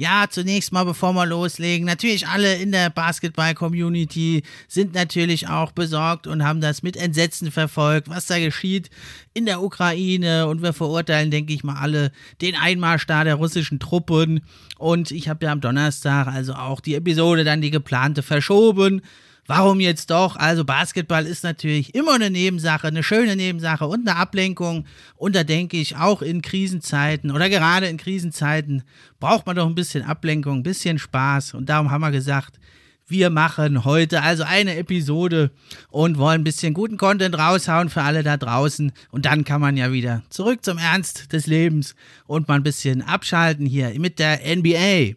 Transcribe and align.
Ja, 0.00 0.26
zunächst 0.30 0.70
mal, 0.70 0.84
bevor 0.84 1.12
wir 1.14 1.26
loslegen, 1.26 1.84
natürlich 1.84 2.28
alle 2.28 2.54
in 2.54 2.70
der 2.70 2.88
Basketball-Community 2.88 4.44
sind 4.68 4.94
natürlich 4.94 5.48
auch 5.48 5.72
besorgt 5.72 6.28
und 6.28 6.44
haben 6.44 6.60
das 6.60 6.84
mit 6.84 6.96
Entsetzen 6.96 7.50
verfolgt, 7.50 8.08
was 8.08 8.26
da 8.26 8.38
geschieht 8.38 8.90
in 9.34 9.44
der 9.44 9.60
Ukraine. 9.60 10.46
Und 10.46 10.62
wir 10.62 10.72
verurteilen, 10.72 11.32
denke 11.32 11.52
ich 11.52 11.64
mal, 11.64 11.80
alle 11.80 12.12
den 12.40 12.54
Einmarsch 12.54 13.08
da 13.08 13.24
der 13.24 13.34
russischen 13.34 13.80
Truppen. 13.80 14.42
Und 14.78 15.10
ich 15.10 15.28
habe 15.28 15.46
ja 15.46 15.50
am 15.50 15.60
Donnerstag 15.60 16.28
also 16.28 16.52
auch 16.52 16.78
die 16.78 16.94
Episode 16.94 17.42
dann 17.42 17.60
die 17.60 17.72
geplante 17.72 18.22
verschoben. 18.22 19.02
Warum 19.48 19.80
jetzt 19.80 20.10
doch? 20.10 20.36
Also 20.36 20.62
Basketball 20.62 21.24
ist 21.24 21.42
natürlich 21.42 21.94
immer 21.94 22.14
eine 22.14 22.28
Nebensache, 22.28 22.86
eine 22.86 23.02
schöne 23.02 23.34
Nebensache 23.34 23.86
und 23.86 24.06
eine 24.06 24.18
Ablenkung. 24.18 24.84
Und 25.16 25.34
da 25.34 25.42
denke 25.42 25.78
ich, 25.78 25.96
auch 25.96 26.20
in 26.20 26.42
Krisenzeiten 26.42 27.30
oder 27.30 27.48
gerade 27.48 27.88
in 27.88 27.96
Krisenzeiten 27.96 28.82
braucht 29.18 29.46
man 29.46 29.56
doch 29.56 29.66
ein 29.66 29.74
bisschen 29.74 30.04
Ablenkung, 30.04 30.58
ein 30.58 30.62
bisschen 30.62 30.98
Spaß. 30.98 31.54
Und 31.54 31.70
darum 31.70 31.90
haben 31.90 32.02
wir 32.02 32.10
gesagt, 32.10 32.60
wir 33.06 33.30
machen 33.30 33.86
heute 33.86 34.20
also 34.20 34.42
eine 34.42 34.76
Episode 34.76 35.50
und 35.88 36.18
wollen 36.18 36.42
ein 36.42 36.44
bisschen 36.44 36.74
guten 36.74 36.98
Content 36.98 37.38
raushauen 37.38 37.88
für 37.88 38.02
alle 38.02 38.22
da 38.22 38.36
draußen. 38.36 38.92
Und 39.10 39.24
dann 39.24 39.44
kann 39.44 39.62
man 39.62 39.78
ja 39.78 39.92
wieder 39.92 40.24
zurück 40.28 40.62
zum 40.62 40.76
Ernst 40.76 41.32
des 41.32 41.46
Lebens 41.46 41.94
und 42.26 42.48
mal 42.48 42.56
ein 42.56 42.62
bisschen 42.62 43.00
abschalten 43.00 43.64
hier 43.64 43.98
mit 43.98 44.18
der 44.18 44.40
NBA. 44.44 45.16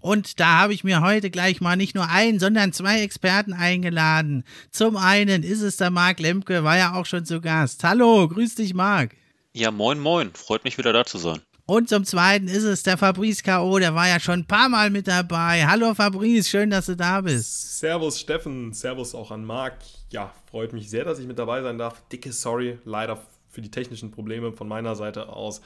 Und 0.00 0.40
da 0.40 0.60
habe 0.60 0.74
ich 0.74 0.84
mir 0.84 1.00
heute 1.00 1.30
gleich 1.30 1.60
mal 1.60 1.76
nicht 1.76 1.94
nur 1.94 2.08
einen, 2.08 2.38
sondern 2.38 2.72
zwei 2.72 3.02
Experten 3.02 3.52
eingeladen. 3.52 4.44
Zum 4.70 4.96
einen 4.96 5.42
ist 5.42 5.60
es 5.60 5.76
der 5.76 5.90
Marc 5.90 6.20
Lemke, 6.20 6.64
war 6.64 6.76
ja 6.76 6.94
auch 6.94 7.06
schon 7.06 7.24
zu 7.24 7.40
Gast. 7.40 7.82
Hallo, 7.84 8.28
grüß 8.28 8.54
dich, 8.56 8.74
Marc. 8.74 9.16
Ja, 9.52 9.70
moin, 9.70 9.98
moin. 9.98 10.30
Freut 10.34 10.64
mich 10.64 10.78
wieder 10.78 10.92
da 10.92 11.04
zu 11.04 11.18
sein. 11.18 11.40
Und 11.66 11.90
zum 11.90 12.04
zweiten 12.04 12.48
ist 12.48 12.62
es 12.62 12.82
der 12.82 12.96
Fabrice 12.96 13.42
K.O., 13.42 13.78
der 13.78 13.94
war 13.94 14.08
ja 14.08 14.18
schon 14.20 14.40
ein 14.40 14.46
paar 14.46 14.70
Mal 14.70 14.88
mit 14.88 15.06
dabei. 15.06 15.66
Hallo 15.66 15.92
Fabrice, 15.94 16.48
schön, 16.48 16.70
dass 16.70 16.86
du 16.86 16.96
da 16.96 17.20
bist. 17.20 17.78
Servus 17.78 18.18
Steffen, 18.18 18.72
Servus 18.72 19.14
auch 19.14 19.30
an 19.30 19.44
Marc. 19.44 19.74
Ja, 20.10 20.32
freut 20.50 20.72
mich 20.72 20.88
sehr, 20.88 21.04
dass 21.04 21.18
ich 21.18 21.26
mit 21.26 21.38
dabei 21.38 21.60
sein 21.60 21.76
darf. 21.76 22.00
Dicke 22.08 22.32
Sorry, 22.32 22.78
leider 22.86 23.20
für 23.50 23.60
die 23.60 23.70
technischen 23.70 24.10
Probleme 24.10 24.52
von 24.52 24.66
meiner 24.66 24.94
Seite 24.94 25.28
aus 25.28 25.60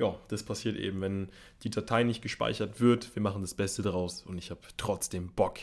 ja, 0.00 0.18
das 0.28 0.42
passiert 0.42 0.76
eben, 0.76 1.00
wenn 1.02 1.28
die 1.62 1.70
Datei 1.70 2.02
nicht 2.02 2.22
gespeichert 2.22 2.80
wird. 2.80 3.14
Wir 3.14 3.22
machen 3.22 3.42
das 3.42 3.54
Beste 3.54 3.82
daraus 3.82 4.22
und 4.22 4.38
ich 4.38 4.50
habe 4.50 4.60
trotzdem 4.78 5.28
Bock. 5.28 5.58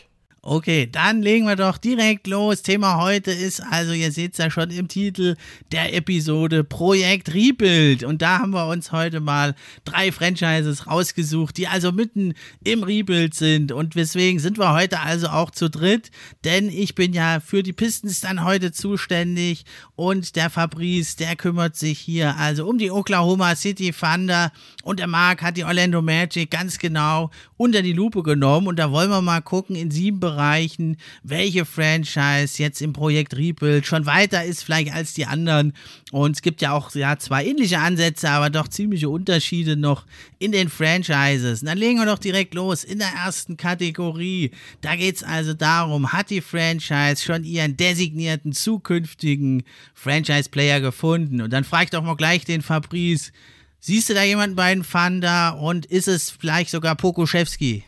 Okay, 0.50 0.88
dann 0.90 1.22
legen 1.22 1.46
wir 1.46 1.58
doch 1.58 1.78
direkt 1.78 2.26
los. 2.26 2.62
Thema 2.62 3.02
heute 3.02 3.32
ist 3.32 3.60
also, 3.70 3.92
ihr 3.92 4.14
seht 4.14 4.32
es 4.32 4.38
ja 4.38 4.50
schon 4.50 4.72
im 4.72 4.88
Titel 4.88 5.36
der 5.74 5.94
Episode 5.94 6.64
Projekt 6.64 7.34
Rebuild. 7.34 8.06
Und 8.06 8.22
da 8.22 8.40
haben 8.40 8.52
wir 8.52 8.66
uns 8.68 8.94
heute 8.94 9.20
mal 9.20 9.56
drei 9.84 10.10
Franchises 10.14 10.88
rausgesucht, 10.88 11.58
die 11.58 11.68
also 11.68 11.92
mitten 11.92 12.34
im 12.64 12.84
Rebuild 12.84 13.34
sind. 13.34 13.74
Und 13.74 13.96
deswegen 13.96 14.40
sind 14.40 14.58
wir 14.58 14.72
heute 14.72 15.02
also 15.02 15.28
auch 15.28 15.52
zu 15.52 15.70
dritt, 15.70 16.12
denn 16.46 16.70
ich 16.70 16.96
bin 16.96 17.12
ja 17.12 17.42
für 17.42 17.62
die 17.62 17.74
Pistons 17.74 18.22
dann 18.22 18.46
heute 18.46 18.72
zuständig 18.72 19.66
und 19.98 20.38
der 20.38 20.50
Fabrice, 20.50 21.18
der 21.18 21.36
kümmert 21.36 21.76
sich 21.76 22.00
hier 22.00 22.38
also 22.38 22.66
um 22.66 22.78
die 22.78 22.90
Oklahoma 22.90 23.54
City 23.58 23.92
Thunder 23.92 24.54
und 24.84 25.02
der 25.02 25.08
Marc 25.08 25.42
hat 25.42 25.58
die 25.58 25.66
Orlando 25.66 26.02
Magic 26.02 26.50
ganz 26.50 26.78
genau 26.78 27.32
unter 27.58 27.82
die 27.82 27.92
Lupe 27.92 28.24
genommen. 28.24 28.68
Und 28.68 28.80
da 28.80 28.92
wollen 28.92 29.10
wir 29.10 29.22
mal 29.22 29.42
gucken 29.42 29.76
in 29.76 29.92
sieben 29.92 30.22
Bereichen 30.22 30.37
Bereichen, 30.38 30.98
welche 31.24 31.66
Franchise 31.66 32.62
jetzt 32.62 32.80
im 32.84 32.94
Projekt 32.94 33.36
Rebuild 33.36 33.88
schon 33.88 34.06
weiter 34.06 34.44
ist 34.44 34.62
vielleicht 34.62 34.94
als 34.94 35.16
die 35.16 35.26
anderen. 35.26 35.74
Und 36.12 36.36
es 36.36 36.42
gibt 36.44 36.62
ja 36.62 36.74
auch 36.74 36.94
ja, 36.94 37.18
zwei 37.18 37.46
ähnliche 37.46 37.80
Ansätze, 37.80 38.30
aber 38.30 38.52
doch 38.52 38.68
ziemliche 38.68 39.10
Unterschiede 39.10 39.76
noch 39.76 40.06
in 40.38 40.52
den 40.52 40.70
Franchises. 40.70 41.62
Und 41.62 41.68
dann 41.68 41.80
legen 41.80 41.98
wir 41.98 42.06
doch 42.06 42.20
direkt 42.20 42.54
los 42.54 42.84
in 42.84 43.00
der 43.00 43.10
ersten 43.10 43.58
Kategorie. 43.58 44.52
Da 44.82 44.96
geht 44.96 45.16
es 45.16 45.24
also 45.24 45.56
darum, 45.56 46.14
hat 46.14 46.30
die 46.30 46.42
Franchise 46.42 47.24
schon 47.24 47.44
ihren 47.44 47.76
designierten 47.76 48.54
zukünftigen 48.54 49.64
Franchise-Player 49.96 50.82
gefunden? 50.82 51.42
Und 51.42 51.52
dann 51.52 51.64
frage 51.64 51.86
ich 51.86 51.90
doch 51.90 52.04
mal 52.04 52.16
gleich 52.16 52.46
den 52.46 52.62
Fabrice, 52.62 53.32
Siehst 53.80 54.10
du 54.10 54.16
da 54.16 54.24
jemanden 54.24 54.56
bei 54.56 54.74
den 54.74 54.84
Fanda 54.84 55.52
und 55.52 55.86
ist 55.86 56.08
es 56.08 56.32
vielleicht 56.32 56.72
sogar 56.72 56.96
Pokuschewski? 56.96 57.84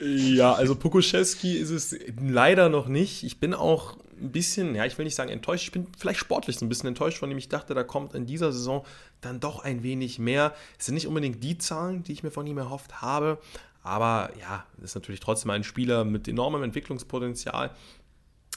Ja, 0.00 0.52
also 0.52 0.74
Pokuschewski 0.74 1.56
ist 1.56 1.70
es 1.70 1.96
leider 2.20 2.68
noch 2.68 2.88
nicht. 2.88 3.22
Ich 3.22 3.40
bin 3.40 3.54
auch 3.54 3.98
ein 4.20 4.32
bisschen, 4.32 4.74
ja, 4.74 4.84
ich 4.86 4.96
will 4.96 5.04
nicht 5.04 5.14
sagen 5.14 5.30
enttäuscht, 5.30 5.64
ich 5.64 5.72
bin 5.72 5.86
vielleicht 5.98 6.20
sportlich 6.20 6.58
so 6.58 6.64
ein 6.64 6.68
bisschen 6.68 6.88
enttäuscht, 6.88 7.18
von 7.18 7.28
dem 7.28 7.38
ich 7.38 7.48
dachte, 7.48 7.74
da 7.74 7.84
kommt 7.84 8.14
in 8.14 8.26
dieser 8.26 8.52
Saison 8.52 8.84
dann 9.20 9.40
doch 9.40 9.60
ein 9.60 9.82
wenig 9.82 10.18
mehr. 10.18 10.54
Es 10.78 10.86
sind 10.86 10.94
nicht 10.94 11.06
unbedingt 11.06 11.42
die 11.42 11.58
Zahlen, 11.58 12.02
die 12.02 12.12
ich 12.12 12.22
mir 12.22 12.30
von 12.30 12.46
ihm 12.46 12.58
erhofft 12.58 13.02
habe, 13.02 13.38
aber 13.82 14.30
ja, 14.40 14.64
ist 14.82 14.94
natürlich 14.94 15.20
trotzdem 15.20 15.50
ein 15.50 15.64
Spieler 15.64 16.04
mit 16.04 16.26
enormem 16.28 16.62
Entwicklungspotenzial. 16.62 17.70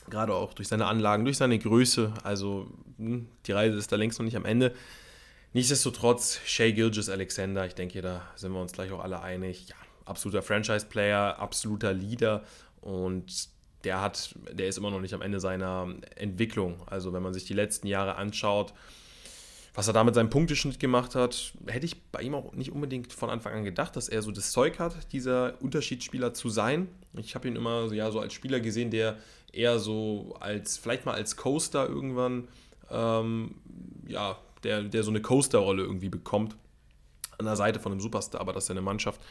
Gerade 0.09 0.34
auch 0.34 0.53
durch 0.53 0.68
seine 0.68 0.88
Anlagen, 0.88 1.24
durch 1.24 1.38
seine 1.38 1.59
Größe. 1.59 2.14
Also 2.24 2.72
hm, 2.98 3.28
die 3.46 3.52
Reise 3.52 3.78
ist 3.78 3.92
da 3.92 3.96
längst 3.96 4.18
noch 4.18 4.25
nicht 4.25 4.38
am 4.38 4.46
Ende. 4.46 4.74
Nichtsdestotrotz, 5.53 6.40
Shea 6.46 6.72
Gilgis 6.72 7.09
Alexander, 7.09 7.66
ich 7.66 7.74
denke, 7.74 8.02
da 8.02 8.22
sind 8.36 8.53
wir 8.53 8.62
uns 8.62 8.72
gleich 8.72 8.92
auch 8.92 9.03
alle 9.03 9.22
einig. 9.22 9.68
Ja, 9.69 9.75
absoluter 10.09 10.42
Franchise-Player, 10.42 11.40
absoluter 11.40 11.94
Leader 11.94 12.44
und 12.81 13.50
der 13.84 14.02
hat, 14.02 14.36
der 14.52 14.68
ist 14.68 14.78
immer 14.78 14.92
noch 14.92 15.00
nicht 15.00 15.14
am 15.14 15.22
Ende 15.22 15.40
seiner 15.40 15.94
Entwicklung. 16.16 16.81
Also 16.88 17.14
wenn 17.14 17.24
man 17.24 17.34
sich 17.34 17.46
die 17.46 17.53
letzten 17.53 17.88
Jahre 17.88 18.16
anschaut, 18.16 18.74
was 19.74 19.88
er 19.88 19.94
da 19.94 20.03
mit 20.03 20.16
seinem 20.16 20.30
Punkteschnitt 20.30 20.80
gemacht 20.80 21.16
hat, 21.16 21.53
hätte 21.68 21.86
ich 21.86 22.02
bei 22.12 22.22
ihm 22.22 22.36
auch 22.36 22.52
nicht 22.53 22.72
unbedingt 22.72 23.14
von 23.14 23.30
Anfang 23.30 23.53
an 23.53 23.64
gedacht, 23.64 23.96
dass 23.96 24.09
er 24.09 24.22
so 24.22 24.31
das 24.31 24.52
Zeug 24.52 24.80
hat, 24.80 25.14
dieser 25.14 25.62
Unterschiedsspieler 25.62 26.34
zu 26.34 26.50
sein. 26.50 26.90
Ich 27.14 27.36
habe 27.36 27.48
ihn 27.48 27.56
immer 27.56 27.88
so, 27.88 27.96
ja, 27.96 28.12
so 28.12 28.19
als 28.19 28.34
Spieler 28.34 28.59
gesehen, 28.59 28.92
der 28.92 29.18
eher 29.53 29.80
so 29.80 30.36
als, 30.40 30.78
vielleicht 30.78 31.06
mal 31.06 31.14
als 31.14 31.38
Coaster 31.38 31.88
irgendwann, 31.88 32.48
ähm, 32.92 33.56
ja, 34.08 34.38
der, 34.64 34.84
der 34.84 35.03
so 35.03 35.12
eine 35.12 35.22
Coaster-Rolle 35.22 35.84
irgendwie 35.84 36.09
bekommt 36.09 36.56
an 37.38 37.46
der 37.46 37.56
Seite 37.56 37.80
von 37.80 37.92
einem 37.92 38.02
Superstar, 38.02 38.42
aber 38.42 38.52
dass 38.53 38.69
er 38.69 38.74
eine 38.74 38.81
Mannschaft 38.81 39.22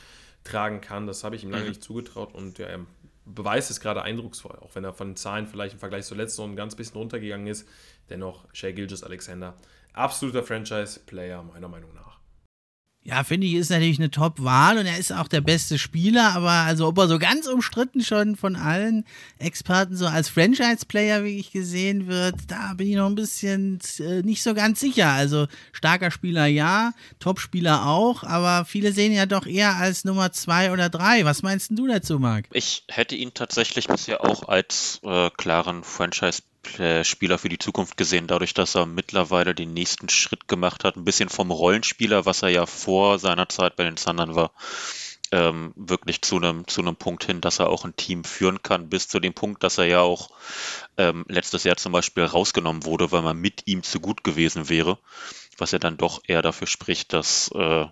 tragen 0.44 0.80
kann. 0.80 1.06
Das 1.06 1.24
habe 1.24 1.36
ich 1.36 1.44
ihm 1.44 1.50
lange 1.50 1.64
mhm. 1.64 1.70
nicht 1.70 1.82
zugetraut 1.82 2.34
und 2.34 2.58
ja, 2.58 2.66
er 2.66 2.86
beweist 3.24 3.70
es 3.70 3.80
gerade 3.80 4.02
eindrucksvoll, 4.02 4.56
auch 4.60 4.74
wenn 4.74 4.84
er 4.84 4.92
von 4.92 5.10
den 5.10 5.16
Zahlen 5.16 5.46
vielleicht 5.46 5.74
im 5.74 5.80
Vergleich 5.80 6.06
zur 6.06 6.16
letzten 6.16 6.42
Runde 6.42 6.54
ein 6.54 6.56
ganz 6.56 6.74
bisschen 6.74 6.96
runtergegangen 6.96 7.46
ist. 7.46 7.68
Dennoch, 8.08 8.46
Shea 8.54 8.72
Gilgis 8.72 9.02
Alexander, 9.02 9.54
absoluter 9.92 10.42
Franchise-Player, 10.42 11.42
meiner 11.42 11.68
Meinung 11.68 11.92
nach. 11.94 12.07
Ja, 13.04 13.24
finde 13.24 13.46
ich, 13.46 13.54
ist 13.54 13.70
natürlich 13.70 13.98
eine 13.98 14.10
Top-Wahl 14.10 14.76
und 14.76 14.84
er 14.84 14.98
ist 14.98 15.12
auch 15.12 15.28
der 15.28 15.40
beste 15.40 15.78
Spieler, 15.78 16.34
aber 16.34 16.50
also 16.50 16.86
ob 16.86 16.98
er 16.98 17.08
so 17.08 17.18
ganz 17.18 17.46
umstritten 17.46 18.02
schon 18.02 18.36
von 18.36 18.54
allen 18.54 19.06
Experten 19.38 19.96
so 19.96 20.06
als 20.06 20.28
Franchise-Player, 20.28 21.24
wie 21.24 21.38
ich 21.38 21.50
gesehen 21.50 22.06
wird, 22.06 22.34
da 22.48 22.74
bin 22.74 22.88
ich 22.88 22.96
noch 22.96 23.06
ein 23.06 23.14
bisschen 23.14 23.78
äh, 24.00 24.20
nicht 24.22 24.42
so 24.42 24.52
ganz 24.52 24.80
sicher. 24.80 25.08
Also 25.08 25.46
starker 25.72 26.10
Spieler 26.10 26.46
ja, 26.46 26.92
Top-Spieler 27.18 27.86
auch, 27.86 28.24
aber 28.24 28.66
viele 28.66 28.92
sehen 28.92 29.12
ihn 29.12 29.18
ja 29.18 29.26
doch 29.26 29.46
eher 29.46 29.76
als 29.76 30.04
Nummer 30.04 30.32
zwei 30.32 30.70
oder 30.70 30.90
drei. 30.90 31.24
Was 31.24 31.42
meinst 31.42 31.70
du 31.70 31.86
dazu, 31.86 32.18
Marc? 32.18 32.44
Ich 32.52 32.84
hätte 32.88 33.14
ihn 33.14 33.32
tatsächlich 33.32 33.86
bisher 33.86 34.22
auch 34.22 34.48
als 34.48 35.00
äh, 35.02 35.30
klaren 35.30 35.82
Franchise 35.82 36.42
Spieler 37.04 37.38
für 37.38 37.48
die 37.48 37.58
Zukunft 37.58 37.96
gesehen, 37.96 38.26
dadurch, 38.26 38.54
dass 38.54 38.74
er 38.74 38.86
mittlerweile 38.86 39.54
den 39.54 39.72
nächsten 39.72 40.08
Schritt 40.08 40.48
gemacht 40.48 40.84
hat, 40.84 40.96
ein 40.96 41.04
bisschen 41.04 41.28
vom 41.28 41.50
Rollenspieler, 41.50 42.26
was 42.26 42.42
er 42.42 42.48
ja 42.50 42.66
vor 42.66 43.18
seiner 43.18 43.48
Zeit 43.48 43.76
bei 43.76 43.84
den 43.84 43.96
Thundern 43.96 44.34
war, 44.34 44.52
ähm, 45.30 45.72
wirklich 45.76 46.22
zu 46.22 46.36
einem 46.36 46.66
zu 46.66 46.80
einem 46.80 46.96
Punkt 46.96 47.24
hin, 47.24 47.40
dass 47.40 47.58
er 47.58 47.68
auch 47.68 47.84
ein 47.84 47.96
Team 47.96 48.24
führen 48.24 48.62
kann, 48.62 48.88
bis 48.88 49.08
zu 49.08 49.20
dem 49.20 49.34
Punkt, 49.34 49.62
dass 49.62 49.78
er 49.78 49.84
ja 49.84 50.00
auch 50.00 50.30
ähm, 50.96 51.24
letztes 51.28 51.64
Jahr 51.64 51.76
zum 51.76 51.92
Beispiel 51.92 52.24
rausgenommen 52.24 52.84
wurde, 52.84 53.12
weil 53.12 53.22
man 53.22 53.36
mit 53.36 53.62
ihm 53.66 53.82
zu 53.82 54.00
gut 54.00 54.24
gewesen 54.24 54.68
wäre, 54.68 54.98
was 55.58 55.72
ja 55.72 55.78
dann 55.78 55.96
doch 55.96 56.22
eher 56.26 56.42
dafür 56.42 56.66
spricht, 56.66 57.12
dass 57.12 57.50
äh, 57.54 57.86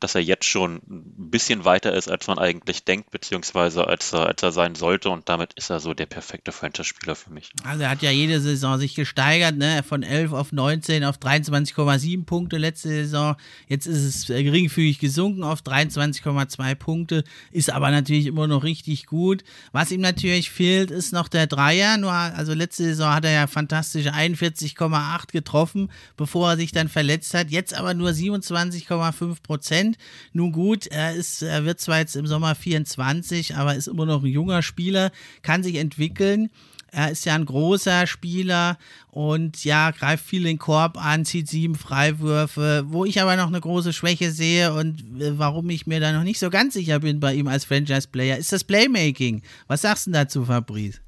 dass 0.00 0.14
er 0.14 0.22
jetzt 0.22 0.46
schon 0.46 0.76
ein 0.76 1.30
bisschen 1.30 1.64
weiter 1.64 1.92
ist, 1.94 2.10
als 2.10 2.26
man 2.26 2.38
eigentlich 2.38 2.84
denkt, 2.84 3.10
beziehungsweise 3.10 3.86
als 3.86 4.12
er, 4.12 4.26
als 4.26 4.42
er 4.42 4.50
sein 4.50 4.74
sollte. 4.74 5.10
Und 5.10 5.28
damit 5.28 5.52
ist 5.54 5.70
er 5.70 5.78
so 5.78 5.94
der 5.94 6.06
perfekte 6.06 6.52
Franchise-Spieler 6.52 7.14
für 7.14 7.30
mich. 7.30 7.52
Also 7.64 7.84
er 7.84 7.90
hat 7.90 8.02
ja 8.02 8.10
jede 8.10 8.40
Saison 8.40 8.78
sich 8.78 8.94
gesteigert, 8.94 9.56
ne? 9.56 9.82
von 9.82 10.02
11 10.02 10.32
auf 10.32 10.52
19 10.52 11.04
auf 11.04 11.18
23,7 11.18 12.24
Punkte 12.24 12.56
letzte 12.56 12.88
Saison. 12.88 13.36
Jetzt 13.68 13.86
ist 13.86 14.04
es 14.04 14.26
geringfügig 14.26 14.98
gesunken 14.98 15.44
auf 15.44 15.60
23,2 15.60 16.74
Punkte, 16.76 17.24
ist 17.50 17.70
aber 17.70 17.90
natürlich 17.90 18.26
immer 18.26 18.46
noch 18.46 18.64
richtig 18.64 19.06
gut. 19.06 19.44
Was 19.72 19.90
ihm 19.90 20.00
natürlich 20.00 20.50
fehlt, 20.50 20.90
ist 20.90 21.12
noch 21.12 21.28
der 21.28 21.46
Dreier. 21.46 21.98
Nur, 21.98 22.12
also 22.12 22.54
letzte 22.54 22.84
Saison 22.84 23.12
hat 23.12 23.24
er 23.24 23.32
ja 23.32 23.46
fantastische 23.46 24.14
41,8 24.14 25.32
getroffen, 25.32 25.90
bevor 26.16 26.50
er 26.50 26.56
sich 26.56 26.72
dann 26.72 26.88
verletzt 26.88 27.34
hat. 27.34 27.50
Jetzt 27.50 27.74
aber 27.74 27.94
nur 27.94 28.10
27,5 28.10 29.42
Prozent. 29.42 29.89
Prozent. 29.90 29.98
Nun 30.32 30.52
gut, 30.52 30.86
er, 30.86 31.14
ist, 31.14 31.42
er 31.42 31.64
wird 31.64 31.80
zwar 31.80 31.98
jetzt 31.98 32.16
im 32.16 32.26
Sommer 32.26 32.54
24, 32.54 33.56
aber 33.56 33.74
ist 33.74 33.88
immer 33.88 34.06
noch 34.06 34.22
ein 34.22 34.30
junger 34.30 34.62
Spieler, 34.62 35.10
kann 35.42 35.62
sich 35.62 35.76
entwickeln. 35.76 36.50
Er 36.92 37.12
ist 37.12 37.24
ja 37.24 37.36
ein 37.36 37.44
großer 37.44 38.08
Spieler 38.08 38.76
und 39.12 39.64
ja, 39.64 39.92
greift 39.92 40.24
viel 40.24 40.42
den 40.42 40.58
Korb 40.58 40.98
an, 40.98 41.24
zieht 41.24 41.48
sieben 41.48 41.76
Freiwürfe, 41.76 42.84
wo 42.88 43.04
ich 43.04 43.20
aber 43.20 43.36
noch 43.36 43.46
eine 43.46 43.60
große 43.60 43.92
Schwäche 43.92 44.32
sehe 44.32 44.74
und 44.74 45.00
äh, 45.20 45.38
warum 45.38 45.70
ich 45.70 45.86
mir 45.86 46.00
da 46.00 46.12
noch 46.12 46.24
nicht 46.24 46.40
so 46.40 46.50
ganz 46.50 46.74
sicher 46.74 46.98
bin 46.98 47.20
bei 47.20 47.34
ihm 47.34 47.46
als 47.46 47.64
Franchise-Player, 47.64 48.38
ist 48.38 48.52
das 48.52 48.64
Playmaking. 48.64 49.42
Was 49.68 49.82
sagst 49.82 50.08
du 50.08 50.10
dazu, 50.10 50.44
Fabrice? 50.46 50.98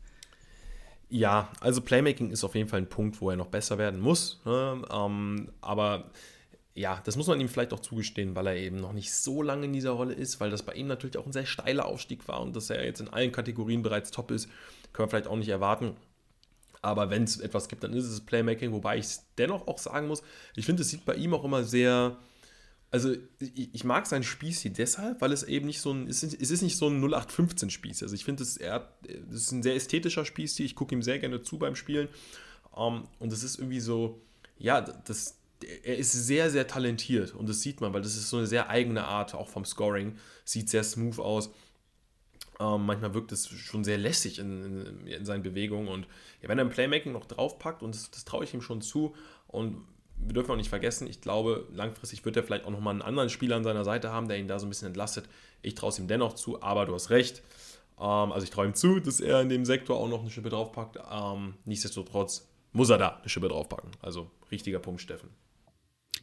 Ja, 1.10 1.48
also 1.60 1.80
Playmaking 1.80 2.30
ist 2.30 2.44
auf 2.44 2.54
jeden 2.54 2.68
Fall 2.68 2.80
ein 2.80 2.88
Punkt, 2.88 3.20
wo 3.20 3.30
er 3.30 3.36
noch 3.36 3.48
besser 3.48 3.76
werden 3.76 4.00
muss. 4.00 4.40
Ne? 4.44 4.82
Ähm, 4.88 5.48
aber 5.60 6.04
ja, 6.74 7.00
das 7.04 7.16
muss 7.16 7.26
man 7.26 7.40
ihm 7.40 7.48
vielleicht 7.48 7.72
auch 7.72 7.80
zugestehen, 7.80 8.34
weil 8.34 8.46
er 8.46 8.56
eben 8.56 8.76
noch 8.76 8.92
nicht 8.92 9.12
so 9.12 9.42
lange 9.42 9.66
in 9.66 9.72
dieser 9.72 9.90
Rolle 9.90 10.14
ist, 10.14 10.40
weil 10.40 10.50
das 10.50 10.62
bei 10.62 10.72
ihm 10.72 10.86
natürlich 10.86 11.18
auch 11.18 11.26
ein 11.26 11.32
sehr 11.32 11.44
steiler 11.44 11.86
Aufstieg 11.86 12.26
war 12.28 12.40
und 12.40 12.56
dass 12.56 12.70
er 12.70 12.84
jetzt 12.84 13.00
in 13.00 13.08
allen 13.08 13.32
Kategorien 13.32 13.82
bereits 13.82 14.10
top 14.10 14.30
ist, 14.30 14.48
können 14.92 15.06
wir 15.06 15.10
vielleicht 15.10 15.26
auch 15.26 15.36
nicht 15.36 15.48
erwarten. 15.48 15.96
Aber 16.80 17.10
wenn 17.10 17.24
es 17.24 17.38
etwas 17.38 17.68
gibt, 17.68 17.84
dann 17.84 17.92
ist 17.92 18.06
es 18.06 18.20
Playmaking, 18.22 18.72
wobei 18.72 18.98
ich 18.98 19.04
es 19.04 19.24
dennoch 19.38 19.68
auch 19.68 19.78
sagen 19.78 20.08
muss, 20.08 20.22
ich 20.56 20.66
finde, 20.66 20.82
es 20.82 20.88
sieht 20.88 21.04
bei 21.04 21.14
ihm 21.14 21.34
auch 21.34 21.44
immer 21.44 21.62
sehr, 21.62 22.18
also 22.90 23.14
ich, 23.38 23.74
ich 23.74 23.84
mag 23.84 24.06
sein 24.06 24.22
Spieß 24.22 24.62
hier 24.62 24.72
deshalb, 24.72 25.20
weil 25.20 25.32
es 25.32 25.42
eben 25.42 25.66
nicht 25.66 25.80
so 25.80 25.92
ein, 25.92 26.08
es 26.08 26.22
ist, 26.22 26.62
nicht 26.62 26.76
so 26.76 26.88
ein 26.88 27.00
0815 27.00 27.70
Spieß. 27.70 28.02
Also 28.02 28.14
ich 28.14 28.24
finde, 28.24 28.42
es, 28.42 28.56
es 28.56 29.34
ist 29.34 29.52
ein 29.52 29.62
sehr 29.62 29.76
ästhetischer 29.76 30.24
Spieß, 30.24 30.58
ich 30.60 30.74
gucke 30.74 30.94
ihm 30.94 31.02
sehr 31.02 31.18
gerne 31.18 31.42
zu 31.42 31.58
beim 31.58 31.76
Spielen. 31.76 32.08
Um, 32.72 32.94
ähm, 32.94 33.08
und 33.18 33.32
es 33.32 33.44
ist 33.44 33.58
irgendwie 33.58 33.80
so, 33.80 34.22
ja, 34.56 34.80
das, 34.80 35.36
er 35.64 35.96
ist 35.96 36.12
sehr, 36.12 36.50
sehr 36.50 36.66
talentiert 36.66 37.34
und 37.34 37.48
das 37.48 37.60
sieht 37.60 37.80
man, 37.80 37.92
weil 37.92 38.02
das 38.02 38.16
ist 38.16 38.30
so 38.30 38.38
eine 38.38 38.46
sehr 38.46 38.68
eigene 38.70 39.04
Art, 39.04 39.34
auch 39.34 39.48
vom 39.48 39.64
Scoring. 39.64 40.16
Sieht 40.44 40.68
sehr 40.68 40.84
smooth 40.84 41.18
aus. 41.18 41.50
Ähm, 42.60 42.86
manchmal 42.86 43.14
wirkt 43.14 43.32
es 43.32 43.48
schon 43.48 43.84
sehr 43.84 43.98
lässig 43.98 44.38
in, 44.38 44.86
in, 44.86 45.06
in 45.06 45.24
seinen 45.24 45.42
Bewegungen 45.42 45.88
und 45.88 46.06
ja, 46.42 46.48
wenn 46.48 46.58
er 46.58 46.64
ein 46.64 46.70
Playmaking 46.70 47.12
noch 47.12 47.26
draufpackt, 47.26 47.82
und 47.82 47.94
das, 47.94 48.10
das 48.10 48.24
traue 48.24 48.44
ich 48.44 48.54
ihm 48.54 48.62
schon 48.62 48.82
zu, 48.82 49.14
und 49.48 49.86
wir 50.16 50.34
dürfen 50.34 50.52
auch 50.52 50.56
nicht 50.56 50.68
vergessen, 50.68 51.06
ich 51.08 51.20
glaube, 51.20 51.66
langfristig 51.72 52.24
wird 52.24 52.36
er 52.36 52.42
vielleicht 52.42 52.64
auch 52.64 52.70
nochmal 52.70 52.92
einen 52.92 53.02
anderen 53.02 53.28
Spieler 53.28 53.56
an 53.56 53.64
seiner 53.64 53.84
Seite 53.84 54.12
haben, 54.12 54.28
der 54.28 54.38
ihn 54.38 54.48
da 54.48 54.58
so 54.58 54.66
ein 54.66 54.68
bisschen 54.68 54.88
entlastet. 54.88 55.28
Ich 55.62 55.74
traue 55.74 55.90
es 55.90 55.98
ihm 55.98 56.06
dennoch 56.06 56.34
zu, 56.34 56.62
aber 56.62 56.86
du 56.86 56.94
hast 56.94 57.10
recht. 57.10 57.42
Ähm, 57.98 58.32
also 58.32 58.44
ich 58.44 58.50
traue 58.50 58.66
ihm 58.66 58.74
zu, 58.74 59.00
dass 59.00 59.20
er 59.20 59.40
in 59.40 59.48
dem 59.48 59.64
Sektor 59.64 59.96
auch 59.98 60.08
noch 60.08 60.20
eine 60.20 60.30
Schippe 60.30 60.50
draufpackt. 60.50 60.98
Ähm, 61.10 61.54
nichtsdestotrotz 61.64 62.48
muss 62.72 62.90
er 62.90 62.98
da 62.98 63.16
eine 63.16 63.28
Schippe 63.28 63.48
draufpacken. 63.48 63.90
Also 64.00 64.30
richtiger 64.50 64.78
Punkt, 64.78 65.00
Steffen. 65.00 65.30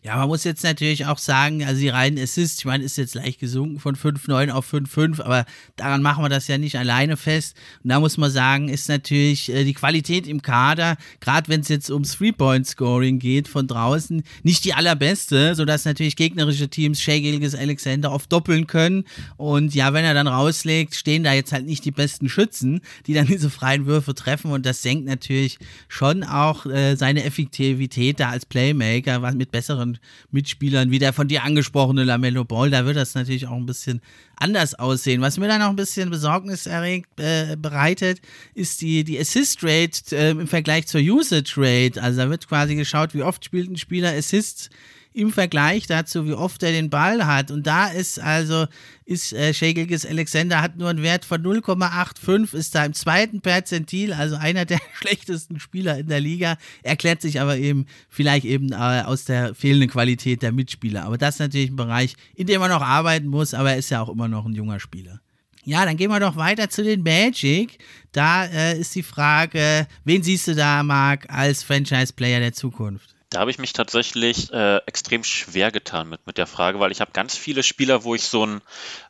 Ja, 0.01 0.15
man 0.15 0.29
muss 0.29 0.45
jetzt 0.45 0.63
natürlich 0.63 1.07
auch 1.07 1.17
sagen, 1.17 1.65
also 1.65 1.81
die 1.81 1.89
reinen 1.89 2.17
Assists, 2.17 2.59
ich 2.59 2.65
meine, 2.65 2.85
ist 2.85 2.97
jetzt 2.97 3.15
leicht 3.15 3.37
gesunken 3.41 3.79
von 3.79 3.97
5,9 3.97 4.49
auf 4.49 4.73
5,5, 4.73 5.21
aber 5.21 5.45
daran 5.75 6.01
machen 6.01 6.23
wir 6.23 6.29
das 6.29 6.47
ja 6.47 6.57
nicht 6.57 6.77
alleine 6.77 7.17
fest. 7.17 7.57
Und 7.83 7.89
da 7.89 7.99
muss 7.99 8.17
man 8.17 8.31
sagen, 8.31 8.69
ist 8.69 8.87
natürlich 8.87 9.51
äh, 9.51 9.65
die 9.65 9.73
Qualität 9.73 10.25
im 10.25 10.41
Kader, 10.41 10.95
gerade 11.19 11.49
wenn 11.49 11.59
es 11.59 11.67
jetzt 11.67 11.91
ums 11.91 12.15
Three-Point-Scoring 12.15 13.19
geht 13.19 13.49
von 13.49 13.67
draußen, 13.67 14.23
nicht 14.43 14.63
die 14.63 14.73
allerbeste, 14.73 15.53
sodass 15.53 15.83
natürlich 15.83 16.15
gegnerische 16.15 16.69
Teams 16.69 17.01
Shea 17.01 17.19
Gilgis 17.19 17.53
Alexander 17.53 18.13
oft 18.13 18.31
doppeln 18.31 18.67
können. 18.67 19.03
Und 19.35 19.75
ja, 19.75 19.91
wenn 19.91 20.05
er 20.05 20.13
dann 20.13 20.27
rauslegt, 20.27 20.95
stehen 20.95 21.25
da 21.25 21.33
jetzt 21.33 21.51
halt 21.51 21.65
nicht 21.65 21.83
die 21.83 21.91
besten 21.91 22.29
Schützen, 22.29 22.79
die 23.05 23.13
dann 23.13 23.27
diese 23.27 23.49
freien 23.49 23.85
Würfe 23.85 24.15
treffen. 24.15 24.51
Und 24.51 24.65
das 24.65 24.81
senkt 24.81 25.05
natürlich 25.05 25.59
schon 25.89 26.23
auch 26.23 26.65
äh, 26.65 26.95
seine 26.95 27.25
Effektivität 27.25 28.21
da 28.21 28.29
als 28.29 28.45
Playmaker, 28.45 29.21
was 29.21 29.35
mit 29.35 29.51
besseren 29.51 29.88
anderen 29.89 29.99
Mitspielern, 30.31 30.91
wie 30.91 30.99
der 30.99 31.13
von 31.13 31.27
dir 31.27 31.43
angesprochene 31.43 32.03
Lamello 32.03 32.45
Ball, 32.45 32.69
da 32.69 32.85
wird 32.85 32.97
das 32.97 33.15
natürlich 33.15 33.47
auch 33.47 33.55
ein 33.55 33.65
bisschen 33.65 34.01
anders 34.35 34.75
aussehen. 34.75 35.21
Was 35.21 35.37
mir 35.37 35.47
dann 35.47 35.61
auch 35.61 35.69
ein 35.69 35.75
bisschen 35.75 36.09
Besorgnis 36.09 36.65
erregt, 36.65 37.09
äh, 37.19 37.55
bereitet, 37.57 38.21
ist 38.53 38.81
die, 38.81 39.03
die 39.03 39.19
Assist 39.19 39.63
Rate 39.63 40.15
äh, 40.15 40.31
im 40.31 40.47
Vergleich 40.47 40.87
zur 40.87 41.01
Usage 41.01 41.55
Rate. 41.57 42.01
Also 42.01 42.21
da 42.21 42.29
wird 42.29 42.47
quasi 42.47 42.75
geschaut, 42.75 43.13
wie 43.13 43.23
oft 43.23 43.43
spielt 43.43 43.69
ein 43.69 43.77
Spieler 43.77 44.13
Assists 44.13 44.69
im 45.13 45.31
Vergleich 45.31 45.87
dazu, 45.87 46.27
wie 46.27 46.33
oft 46.33 46.61
er 46.61 46.71
den 46.71 46.89
Ball 46.89 47.25
hat. 47.25 47.51
Und 47.51 47.65
da 47.65 47.87
ist 47.87 48.19
also, 48.19 48.67
ist 49.05 49.33
äh, 49.33 49.53
Shagilgis 49.53 50.05
Alexander 50.05 50.61
hat 50.61 50.77
nur 50.77 50.89
einen 50.89 51.01
Wert 51.01 51.25
von 51.25 51.41
0,85, 51.41 52.55
ist 52.55 52.75
da 52.75 52.85
im 52.85 52.93
zweiten 52.93 53.41
Perzentil, 53.41 54.13
also 54.13 54.35
einer 54.35 54.65
der 54.65 54.79
schlechtesten 54.93 55.59
Spieler 55.59 55.97
in 55.97 56.07
der 56.07 56.19
Liga, 56.19 56.57
erklärt 56.83 57.21
sich 57.21 57.41
aber 57.41 57.57
eben 57.57 57.87
vielleicht 58.07 58.45
eben 58.45 58.71
äh, 58.71 59.03
aus 59.05 59.25
der 59.25 59.55
fehlenden 59.55 59.89
Qualität 59.89 60.41
der 60.43 60.51
Mitspieler. 60.51 61.03
Aber 61.05 61.17
das 61.17 61.35
ist 61.35 61.39
natürlich 61.39 61.71
ein 61.71 61.75
Bereich, 61.75 62.15
in 62.35 62.47
dem 62.47 62.59
man 62.59 62.69
noch 62.69 62.81
arbeiten 62.81 63.27
muss, 63.27 63.53
aber 63.53 63.71
er 63.71 63.77
ist 63.77 63.89
ja 63.89 64.01
auch 64.01 64.09
immer 64.09 64.27
noch 64.27 64.45
ein 64.45 64.53
junger 64.53 64.79
Spieler. 64.79 65.21
Ja, 65.65 65.85
dann 65.85 65.97
gehen 65.97 66.09
wir 66.09 66.19
doch 66.19 66.35
weiter 66.35 66.69
zu 66.69 66.83
den 66.83 67.03
Magic. 67.03 67.77
Da 68.11 68.45
äh, 68.45 68.79
ist 68.79 68.95
die 68.95 69.03
Frage, 69.03 69.87
wen 70.03 70.23
siehst 70.23 70.47
du 70.47 70.55
da, 70.55 70.81
Marc, 70.83 71.29
als 71.29 71.63
Franchise-Player 71.63 72.39
der 72.39 72.53
Zukunft? 72.53 73.18
Da 73.29 73.41
habe 73.41 73.51
ich 73.51 73.59
mich 73.59 73.73
tatsächlich 73.73 74.51
äh, 74.51 74.77
extrem 74.87 75.23
schwer 75.23 75.71
getan 75.71 76.09
mit, 76.09 76.25
mit 76.25 76.39
der 76.39 76.47
Frage, 76.47 76.79
weil 76.79 76.91
ich 76.91 76.99
habe 76.99 77.11
ganz 77.11 77.37
viele 77.37 77.61
Spieler, 77.61 78.03
wo 78.03 78.15
ich 78.15 78.23
so 78.23 78.43
ein, 78.43 78.61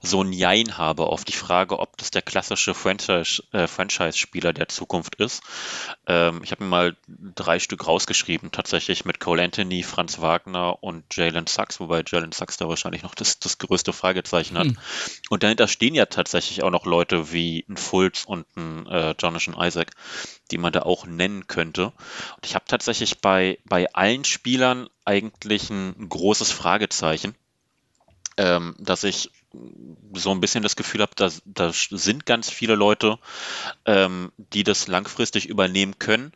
so 0.01 0.21
ein 0.21 0.33
Jein 0.33 0.77
habe 0.77 1.05
auf 1.05 1.23
die 1.23 1.31
Frage, 1.31 1.79
ob 1.79 1.95
das 1.97 2.11
der 2.11 2.21
klassische 2.21 2.73
Franchise, 2.73 3.41
äh, 3.53 3.67
Franchise-Spieler 3.67 4.51
der 4.51 4.67
Zukunft 4.67 5.15
ist. 5.15 5.41
Ähm, 6.05 6.41
ich 6.43 6.51
habe 6.51 6.65
mir 6.65 6.69
mal 6.69 6.97
drei 7.07 7.59
Stück 7.59 7.87
rausgeschrieben, 7.87 8.51
tatsächlich 8.51 9.05
mit 9.05 9.21
Cole 9.21 9.41
Anthony, 9.41 9.83
Franz 9.83 10.19
Wagner 10.19 10.83
und 10.83 11.15
Jalen 11.15 11.47
Sachs, 11.47 11.79
wobei 11.79 12.03
Jalen 12.05 12.33
Sachs 12.33 12.57
da 12.57 12.67
wahrscheinlich 12.67 13.03
noch 13.03 13.15
das, 13.15 13.39
das 13.39 13.57
größte 13.57 13.93
Fragezeichen 13.93 14.57
hat. 14.57 14.67
Hm. 14.67 14.77
Und 15.29 15.43
dahinter 15.43 15.69
stehen 15.69 15.95
ja 15.95 16.07
tatsächlich 16.07 16.61
auch 16.63 16.71
noch 16.71 16.85
Leute 16.85 17.31
wie 17.31 17.63
ein 17.69 17.77
Fultz 17.77 18.25
und 18.25 18.45
ein 18.57 18.85
äh, 18.87 19.15
Jonathan 19.17 19.55
Isaac, 19.57 19.91
die 20.51 20.57
man 20.57 20.73
da 20.73 20.81
auch 20.81 21.05
nennen 21.05 21.47
könnte. 21.47 21.87
Und 21.87 22.45
ich 22.45 22.55
habe 22.55 22.65
tatsächlich 22.67 23.19
bei, 23.19 23.59
bei 23.65 23.91
allen 23.93 24.25
Spielern 24.25 24.89
eigentlich 25.05 25.69
ein 25.69 26.09
großes 26.09 26.51
Fragezeichen, 26.51 27.35
ähm, 28.37 28.75
dass 28.79 29.03
ich 29.03 29.31
so 30.13 30.31
ein 30.31 30.41
bisschen 30.41 30.63
das 30.63 30.75
Gefühl 30.75 31.01
habe, 31.01 31.13
da, 31.15 31.29
da 31.45 31.71
sind 31.73 32.25
ganz 32.25 32.49
viele 32.49 32.75
Leute, 32.75 33.17
ähm, 33.85 34.31
die 34.37 34.63
das 34.63 34.87
langfristig 34.87 35.47
übernehmen 35.47 35.97
können. 35.99 36.31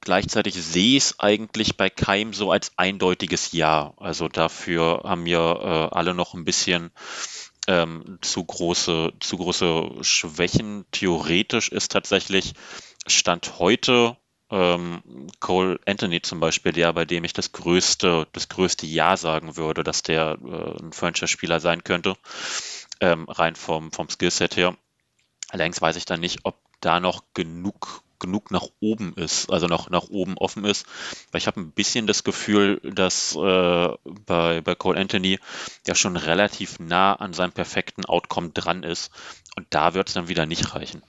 Gleichzeitig 0.00 0.54
sehe 0.54 0.96
ich 0.96 1.04
es 1.04 1.20
eigentlich 1.20 1.76
bei 1.76 1.90
Keim 1.90 2.32
so 2.32 2.50
als 2.50 2.72
eindeutiges 2.76 3.52
Ja. 3.52 3.92
Also 3.98 4.28
dafür 4.28 5.02
haben 5.04 5.24
wir 5.24 5.38
äh, 5.38 5.96
alle 5.96 6.14
noch 6.14 6.34
ein 6.34 6.44
bisschen 6.44 6.90
ähm, 7.66 8.18
zu 8.22 8.44
große, 8.44 9.12
zu 9.20 9.36
große 9.36 9.90
Schwächen. 10.00 10.86
Theoretisch 10.92 11.68
ist 11.68 11.92
tatsächlich 11.92 12.54
Stand 13.08 13.58
heute 13.58 14.16
ähm, 14.50 15.02
Cole 15.40 15.78
Anthony 15.86 16.22
zum 16.22 16.40
Beispiel, 16.40 16.72
der, 16.72 16.92
bei 16.92 17.04
dem 17.04 17.24
ich 17.24 17.32
das 17.32 17.52
größte, 17.52 18.26
das 18.32 18.48
größte 18.48 18.86
Ja 18.86 19.16
sagen 19.16 19.56
würde, 19.56 19.84
dass 19.84 20.02
der 20.02 20.38
äh, 20.42 20.82
ein 20.82 20.92
Franchise-Spieler 20.92 21.60
sein 21.60 21.84
könnte, 21.84 22.16
ähm, 23.00 23.28
rein 23.28 23.56
vom, 23.56 23.92
vom 23.92 24.08
Skillset 24.08 24.56
her. 24.56 24.76
Allerdings 25.50 25.80
weiß 25.80 25.96
ich 25.96 26.04
dann 26.04 26.20
nicht, 26.20 26.40
ob 26.44 26.58
da 26.80 27.00
noch 27.00 27.24
genug 27.34 28.02
genug 28.20 28.50
nach 28.50 28.66
oben 28.80 29.14
ist, 29.14 29.48
also 29.48 29.68
noch 29.68 29.90
nach 29.90 30.08
oben 30.08 30.36
offen 30.38 30.64
ist. 30.64 30.86
Weil 31.30 31.40
ich 31.40 31.46
habe 31.46 31.60
ein 31.60 31.70
bisschen 31.70 32.08
das 32.08 32.24
Gefühl, 32.24 32.80
dass 32.82 33.36
äh, 33.36 33.88
bei, 34.26 34.60
bei 34.60 34.74
Cole 34.74 34.98
Anthony 34.98 35.38
ja 35.86 35.94
schon 35.94 36.16
relativ 36.16 36.80
nah 36.80 37.14
an 37.14 37.32
seinem 37.32 37.52
perfekten 37.52 38.04
Outcome 38.04 38.50
dran 38.50 38.82
ist. 38.82 39.12
Und 39.56 39.66
da 39.70 39.94
wird 39.94 40.08
es 40.08 40.14
dann 40.14 40.26
wieder 40.26 40.46
nicht 40.46 40.74
reichen. 40.74 41.02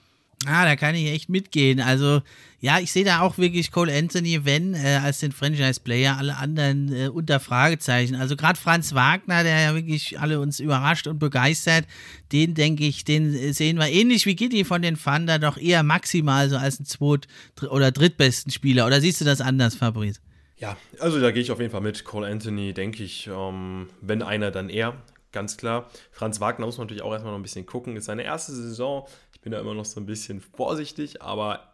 Ah, 0.46 0.64
da 0.64 0.74
kann 0.74 0.94
ich 0.94 1.06
echt 1.06 1.28
mitgehen. 1.28 1.80
Also, 1.80 2.22
ja, 2.60 2.78
ich 2.78 2.90
sehe 2.92 3.04
da 3.04 3.20
auch 3.20 3.36
wirklich 3.36 3.70
Cole 3.70 3.94
Anthony, 3.94 4.46
wenn, 4.46 4.72
äh, 4.72 5.00
als 5.02 5.20
den 5.20 5.32
Franchise-Player, 5.32 6.16
alle 6.16 6.36
anderen 6.36 6.92
äh, 6.94 7.08
unter 7.08 7.40
Fragezeichen. 7.40 8.14
Also, 8.14 8.36
gerade 8.36 8.58
Franz 8.58 8.94
Wagner, 8.94 9.42
der 9.42 9.60
ja 9.60 9.74
wirklich 9.74 10.18
alle 10.18 10.40
uns 10.40 10.58
überrascht 10.58 11.06
und 11.06 11.18
begeistert, 11.18 11.84
den 12.32 12.54
denke 12.54 12.84
ich, 12.84 13.04
den 13.04 13.52
sehen 13.52 13.76
wir 13.76 13.88
ähnlich 13.88 14.24
wie 14.24 14.34
Gitti 14.34 14.64
von 14.64 14.80
den 14.80 14.96
Thunder 14.96 15.38
doch 15.38 15.58
eher 15.58 15.82
maximal 15.82 16.48
so 16.48 16.56
als 16.56 16.78
einen 16.78 16.86
zweit- 16.86 17.28
oder 17.68 17.92
drittbesten 17.92 18.50
Spieler. 18.50 18.86
Oder 18.86 19.02
siehst 19.02 19.20
du 19.20 19.26
das 19.26 19.42
anders, 19.42 19.74
Fabrice? 19.74 20.20
Ja, 20.56 20.76
also 21.00 21.20
da 21.20 21.32
gehe 21.32 21.42
ich 21.42 21.50
auf 21.50 21.60
jeden 21.60 21.72
Fall 21.72 21.80
mit. 21.80 22.04
Cole 22.04 22.26
Anthony, 22.26 22.72
denke 22.72 23.02
ich, 23.02 23.28
ähm, 23.30 23.88
wenn 24.00 24.22
einer, 24.22 24.50
dann 24.50 24.70
er. 24.70 24.94
Ganz 25.32 25.56
klar. 25.56 25.88
Franz 26.10 26.40
Wagner 26.40 26.66
muss 26.66 26.76
man 26.76 26.86
natürlich 26.86 27.02
auch 27.02 27.12
erstmal 27.12 27.32
noch 27.32 27.38
ein 27.38 27.42
bisschen 27.44 27.64
gucken. 27.64 27.96
Ist 27.96 28.06
seine 28.06 28.24
erste 28.24 28.52
Saison. 28.52 29.06
Ich 29.40 29.42
bin 29.42 29.52
da 29.52 29.60
immer 29.60 29.72
noch 29.72 29.86
so 29.86 29.98
ein 29.98 30.04
bisschen 30.04 30.42
vorsichtig, 30.42 31.22
aber 31.22 31.72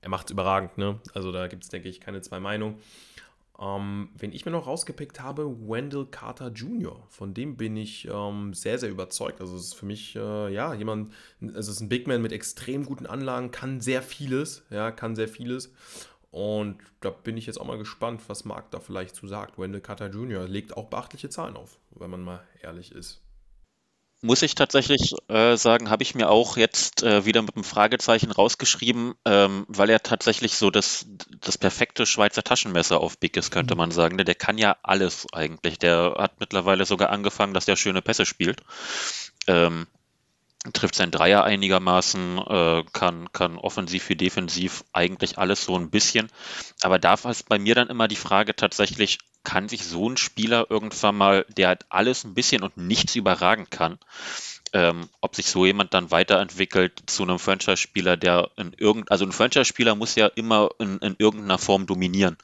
er 0.00 0.08
macht 0.08 0.26
es 0.26 0.32
überragend. 0.32 0.76
Ne? 0.76 0.98
Also 1.14 1.30
da 1.30 1.46
gibt 1.46 1.62
es, 1.62 1.68
denke 1.68 1.88
ich, 1.88 2.00
keine 2.00 2.20
zwei 2.20 2.40
Meinungen. 2.40 2.80
Ähm, 3.60 4.08
wen 4.18 4.32
ich 4.32 4.44
mir 4.44 4.50
noch 4.50 4.66
rausgepickt 4.66 5.20
habe, 5.20 5.48
Wendell 5.68 6.06
Carter 6.06 6.48
Jr. 6.48 7.00
Von 7.08 7.32
dem 7.32 7.56
bin 7.56 7.76
ich 7.76 8.08
ähm, 8.10 8.54
sehr, 8.54 8.80
sehr 8.80 8.90
überzeugt. 8.90 9.40
Also 9.40 9.54
es 9.54 9.66
ist 9.66 9.74
für 9.74 9.86
mich, 9.86 10.16
äh, 10.16 10.52
ja, 10.52 10.74
jemand, 10.74 11.12
also 11.40 11.58
es 11.58 11.68
ist 11.68 11.80
ein 11.80 11.88
Big 11.88 12.08
Man 12.08 12.22
mit 12.22 12.32
extrem 12.32 12.84
guten 12.84 13.06
Anlagen, 13.06 13.52
kann 13.52 13.80
sehr 13.80 14.02
vieles, 14.02 14.64
ja, 14.70 14.90
kann 14.90 15.14
sehr 15.14 15.28
vieles. 15.28 15.72
Und 16.32 16.78
da 17.02 17.10
bin 17.10 17.36
ich 17.36 17.46
jetzt 17.46 17.60
auch 17.60 17.66
mal 17.66 17.78
gespannt, 17.78 18.20
was 18.26 18.44
Marc 18.44 18.72
da 18.72 18.80
vielleicht 18.80 19.14
zu 19.14 19.28
sagt. 19.28 19.60
Wendell 19.60 19.80
Carter 19.80 20.10
Jr. 20.10 20.48
legt 20.48 20.76
auch 20.76 20.86
beachtliche 20.86 21.28
Zahlen 21.28 21.54
auf, 21.54 21.78
wenn 21.92 22.10
man 22.10 22.24
mal 22.24 22.42
ehrlich 22.62 22.90
ist. 22.90 23.22
Muss 24.22 24.42
ich 24.42 24.54
tatsächlich 24.54 25.14
äh, 25.28 25.56
sagen, 25.56 25.90
habe 25.90 26.02
ich 26.02 26.14
mir 26.14 26.30
auch 26.30 26.56
jetzt 26.56 27.02
äh, 27.02 27.26
wieder 27.26 27.42
mit 27.42 27.54
einem 27.54 27.64
Fragezeichen 27.64 28.30
rausgeschrieben, 28.30 29.14
ähm, 29.26 29.66
weil 29.68 29.90
er 29.90 30.02
tatsächlich 30.02 30.56
so 30.56 30.70
das, 30.70 31.06
das 31.40 31.58
perfekte 31.58 32.06
Schweizer 32.06 32.42
Taschenmesser 32.42 33.00
auf 33.00 33.18
Big 33.18 33.36
ist, 33.36 33.50
könnte 33.50 33.76
man 33.76 33.90
sagen. 33.90 34.16
Der, 34.16 34.24
der 34.24 34.34
kann 34.34 34.56
ja 34.56 34.76
alles 34.82 35.26
eigentlich. 35.32 35.78
Der 35.78 36.16
hat 36.18 36.40
mittlerweile 36.40 36.86
sogar 36.86 37.10
angefangen, 37.10 37.52
dass 37.52 37.66
der 37.66 37.76
schöne 37.76 38.00
Pässe 38.00 38.24
spielt. 38.24 38.62
Ähm, 39.46 39.86
trifft 40.72 40.94
sein 40.94 41.10
Dreier 41.10 41.44
einigermaßen, 41.44 42.38
äh, 42.38 42.84
kann, 42.92 43.32
kann 43.32 43.58
offensiv 43.58 44.08
wie 44.08 44.16
defensiv 44.16 44.84
eigentlich 44.92 45.38
alles 45.38 45.64
so 45.64 45.76
ein 45.76 45.90
bisschen. 45.90 46.28
Aber 46.82 46.98
da 46.98 47.14
ist 47.14 47.48
bei 47.48 47.58
mir 47.58 47.74
dann 47.74 47.88
immer 47.88 48.08
die 48.08 48.16
Frage 48.16 48.54
tatsächlich, 48.56 49.18
kann 49.44 49.68
sich 49.68 49.84
so 49.84 50.08
ein 50.08 50.16
Spieler 50.16 50.66
irgendwann 50.70 51.16
mal, 51.16 51.46
der 51.56 51.68
halt 51.68 51.86
alles 51.88 52.24
ein 52.24 52.34
bisschen 52.34 52.64
und 52.64 52.76
nichts 52.76 53.14
überragen 53.14 53.68
kann, 53.70 53.98
ähm, 54.72 55.08
ob 55.20 55.36
sich 55.36 55.46
so 55.46 55.64
jemand 55.64 55.94
dann 55.94 56.10
weiterentwickelt 56.10 57.04
zu 57.06 57.22
einem 57.22 57.38
Franchise-Spieler, 57.38 58.16
der 58.16 58.50
in 58.56 58.72
irgend, 58.76 59.10
also 59.12 59.24
ein 59.24 59.32
Franchise-Spieler 59.32 59.94
muss 59.94 60.16
ja 60.16 60.26
immer 60.26 60.70
in, 60.80 60.98
in 60.98 61.14
irgendeiner 61.18 61.58
Form 61.58 61.86
dominieren. 61.86 62.36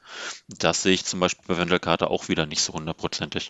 Das 0.47 0.81
sehe 0.83 0.93
ich 0.93 1.03
zum 1.03 1.19
Beispiel 1.19 1.43
bei 1.47 1.57
Wendell 1.57 1.79
Carter 1.79 2.09
auch 2.09 2.29
wieder 2.29 2.45
nicht 2.45 2.61
so 2.61 2.73
hundertprozentig. 2.73 3.49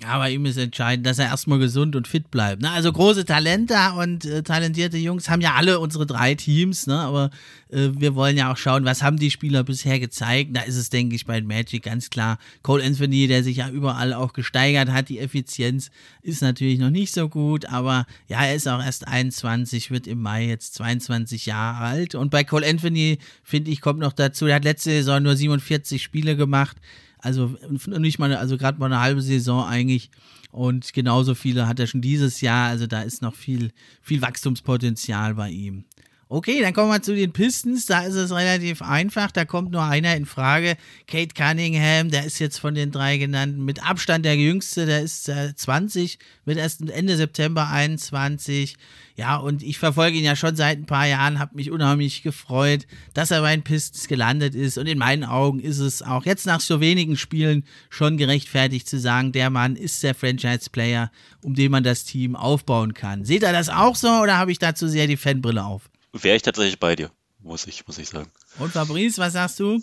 Ja, 0.00 0.16
bei 0.18 0.30
ihm 0.30 0.46
ist 0.46 0.56
entscheidend, 0.56 1.04
dass 1.08 1.18
er 1.18 1.26
erstmal 1.26 1.58
gesund 1.58 1.96
und 1.96 2.06
fit 2.06 2.30
bleibt. 2.30 2.62
Ne? 2.62 2.70
Also 2.70 2.92
große 2.92 3.24
Talente 3.24 3.74
und 3.98 4.24
äh, 4.26 4.44
talentierte 4.44 4.96
Jungs 4.96 5.28
haben 5.28 5.40
ja 5.40 5.54
alle 5.54 5.80
unsere 5.80 6.06
drei 6.06 6.36
Teams, 6.36 6.86
ne? 6.86 7.00
aber 7.00 7.30
äh, 7.68 7.88
wir 7.94 8.14
wollen 8.14 8.36
ja 8.36 8.52
auch 8.52 8.56
schauen, 8.56 8.84
was 8.84 9.02
haben 9.02 9.16
die 9.16 9.32
Spieler 9.32 9.64
bisher 9.64 9.98
gezeigt. 9.98 10.56
Da 10.56 10.60
ist 10.60 10.76
es, 10.76 10.90
denke 10.90 11.16
ich, 11.16 11.26
bei 11.26 11.42
Magic 11.42 11.82
ganz 11.82 12.10
klar. 12.10 12.38
Cole 12.62 12.84
Anthony, 12.84 13.26
der 13.26 13.42
sich 13.42 13.56
ja 13.56 13.70
überall 13.70 14.12
auch 14.12 14.34
gesteigert 14.34 14.88
hat, 14.88 15.08
die 15.08 15.18
Effizienz 15.18 15.90
ist 16.22 16.42
natürlich 16.42 16.78
noch 16.78 16.90
nicht 16.90 17.12
so 17.12 17.28
gut, 17.28 17.66
aber 17.66 18.06
ja, 18.28 18.44
er 18.44 18.54
ist 18.54 18.68
auch 18.68 18.80
erst 18.80 19.08
21, 19.08 19.90
wird 19.90 20.06
im 20.06 20.22
Mai 20.22 20.46
jetzt 20.46 20.74
22 20.74 21.46
Jahre 21.46 21.78
alt. 21.78 22.14
Und 22.14 22.30
bei 22.30 22.44
Cole 22.44 22.68
Anthony, 22.68 23.18
finde 23.42 23.72
ich, 23.72 23.80
kommt 23.80 23.98
noch 23.98 24.12
dazu, 24.12 24.46
er 24.46 24.56
hat 24.56 24.64
letzte 24.64 24.90
Saison 24.90 25.24
nur 25.24 25.34
47 25.34 26.00
Spiele 26.00 26.36
gemacht. 26.36 26.76
Also 27.20 27.56
nicht 27.86 28.18
mal, 28.18 28.34
also 28.34 28.56
gerade 28.56 28.78
mal 28.78 28.86
eine 28.86 29.00
halbe 29.00 29.22
Saison 29.22 29.64
eigentlich. 29.64 30.10
Und 30.50 30.92
genauso 30.92 31.34
viele 31.34 31.68
hat 31.68 31.78
er 31.78 31.86
schon 31.86 32.00
dieses 32.00 32.40
Jahr. 32.40 32.68
Also 32.68 32.86
da 32.86 33.02
ist 33.02 33.22
noch 33.22 33.34
viel, 33.34 33.70
viel 34.00 34.22
Wachstumspotenzial 34.22 35.34
bei 35.34 35.50
ihm. 35.50 35.84
Okay, 36.30 36.60
dann 36.60 36.74
kommen 36.74 36.90
wir 36.90 37.00
zu 37.00 37.14
den 37.14 37.32
Pistons. 37.32 37.86
Da 37.86 38.02
ist 38.02 38.14
es 38.14 38.30
relativ 38.32 38.82
einfach. 38.82 39.30
Da 39.30 39.46
kommt 39.46 39.70
nur 39.70 39.82
einer 39.82 40.14
in 40.14 40.26
Frage. 40.26 40.76
Kate 41.06 41.32
Cunningham, 41.34 42.10
der 42.10 42.26
ist 42.26 42.38
jetzt 42.38 42.58
von 42.58 42.74
den 42.74 42.90
drei 42.90 43.16
genannten 43.16 43.64
mit 43.64 43.82
Abstand 43.82 44.26
der 44.26 44.36
jüngste. 44.36 44.84
Der 44.84 45.00
ist 45.00 45.30
äh, 45.30 45.54
20, 45.54 46.18
wird 46.44 46.58
erst 46.58 46.82
Ende 46.90 47.16
September 47.16 47.70
21. 47.70 48.76
Ja, 49.16 49.36
und 49.36 49.62
ich 49.62 49.78
verfolge 49.78 50.18
ihn 50.18 50.24
ja 50.24 50.36
schon 50.36 50.54
seit 50.54 50.76
ein 50.76 50.84
paar 50.84 51.06
Jahren, 51.06 51.38
habe 51.38 51.56
mich 51.56 51.70
unheimlich 51.70 52.22
gefreut, 52.22 52.86
dass 53.14 53.30
er 53.30 53.40
bei 53.40 53.56
den 53.56 53.64
Pistons 53.64 54.06
gelandet 54.06 54.54
ist. 54.54 54.76
Und 54.76 54.86
in 54.86 54.98
meinen 54.98 55.24
Augen 55.24 55.60
ist 55.60 55.78
es 55.78 56.02
auch 56.02 56.26
jetzt 56.26 56.44
nach 56.44 56.60
so 56.60 56.82
wenigen 56.82 57.16
Spielen 57.16 57.64
schon 57.88 58.18
gerechtfertigt 58.18 58.86
zu 58.86 59.00
sagen, 59.00 59.32
der 59.32 59.48
Mann 59.48 59.76
ist 59.76 60.02
der 60.02 60.14
Franchise-Player, 60.14 61.10
um 61.42 61.54
den 61.54 61.70
man 61.70 61.84
das 61.84 62.04
Team 62.04 62.36
aufbauen 62.36 62.92
kann. 62.92 63.24
Seht 63.24 63.44
ihr 63.44 63.52
das 63.52 63.70
auch 63.70 63.96
so 63.96 64.10
oder 64.10 64.36
habe 64.36 64.52
ich 64.52 64.58
dazu 64.58 64.88
sehr 64.88 65.06
die 65.06 65.16
Fanbrille 65.16 65.64
auf? 65.64 65.88
Wäre 66.12 66.36
ich 66.36 66.42
tatsächlich 66.42 66.80
bei 66.80 66.96
dir, 66.96 67.10
muss 67.38 67.66
ich, 67.66 67.86
muss 67.86 67.98
ich 67.98 68.08
sagen. 68.08 68.30
Und 68.58 68.72
Fabrice, 68.72 69.18
was 69.18 69.34
sagst 69.34 69.60
du? 69.60 69.80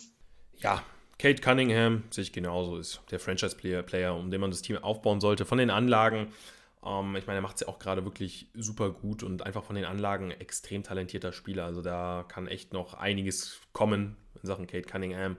Ja, 0.58 0.84
Kate 1.17 1.41
Cunningham 1.41 2.03
sich 2.10 2.34
genauso 2.34 2.77
ist 2.77 3.01
der 3.12 3.20
Franchise-Player, 3.20 3.84
Player, 3.84 4.15
um 4.15 4.32
den 4.32 4.41
man 4.41 4.51
das 4.51 4.62
Team 4.62 4.77
aufbauen 4.77 5.22
sollte. 5.22 5.46
Von 5.46 5.58
den 5.58 5.70
Anlagen, 5.70 6.34
ähm, 6.86 7.15
ich 7.15 7.25
meine, 7.27 7.39
er 7.39 7.41
macht 7.41 7.55
es 7.55 7.62
ja 7.62 7.67
auch 7.67 7.79
gerade 7.79 8.03
wirklich 8.03 8.48
super 8.53 8.89
gut 8.91 9.24
und 9.24 9.46
einfach 9.46 9.63
von 9.63 9.75
den 9.75 9.86
Anlagen 9.86 10.32
extrem 10.32 10.84
talentierter 10.84 11.32
Spieler. 11.32 11.65
Also 11.65 11.82
da 11.82 12.25
kann 12.27 12.48
echt 12.48 12.74
noch 12.74 12.96
einiges 12.96 13.60
kommen 13.72 14.17
in 14.41 14.48
Sachen 14.48 14.67
Kate 14.67 14.88
Cunningham. 14.88 15.38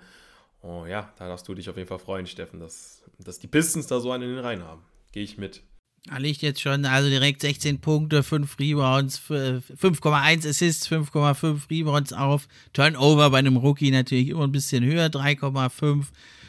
Oh 0.63 0.87
ja, 0.87 1.13
da 1.19 1.29
darfst 1.29 1.47
du 1.47 1.55
dich 1.55 1.69
auf 1.69 1.77
jeden 1.77 1.89
Fall 1.89 1.99
freuen, 1.99 2.27
Steffen, 2.27 2.59
dass, 2.59 3.03
dass 3.19 3.39
die 3.39 3.47
Pistons 3.47 3.87
da 3.87 4.01
so 4.01 4.11
einen 4.11 4.25
in 4.25 4.37
den 4.37 4.45
Reihen 4.45 4.65
haben. 4.65 4.83
Gehe 5.13 5.23
ich 5.23 5.39
mit. 5.39 5.63
Er 6.11 6.21
liegt 6.21 6.43
jetzt 6.43 6.61
schon, 6.61 6.85
also 6.85 7.09
direkt 7.09 7.41
16 7.41 7.81
Punkte, 7.81 8.23
5 8.23 8.59
Rebounds, 8.59 9.21
5,1 9.29 10.49
Assists, 10.49 10.89
5,5 10.89 11.69
Rebounds 11.71 12.13
auf. 12.13 12.47
Turnover 12.73 13.31
bei 13.31 13.39
einem 13.39 13.57
Rookie 13.57 13.91
natürlich 13.91 14.29
immer 14.29 14.45
ein 14.45 14.53
bisschen 14.53 14.85
höher, 14.85 15.07
3,5. 15.07 16.05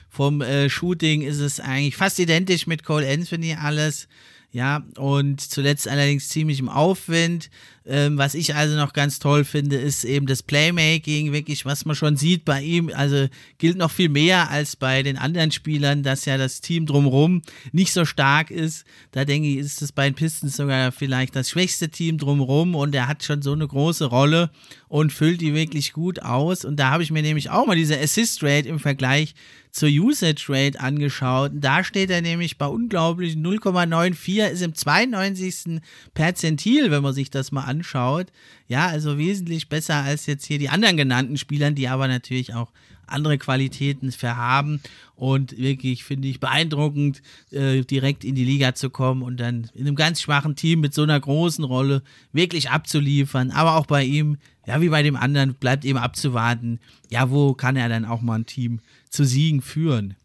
Vom 0.10 0.42
äh, 0.42 0.70
Shooting 0.70 1.22
ist 1.22 1.40
es 1.40 1.60
eigentlich 1.60 1.96
fast 1.96 2.18
identisch 2.20 2.66
mit 2.68 2.84
Cole 2.84 3.08
Anthony 3.08 3.56
alles. 3.56 4.08
Ja, 4.52 4.84
und 4.98 5.42
zuletzt 5.42 5.90
allerdings 5.90 6.30
ziemlich 6.30 6.60
im 6.60 6.70
Aufwind. 6.70 7.50
Ähm, 7.86 8.18
was 8.18 8.34
ich 8.34 8.56
also 8.56 8.76
noch 8.76 8.94
ganz 8.94 9.20
toll 9.20 9.44
finde, 9.44 9.76
ist 9.76 10.06
eben 10.06 10.26
das 10.26 10.42
Playmaking, 10.42 11.32
wirklich, 11.34 11.66
was 11.66 11.86
man 11.86 11.96
schon 11.96 12.16
sieht 12.16 12.46
bei 12.46 12.62
ihm. 12.62 12.90
Also 12.94 13.28
gilt 13.58 13.78
noch 13.78 13.92
viel 13.92 14.08
mehr 14.10 14.50
als 14.50 14.78
bei 14.78 15.04
den 15.04 15.18
anderen 15.18 15.52
Spielern, 15.52 16.02
dass 16.02 16.26
ja 16.26 16.38
das 16.38 16.62
Team 16.62 16.86
drumherum 16.86 17.42
nicht 17.74 17.92
so 17.92 18.06
stark 18.06 18.50
ist. 18.50 18.86
Da 19.12 19.26
denke 19.26 19.50
ich, 19.50 19.58
ist 19.58 19.82
es 19.82 19.92
bei 19.92 20.10
den 20.10 20.16
Pistons 20.16 20.56
sogar 20.56 20.94
vielleicht 20.94 21.36
das 21.36 21.50
schwächste 21.50 21.90
Team 21.90 22.18
drumherum 22.18 22.74
und 22.74 22.96
er 22.96 23.08
hat 23.08 23.24
schon 23.24 23.42
so 23.42 23.52
eine 23.52 23.68
große 23.68 24.06
Rolle 24.06 24.50
und 24.88 25.12
füllt 25.12 25.42
die 25.42 25.54
wirklich 25.54 25.92
gut 25.92 26.22
aus. 26.22 26.64
Und 26.64 26.78
da 26.78 26.92
habe 26.92 27.04
ich 27.04 27.12
mir 27.12 27.22
nämlich 27.22 27.50
auch 27.50 27.68
mal 27.68 27.76
diese 27.76 28.00
Assist 28.00 28.42
Rate 28.44 28.70
im 28.70 28.80
Vergleich 28.80 29.36
zur 29.78 29.90
Usage 29.90 30.46
Rate 30.50 30.80
angeschaut. 30.80 31.52
Da 31.54 31.84
steht 31.84 32.10
er 32.10 32.22
nämlich 32.22 32.58
bei 32.58 32.66
unglaublichen 32.66 33.46
0,94, 33.46 34.48
ist 34.48 34.62
im 34.62 34.74
92. 34.74 35.82
Perzentil, 36.14 36.90
wenn 36.90 37.04
man 37.04 37.14
sich 37.14 37.30
das 37.30 37.52
mal 37.52 37.64
anschaut. 37.64 38.28
Ja, 38.68 38.88
also 38.88 39.18
wesentlich 39.18 39.70
besser 39.70 39.96
als 39.96 40.26
jetzt 40.26 40.46
hier 40.46 40.58
die 40.58 40.70
anderen 40.70 40.98
genannten 40.98 41.38
Spielern, 41.38 41.76
die 41.76 41.88
aber 41.88 42.08
natürlich 42.08 42.54
auch 42.54 42.72
andere 43.06 43.38
Qualitäten 43.38 44.12
verhaben 44.12 44.82
und 45.16 45.58
wirklich 45.58 46.04
finde 46.04 46.28
ich 46.28 46.40
beeindruckend, 46.40 47.22
äh, 47.52 47.82
direkt 47.82 48.24
in 48.24 48.36
die 48.36 48.44
Liga 48.44 48.76
zu 48.76 48.90
kommen 48.90 49.24
und 49.24 49.40
dann 49.40 49.70
in 49.74 49.88
einem 49.88 49.96
ganz 49.96 50.22
schwachen 50.22 50.56
Team 50.56 50.82
mit 50.82 50.94
so 50.94 51.04
einer 51.04 51.20
großen 51.20 51.64
Rolle 51.64 52.04
wirklich 52.34 52.70
abzuliefern. 52.70 53.52
Aber 53.52 53.78
auch 53.78 53.86
bei 53.86 54.04
ihm, 54.04 54.38
ja, 54.66 54.82
wie 54.82 54.90
bei 54.90 55.04
dem 55.04 55.16
anderen, 55.16 55.56
bleibt 55.56 55.86
eben 55.86 55.98
abzuwarten, 55.98 56.80
ja, 57.10 57.30
wo 57.30 57.54
kann 57.54 57.78
er 57.78 57.90
dann 57.90 58.06
auch 58.06 58.22
mal 58.22 58.40
ein 58.40 58.46
Team 58.46 58.82
zu 59.10 59.24
Siegen 59.24 59.62
führen. 59.62 60.16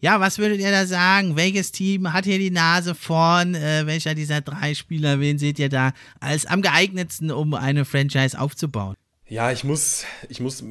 Ja, 0.00 0.20
was 0.20 0.38
würdet 0.38 0.60
ihr 0.60 0.70
da 0.70 0.86
sagen? 0.86 1.36
Welches 1.36 1.72
Team 1.72 2.12
hat 2.12 2.26
hier 2.26 2.38
die 2.38 2.50
Nase 2.50 2.94
vorn? 2.94 3.54
Äh, 3.54 3.86
welcher 3.86 4.14
dieser 4.14 4.42
drei 4.42 4.74
Spieler, 4.74 5.20
wen 5.20 5.38
seht 5.38 5.58
ihr 5.58 5.70
da 5.70 5.92
als 6.20 6.44
am 6.46 6.60
geeignetsten, 6.60 7.30
um 7.30 7.54
eine 7.54 7.84
Franchise 7.84 8.38
aufzubauen? 8.38 8.94
Ja, 9.28 9.50
ich 9.50 9.64
muss, 9.64 10.04
ich 10.28 10.38
muss 10.38 10.62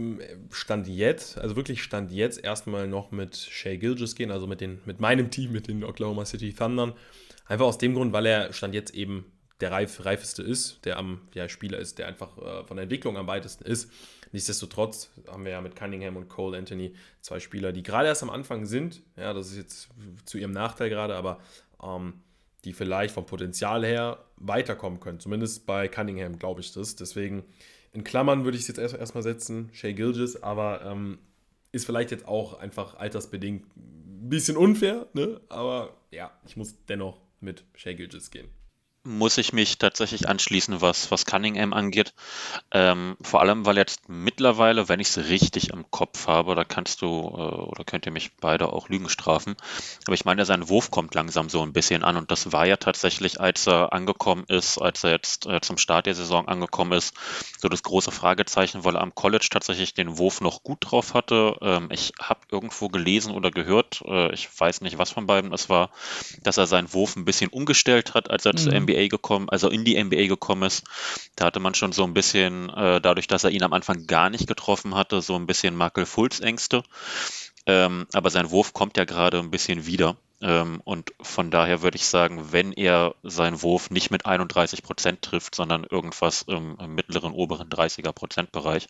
Stand 0.52 0.88
jetzt, 0.88 1.38
also 1.38 1.58
wirklich 1.58 1.84
Stand 1.84 2.12
jetzt 2.14 2.42
erstmal 2.42 2.88
noch 2.88 3.12
mit 3.12 3.36
Shay 3.36 3.78
Gilgis 3.78 4.16
gehen, 4.16 4.32
also 4.32 4.48
mit, 4.48 4.62
den, 4.62 4.80
mit 4.86 5.02
meinem 5.02 5.30
Team, 5.30 5.52
mit 5.52 5.68
den 5.68 5.84
Oklahoma 5.84 6.24
City 6.24 6.54
Thundern. 6.54 6.94
Einfach 7.48 7.66
aus 7.66 7.78
dem 7.78 7.96
Grund, 7.96 8.14
weil 8.14 8.26
er 8.26 8.54
Stand 8.54 8.74
jetzt 8.74 8.94
eben 8.94 9.26
der 9.60 9.72
reif, 9.72 10.06
reifeste 10.06 10.42
ist, 10.42 10.86
der 10.86 10.98
am 10.98 11.22
ja, 11.34 11.50
Spieler 11.50 11.80
ist, 11.80 11.98
der 11.98 12.08
einfach 12.08 12.38
äh, 12.38 12.64
von 12.66 12.78
der 12.78 12.84
Entwicklung 12.84 13.18
am 13.18 13.28
weitesten 13.28 13.66
ist. 13.66 13.92
Nichtsdestotrotz 14.36 15.12
haben 15.30 15.46
wir 15.46 15.54
ja 15.54 15.62
mit 15.62 15.78
Cunningham 15.78 16.18
und 16.18 16.28
Cole 16.28 16.58
Anthony 16.58 16.94
zwei 17.22 17.40
Spieler, 17.40 17.72
die 17.72 17.84
gerade 17.84 18.10
erst 18.10 18.22
am 18.22 18.30
Anfang 18.30 18.66
sind. 18.66 19.02
Ja, 19.16 19.32
das 19.32 19.48
ist 19.48 19.56
jetzt 19.56 19.88
zu 20.26 20.38
ihrem 20.38 20.52
Nachteil 20.52 20.90
gerade, 20.90 21.16
aber 21.16 21.40
ähm, 21.82 22.16
die 22.66 22.74
vielleicht 22.74 23.14
vom 23.14 23.26
Potenzial 23.26 23.86
her 23.86 24.26
weiterkommen 24.36 25.00
können. 25.00 25.22
Zumindest 25.22 25.66
bei 25.66 25.88
Cunningham 25.88 26.38
glaube 26.38 26.60
ich 26.60 26.74
das. 26.74 26.98
Deswegen 26.98 27.46
in 27.94 28.04
Klammern 28.04 28.44
würde 28.44 28.58
ich 28.58 28.64
es 28.64 28.68
jetzt 28.68 28.78
erstmal 28.78 29.26
erst 29.26 29.40
setzen, 29.40 29.70
Shay 29.72 29.94
Gilgis, 29.94 30.44
aber 30.44 30.82
ähm, 30.84 31.18
ist 31.72 31.86
vielleicht 31.86 32.12
jetzt 32.12 32.28
auch 32.28 32.60
einfach 32.60 32.96
altersbedingt 32.96 33.66
ein 33.78 34.28
bisschen 34.28 34.58
unfair, 34.58 35.08
ne? 35.14 35.40
aber 35.48 35.96
ja, 36.12 36.38
ich 36.46 36.58
muss 36.58 36.76
dennoch 36.90 37.22
mit 37.40 37.64
Shay 37.74 37.96
Gilgis 37.96 38.32
gehen 38.32 38.50
muss 39.06 39.38
ich 39.38 39.54
mich 39.54 39.78
tatsächlich 39.78 40.28
anschließen, 40.28 40.82
was, 40.82 41.12
was 41.12 41.26
Cunningham 41.26 41.74
angeht. 41.74 42.14
Ähm, 42.72 43.16
vor 43.22 43.42
allem, 43.42 43.66
weil 43.66 43.78
jetzt 43.78 44.10
mittlerweile, 44.10 44.90
wenn 44.90 45.00
ich 45.00 45.10
es 45.10 45.30
richtig 45.30 45.70
im 45.70 45.90
Kopf 45.92 46.28
habe, 46.28 46.56
da 46.56 46.64
kannst 46.64 47.02
du 47.02 47.08
äh, 47.08 47.42
oder 47.42 47.84
könnt 47.84 48.06
ihr 48.08 48.12
mich 48.12 48.36
beide 48.38 48.74
auch 48.74 48.90
Lügen 48.90 49.08
strafen. 49.08 49.56
Aber 50.06 50.16
ich 50.16 50.26
meine, 50.26 50.46
sein 50.46 50.70
Wurf 50.70 50.90
kommt 50.90 51.14
langsam 51.14 51.50
so 51.50 51.62
ein 51.62 51.72
bisschen 51.72 52.04
an 52.04 52.18
und 52.18 52.32
das 52.32 52.52
war 52.52 52.66
ja 52.66 52.78
tatsächlich, 52.78 53.40
als 53.40 53.68
er 53.68 53.94
angekommen 53.94 54.46
ist, 54.48 54.80
als 54.80 55.04
er 55.04 55.12
jetzt 55.12 55.46
äh, 55.46 55.62
zum 55.62 55.78
Start 55.78 56.08
der 56.08 56.16
Saison 56.16 56.48
angekommen 56.48 56.94
ist, 56.94 57.14
so 57.60 57.70
das 57.70 57.84
große 57.84 58.12
Fragezeichen, 58.12 58.86
weil 58.86 58.96
er 58.96 59.02
am 59.02 59.14
College 59.14 59.48
tatsächlich 59.52 59.94
den 59.94 60.18
Wurf 60.18 60.42
noch 60.42 60.64
gut 60.64 60.80
drauf 60.82 61.14
hatte. 61.14 61.58
Ähm, 61.62 61.90
ich 61.92 62.14
habe 62.20 62.40
irgendwo 62.52 62.88
gelesen 62.88 63.34
oder 63.34 63.52
gehört, 63.52 64.02
äh, 64.08 64.34
ich 64.34 64.50
weiß 64.60 64.82
nicht, 64.82 64.98
was 64.98 65.12
von 65.12 65.28
beiden 65.28 65.54
es 65.54 65.70
war, 65.70 65.92
dass 66.42 66.58
er 66.58 66.66
seinen 66.66 66.92
Wurf 66.92 67.16
ein 67.16 67.26
bisschen 67.26 67.52
umgestellt 67.52 68.16
hat, 68.16 68.32
als 68.32 68.46
er 68.46 68.54
mhm. 68.54 68.58
zur 68.58 68.74
NBA 68.74 68.95
NBA 68.96 69.08
gekommen, 69.08 69.50
also 69.50 69.70
in 69.70 69.84
die 69.84 70.02
NBA 70.02 70.28
gekommen 70.28 70.64
ist, 70.64 70.86
da 71.36 71.46
hatte 71.46 71.60
man 71.60 71.76
schon 71.76 71.92
so 71.92 72.04
ein 72.04 72.14
bisschen, 72.14 72.70
äh, 72.70 73.02
dadurch, 73.02 73.28
dass 73.28 73.44
er 73.44 73.52
ihn 73.52 73.64
am 73.64 73.74
Anfang 73.74 74.08
gar 74.08 74.30
nicht 74.30 74.48
getroffen 74.48 74.96
hatte, 74.96 75.22
so 75.22 75.36
ein 75.36 75.48
bisschen 75.48 75.78
Michael 75.78 76.06
Fultz 76.06 76.40
Ängste. 76.40 76.84
Ähm, 77.68 78.06
aber 78.14 78.30
sein 78.30 78.52
Wurf 78.52 78.74
kommt 78.74 78.98
ja 78.98 79.06
gerade 79.06 79.40
ein 79.40 79.52
bisschen 79.52 79.86
wieder. 79.86 80.18
Ähm, 80.42 80.82
und 80.84 81.14
von 81.22 81.50
daher 81.50 81.82
würde 81.82 81.96
ich 81.96 82.06
sagen, 82.06 82.52
wenn 82.52 82.74
er 82.74 83.16
seinen 83.24 83.62
Wurf 83.62 83.90
nicht 83.90 84.12
mit 84.12 84.26
31 84.26 84.84
Prozent 84.84 85.22
trifft, 85.22 85.56
sondern 85.56 85.86
irgendwas 85.86 86.44
im, 86.44 86.78
im 86.80 86.94
mittleren, 86.94 87.32
oberen 87.32 87.70
30er 87.70 88.12
Prozentbereich 88.12 88.88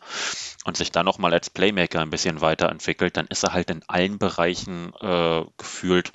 und 0.66 0.76
sich 0.76 0.92
dann 0.92 1.06
nochmal 1.06 1.34
als 1.34 1.50
Playmaker 1.50 2.02
ein 2.02 2.10
bisschen 2.10 2.42
weiterentwickelt, 2.42 3.16
dann 3.16 3.28
ist 3.28 3.44
er 3.44 3.54
halt 3.54 3.70
in 3.70 3.84
allen 3.88 4.18
Bereichen 4.18 4.94
äh, 5.00 5.46
gefühlt 5.58 6.12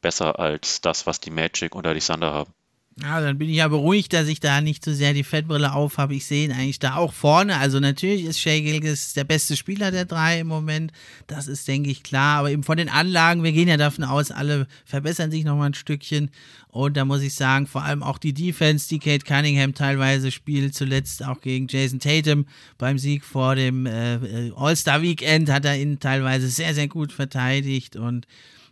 besser 0.00 0.38
als 0.38 0.80
das, 0.80 1.06
was 1.06 1.20
die 1.20 1.30
Magic 1.30 1.74
oder 1.74 1.92
die 1.92 2.00
Thunder 2.00 2.32
haben. 2.32 2.54
Ja, 3.00 3.20
dann 3.20 3.38
bin 3.38 3.48
ich 3.48 3.56
ja 3.56 3.68
beruhigt, 3.68 4.12
dass 4.12 4.26
ich 4.26 4.40
da 4.40 4.60
nicht 4.60 4.84
so 4.84 4.92
sehr 4.92 5.14
die 5.14 5.22
Fettbrille 5.22 5.72
auf 5.72 5.98
habe. 5.98 6.16
Ich 6.16 6.26
sehe 6.26 6.46
ihn 6.46 6.52
eigentlich 6.52 6.80
da 6.80 6.96
auch 6.96 7.12
vorne. 7.12 7.56
Also 7.58 7.78
natürlich 7.78 8.24
ist 8.24 8.40
Shea 8.40 8.60
Gilgis 8.60 9.12
der 9.12 9.22
beste 9.22 9.56
Spieler 9.56 9.92
der 9.92 10.04
drei 10.04 10.40
im 10.40 10.48
Moment. 10.48 10.90
Das 11.28 11.46
ist, 11.46 11.68
denke 11.68 11.90
ich, 11.90 12.02
klar. 12.02 12.40
Aber 12.40 12.50
eben 12.50 12.64
von 12.64 12.76
den 12.76 12.88
Anlagen, 12.88 13.44
wir 13.44 13.52
gehen 13.52 13.68
ja 13.68 13.76
davon 13.76 14.02
aus, 14.02 14.32
alle 14.32 14.66
verbessern 14.84 15.30
sich 15.30 15.44
nochmal 15.44 15.70
ein 15.70 15.74
Stückchen. 15.74 16.30
Und 16.70 16.96
da 16.96 17.04
muss 17.04 17.22
ich 17.22 17.34
sagen, 17.34 17.68
vor 17.68 17.84
allem 17.84 18.02
auch 18.02 18.18
die 18.18 18.34
Defense, 18.34 18.88
die 18.88 18.98
Kate 18.98 19.24
Cunningham 19.24 19.74
teilweise 19.74 20.32
spielt, 20.32 20.74
zuletzt 20.74 21.24
auch 21.24 21.40
gegen 21.40 21.68
Jason 21.68 22.00
Tatum 22.00 22.46
beim 22.78 22.98
Sieg 22.98 23.24
vor 23.24 23.54
dem 23.54 23.86
äh, 23.86 24.50
All-Star-Weekend 24.56 25.50
hat 25.50 25.64
er 25.64 25.78
ihn 25.78 26.00
teilweise 26.00 26.48
sehr, 26.48 26.74
sehr 26.74 26.88
gut 26.88 27.12
verteidigt. 27.12 27.94
Und 27.94 28.26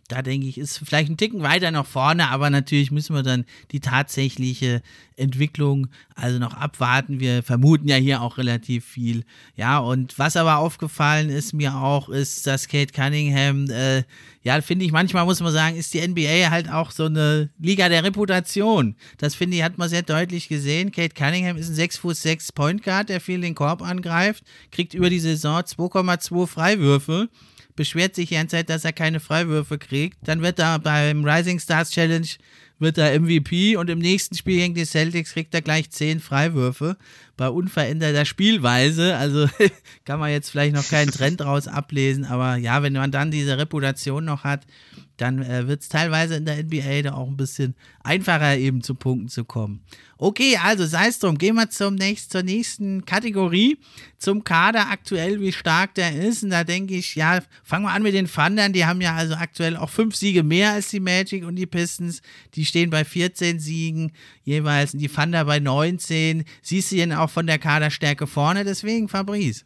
da 0.07 0.21
denke 0.21 0.47
ich, 0.47 0.57
ist 0.57 0.77
vielleicht 0.77 1.09
ein 1.09 1.17
Ticken 1.17 1.41
weiter 1.41 1.69
nach 1.71 1.85
vorne, 1.85 2.29
aber 2.29 2.49
natürlich 2.49 2.91
müssen 2.91 3.13
wir 3.13 3.23
dann 3.23 3.43
die 3.71 3.81
tatsächliche 3.81 4.81
Entwicklung 5.17 5.87
also 6.15 6.39
noch 6.39 6.53
abwarten. 6.53 7.19
Wir 7.19 7.43
vermuten 7.43 7.89
ja 7.89 7.97
hier 7.97 8.21
auch 8.21 8.37
relativ 8.37 8.85
viel. 8.85 9.25
Ja, 9.57 9.79
und 9.79 10.17
was 10.17 10.37
aber 10.37 10.57
aufgefallen 10.57 11.29
ist 11.29 11.53
mir 11.53 11.75
auch, 11.75 12.07
ist, 12.07 12.47
dass 12.47 12.69
Kate 12.69 12.93
Cunningham, 12.93 13.69
äh, 13.69 14.03
ja, 14.43 14.61
finde 14.61 14.85
ich, 14.85 14.93
manchmal 14.93 15.25
muss 15.25 15.41
man 15.41 15.51
sagen, 15.51 15.75
ist 15.75 15.93
die 15.93 16.07
NBA 16.07 16.51
halt 16.51 16.69
auch 16.69 16.91
so 16.91 17.05
eine 17.05 17.49
Liga 17.59 17.89
der 17.89 18.05
Reputation. 18.05 18.95
Das 19.17 19.35
finde 19.35 19.57
ich, 19.57 19.63
hat 19.63 19.77
man 19.77 19.89
sehr 19.89 20.03
deutlich 20.03 20.47
gesehen. 20.47 20.93
Kate 20.93 21.15
Cunningham 21.15 21.57
ist 21.57 21.67
ein 21.67 21.75
6 21.75 21.97
Fuß 21.97 22.21
6 22.21 22.53
Point 22.53 22.83
Guard, 22.83 23.09
der 23.09 23.19
viel 23.19 23.41
den 23.41 23.55
Korb 23.55 23.81
angreift, 23.81 24.45
kriegt 24.71 24.93
über 24.93 25.09
die 25.09 25.19
Saison 25.19 25.59
2,2 25.59 26.47
Freiwürfe 26.47 27.27
beschwert 27.77 28.15
sich 28.15 28.27
die 28.27 28.35
ganze 28.35 28.57
Zeit, 28.57 28.69
dass 28.69 28.83
er 28.83 28.91
keine 28.91 29.21
Freiwürfe 29.21 29.77
kriegt. 29.77 30.17
Dann 30.23 30.41
wird 30.41 30.59
er 30.59 30.79
beim 30.79 31.23
Rising 31.23 31.59
Stars 31.59 31.91
Challenge 31.91 32.27
wird 32.79 32.97
er 32.97 33.19
MVP 33.19 33.75
und 33.75 33.89
im 33.89 33.99
nächsten 33.99 34.35
Spiel 34.35 34.57
gegen 34.57 34.75
die 34.75 34.85
Celtics 34.85 35.33
kriegt 35.33 35.53
er 35.53 35.61
gleich 35.61 35.89
zehn 35.89 36.19
Freiwürfe 36.19 36.97
bei 37.35 37.49
unveränderter 37.49 38.25
Spielweise. 38.25 39.15
Also 39.15 39.47
kann 40.05 40.19
man 40.19 40.31
jetzt 40.31 40.49
vielleicht 40.49 40.75
noch 40.75 40.87
keinen 40.87 41.11
Trend 41.11 41.39
daraus 41.39 41.67
ablesen, 41.67 42.25
aber 42.25 42.57
ja, 42.57 42.83
wenn 42.83 42.93
man 42.93 43.11
dann 43.11 43.31
diese 43.31 43.57
Reputation 43.57 44.25
noch 44.25 44.43
hat, 44.43 44.65
dann 45.17 45.41
äh, 45.41 45.67
wird 45.67 45.81
es 45.81 45.89
teilweise 45.89 46.35
in 46.35 46.45
der 46.45 46.63
NBA 46.63 47.01
da 47.01 47.13
auch 47.15 47.27
ein 47.27 47.37
bisschen 47.37 47.75
einfacher 48.03 48.57
eben 48.57 48.81
zu 48.81 48.95
Punkten 48.95 49.27
zu 49.29 49.45
kommen. 49.45 49.81
Okay, 50.19 50.57
also 50.63 50.85
sei 50.85 51.07
es 51.07 51.19
drum, 51.19 51.37
gehen 51.37 51.55
wir 51.55 51.69
zum 51.69 51.95
nächsten, 51.95 52.31
zur 52.31 52.43
nächsten 52.43 53.05
Kategorie, 53.05 53.77
zum 54.17 54.43
Kader 54.43 54.89
aktuell, 54.89 55.39
wie 55.41 55.51
stark 55.51 55.93
der 55.95 56.15
ist. 56.15 56.43
Und 56.43 56.51
da 56.51 56.63
denke 56.63 56.95
ich, 56.95 57.15
ja, 57.15 57.39
fangen 57.63 57.85
wir 57.85 57.91
an 57.91 58.01
mit 58.03 58.13
den 58.13 58.27
Thundern. 58.27 58.73
Die 58.73 58.85
haben 58.85 59.01
ja 59.01 59.15
also 59.15 59.35
aktuell 59.35 59.75
auch 59.75 59.89
fünf 59.89 60.15
Siege 60.15 60.43
mehr 60.43 60.73
als 60.73 60.89
die 60.89 60.99
Magic 60.99 61.45
und 61.45 61.55
die 61.55 61.67
Pistons. 61.67 62.21
Die 62.55 62.65
stehen 62.65 62.89
bei 62.89 63.05
14 63.05 63.59
Siegen 63.59 64.11
jeweils 64.43 64.93
und 64.93 64.99
die 64.99 65.09
Thunder 65.09 65.45
bei 65.45 65.59
19. 65.59 66.45
Siehst 66.61 66.91
du 66.91 66.95
denn 66.95 67.13
auch 67.13 67.29
von 67.29 67.45
der 67.45 67.59
Kaderstärke 67.59 68.25
vorne 68.25 68.63
deswegen, 68.63 69.09
Fabrice? 69.09 69.65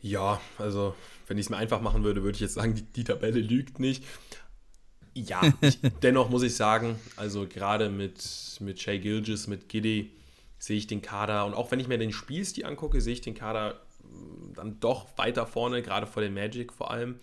Ja, 0.00 0.40
also 0.58 0.94
wenn 1.26 1.38
ich 1.38 1.46
es 1.46 1.50
mir 1.50 1.56
einfach 1.56 1.80
machen 1.80 2.04
würde, 2.04 2.22
würde 2.22 2.36
ich 2.36 2.40
jetzt 2.40 2.54
sagen, 2.54 2.74
die, 2.74 2.82
die 2.82 3.04
Tabelle 3.04 3.40
lügt 3.40 3.80
nicht. 3.80 4.04
Ja, 5.16 5.40
dennoch 6.02 6.28
muss 6.28 6.42
ich 6.42 6.54
sagen, 6.54 6.98
also 7.16 7.46
gerade 7.48 7.88
mit, 7.88 8.22
mit 8.60 8.82
Shay 8.82 8.98
Gilgis, 8.98 9.46
mit 9.46 9.66
Giddy, 9.70 10.12
sehe 10.58 10.76
ich 10.76 10.86
den 10.86 11.00
Kader 11.00 11.46
und 11.46 11.54
auch 11.54 11.70
wenn 11.70 11.80
ich 11.80 11.88
mir 11.88 11.96
den 11.96 12.12
Spielstil 12.12 12.66
angucke, 12.66 13.00
sehe 13.00 13.14
ich 13.14 13.22
den 13.22 13.34
Kader 13.34 13.80
mm, 14.02 14.52
dann 14.54 14.78
doch 14.78 15.16
weiter 15.16 15.46
vorne, 15.46 15.80
gerade 15.80 16.06
vor 16.06 16.22
den 16.22 16.34
Magic 16.34 16.70
vor 16.70 16.90
allem. 16.90 17.16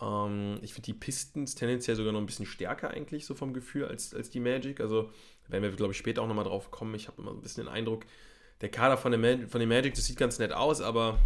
Ähm, 0.00 0.58
ich 0.62 0.72
finde 0.72 0.86
die 0.86 0.94
Pistons 0.94 1.54
tendenziell 1.54 1.96
sogar 1.96 2.14
noch 2.14 2.20
ein 2.20 2.24
bisschen 2.24 2.46
stärker 2.46 2.90
eigentlich, 2.90 3.26
so 3.26 3.34
vom 3.34 3.52
Gefühl, 3.52 3.84
als, 3.84 4.14
als 4.14 4.30
die 4.30 4.40
Magic. 4.40 4.80
Also 4.80 5.10
werden 5.48 5.62
wir, 5.62 5.70
glaube 5.72 5.92
ich, 5.92 5.98
später 5.98 6.22
auch 6.22 6.28
nochmal 6.28 6.44
drauf 6.44 6.70
kommen. 6.70 6.94
Ich 6.94 7.08
habe 7.08 7.20
immer 7.20 7.32
ein 7.32 7.42
bisschen 7.42 7.64
den 7.64 7.72
Eindruck, 7.72 8.06
der 8.62 8.70
Kader 8.70 8.96
von, 8.96 9.12
der 9.12 9.48
von 9.48 9.60
den 9.60 9.68
Magic, 9.68 9.94
das 9.94 10.06
sieht 10.06 10.16
ganz 10.16 10.38
nett 10.38 10.54
aus, 10.54 10.80
aber 10.80 11.18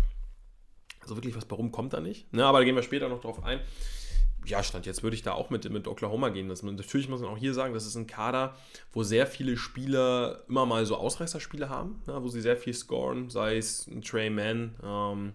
so 1.07 1.17
wirklich 1.17 1.37
was 1.37 1.49
warum 1.49 1.71
kommt 1.71 1.93
da 1.93 2.01
nicht. 2.01 2.33
Ne, 2.33 2.45
aber 2.45 2.59
da 2.59 2.65
gehen 2.65 2.75
wir 2.75 2.83
später 2.83 3.09
noch 3.09 3.21
drauf 3.21 3.45
ein 3.45 3.61
ja, 4.45 4.63
Stand 4.63 4.87
jetzt 4.87 5.03
würde 5.03 5.17
ich 5.17 5.23
da 5.23 5.33
auch 5.33 5.51
mit, 5.51 5.69
mit 5.71 5.87
Oklahoma 5.87 6.31
gehen. 6.31 6.49
Das, 6.49 6.63
natürlich 6.63 7.09
muss 7.09 7.21
man 7.21 7.31
auch 7.31 7.39
hier 7.39 7.55
sagen, 7.55 7.75
das 7.75 7.87
ist 7.87 7.97
ein 7.97 8.07
Kader, 8.07 8.57
wo 8.93 9.03
sehr 9.03 9.27
viele 9.27 9.57
Spieler 9.57 10.43
immer 10.49 10.67
mal 10.67 10.85
so 10.87 10.97
Ausreißerspiele 10.97 11.69
haben, 11.69 12.03
ja, 12.07 12.23
wo 12.23 12.29
sie 12.29 12.41
sehr 12.41 12.57
viel 12.57 12.75
scoren, 12.75 13.31
sei 13.31 13.57
es 13.57 13.87
ein 13.87 14.03
Trey 14.03 14.31
Mann, 14.31 14.75
ähm, 14.83 15.35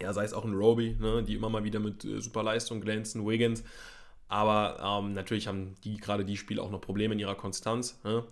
ja, 0.00 0.12
sei 0.12 0.24
es 0.24 0.32
auch 0.32 0.44
ein 0.44 0.54
Roby, 0.54 0.96
ne, 0.98 1.22
die 1.22 1.34
immer 1.34 1.48
mal 1.48 1.64
wieder 1.64 1.78
mit 1.78 2.04
äh, 2.04 2.20
super 2.20 2.42
glänzen, 2.80 3.26
Wiggins. 3.26 3.62
Aber 4.28 4.78
ähm, 4.82 5.12
natürlich 5.12 5.46
haben 5.46 5.76
die 5.84 5.96
gerade 5.96 6.24
die 6.24 6.36
Spiele 6.36 6.62
auch 6.62 6.70
noch 6.70 6.80
Probleme 6.80 7.14
in 7.14 7.20
ihrer 7.20 7.36
Konstanz. 7.36 8.00
Ne? 8.02 8.24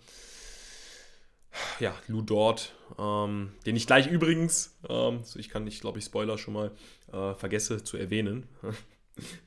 Ja, 1.81 1.95
Lou 2.09 2.23
Dort, 2.23 2.75
ähm, 2.99 3.53
den 3.67 3.77
ich 3.77 3.87
gleich 3.87 4.07
übrigens, 4.07 4.75
ähm, 4.89 5.23
ich 5.35 5.51
kann 5.51 5.65
nicht, 5.65 5.81
glaube 5.81 5.99
ich, 5.99 6.07
Spoiler 6.07 6.39
schon 6.39 6.55
mal 6.55 6.71
äh, 7.13 7.35
vergesse 7.35 7.85
zu 7.85 7.97
erwähnen. 7.97 8.49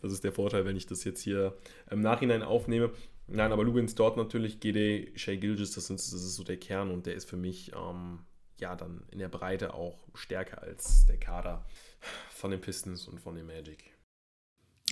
Das 0.01 0.11
ist 0.11 0.23
der 0.23 0.31
Vorteil, 0.31 0.65
wenn 0.65 0.75
ich 0.75 0.85
das 0.85 1.03
jetzt 1.03 1.21
hier 1.21 1.57
im 1.89 2.01
Nachhinein 2.01 2.43
aufnehme. 2.43 2.91
Nein, 3.27 3.51
aber 3.51 3.63
Lugans 3.63 3.95
dort 3.95 4.17
natürlich, 4.17 4.59
GD, 4.59 5.11
Shay 5.15 5.37
Gilgis, 5.37 5.71
das, 5.71 5.87
das 5.87 6.13
ist 6.13 6.35
so 6.35 6.43
der 6.43 6.57
Kern 6.57 6.91
und 6.91 7.07
der 7.07 7.15
ist 7.15 7.27
für 7.27 7.37
mich 7.37 7.71
ähm, 7.73 8.19
ja 8.59 8.75
dann 8.75 9.03
in 9.09 9.19
der 9.19 9.29
Breite 9.29 9.73
auch 9.73 9.97
stärker 10.13 10.61
als 10.61 11.05
der 11.07 11.17
Kader 11.17 11.65
von 12.29 12.51
den 12.51 12.61
Pistons 12.61 13.07
und 13.07 13.19
von 13.19 13.35
den 13.35 13.47
Magic. 13.47 13.94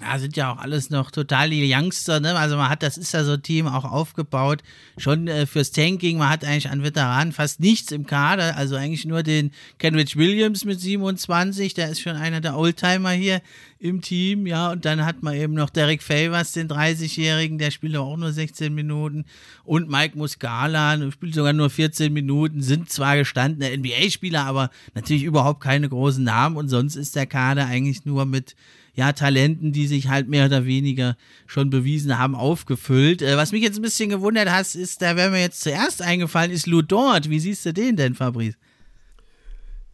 Ja, 0.02 0.18
sind 0.18 0.36
ja 0.36 0.52
auch 0.52 0.58
alles 0.58 0.90
noch 0.90 1.12
total 1.12 1.52
die 1.52 1.72
Youngster, 1.72 2.20
ne? 2.20 2.36
Also 2.36 2.58
man 2.58 2.68
hat, 2.68 2.82
das 2.82 2.98
ist 2.98 3.14
ja 3.14 3.24
so 3.24 3.34
ein 3.34 3.44
Team 3.44 3.68
auch 3.68 3.86
aufgebaut, 3.86 4.64
schon 4.98 5.28
äh, 5.28 5.46
fürs 5.46 5.70
Tanking, 5.70 6.18
man 6.18 6.30
hat 6.30 6.44
eigentlich 6.44 6.72
an 6.72 6.82
Veteranen 6.82 7.32
fast 7.32 7.60
nichts 7.60 7.92
im 7.92 8.08
Kader, 8.08 8.58
also 8.58 8.76
eigentlich 8.76 9.06
nur 9.06 9.22
den 9.22 9.52
Kenrich 9.78 10.18
Williams 10.18 10.66
mit 10.66 10.82
27, 10.82 11.76
der 11.76 11.90
ist 11.90 12.02
schon 12.02 12.16
einer 12.16 12.42
der 12.42 12.58
Oldtimer 12.58 13.12
hier 13.12 13.44
im 13.78 14.02
Team, 14.02 14.48
ja, 14.48 14.72
und 14.72 14.84
dann 14.84 15.06
hat 15.06 15.22
man 15.22 15.36
eben 15.36 15.54
noch 15.54 15.70
Derek 15.70 16.02
Favors, 16.02 16.54
den 16.54 16.70
30-Jährigen, 16.70 17.60
der 17.60 17.70
spielt 17.70 17.96
auch 17.96 18.18
nur 18.18 18.32
16 18.32 18.74
Minuten. 18.74 19.26
Und 19.66 19.90
Mike 19.90 20.18
Muscala, 20.18 21.12
spielt 21.12 21.36
sogar 21.36 21.52
nur 21.52 21.70
14 21.70 22.12
Minuten, 22.14 22.62
sind 22.62 22.90
zwar 22.90 23.18
gestandene 23.18 23.78
NBA-Spieler, 23.78 24.46
aber 24.46 24.70
natürlich 24.96 25.24
überhaupt 25.24 25.60
keine 25.62 25.90
großen 25.90 26.24
Namen. 26.24 26.56
Und 26.56 26.70
sonst 26.70 26.96
ist 26.96 27.18
der 27.18 27.26
Kader 27.26 27.66
eigentlich 27.66 28.06
nur 28.06 28.26
mit 28.26 28.56
ja, 28.96 29.12
Talenten, 29.14 29.72
die 29.72 29.88
sich 29.88 30.08
halt 30.08 30.28
mehr 30.28 30.46
oder 30.46 30.66
weniger 30.66 31.18
schon 31.48 31.70
bewiesen 31.70 32.18
haben, 32.20 32.36
aufgefüllt. 32.36 33.22
Äh, 33.22 33.38
was 33.38 33.52
mich 33.52 33.64
jetzt 33.64 33.78
ein 33.78 33.82
bisschen 33.82 34.10
gewundert 34.10 34.50
hat, 34.50 34.76
ist, 34.76 35.02
da 35.02 35.16
wäre 35.16 35.32
mir 35.32 35.42
jetzt 35.42 35.62
zuerst 35.62 36.02
eingefallen, 36.02 36.52
ist 36.52 36.68
Lou 36.68 36.82
Dort. 36.82 37.30
Wie 37.30 37.40
siehst 37.40 37.66
du 37.66 37.74
den 37.74 37.96
denn, 37.96 38.14
Fabrice? 38.14 38.56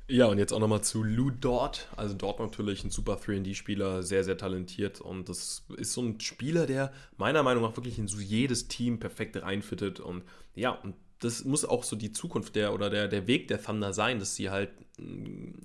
Ja, 0.10 0.26
und 0.26 0.40
jetzt 0.40 0.52
auch 0.52 0.60
nochmal 0.60 0.82
zu 0.82 1.04
Lou 1.04 1.30
Dort. 1.30 1.88
Also 1.96 2.16
dort 2.16 2.40
natürlich 2.40 2.84
ein 2.84 2.90
super 2.90 3.20
3D-Spieler, 3.24 4.04
sehr, 4.04 4.24
sehr 4.24 4.38
talentiert. 4.38 5.00
Und 5.00 5.30
das 5.30 5.64
ist 5.78 5.94
so 5.94 6.02
ein 6.02 6.20
Spieler, 6.20 6.66
der 6.66 6.92
meiner 7.18 7.44
Meinung 7.44 7.64
nach 7.64 7.78
wirklich 7.78 8.00
in 8.00 8.08
so 8.08 8.20
jedes 8.20 8.68
Team 8.68 9.00
perfekt 9.00 9.42
reinfittet. 9.42 10.00
Und 10.00 10.24
ja, 10.56 10.72
und 10.72 10.96
das 11.20 11.44
muss 11.44 11.66
auch 11.66 11.84
so 11.84 11.96
die 11.96 12.12
Zukunft 12.12 12.56
der 12.56 12.74
oder 12.74 12.90
der, 12.90 13.08
der 13.08 13.28
Weg 13.28 13.48
der 13.50 13.62
Thunder 13.62 13.94
sein, 13.94 14.20
dass 14.20 14.36
sie 14.36 14.50
halt 14.50 14.70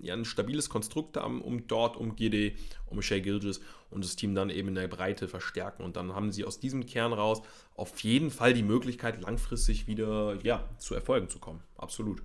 ja, 0.02 0.14
ein 0.14 0.24
stabiles 0.24 0.68
Konstrukt 0.68 1.16
haben, 1.16 1.40
um 1.40 1.66
dort, 1.66 1.96
um 1.96 2.16
GD, 2.16 2.56
um 2.86 3.02
Shea 3.02 3.20
Gilgis 3.20 3.60
und 3.90 4.04
das 4.04 4.16
Team 4.16 4.34
dann 4.34 4.50
eben 4.50 4.68
in 4.68 4.74
der 4.74 4.88
Breite 4.88 5.28
verstärken. 5.28 5.84
Und 5.84 5.96
dann 5.96 6.14
haben 6.14 6.32
sie 6.32 6.44
aus 6.44 6.60
diesem 6.60 6.86
Kern 6.86 7.12
raus 7.12 7.42
auf 7.76 7.98
jeden 8.00 8.30
Fall 8.30 8.54
die 8.54 8.62
Möglichkeit, 8.62 9.22
langfristig 9.22 9.86
wieder 9.86 10.38
ja, 10.42 10.68
zu 10.78 10.94
Erfolgen 10.94 11.28
zu 11.28 11.38
kommen. 11.38 11.60
Absolut. 11.76 12.22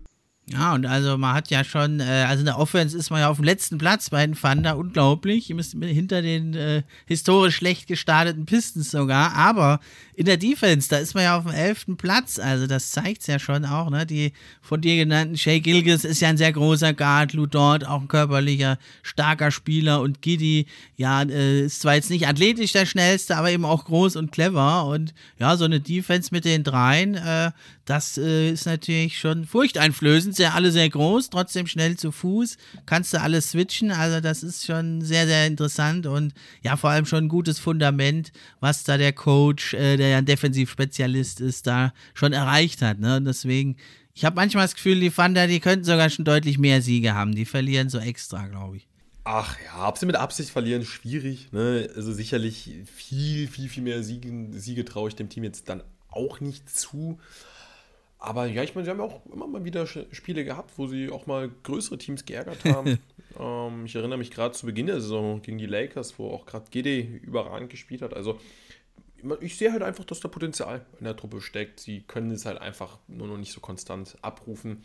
Ja, 0.51 0.73
und 0.73 0.87
also 0.87 1.17
man 1.17 1.35
hat 1.35 1.51
ja 1.51 1.63
schon, 1.63 1.99
äh, 1.99 2.25
also 2.27 2.39
in 2.39 2.45
der 2.45 2.57
Offense 2.57 2.97
ist 2.97 3.11
man 3.11 3.19
ja 3.19 3.29
auf 3.29 3.37
dem 3.37 3.45
letzten 3.45 3.77
Platz 3.77 4.09
bei 4.09 4.25
den 4.25 4.35
Thunder, 4.35 4.77
unglaublich. 4.77 5.45
Hinter 5.45 6.23
den 6.23 6.55
äh, 6.55 6.83
historisch 7.05 7.57
schlecht 7.57 7.87
gestarteten 7.87 8.45
Pistons 8.47 8.89
sogar, 8.89 9.33
aber 9.35 9.79
in 10.15 10.25
der 10.25 10.35
Defense, 10.37 10.89
da 10.89 10.97
ist 10.97 11.13
man 11.13 11.23
ja 11.23 11.37
auf 11.37 11.45
dem 11.45 11.53
elften 11.53 11.95
Platz, 11.95 12.39
also 12.39 12.67
das 12.67 12.91
zeigt 12.91 13.21
es 13.21 13.27
ja 13.27 13.39
schon 13.39 13.63
auch, 13.63 13.89
ne? 13.89 14.05
Die 14.05 14.33
von 14.61 14.81
dir 14.81 14.97
genannten 14.97 15.37
Shay 15.37 15.61
Gilgis 15.61 16.03
ist 16.03 16.19
ja 16.19 16.27
ein 16.27 16.35
sehr 16.35 16.51
großer 16.51 16.93
Guard, 16.93 17.31
Lou 17.31 17.45
Dort 17.45 17.87
auch 17.87 18.01
ein 18.01 18.09
körperlicher, 18.09 18.79
starker 19.01 19.51
Spieler. 19.51 20.01
Und 20.01 20.21
Giddy, 20.21 20.65
ja, 20.97 21.21
äh, 21.21 21.61
ist 21.61 21.81
zwar 21.81 21.95
jetzt 21.95 22.09
nicht 22.09 22.27
athletisch 22.27 22.73
der 22.73 22.85
schnellste, 22.85 23.37
aber 23.37 23.51
eben 23.51 23.63
auch 23.63 23.85
groß 23.85 24.17
und 24.17 24.33
clever. 24.33 24.87
Und 24.87 25.13
ja, 25.39 25.55
so 25.55 25.63
eine 25.63 25.79
Defense 25.79 26.29
mit 26.31 26.43
den 26.43 26.65
dreien, 26.65 27.15
äh, 27.15 27.51
das 27.85 28.17
äh, 28.17 28.51
ist 28.51 28.65
natürlich 28.65 29.17
schon 29.19 29.45
furchteinflößend 29.45 30.35
ja 30.39 30.53
alle 30.53 30.71
sehr 30.71 30.89
groß, 30.89 31.29
trotzdem 31.29 31.67
schnell 31.67 31.97
zu 31.97 32.11
Fuß, 32.11 32.57
kannst 32.85 33.13
du 33.13 33.21
alles 33.21 33.51
switchen. 33.51 33.91
Also 33.91 34.21
das 34.21 34.43
ist 34.43 34.65
schon 34.65 35.01
sehr, 35.01 35.27
sehr 35.27 35.47
interessant 35.47 36.05
und 36.05 36.33
ja, 36.63 36.77
vor 36.77 36.89
allem 36.89 37.05
schon 37.05 37.25
ein 37.25 37.29
gutes 37.29 37.59
Fundament, 37.59 38.31
was 38.59 38.83
da 38.83 38.97
der 38.97 39.13
Coach, 39.13 39.73
äh, 39.73 39.97
der 39.97 40.09
ja 40.09 40.17
ein 40.17 40.25
Defensivspezialist 40.25 41.41
ist, 41.41 41.67
da 41.67 41.93
schon 42.13 42.33
erreicht 42.33 42.81
hat. 42.81 42.99
Ne? 42.99 43.17
Und 43.17 43.25
deswegen, 43.25 43.77
ich 44.13 44.25
habe 44.25 44.35
manchmal 44.35 44.65
das 44.65 44.75
Gefühl, 44.75 44.99
die 44.99 45.11
Thunder, 45.11 45.47
die 45.47 45.59
könnten 45.59 45.85
sogar 45.85 46.09
schon 46.09 46.25
deutlich 46.25 46.57
mehr 46.57 46.81
Siege 46.81 47.13
haben. 47.13 47.35
Die 47.35 47.45
verlieren 47.45 47.89
so 47.89 47.99
extra, 47.99 48.47
glaube 48.47 48.77
ich. 48.77 48.87
Ach 49.23 49.57
ja, 49.63 49.87
ob 49.87 49.97
sie 49.97 50.05
mit 50.05 50.15
Absicht 50.15 50.49
verlieren, 50.49 50.83
schwierig. 50.85 51.51
Ne? 51.51 51.89
Also 51.95 52.11
sicherlich 52.13 52.71
viel, 52.93 53.47
viel, 53.47 53.69
viel 53.69 53.83
mehr 53.83 54.03
Siege, 54.03 54.47
Siege 54.53 54.85
traue 54.85 55.09
ich 55.09 55.15
dem 55.15 55.29
Team 55.29 55.43
jetzt 55.43 55.69
dann 55.69 55.83
auch 56.09 56.39
nicht 56.39 56.69
zu. 56.69 57.19
Aber 58.21 58.45
ja, 58.47 58.63
ich 58.63 58.75
meine, 58.75 58.83
sie 58.85 58.91
haben 58.91 58.99
ja 58.99 59.05
auch 59.05 59.25
immer 59.27 59.47
mal 59.47 59.63
wieder 59.63 59.87
Spiele 59.87 60.43
gehabt, 60.43 60.77
wo 60.77 60.87
sie 60.87 61.09
auch 61.09 61.25
mal 61.25 61.49
größere 61.63 61.97
Teams 61.97 62.25
geärgert 62.25 62.65
haben. 62.65 62.99
ähm, 63.39 63.85
ich 63.85 63.95
erinnere 63.95 64.17
mich 64.17 64.29
gerade 64.29 64.53
zu 64.53 64.65
Beginn 64.65 64.87
der 64.87 64.99
Saison 64.99 65.41
gegen 65.41 65.57
die 65.57 65.65
Lakers, 65.65 66.19
wo 66.19 66.29
auch 66.29 66.45
gerade 66.45 66.69
GD 66.69 66.99
überragend 67.23 67.69
gespielt 67.69 68.01
hat. 68.01 68.13
Also 68.13 68.37
ich 69.39 69.57
sehe 69.57 69.71
halt 69.71 69.83
einfach, 69.83 70.03
dass 70.03 70.19
da 70.19 70.27
Potenzial 70.27 70.85
in 70.99 71.05
der 71.05 71.15
Truppe 71.15 71.39
steckt. 71.39 71.79
Sie 71.79 72.01
können 72.01 72.31
es 72.31 72.45
halt 72.45 72.59
einfach 72.59 72.99
nur 73.07 73.27
noch 73.27 73.37
nicht 73.37 73.53
so 73.53 73.61
konstant 73.61 74.17
abrufen. 74.21 74.83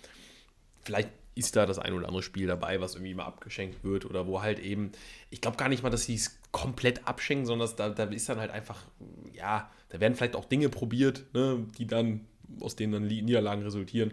Vielleicht 0.84 1.10
ist 1.34 1.56
da 1.56 1.66
das 1.66 1.80
ein 1.80 1.92
oder 1.92 2.06
andere 2.06 2.22
Spiel 2.22 2.46
dabei, 2.46 2.80
was 2.80 2.94
irgendwie 2.94 3.14
mal 3.14 3.24
abgeschenkt 3.24 3.82
wird 3.82 4.04
oder 4.04 4.28
wo 4.28 4.42
halt 4.42 4.60
eben, 4.60 4.92
ich 5.30 5.40
glaube 5.40 5.56
gar 5.56 5.68
nicht 5.68 5.82
mal, 5.82 5.90
dass 5.90 6.04
sie 6.04 6.14
es 6.14 6.38
komplett 6.52 7.08
abschenken, 7.08 7.46
sondern 7.46 7.68
da, 7.76 7.88
da 7.90 8.04
ist 8.04 8.28
dann 8.28 8.38
halt 8.38 8.52
einfach, 8.52 8.84
ja, 9.32 9.68
da 9.88 9.98
werden 9.98 10.14
vielleicht 10.14 10.36
auch 10.36 10.44
Dinge 10.44 10.68
probiert, 10.68 11.24
ne, 11.34 11.66
die 11.76 11.88
dann 11.88 12.26
aus 12.60 12.76
denen 12.76 12.92
dann 12.92 13.06
Niederlagen 13.06 13.62
resultieren. 13.62 14.12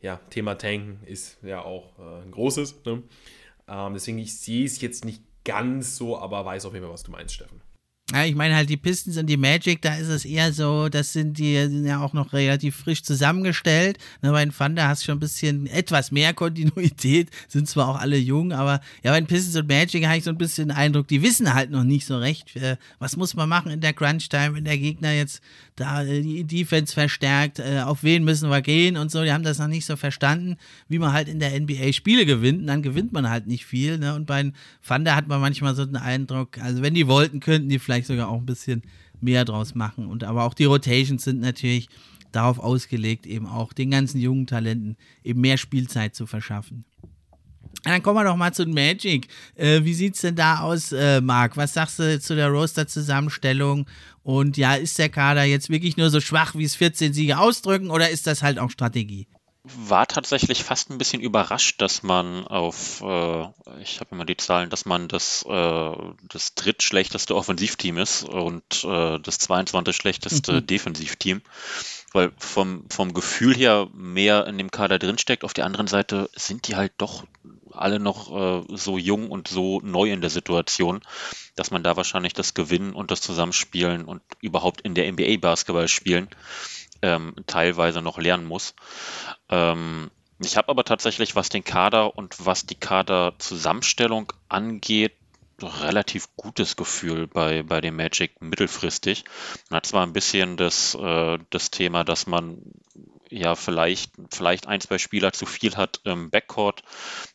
Ja, 0.00 0.20
Thema 0.30 0.56
Tanken 0.56 0.98
ist 1.06 1.38
ja 1.42 1.62
auch 1.62 1.98
äh, 1.98 2.22
ein 2.22 2.30
großes. 2.30 2.84
Ne? 2.84 3.02
Ähm, 3.68 3.94
deswegen, 3.94 4.18
ich 4.18 4.38
sehe 4.38 4.64
es 4.64 4.80
jetzt 4.80 5.04
nicht 5.04 5.22
ganz 5.44 5.96
so, 5.96 6.18
aber 6.18 6.44
weiß 6.44 6.66
auf 6.66 6.74
jeden 6.74 6.84
Fall, 6.84 6.92
was 6.92 7.02
du 7.02 7.10
meinst, 7.10 7.34
Steffen. 7.34 7.60
Ja, 8.12 8.24
ich 8.24 8.36
meine 8.36 8.54
halt 8.54 8.70
die 8.70 8.76
Pistons 8.76 9.16
und 9.16 9.26
die 9.26 9.36
Magic, 9.36 9.82
da 9.82 9.96
ist 9.96 10.06
es 10.06 10.24
eher 10.24 10.52
so, 10.52 10.88
das 10.88 11.12
sind 11.12 11.38
die 11.38 11.56
sind 11.56 11.84
ja 11.84 12.00
auch 12.00 12.12
noch 12.12 12.32
relativ 12.32 12.76
frisch 12.76 13.02
zusammengestellt. 13.02 13.98
Ne, 14.22 14.30
bei 14.30 14.44
den 14.44 14.54
Thunder 14.54 14.86
hast 14.86 15.02
du 15.02 15.06
schon 15.06 15.16
ein 15.16 15.20
bisschen 15.20 15.66
etwas 15.66 16.12
mehr 16.12 16.32
Kontinuität, 16.32 17.30
sind 17.48 17.68
zwar 17.68 17.88
auch 17.88 18.00
alle 18.00 18.16
jung, 18.16 18.52
aber 18.52 18.80
ja, 19.02 19.10
bei 19.10 19.20
den 19.20 19.26
Pistons 19.26 19.56
und 19.56 19.66
Magic 19.68 20.06
habe 20.06 20.18
ich 20.18 20.22
so 20.22 20.30
ein 20.30 20.38
bisschen 20.38 20.68
den 20.68 20.76
Eindruck, 20.76 21.08
die 21.08 21.20
wissen 21.20 21.52
halt 21.52 21.72
noch 21.72 21.82
nicht 21.82 22.06
so 22.06 22.16
recht, 22.16 22.54
äh, 22.54 22.76
was 23.00 23.16
muss 23.16 23.34
man 23.34 23.48
machen 23.48 23.72
in 23.72 23.80
der 23.80 23.92
Crunch-Time, 23.92 24.54
wenn 24.54 24.64
der 24.64 24.78
Gegner 24.78 25.10
jetzt 25.10 25.42
da 25.74 26.04
äh, 26.04 26.22
die 26.22 26.44
Defense 26.44 26.94
verstärkt, 26.94 27.58
äh, 27.58 27.80
auf 27.84 28.04
wen 28.04 28.22
müssen 28.22 28.50
wir 28.50 28.62
gehen 28.62 28.96
und 28.96 29.10
so, 29.10 29.24
die 29.24 29.32
haben 29.32 29.42
das 29.42 29.58
noch 29.58 29.66
nicht 29.66 29.84
so 29.84 29.96
verstanden, 29.96 30.58
wie 30.88 31.00
man 31.00 31.12
halt 31.12 31.26
in 31.26 31.40
der 31.40 31.58
NBA 31.58 31.92
Spiele 31.92 32.24
gewinnt 32.24 32.60
und 32.60 32.68
dann 32.68 32.82
gewinnt 32.82 33.12
man 33.12 33.28
halt 33.28 33.48
nicht 33.48 33.66
viel. 33.66 33.98
Ne? 33.98 34.14
Und 34.14 34.26
bei 34.26 34.44
den 34.44 34.54
Thunder 34.86 35.16
hat 35.16 35.26
man 35.26 35.40
manchmal 35.40 35.74
so 35.74 35.84
den 35.84 35.96
Eindruck, 35.96 36.58
also 36.58 36.82
wenn 36.82 36.94
die 36.94 37.08
wollten, 37.08 37.40
könnten 37.40 37.68
die 37.68 37.80
vielleicht 37.80 37.95
vielleicht 37.96 38.06
sogar 38.08 38.28
auch 38.28 38.38
ein 38.38 38.46
bisschen 38.46 38.82
mehr 39.20 39.44
draus 39.44 39.74
machen. 39.74 40.06
Und 40.06 40.24
aber 40.24 40.44
auch 40.44 40.54
die 40.54 40.64
Rotations 40.64 41.24
sind 41.24 41.40
natürlich 41.40 41.88
darauf 42.32 42.58
ausgelegt, 42.58 43.26
eben 43.26 43.46
auch 43.46 43.72
den 43.72 43.90
ganzen 43.90 44.20
jungen 44.20 44.46
Talenten 44.46 44.96
eben 45.24 45.40
mehr 45.40 45.56
Spielzeit 45.56 46.14
zu 46.14 46.26
verschaffen. 46.26 46.84
Dann 47.84 48.02
kommen 48.02 48.18
wir 48.18 48.24
doch 48.24 48.36
mal 48.36 48.52
zu 48.52 48.66
Magic. 48.66 49.28
Äh, 49.54 49.84
wie 49.84 49.94
sieht 49.94 50.16
es 50.16 50.22
denn 50.22 50.34
da 50.34 50.60
aus, 50.60 50.92
äh, 50.92 51.20
Marc? 51.20 51.56
Was 51.56 51.74
sagst 51.74 51.98
du 51.98 52.20
zu 52.20 52.34
der 52.34 52.48
Roster-Zusammenstellung? 52.48 53.86
Und 54.22 54.56
ja, 54.56 54.74
ist 54.74 54.98
der 54.98 55.08
Kader 55.08 55.44
jetzt 55.44 55.70
wirklich 55.70 55.96
nur 55.96 56.10
so 56.10 56.20
schwach, 56.20 56.56
wie 56.56 56.64
es 56.64 56.74
14 56.74 57.12
Siege 57.12 57.38
ausdrücken, 57.38 57.90
oder 57.90 58.10
ist 58.10 58.26
das 58.26 58.42
halt 58.42 58.58
auch 58.58 58.70
Strategie? 58.70 59.28
War 59.74 60.06
tatsächlich 60.06 60.64
fast 60.64 60.90
ein 60.90 60.98
bisschen 60.98 61.20
überrascht, 61.20 61.80
dass 61.80 62.02
man 62.02 62.46
auf, 62.46 63.00
äh, 63.02 63.48
ich 63.80 64.00
habe 64.00 64.10
immer 64.12 64.24
die 64.24 64.36
Zahlen, 64.36 64.70
dass 64.70 64.84
man 64.86 65.08
das, 65.08 65.44
äh, 65.48 65.92
das 66.28 66.54
drittschlechteste 66.54 67.34
Offensivteam 67.34 67.98
ist 67.98 68.24
und 68.24 68.84
äh, 68.84 69.18
das 69.18 69.38
22 69.38 69.96
schlechteste 69.96 70.52
mhm. 70.52 70.66
Defensivteam, 70.66 71.42
weil 72.12 72.32
vom, 72.38 72.84
vom 72.90 73.14
Gefühl 73.14 73.54
her 73.54 73.88
mehr 73.92 74.46
in 74.46 74.58
dem 74.58 74.70
Kader 74.70 74.98
drinsteckt. 74.98 75.44
Auf 75.44 75.54
der 75.54 75.66
anderen 75.66 75.86
Seite 75.88 76.30
sind 76.34 76.68
die 76.68 76.76
halt 76.76 76.92
doch 76.98 77.24
alle 77.72 77.98
noch 77.98 78.34
äh, 78.34 78.76
so 78.76 78.98
jung 78.98 79.30
und 79.30 79.48
so 79.48 79.80
neu 79.82 80.10
in 80.10 80.20
der 80.20 80.30
Situation, 80.30 81.00
dass 81.56 81.70
man 81.70 81.82
da 81.82 81.96
wahrscheinlich 81.96 82.32
das 82.32 82.54
Gewinnen 82.54 82.94
und 82.94 83.10
das 83.10 83.20
Zusammenspielen 83.20 84.04
und 84.04 84.22
überhaupt 84.40 84.80
in 84.80 84.94
der 84.94 85.10
NBA 85.12 85.38
Basketball 85.40 85.88
spielen 85.88 86.28
ähm, 87.02 87.34
teilweise 87.46 88.02
noch 88.02 88.18
lernen 88.18 88.46
muss. 88.46 88.74
Ähm, 89.48 90.10
ich 90.38 90.56
habe 90.56 90.68
aber 90.68 90.84
tatsächlich, 90.84 91.34
was 91.34 91.48
den 91.48 91.64
Kader 91.64 92.16
und 92.16 92.44
was 92.44 92.66
die 92.66 92.74
Kaderzusammenstellung 92.74 94.32
angeht, 94.48 95.12
relativ 95.62 96.28
gutes 96.36 96.76
Gefühl 96.76 97.26
bei, 97.26 97.62
bei 97.62 97.80
dem 97.80 97.96
Magic 97.96 98.42
mittelfristig. 98.42 99.24
Man 99.70 99.78
hat 99.78 99.86
zwar 99.86 100.04
ein 100.04 100.12
bisschen 100.12 100.56
das, 100.56 100.94
äh, 100.94 101.38
das 101.48 101.70
Thema, 101.70 102.04
dass 102.04 102.26
man 102.26 102.60
ja 103.30 103.54
vielleicht, 103.54 104.12
vielleicht 104.30 104.66
ein, 104.66 104.80
zwei 104.80 104.98
Spieler 104.98 105.32
zu 105.32 105.46
viel 105.46 105.76
hat 105.76 106.00
im 106.04 106.30
Backcourt, 106.30 106.82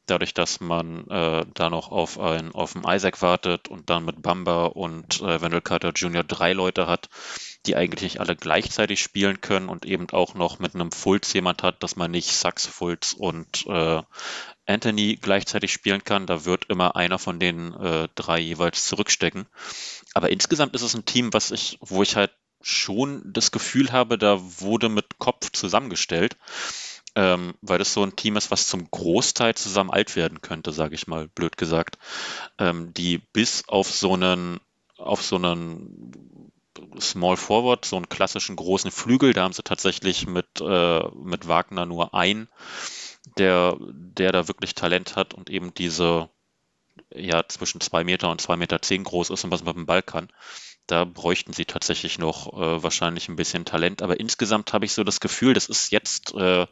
dadurch, 0.05 0.33
dass 0.33 0.59
man 0.59 1.07
äh, 1.07 1.45
da 1.53 1.69
noch 1.69 1.91
auf, 1.91 2.19
ein, 2.19 2.53
auf 2.53 2.75
einen 2.75 2.85
Isaac 2.85 3.21
wartet 3.21 3.67
und 3.67 3.89
dann 3.89 4.05
mit 4.05 4.21
Bamba 4.21 4.65
und 4.65 5.21
äh, 5.21 5.41
Wendell 5.41 5.61
Carter 5.61 5.91
Jr. 5.91 6.23
drei 6.23 6.53
Leute 6.53 6.87
hat, 6.87 7.09
die 7.65 7.75
eigentlich 7.75 8.19
alle 8.19 8.35
gleichzeitig 8.35 9.01
spielen 9.01 9.41
können 9.41 9.69
und 9.69 9.85
eben 9.85 10.09
auch 10.11 10.33
noch 10.33 10.59
mit 10.59 10.73
einem 10.73 10.91
Fultz 10.91 11.33
jemand 11.33 11.63
hat, 11.63 11.83
dass 11.83 11.95
man 11.95 12.11
nicht 12.11 12.31
Sachs, 12.31 12.65
Fultz 12.65 13.13
und 13.13 13.65
äh, 13.67 14.01
Anthony 14.65 15.17
gleichzeitig 15.21 15.71
spielen 15.71 16.03
kann. 16.03 16.25
Da 16.25 16.45
wird 16.45 16.65
immer 16.69 16.95
einer 16.95 17.19
von 17.19 17.39
den 17.39 17.73
äh, 17.73 18.07
drei 18.15 18.39
jeweils 18.39 18.85
zurückstecken. 18.85 19.45
Aber 20.13 20.31
insgesamt 20.31 20.75
ist 20.75 20.81
es 20.81 20.95
ein 20.95 21.05
Team, 21.05 21.33
was 21.33 21.51
ich, 21.51 21.77
wo 21.81 22.01
ich 22.01 22.15
halt 22.15 22.31
schon 22.61 23.21
das 23.25 23.51
Gefühl 23.51 23.91
habe, 23.91 24.17
da 24.17 24.39
wurde 24.59 24.89
mit 24.89 25.17
Kopf 25.19 25.51
zusammengestellt, 25.51 26.37
ähm, 27.15 27.55
weil 27.61 27.79
das 27.79 27.93
so 27.93 28.03
ein 28.03 28.15
Team 28.15 28.37
ist, 28.37 28.51
was 28.51 28.67
zum 28.67 28.89
Großteil 28.89 29.55
zusammen 29.55 29.89
alt 29.89 30.15
werden 30.15 30.41
könnte, 30.41 30.71
sage 30.71 30.95
ich 30.95 31.07
mal, 31.07 31.27
blöd 31.27 31.57
gesagt, 31.57 31.97
ähm, 32.57 32.93
die 32.93 33.17
bis 33.17 33.67
auf 33.67 33.91
so 33.91 34.13
einen 34.13 34.59
auf 34.97 35.23
so 35.23 35.35
einen 35.35 36.51
Small 36.99 37.37
Forward, 37.37 37.85
so 37.85 37.95
einen 37.95 38.09
klassischen 38.09 38.55
großen 38.55 38.91
Flügel, 38.91 39.33
da 39.33 39.43
haben 39.43 39.53
sie 39.53 39.63
tatsächlich 39.63 40.27
mit, 40.27 40.61
äh, 40.61 41.07
mit 41.23 41.47
Wagner 41.47 41.85
nur 41.85 42.13
einen, 42.13 42.47
der, 43.37 43.77
der 43.79 44.31
da 44.31 44.47
wirklich 44.47 44.75
Talent 44.75 45.15
hat 45.15 45.33
und 45.33 45.49
eben 45.49 45.73
diese 45.73 46.29
ja 47.13 47.43
zwischen 47.47 47.81
zwei 47.81 48.03
Meter 48.03 48.29
und 48.29 48.41
zwei 48.41 48.55
Meter 48.55 48.81
zehn 48.81 49.03
groß 49.03 49.29
ist 49.29 49.43
und 49.43 49.51
was 49.51 49.63
man 49.63 49.75
mit 49.75 49.83
dem 49.83 49.85
Ball 49.85 50.01
kann. 50.03 50.29
Da 50.87 51.05
bräuchten 51.05 51.53
sie 51.53 51.65
tatsächlich 51.65 52.17
noch 52.19 52.53
äh, 52.53 52.83
wahrscheinlich 52.83 53.29
ein 53.29 53.35
bisschen 53.35 53.65
Talent. 53.65 54.01
Aber 54.01 54.19
insgesamt 54.19 54.73
habe 54.73 54.85
ich 54.85 54.93
so 54.93 55.03
das 55.03 55.19
Gefühl, 55.19 55.53
das 55.53 55.67
ist 55.67 55.91
jetzt 55.91 56.33
äh, 56.33 56.65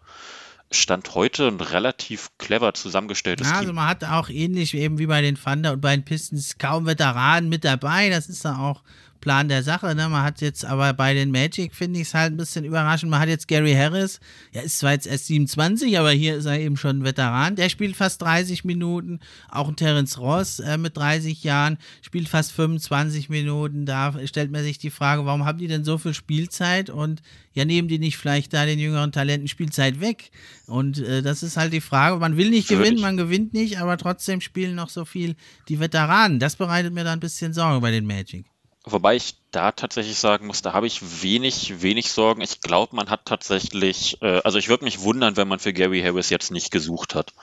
Stand 0.71 1.15
heute 1.15 1.47
ein 1.47 1.61
relativ 1.61 2.29
clever 2.37 2.73
zusammengestelltes 2.73 3.47
ja, 3.47 3.53
Team. 3.53 3.61
Also 3.61 3.73
man 3.73 3.87
hat 3.87 4.03
auch 4.03 4.29
ähnlich 4.29 4.73
eben 4.73 4.99
wie 4.99 5.07
bei 5.07 5.21
den 5.21 5.35
Thunder 5.35 5.73
und 5.73 5.81
bei 5.81 5.95
den 5.95 6.05
Pistons 6.05 6.57
kaum 6.57 6.85
Veteranen 6.85 7.49
mit 7.49 7.63
dabei. 7.63 8.09
Das 8.09 8.29
ist 8.29 8.45
dann 8.45 8.57
auch 8.57 8.83
Plan 9.21 9.49
der 9.49 9.63
Sache. 9.63 9.93
Ne? 9.95 10.09
Man 10.09 10.23
hat 10.23 10.41
jetzt 10.41 10.65
aber 10.65 10.93
bei 10.93 11.13
den 11.13 11.31
Magic, 11.31 11.75
finde 11.75 11.99
ich 11.99 12.07
es 12.07 12.13
halt 12.13 12.33
ein 12.33 12.37
bisschen 12.37 12.65
überraschend. 12.65 13.11
Man 13.11 13.19
hat 13.19 13.29
jetzt 13.29 13.47
Gary 13.47 13.73
Harris, 13.73 14.19
er 14.51 14.63
ist 14.63 14.79
zwar 14.79 14.91
jetzt 14.91 15.07
erst 15.07 15.27
27, 15.27 15.97
aber 15.99 16.11
hier 16.11 16.35
ist 16.35 16.45
er 16.45 16.59
eben 16.59 16.77
schon 16.77 16.99
ein 16.99 17.03
Veteran. 17.03 17.55
Der 17.55 17.69
spielt 17.69 17.95
fast 17.95 18.21
30 18.21 18.63
Minuten. 18.65 19.19
Auch 19.49 19.67
ein 19.67 19.75
Terence 19.75 20.17
Ross 20.17 20.59
äh, 20.59 20.77
mit 20.77 20.97
30 20.97 21.43
Jahren 21.43 21.77
spielt 22.01 22.29
fast 22.29 22.51
25 22.51 23.29
Minuten. 23.29 23.85
Da 23.85 24.13
stellt 24.25 24.51
man 24.51 24.63
sich 24.63 24.77
die 24.77 24.89
Frage, 24.89 25.25
warum 25.25 25.45
haben 25.45 25.57
die 25.57 25.67
denn 25.67 25.83
so 25.83 25.97
viel 25.97 26.13
Spielzeit 26.13 26.89
und 26.89 27.21
ja, 27.53 27.65
nehmen 27.65 27.87
die 27.87 27.99
nicht 27.99 28.17
vielleicht 28.17 28.53
da 28.53 28.65
den 28.65 28.79
jüngeren 28.79 29.11
Talenten 29.11 29.47
Spielzeit 29.47 29.99
weg? 29.99 30.31
Und 30.67 30.99
äh, 30.99 31.21
das 31.21 31.43
ist 31.43 31.57
halt 31.57 31.73
die 31.73 31.81
Frage. 31.81 32.17
Man 32.17 32.37
will 32.37 32.49
nicht 32.49 32.67
gewinnen, 32.69 33.01
man 33.01 33.17
gewinnt 33.17 33.53
nicht, 33.53 33.79
aber 33.79 33.97
trotzdem 33.97 34.39
spielen 34.39 34.75
noch 34.75 34.89
so 34.89 35.03
viel 35.03 35.35
die 35.67 35.79
Veteranen. 35.79 36.39
Das 36.39 36.55
bereitet 36.55 36.93
mir 36.93 37.03
da 37.03 37.13
ein 37.13 37.19
bisschen 37.19 37.53
Sorge 37.53 37.81
bei 37.81 37.91
den 37.91 38.05
Magic. 38.05 38.45
Wobei 38.91 39.15
ich 39.15 39.35
da 39.51 39.71
tatsächlich 39.71 40.17
sagen 40.17 40.47
muss, 40.47 40.61
da 40.61 40.73
habe 40.73 40.87
ich 40.87 41.21
wenig, 41.23 41.81
wenig 41.81 42.11
Sorgen. 42.11 42.41
Ich 42.41 42.61
glaube, 42.61 42.95
man 42.95 43.09
hat 43.09 43.25
tatsächlich, 43.25 44.21
äh, 44.21 44.41
also 44.43 44.57
ich 44.57 44.69
würde 44.69 44.83
mich 44.83 45.01
wundern, 45.01 45.37
wenn 45.37 45.47
man 45.47 45.59
für 45.59 45.73
Gary 45.73 46.01
Harris 46.01 46.29
jetzt 46.29 46.51
nicht 46.51 46.71
gesucht 46.71 47.15
hat. 47.15 47.33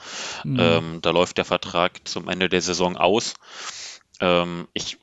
Mhm. 0.43 0.59
Ähm, 0.59 0.99
da 1.01 1.11
läuft 1.11 1.37
der 1.37 1.45
Vertrag 1.45 2.07
zum 2.07 2.27
Ende 2.29 2.49
der 2.49 2.61
Saison 2.61 2.97
aus. 2.97 3.33
Ähm, 4.19 4.67
ich 4.73 4.97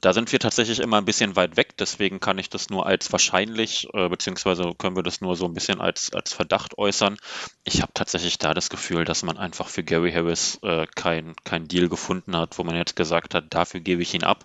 da 0.00 0.12
sind 0.12 0.32
wir 0.32 0.40
tatsächlich 0.40 0.80
immer 0.80 0.98
ein 0.98 1.04
bisschen 1.04 1.36
weit 1.36 1.56
weg, 1.56 1.76
deswegen 1.78 2.18
kann 2.18 2.38
ich 2.38 2.50
das 2.50 2.70
nur 2.70 2.86
als 2.86 3.12
wahrscheinlich, 3.12 3.86
äh, 3.94 4.08
beziehungsweise 4.08 4.74
können 4.76 4.96
wir 4.96 5.04
das 5.04 5.20
nur 5.20 5.36
so 5.36 5.44
ein 5.44 5.54
bisschen 5.54 5.80
als, 5.80 6.12
als 6.12 6.32
Verdacht 6.32 6.76
äußern. 6.76 7.16
Ich 7.62 7.80
habe 7.80 7.92
tatsächlich 7.94 8.38
da 8.38 8.52
das 8.52 8.68
Gefühl, 8.68 9.04
dass 9.04 9.22
man 9.22 9.38
einfach 9.38 9.68
für 9.68 9.84
Gary 9.84 10.12
Harris 10.12 10.58
äh, 10.62 10.86
kein, 10.96 11.36
kein 11.44 11.68
Deal 11.68 11.88
gefunden 11.88 12.36
hat, 12.36 12.58
wo 12.58 12.64
man 12.64 12.74
jetzt 12.74 12.96
gesagt 12.96 13.34
hat, 13.34 13.44
dafür 13.50 13.80
gebe 13.80 14.02
ich 14.02 14.12
ihn 14.12 14.24
ab. 14.24 14.44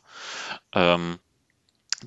Ähm, 0.73 1.17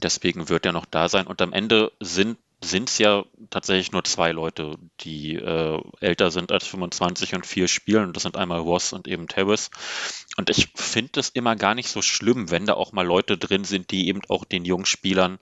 deswegen 0.01 0.49
wird 0.49 0.67
er 0.67 0.73
noch 0.73 0.87
da 0.87 1.09
sein. 1.09 1.27
Und 1.27 1.43
am 1.43 1.53
Ende 1.53 1.93
sind 2.01 2.39
sind 2.61 2.89
es 2.89 2.99
ja 2.99 3.25
tatsächlich 3.51 3.93
nur 3.93 4.03
zwei 4.05 4.33
Leute, 4.33 4.77
die 5.01 5.37
äh, 5.37 5.81
älter 6.01 6.31
sind 6.31 6.51
als 6.51 6.67
25 6.67 7.35
und 7.35 7.47
vier 7.47 7.69
spielen. 7.69 8.13
das 8.13 8.25
sind 8.25 8.37
einmal 8.37 8.61
Ross 8.61 8.93
und 8.93 9.07
eben 9.07 9.29
Terrace. 9.29 9.71
Und 10.37 10.51
ich 10.51 10.69
finde 10.75 11.21
es 11.21 11.31
immer 11.31 11.57
gar 11.57 11.75
nicht 11.75 11.89
so 11.89 12.03
schlimm, 12.03 12.51
wenn 12.51 12.67
da 12.67 12.75
auch 12.75 12.93
mal 12.93 13.07
Leute 13.07 13.39
drin 13.39 13.65
sind, 13.65 13.91
die 13.91 14.09
eben 14.09 14.23
auch 14.29 14.45
den 14.45 14.65
jungen 14.65 14.87
Spielern 14.87 15.39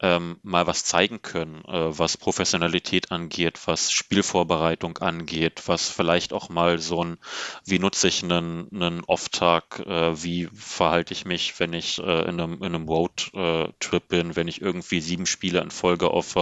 ähm, 0.00 0.38
mal 0.42 0.66
was 0.66 0.84
zeigen 0.84 1.20
können, 1.20 1.62
äh, 1.66 1.98
was 1.98 2.16
Professionalität 2.16 3.12
angeht, 3.12 3.60
was 3.66 3.92
Spielvorbereitung 3.92 4.98
angeht, 4.98 5.62
was 5.66 5.90
vielleicht 5.90 6.32
auch 6.32 6.48
mal 6.48 6.78
so 6.78 7.04
ein, 7.04 7.18
wie 7.66 7.78
nutze 7.78 8.08
ich 8.08 8.22
einen, 8.22 8.68
einen 8.72 9.04
Off-Tag, 9.04 9.80
äh, 9.80 10.22
wie 10.22 10.48
verhalte 10.54 11.12
ich 11.12 11.26
mich, 11.26 11.60
wenn 11.60 11.74
ich 11.74 11.98
äh, 11.98 12.22
in 12.22 12.40
einem, 12.40 12.54
in 12.54 12.74
einem 12.74 12.88
Road-Trip 12.88 14.08
bin, 14.08 14.36
wenn 14.36 14.48
ich 14.48 14.62
irgendwie 14.62 15.00
sieben 15.00 15.26
Spiele 15.26 15.60
in 15.60 15.70
Folge 15.70 16.10
auf, 16.10 16.34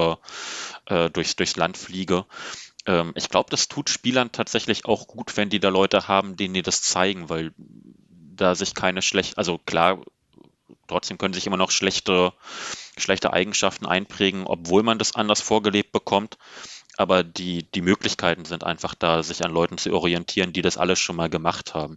äh, 0.86 1.10
durchs, 1.10 1.36
durchs 1.36 1.56
Land 1.56 1.76
fliege. 1.76 2.24
Ähm, 2.86 3.12
ich 3.14 3.28
glaube, 3.28 3.50
das 3.50 3.68
tut 3.68 3.90
Spielern 3.90 4.32
tatsächlich 4.32 4.84
auch 4.86 5.06
gut, 5.06 5.36
wenn 5.36 5.50
die 5.50 5.60
da 5.60 5.68
Leute 5.68 6.08
haben, 6.08 6.36
denen 6.36 6.54
die 6.54 6.62
das 6.62 6.82
zeigen, 6.82 7.28
weil 7.28 7.52
da 7.56 8.54
sich 8.54 8.74
keine 8.74 9.02
schlecht, 9.02 9.36
also 9.36 9.58
klar, 9.58 10.00
trotzdem 10.86 11.18
können 11.18 11.34
sich 11.34 11.46
immer 11.46 11.56
noch 11.56 11.70
schlechte, 11.70 12.32
schlechte 12.96 13.32
Eigenschaften 13.32 13.86
einprägen, 13.86 14.46
obwohl 14.46 14.82
man 14.82 14.98
das 14.98 15.14
anders 15.14 15.40
vorgelebt 15.40 15.92
bekommt 15.92 16.38
aber 16.98 17.22
die, 17.22 17.62
die 17.62 17.80
Möglichkeiten 17.80 18.44
sind 18.44 18.64
einfach 18.64 18.96
da, 18.96 19.22
sich 19.22 19.44
an 19.44 19.52
Leuten 19.52 19.78
zu 19.78 19.92
orientieren, 19.92 20.52
die 20.52 20.62
das 20.62 20.76
alles 20.76 20.98
schon 20.98 21.14
mal 21.14 21.30
gemacht 21.30 21.72
haben. 21.72 21.96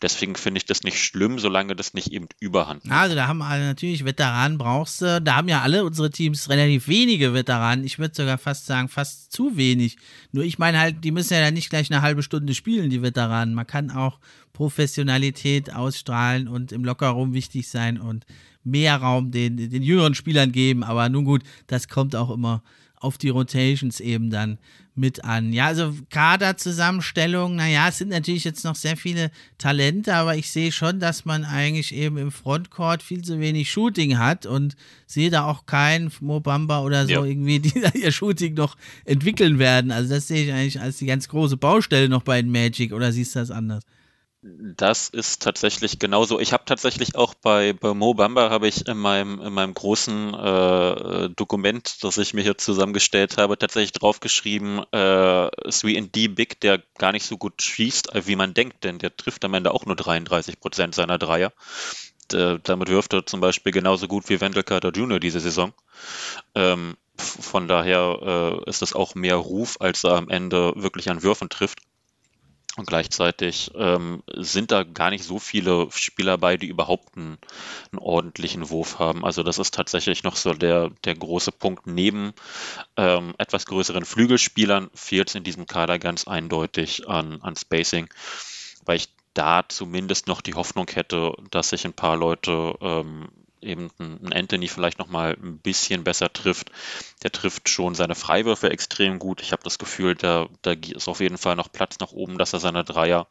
Deswegen 0.00 0.36
finde 0.36 0.56
ich 0.56 0.64
das 0.64 0.84
nicht 0.84 1.04
schlimm, 1.04 1.38
solange 1.38 1.76
das 1.76 1.92
nicht 1.92 2.12
eben 2.12 2.28
überhand 2.40 2.82
nimmt. 2.82 2.96
Also 2.96 3.14
da 3.14 3.28
haben 3.28 3.42
alle 3.42 3.66
natürlich 3.66 4.06
Veteranen 4.06 4.56
brauchst 4.56 5.02
du. 5.02 5.20
Da 5.20 5.36
haben 5.36 5.48
ja 5.48 5.60
alle 5.60 5.84
unsere 5.84 6.08
Teams 6.08 6.48
relativ 6.48 6.88
wenige 6.88 7.34
Veteranen. 7.34 7.84
Ich 7.84 7.98
würde 7.98 8.14
sogar 8.14 8.38
fast 8.38 8.64
sagen, 8.64 8.88
fast 8.88 9.32
zu 9.32 9.58
wenig. 9.58 9.98
Nur 10.32 10.44
ich 10.44 10.58
meine 10.58 10.80
halt, 10.80 11.04
die 11.04 11.10
müssen 11.10 11.34
ja 11.34 11.40
dann 11.40 11.52
nicht 11.52 11.68
gleich 11.68 11.90
eine 11.90 12.00
halbe 12.00 12.22
Stunde 12.22 12.54
spielen, 12.54 12.88
die 12.88 13.02
Veteranen. 13.02 13.52
Man 13.52 13.66
kann 13.66 13.90
auch 13.90 14.18
Professionalität 14.54 15.74
ausstrahlen 15.74 16.48
und 16.48 16.72
im 16.72 16.86
Lockerraum 16.86 17.34
wichtig 17.34 17.68
sein 17.68 18.00
und 18.00 18.24
mehr 18.64 18.96
Raum 18.96 19.30
den, 19.30 19.58
den 19.58 19.82
jüngeren 19.82 20.14
Spielern 20.14 20.52
geben. 20.52 20.84
Aber 20.84 21.10
nun 21.10 21.26
gut, 21.26 21.42
das 21.66 21.88
kommt 21.88 22.16
auch 22.16 22.30
immer 22.30 22.62
auf 23.00 23.18
die 23.18 23.28
Rotations 23.28 24.00
eben 24.00 24.30
dann 24.30 24.58
mit 24.98 25.24
an. 25.24 25.52
Ja, 25.52 25.66
also 25.66 25.94
Kaderzusammenstellung, 26.10 27.56
naja, 27.56 27.88
es 27.88 27.98
sind 27.98 28.08
natürlich 28.08 28.44
jetzt 28.44 28.64
noch 28.64 28.74
sehr 28.74 28.96
viele 28.96 29.30
Talente, 29.56 30.14
aber 30.14 30.36
ich 30.36 30.50
sehe 30.50 30.72
schon, 30.72 31.00
dass 31.00 31.24
man 31.24 31.44
eigentlich 31.44 31.94
eben 31.94 32.18
im 32.18 32.32
Frontcourt 32.32 33.02
viel 33.02 33.22
zu 33.22 33.38
wenig 33.40 33.70
Shooting 33.70 34.18
hat 34.18 34.44
und 34.44 34.76
sehe 35.06 35.30
da 35.30 35.44
auch 35.44 35.66
keinen 35.66 36.10
Mobamba 36.20 36.82
oder 36.82 37.06
so 37.06 37.12
ja. 37.12 37.24
irgendwie, 37.24 37.60
die 37.60 37.80
da 37.80 37.90
ihr 37.94 38.12
Shooting 38.12 38.54
noch 38.54 38.76
entwickeln 39.04 39.58
werden. 39.58 39.92
Also 39.92 40.14
das 40.14 40.28
sehe 40.28 40.44
ich 40.44 40.52
eigentlich 40.52 40.80
als 40.80 40.98
die 40.98 41.06
ganz 41.06 41.28
große 41.28 41.56
Baustelle 41.56 42.08
noch 42.08 42.22
bei 42.22 42.42
den 42.42 42.50
Magic 42.50 42.92
oder 42.92 43.12
siehst 43.12 43.34
du 43.34 43.38
das 43.38 43.50
anders? 43.50 43.84
Das 44.40 45.08
ist 45.08 45.42
tatsächlich 45.42 45.98
genauso. 45.98 46.38
Ich 46.38 46.52
habe 46.52 46.64
tatsächlich 46.64 47.16
auch 47.16 47.34
bei, 47.34 47.72
bei 47.72 47.92
Mo 47.92 48.14
Bamba 48.14 48.50
habe 48.50 48.68
ich 48.68 48.86
in 48.86 48.96
meinem, 48.96 49.40
in 49.40 49.52
meinem 49.52 49.74
großen 49.74 50.32
äh, 50.32 51.30
Dokument, 51.30 52.04
das 52.04 52.18
ich 52.18 52.34
mir 52.34 52.42
hier 52.42 52.56
zusammengestellt 52.56 53.36
habe, 53.36 53.58
tatsächlich 53.58 53.92
draufgeschrieben, 53.92 54.84
äh, 54.92 55.48
3D 55.68 56.28
Big, 56.28 56.60
der 56.60 56.80
gar 56.98 57.10
nicht 57.10 57.26
so 57.26 57.36
gut 57.36 57.60
schießt, 57.60 58.10
wie 58.26 58.36
man 58.36 58.54
denkt, 58.54 58.84
denn 58.84 59.00
der 59.00 59.16
trifft 59.16 59.44
am 59.44 59.54
Ende 59.54 59.74
auch 59.74 59.86
nur 59.86 59.96
33 59.96 60.60
Prozent 60.60 60.94
seiner 60.94 61.18
Dreier. 61.18 61.52
D 62.30 62.58
damit 62.62 62.88
wirft 62.90 63.14
er 63.14 63.26
zum 63.26 63.40
Beispiel 63.40 63.72
genauso 63.72 64.06
gut 64.06 64.28
wie 64.28 64.40
Wendell 64.40 64.62
Carter 64.62 64.90
Jr. 64.90 65.18
diese 65.18 65.40
Saison. 65.40 65.72
Ähm, 66.54 66.96
von 67.18 67.68
daher 67.68 68.62
äh, 68.66 68.70
ist 68.70 68.82
das 68.82 68.92
auch 68.92 69.14
mehr 69.16 69.36
Ruf, 69.36 69.78
als 69.80 70.04
er 70.04 70.12
am 70.16 70.28
Ende 70.28 70.72
wirklich 70.76 71.10
an 71.10 71.22
Würfen 71.24 71.48
trifft. 71.48 71.80
Und 72.78 72.86
gleichzeitig 72.86 73.72
ähm, 73.74 74.22
sind 74.36 74.70
da 74.70 74.84
gar 74.84 75.10
nicht 75.10 75.24
so 75.24 75.40
viele 75.40 75.88
Spieler 75.90 76.38
bei, 76.38 76.56
die 76.56 76.68
überhaupt 76.68 77.16
einen, 77.16 77.36
einen, 77.90 77.98
ordentlichen 77.98 78.70
Wurf 78.70 79.00
haben. 79.00 79.24
Also 79.24 79.42
das 79.42 79.58
ist 79.58 79.74
tatsächlich 79.74 80.22
noch 80.22 80.36
so 80.36 80.54
der, 80.54 80.90
der 81.04 81.16
große 81.16 81.50
Punkt. 81.50 81.88
Neben 81.88 82.34
ähm, 82.96 83.34
etwas 83.36 83.66
größeren 83.66 84.04
Flügelspielern 84.04 84.90
fehlt 84.94 85.28
es 85.28 85.34
in 85.34 85.42
diesem 85.42 85.66
Kader 85.66 85.98
ganz 85.98 86.28
eindeutig 86.28 87.08
an, 87.08 87.42
an 87.42 87.56
Spacing, 87.56 88.08
weil 88.84 88.98
ich 88.98 89.08
da 89.34 89.64
zumindest 89.68 90.28
noch 90.28 90.40
die 90.40 90.54
Hoffnung 90.54 90.86
hätte, 90.88 91.32
dass 91.50 91.70
sich 91.70 91.84
ein 91.84 91.94
paar 91.94 92.16
Leute 92.16 92.76
ähm, 92.80 93.28
eben 93.62 93.90
ein 93.98 94.32
Anthony 94.32 94.68
vielleicht 94.68 94.98
nochmal 94.98 95.36
ein 95.42 95.58
bisschen 95.58 96.04
besser 96.04 96.32
trifft. 96.32 96.70
Der 97.22 97.32
trifft 97.32 97.68
schon 97.68 97.94
seine 97.94 98.14
Freiwürfe 98.14 98.70
extrem 98.70 99.18
gut. 99.18 99.42
Ich 99.42 99.52
habe 99.52 99.62
das 99.62 99.78
Gefühl, 99.78 100.14
da, 100.14 100.48
da 100.62 100.72
ist 100.72 101.08
auf 101.08 101.20
jeden 101.20 101.38
Fall 101.38 101.56
noch 101.56 101.72
Platz 101.72 101.98
nach 101.98 102.12
oben, 102.12 102.38
dass 102.38 102.52
er 102.52 102.60
seine 102.60 102.84
Dreier 102.84 103.26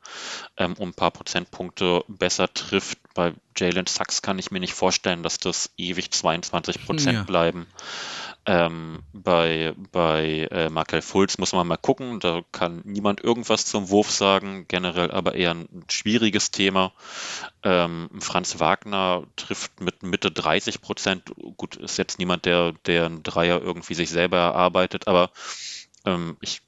ähm, 0.57 0.73
um 0.77 0.89
ein 0.89 0.93
paar 0.93 1.11
Prozentpunkte 1.11 2.03
besser 2.07 2.53
trifft. 2.53 2.99
Bei 3.13 3.33
Jalen 3.57 3.87
Sachs 3.87 4.21
kann 4.21 4.39
ich 4.39 4.51
mir 4.51 4.59
nicht 4.59 4.73
vorstellen, 4.73 5.23
dass 5.23 5.37
das 5.37 5.71
ewig 5.77 6.11
22 6.11 6.85
Prozent 6.85 7.13
ja. 7.13 7.23
bleiben. 7.23 7.67
Ähm, 8.49 9.03
bei 9.11 9.73
bei 9.91 10.47
äh, 10.51 10.69
Markel 10.69 11.01
Fulz 11.01 11.37
muss 11.37 11.51
man 11.51 11.67
mal 11.67 11.75
gucken, 11.75 12.21
da 12.21 12.43
kann 12.53 12.81
niemand 12.85 13.21
irgendwas 13.21 13.65
zum 13.65 13.89
Wurf 13.89 14.09
sagen, 14.09 14.65
generell 14.69 15.11
aber 15.11 15.35
eher 15.35 15.51
ein 15.51 15.83
schwieriges 15.89 16.49
Thema. 16.51 16.93
Ähm, 17.63 18.09
Franz 18.19 18.57
Wagner 18.61 19.23
trifft 19.35 19.81
mit 19.81 20.01
Mitte 20.01 20.31
30 20.31 20.79
Prozent. 20.79 21.33
Gut, 21.57 21.75
ist 21.75 21.97
jetzt 21.97 22.19
niemand, 22.19 22.45
der, 22.45 22.71
der 22.85 23.07
einen 23.07 23.21
Dreier 23.21 23.61
irgendwie 23.61 23.95
sich 23.95 24.09
selber 24.09 24.37
erarbeitet, 24.37 25.09
aber 25.09 25.31
ähm, 26.05 26.37
ich 26.39 26.61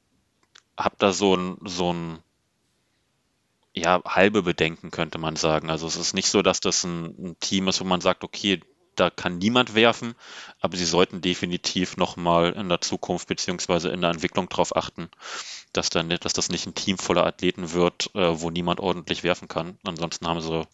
habe 0.78 0.96
da 1.00 1.14
so 1.14 1.34
ein, 1.36 1.58
so 1.64 1.94
ein 1.94 2.20
ja, 3.74 4.02
halbe 4.06 4.44
Bedenken, 4.44 4.92
könnte 4.92 5.18
man 5.18 5.38
sagen. 5.38 5.70
Also 5.70 5.88
es 5.88 5.96
ist 5.96 6.14
nicht 6.14 6.28
so, 6.28 6.42
dass 6.42 6.60
das 6.60 6.84
ein, 6.84 7.06
ein 7.06 7.40
Team 7.40 7.70
ist, 7.70 7.80
wo 7.80 7.86
man 7.86 8.02
sagt, 8.02 8.26
okay, 8.26 8.60
da 9.00 9.10
kann 9.10 9.38
niemand 9.38 9.76
werfen, 9.76 10.16
aber 10.60 10.78
sie 10.78 10.86
sollten 10.86 11.22
definitiv 11.22 11.98
nochmal 11.98 12.54
in 12.54 12.70
der 12.70 12.82
Zukunft 12.82 13.28
beziehungsweise 13.28 13.90
in 13.90 14.02
der 14.02 14.12
Entwicklung 14.12 14.50
darauf 14.50 14.76
achten, 14.76 15.10
dass, 15.74 15.90
dann, 15.90 16.10
dass 16.10 16.34
das 16.34 16.50
nicht 16.50 16.66
ein 16.68 16.76
Team 16.76 16.98
voller 16.98 17.26
Athleten 17.26 17.74
wird, 17.74 18.14
äh, 18.16 18.42
wo 18.42 18.50
niemand 18.50 18.80
ordentlich 18.80 19.24
werfen 19.24 19.48
kann. 19.48 19.78
Ansonsten 19.86 20.28
haben 20.28 20.42
sie 20.42 20.68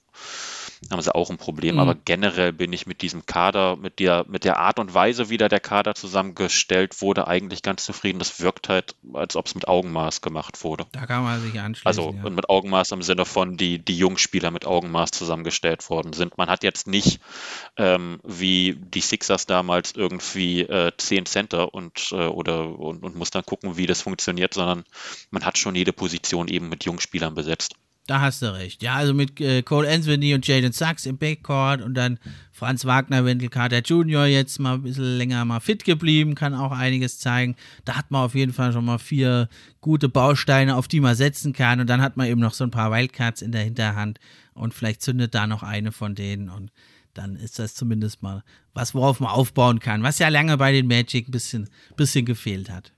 haben 0.91 1.01
sie 1.01 1.13
auch 1.13 1.29
ein 1.29 1.37
Problem. 1.37 1.75
Mhm. 1.75 1.81
Aber 1.81 1.95
generell 1.95 2.53
bin 2.53 2.71
ich 2.73 2.85
mit 2.85 3.01
diesem 3.01 3.25
Kader, 3.25 3.75
mit 3.75 3.99
der, 3.99 4.25
mit 4.27 4.43
der 4.43 4.59
Art 4.59 4.79
und 4.79 4.93
Weise, 4.93 5.29
wie 5.29 5.37
da 5.37 5.49
der 5.49 5.59
Kader 5.59 5.95
zusammengestellt 5.95 7.01
wurde, 7.01 7.27
eigentlich 7.27 7.61
ganz 7.63 7.85
zufrieden. 7.85 8.19
Das 8.19 8.39
wirkt 8.39 8.69
halt, 8.69 8.95
als 9.13 9.35
ob 9.35 9.47
es 9.47 9.55
mit 9.55 9.67
Augenmaß 9.67 10.21
gemacht 10.21 10.63
wurde. 10.63 10.85
Da 10.91 11.05
kann 11.05 11.23
man 11.23 11.41
sich 11.41 11.59
anschließen. 11.59 11.87
Also 11.87 12.15
ja. 12.23 12.29
mit 12.29 12.49
Augenmaß 12.49 12.91
im 12.91 13.01
Sinne 13.01 13.25
von, 13.25 13.57
die, 13.57 13.79
die 13.79 13.97
Jungspieler 13.97 14.51
mit 14.51 14.65
Augenmaß 14.65 15.11
zusammengestellt 15.11 15.89
worden 15.89 16.13
sind. 16.13 16.37
Man 16.37 16.49
hat 16.49 16.63
jetzt 16.63 16.87
nicht 16.87 17.19
ähm, 17.77 18.19
wie 18.23 18.75
die 18.77 19.01
Sixers 19.01 19.45
damals 19.45 19.93
irgendwie 19.93 20.61
äh, 20.61 20.91
zehn 20.97 21.25
Center 21.25 21.73
und, 21.73 22.09
äh, 22.11 22.27
oder, 22.27 22.77
und, 22.79 23.03
und 23.03 23.15
muss 23.15 23.31
dann 23.31 23.45
gucken, 23.45 23.77
wie 23.77 23.87
das 23.87 24.01
funktioniert, 24.01 24.53
sondern 24.53 24.83
man 25.31 25.45
hat 25.45 25.57
schon 25.57 25.75
jede 25.75 25.93
Position 25.93 26.47
eben 26.47 26.69
mit 26.69 26.85
Jungspielern 26.85 27.33
besetzt. 27.33 27.75
Da 28.07 28.21
hast 28.21 28.43
du 28.43 28.53
recht. 28.53 28.83
Ja, 28.83 28.93
also 28.93 29.15
mit 29.15 29.41
äh, 29.41 29.63
Cole 29.63 29.89
Anthony 29.89 30.35
und 30.35 30.45
Jaden 30.45 30.71
Sachs 30.71 31.07
im 31.07 31.17
Backcourt 31.17 31.81
und 31.81 31.95
dann 31.95 32.19
Franz 32.51 32.85
Wagner, 32.85 33.25
Wendell 33.25 33.49
Carter 33.49 33.79
Jr. 33.79 34.27
jetzt 34.27 34.59
mal 34.59 34.75
ein 34.75 34.83
bisschen 34.83 35.17
länger 35.17 35.43
mal 35.43 35.59
fit 35.59 35.83
geblieben, 35.83 36.35
kann 36.35 36.53
auch 36.53 36.71
einiges 36.71 37.17
zeigen. 37.17 37.55
Da 37.83 37.95
hat 37.95 38.11
man 38.11 38.21
auf 38.21 38.35
jeden 38.35 38.53
Fall 38.53 38.73
schon 38.73 38.85
mal 38.85 38.99
vier 38.99 39.49
gute 39.81 40.07
Bausteine, 40.07 40.75
auf 40.75 40.87
die 40.87 40.99
man 40.99 41.15
setzen 41.15 41.51
kann. 41.51 41.79
Und 41.79 41.89
dann 41.89 42.01
hat 42.01 42.15
man 42.15 42.27
eben 42.27 42.41
noch 42.41 42.53
so 42.53 42.63
ein 42.63 42.71
paar 42.71 42.91
Wildcards 42.91 43.41
in 43.41 43.51
der 43.51 43.63
Hinterhand 43.63 44.19
und 44.53 44.75
vielleicht 44.75 45.01
zündet 45.01 45.33
da 45.33 45.47
noch 45.47 45.63
eine 45.63 45.91
von 45.91 46.13
denen 46.13 46.49
und 46.49 46.71
dann 47.15 47.37
ist 47.37 47.59
das 47.59 47.73
zumindest 47.73 48.21
mal 48.21 48.43
was, 48.73 48.93
worauf 48.93 49.19
man 49.19 49.29
aufbauen 49.29 49.79
kann, 49.79 50.03
was 50.03 50.19
ja 50.19 50.27
lange 50.27 50.57
bei 50.57 50.71
den 50.71 50.87
Magic 50.87 51.27
ein 51.27 51.31
bisschen, 51.31 51.69
bisschen 51.95 52.25
gefehlt 52.25 52.69
hat. 52.69 52.91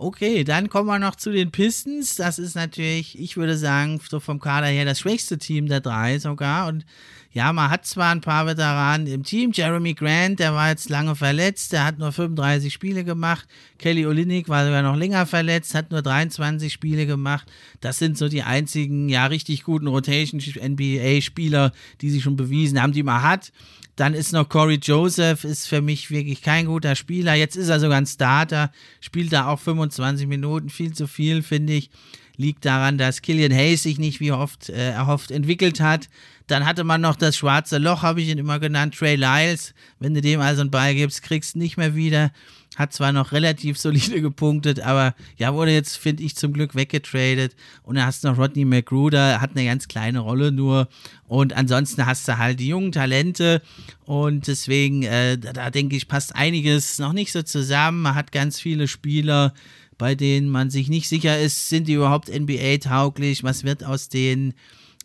Okay, 0.00 0.44
dann 0.44 0.68
kommen 0.68 0.86
wir 0.86 1.00
noch 1.00 1.16
zu 1.16 1.32
den 1.32 1.50
Pistons. 1.50 2.14
Das 2.14 2.38
ist 2.38 2.54
natürlich, 2.54 3.18
ich 3.18 3.36
würde 3.36 3.56
sagen, 3.56 4.00
so 4.08 4.20
vom 4.20 4.38
Kader 4.38 4.68
her 4.68 4.84
das 4.84 5.00
schwächste 5.00 5.38
Team 5.38 5.66
der 5.66 5.80
drei 5.80 6.20
sogar. 6.20 6.68
Und 6.68 6.86
ja, 7.32 7.52
man 7.52 7.68
hat 7.68 7.84
zwar 7.84 8.12
ein 8.12 8.20
paar 8.20 8.46
Veteranen 8.46 9.08
im 9.08 9.24
Team. 9.24 9.50
Jeremy 9.52 9.94
Grant, 9.94 10.38
der 10.38 10.54
war 10.54 10.68
jetzt 10.68 10.88
lange 10.88 11.16
verletzt, 11.16 11.72
der 11.72 11.84
hat 11.84 11.98
nur 11.98 12.12
35 12.12 12.72
Spiele 12.72 13.02
gemacht. 13.02 13.48
Kelly 13.78 14.06
Olynyk 14.06 14.48
war 14.48 14.64
sogar 14.64 14.82
noch 14.82 14.94
länger 14.94 15.26
verletzt, 15.26 15.74
hat 15.74 15.90
nur 15.90 16.02
23 16.02 16.72
Spiele 16.72 17.04
gemacht. 17.04 17.50
Das 17.80 17.98
sind 17.98 18.16
so 18.16 18.28
die 18.28 18.44
einzigen, 18.44 19.08
ja, 19.08 19.26
richtig 19.26 19.64
guten 19.64 19.88
Rotation-NBA-Spieler, 19.88 21.72
die 22.02 22.10
sich 22.10 22.22
schon 22.22 22.36
bewiesen 22.36 22.80
haben, 22.80 22.92
die 22.92 23.02
man 23.02 23.22
hat. 23.22 23.50
Dann 23.98 24.14
ist 24.14 24.32
noch 24.32 24.48
Corey 24.48 24.78
Joseph, 24.80 25.42
ist 25.42 25.66
für 25.66 25.82
mich 25.82 26.08
wirklich 26.08 26.40
kein 26.40 26.66
guter 26.66 26.94
Spieler. 26.94 27.34
Jetzt 27.34 27.56
ist 27.56 27.68
er 27.68 27.80
sogar 27.80 27.98
ein 27.98 28.06
Starter, 28.06 28.70
spielt 29.00 29.32
da 29.32 29.48
auch 29.48 29.58
25 29.58 30.28
Minuten, 30.28 30.70
viel 30.70 30.92
zu 30.92 31.08
viel, 31.08 31.42
finde 31.42 31.72
ich. 31.72 31.90
Liegt 32.36 32.64
daran, 32.64 32.96
dass 32.96 33.22
Killian 33.22 33.52
Hayes 33.52 33.82
sich 33.82 33.98
nicht 33.98 34.20
wie 34.20 34.30
oft 34.30 34.68
äh, 34.68 34.90
erhofft 34.90 35.32
entwickelt 35.32 35.80
hat. 35.80 36.08
Dann 36.46 36.64
hatte 36.64 36.84
man 36.84 37.00
noch 37.00 37.16
das 37.16 37.36
schwarze 37.36 37.78
Loch, 37.78 38.02
habe 38.02 38.22
ich 38.22 38.28
ihn 38.28 38.38
immer 38.38 38.60
genannt, 38.60 38.94
Trey 38.96 39.16
Lyles. 39.16 39.74
Wenn 39.98 40.14
du 40.14 40.20
dem 40.20 40.40
also 40.40 40.60
einen 40.60 40.70
Ball 40.70 40.94
gibst, 40.94 41.24
kriegst 41.24 41.56
du 41.56 41.58
nicht 41.58 41.76
mehr 41.76 41.96
wieder. 41.96 42.30
Hat 42.78 42.92
zwar 42.92 43.10
noch 43.10 43.32
relativ 43.32 43.76
solide 43.78 44.22
gepunktet, 44.22 44.78
aber 44.78 45.14
ja, 45.36 45.52
wurde 45.52 45.72
jetzt, 45.72 45.96
finde 45.96 46.22
ich, 46.22 46.36
zum 46.36 46.52
Glück 46.52 46.76
weggetradet. 46.76 47.56
Und 47.82 47.96
dann 47.96 48.06
hast 48.06 48.22
du 48.22 48.28
noch 48.28 48.38
Rodney 48.38 48.64
McGruder, 48.64 49.40
hat 49.40 49.50
eine 49.56 49.64
ganz 49.64 49.88
kleine 49.88 50.20
Rolle 50.20 50.52
nur. 50.52 50.88
Und 51.26 51.52
ansonsten 51.52 52.06
hast 52.06 52.28
du 52.28 52.38
halt 52.38 52.60
die 52.60 52.68
jungen 52.68 52.92
Talente. 52.92 53.62
Und 54.04 54.46
deswegen, 54.46 55.02
äh, 55.02 55.36
da, 55.36 55.52
da 55.52 55.70
denke 55.70 55.96
ich, 55.96 56.06
passt 56.06 56.36
einiges 56.36 57.00
noch 57.00 57.12
nicht 57.12 57.32
so 57.32 57.42
zusammen. 57.42 58.02
Man 58.02 58.14
hat 58.14 58.30
ganz 58.30 58.60
viele 58.60 58.86
Spieler, 58.86 59.52
bei 59.98 60.14
denen 60.14 60.48
man 60.48 60.70
sich 60.70 60.88
nicht 60.88 61.08
sicher 61.08 61.38
ist, 61.40 61.68
sind 61.68 61.88
die 61.88 61.94
überhaupt 61.94 62.28
NBA-tauglich? 62.28 63.42
Was 63.42 63.64
wird 63.64 63.82
aus 63.82 64.08
denen? 64.08 64.54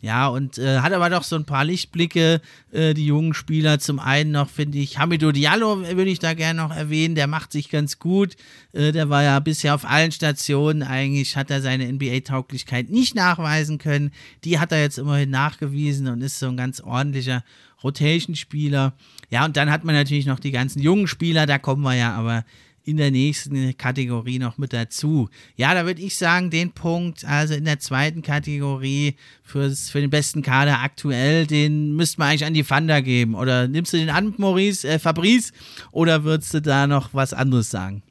Ja, 0.04 0.28
und 0.28 0.58
äh, 0.58 0.80
hat 0.80 0.92
aber 0.92 1.08
doch 1.08 1.22
so 1.22 1.34
ein 1.34 1.46
paar 1.46 1.64
Lichtblicke, 1.64 2.42
äh, 2.72 2.92
die 2.92 3.06
jungen 3.06 3.32
Spieler. 3.32 3.78
Zum 3.78 3.98
einen 3.98 4.32
noch, 4.32 4.50
finde 4.50 4.76
ich, 4.76 4.98
Hamidou 4.98 5.32
Diallo 5.32 5.80
würde 5.80 6.10
ich 6.10 6.18
da 6.18 6.34
gerne 6.34 6.60
noch 6.60 6.76
erwähnen. 6.76 7.14
Der 7.14 7.26
macht 7.26 7.52
sich 7.52 7.70
ganz 7.70 7.98
gut. 7.98 8.36
Äh, 8.74 8.92
der 8.92 9.08
war 9.08 9.22
ja 9.22 9.40
bisher 9.40 9.74
auf 9.74 9.86
allen 9.86 10.12
Stationen 10.12 10.82
eigentlich, 10.82 11.38
hat 11.38 11.50
er 11.50 11.62
seine 11.62 11.90
NBA-Tauglichkeit 11.90 12.90
nicht 12.90 13.14
nachweisen 13.14 13.78
können. 13.78 14.10
Die 14.44 14.58
hat 14.58 14.72
er 14.72 14.82
jetzt 14.82 14.98
immerhin 14.98 15.30
nachgewiesen 15.30 16.06
und 16.08 16.20
ist 16.20 16.38
so 16.38 16.48
ein 16.48 16.58
ganz 16.58 16.82
ordentlicher 16.82 17.42
Rotation-Spieler. 17.82 18.92
Ja, 19.30 19.46
und 19.46 19.56
dann 19.56 19.70
hat 19.70 19.84
man 19.84 19.94
natürlich 19.94 20.26
noch 20.26 20.38
die 20.38 20.50
ganzen 20.50 20.82
jungen 20.82 21.06
Spieler, 21.06 21.46
da 21.46 21.56
kommen 21.58 21.82
wir 21.82 21.94
ja 21.94 22.12
aber 22.12 22.44
in 22.84 22.98
der 22.98 23.10
nächsten 23.10 23.76
Kategorie 23.76 24.38
noch 24.38 24.58
mit 24.58 24.72
dazu. 24.72 25.28
Ja, 25.56 25.74
da 25.74 25.86
würde 25.86 26.02
ich 26.02 26.16
sagen, 26.16 26.50
den 26.50 26.72
Punkt, 26.72 27.24
also 27.24 27.54
in 27.54 27.64
der 27.64 27.78
zweiten 27.78 28.22
Kategorie 28.22 29.16
fürs, 29.42 29.88
für 29.88 30.00
den 30.00 30.10
besten 30.10 30.42
Kader 30.42 30.80
aktuell, 30.80 31.46
den 31.46 31.96
müsste 31.96 32.18
man 32.18 32.28
eigentlich 32.28 32.44
an 32.44 32.54
die 32.54 32.64
Fanda 32.64 33.00
geben. 33.00 33.34
Oder 33.34 33.68
nimmst 33.68 33.94
du 33.94 33.96
den 33.96 34.10
an, 34.10 34.34
Maurice, 34.36 34.86
äh, 34.86 34.98
Fabrice, 34.98 35.52
oder 35.92 36.24
würdest 36.24 36.52
du 36.52 36.60
da 36.60 36.86
noch 36.86 37.14
was 37.14 37.32
anderes 37.32 37.70
sagen? 37.70 38.02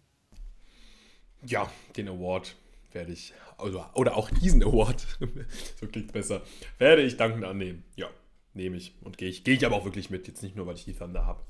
Ja, 1.46 1.72
den 1.96 2.08
Award 2.08 2.56
werde 2.94 3.12
ich, 3.12 3.34
also, 3.58 3.86
oder 3.94 4.18
auch 4.18 4.32
diesen 4.32 4.64
Award, 4.64 5.06
so 5.80 5.88
klingt 5.88 6.14
besser, 6.14 6.42
werde 6.80 7.04
ich 7.04 7.18
dankend 7.18 7.44
annehmen. 7.44 7.84
Ja, 7.96 8.08
nehme 8.56 8.78
ich 8.78 8.96
und 9.02 9.18
gehe 9.18 9.30
ich. 9.30 9.44
Gehe 9.44 9.56
ich 9.56 9.66
aber 9.66 9.76
auch 9.76 9.86
wirklich 9.86 10.10
mit, 10.10 10.28
jetzt 10.28 10.42
nicht 10.42 10.56
nur, 10.56 10.66
weil 10.66 10.76
ich 10.76 10.86
die 10.86 10.94
Thunder 10.94 11.26
habe. 11.26 11.44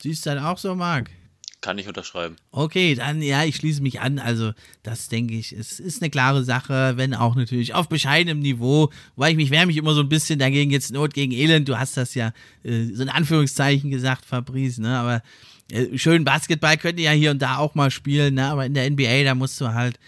Siehst 0.00 0.24
du 0.24 0.30
dann 0.30 0.44
auch 0.44 0.58
so, 0.58 0.74
Marc? 0.74 1.10
Kann 1.60 1.76
ich 1.76 1.86
unterschreiben. 1.86 2.36
Okay, 2.52 2.94
dann 2.94 3.20
ja, 3.20 3.44
ich 3.44 3.56
schließe 3.56 3.82
mich 3.82 4.00
an. 4.00 4.18
Also, 4.18 4.52
das 4.82 5.08
denke 5.08 5.34
ich, 5.34 5.52
es 5.52 5.78
ist 5.78 6.00
eine 6.00 6.08
klare 6.08 6.42
Sache, 6.42 6.94
wenn 6.96 7.12
auch 7.12 7.34
natürlich 7.34 7.74
auf 7.74 7.86
bescheidenem 7.86 8.40
Niveau, 8.40 8.90
weil 9.14 9.32
ich 9.32 9.36
mich 9.36 9.50
wehre 9.50 9.66
mich 9.66 9.76
immer 9.76 9.92
so 9.92 10.00
ein 10.00 10.08
bisschen 10.08 10.38
dagegen, 10.38 10.70
jetzt 10.70 10.90
Not 10.90 11.12
gegen 11.12 11.32
Elend. 11.32 11.68
Du 11.68 11.78
hast 11.78 11.98
das 11.98 12.14
ja 12.14 12.32
äh, 12.64 12.86
so 12.94 13.02
in 13.02 13.10
Anführungszeichen 13.10 13.90
gesagt, 13.90 14.24
Fabrice, 14.24 14.80
ne? 14.80 14.96
Aber 14.96 15.22
äh, 15.70 15.98
schön 15.98 16.24
Basketball 16.24 16.78
könnt 16.78 16.98
ihr 16.98 17.06
ja 17.06 17.12
hier 17.12 17.30
und 17.30 17.42
da 17.42 17.58
auch 17.58 17.74
mal 17.74 17.90
spielen, 17.90 18.34
ne? 18.34 18.46
Aber 18.46 18.64
in 18.64 18.72
der 18.72 18.88
NBA, 18.90 19.24
da 19.24 19.34
musst 19.34 19.60
du 19.60 19.74
halt 19.74 19.98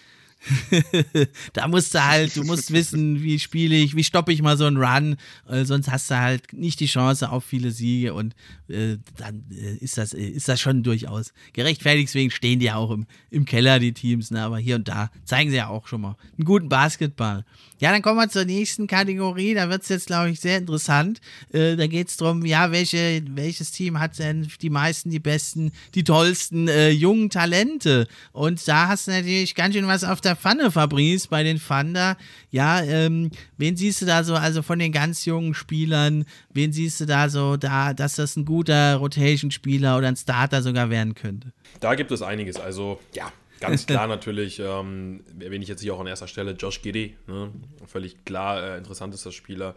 da 1.53 1.69
musst 1.69 1.95
du 1.95 2.05
halt, 2.05 2.37
du 2.37 2.45
musst 2.45 2.73
wissen, 2.73 3.23
wie 3.23 3.39
spiele 3.39 3.77
ich, 3.77 3.97
wie 3.97 4.05
stoppe 4.05 4.33
ich 4.33 4.43
mal 4.43 4.57
so 4.57 4.67
einen 4.67 4.77
Run, 4.77 5.17
äh, 5.49 5.65
sonst 5.65 5.91
hast 5.91 6.11
du 6.11 6.19
halt 6.19 6.53
nicht 6.53 6.81
die 6.81 6.87
Chance 6.87 7.31
auf 7.31 7.45
viele 7.45 7.71
Siege 7.71 8.15
und 8.15 8.35
äh, 8.69 8.99
dann 9.17 9.45
äh, 9.51 9.77
ist, 9.77 9.99
das, 9.99 10.13
äh, 10.15 10.23
ist 10.23 10.49
das 10.49 10.61
schon 10.61 10.83
durchaus 10.83 11.33
gerechtfertigt. 11.53 12.09
Deswegen 12.09 12.31
stehen 12.31 12.59
die 12.59 12.67
ja 12.67 12.77
auch 12.77 12.91
im, 12.91 13.07
im 13.31 13.45
Keller, 13.45 13.79
die 13.79 13.93
Teams, 13.93 14.31
ne? 14.31 14.43
aber 14.43 14.59
hier 14.59 14.77
und 14.77 14.89
da 14.89 15.11
zeigen 15.25 15.51
sie 15.51 15.57
ja 15.57 15.69
auch 15.69 15.87
schon 15.87 16.01
mal 16.01 16.17
einen 16.37 16.45
guten 16.45 16.69
Basketball. 16.69 17.45
Ja, 17.83 17.91
dann 17.91 18.01
kommen 18.01 18.17
wir 18.19 18.29
zur 18.29 18.45
nächsten 18.45 18.87
Kategorie. 18.87 19.55
Da 19.55 19.69
wird 19.69 19.83
es 19.83 19.89
jetzt, 19.89 20.07
glaube 20.07 20.31
ich, 20.31 20.39
sehr 20.39 20.59
interessant. 20.59 21.21
Äh, 21.53 21.75
da 21.75 21.89
geht 21.89 22.09
es 22.09 22.17
darum, 22.17 22.47
ja, 22.47 22.71
welche, 22.71 23.23
welches 23.31 23.73
Team 23.73 23.99
hat 23.99 24.21
denn 24.21 24.49
die 24.61 24.71
meisten, 24.71 25.11
die 25.11 25.19
besten, 25.19 25.73
die 25.97 26.05
tollsten 26.05 26.69
äh, 26.69 26.91
jungen 26.91 27.29
Talente? 27.29 28.07
Und 28.31 28.67
da 28.69 28.87
hast 28.87 29.09
du 29.09 29.11
natürlich 29.11 29.57
ganz 29.57 29.75
schön 29.75 29.89
was 29.89 30.05
auf 30.05 30.21
der 30.21 30.32
Pfanne, 30.37 30.71
Fabrice, 30.71 31.29
bei 31.29 31.43
den 31.43 31.61
Thunder. 31.61 32.17
Ja, 32.51 32.83
ähm, 32.83 33.31
wen 33.57 33.77
siehst 33.77 34.03
du 34.03 34.07
da 34.07 34.25
so, 34.25 34.35
also 34.35 34.63
von 34.63 34.79
den 34.79 34.93
ganz 34.93 35.25
jungen 35.25 35.55
Spielern, 35.55 36.25
wen 36.53 36.73
siehst 36.73 37.01
du 37.01 37.07
da 37.07 37.29
so, 37.29 37.57
da, 37.57 37.95
dass 37.95 38.17
das 38.17 38.37
ein 38.37 38.45
guter 38.45 38.97
Rotation-Spieler 38.97 39.99
oder 39.99 40.09
ein 40.09 40.17
Starter 40.17 40.63
sogar 40.63 40.91
werden 40.91 41.15
könnte? 41.15 41.53
Da 41.81 41.95
gibt 41.95 42.11
es 42.11 42.23
einiges. 42.23 42.57
Also, 42.57 43.01
ja, 43.15 43.33
Ganz 43.63 43.87
klar 43.87 44.09
natürlich, 44.09 44.59
ähm, 44.59 45.25
erwähne 45.39 45.63
ich 45.63 45.69
jetzt 45.69 45.81
hier 45.81 45.95
auch 45.95 46.01
an 46.01 46.07
erster 46.07 46.27
Stelle 46.27 46.53
Josh 46.53 46.83
Giddy. 46.83 47.17
Ne? 47.29 47.53
Völlig 47.87 48.25
klar, 48.25 48.63
äh, 48.63 48.79
interessant 48.79 49.15
ist 49.15 49.25
das 49.25 49.35
Spieler. 49.35 49.75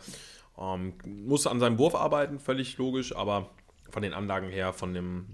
Ähm, 0.59 0.93
muss 1.05 1.47
an 1.47 1.59
seinem 1.59 1.77
Wurf 1.77 1.95
arbeiten, 1.95 2.39
völlig 2.39 2.77
logisch, 2.77 3.15
aber 3.15 3.51
von 3.89 4.01
den 4.01 4.13
Anlagen 4.13 4.49
her, 4.49 4.73
von 4.73 4.93
dem, 4.93 5.27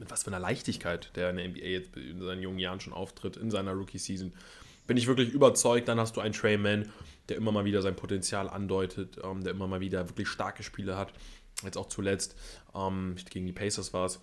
mit 0.00 0.10
was 0.10 0.24
für 0.24 0.28
einer 0.28 0.40
Leichtigkeit 0.40 1.10
der 1.14 1.30
in 1.30 1.36
der 1.36 1.48
NBA 1.48 1.66
jetzt 1.66 1.96
in 1.96 2.20
seinen 2.20 2.42
jungen 2.42 2.58
Jahren 2.58 2.80
schon 2.80 2.92
auftritt, 2.92 3.36
in 3.36 3.50
seiner 3.50 3.72
Rookie-Season, 3.72 4.32
bin 4.86 4.96
ich 4.96 5.06
wirklich 5.06 5.30
überzeugt. 5.30 5.86
Dann 5.86 6.00
hast 6.00 6.16
du 6.16 6.20
einen 6.20 6.34
Trey 6.34 6.56
Mann, 6.56 6.90
der 7.28 7.36
immer 7.36 7.52
mal 7.52 7.64
wieder 7.64 7.82
sein 7.82 7.94
Potenzial 7.94 8.48
andeutet, 8.48 9.20
ähm, 9.22 9.44
der 9.44 9.52
immer 9.52 9.68
mal 9.68 9.80
wieder 9.80 10.08
wirklich 10.08 10.26
starke 10.26 10.64
Spiele 10.64 10.96
hat. 10.96 11.12
Jetzt 11.62 11.76
auch 11.76 11.86
zuletzt, 11.86 12.34
ähm, 12.74 13.14
gegen 13.28 13.46
die 13.46 13.52
Pacers 13.52 13.92
war 13.92 14.06
es, 14.06 14.18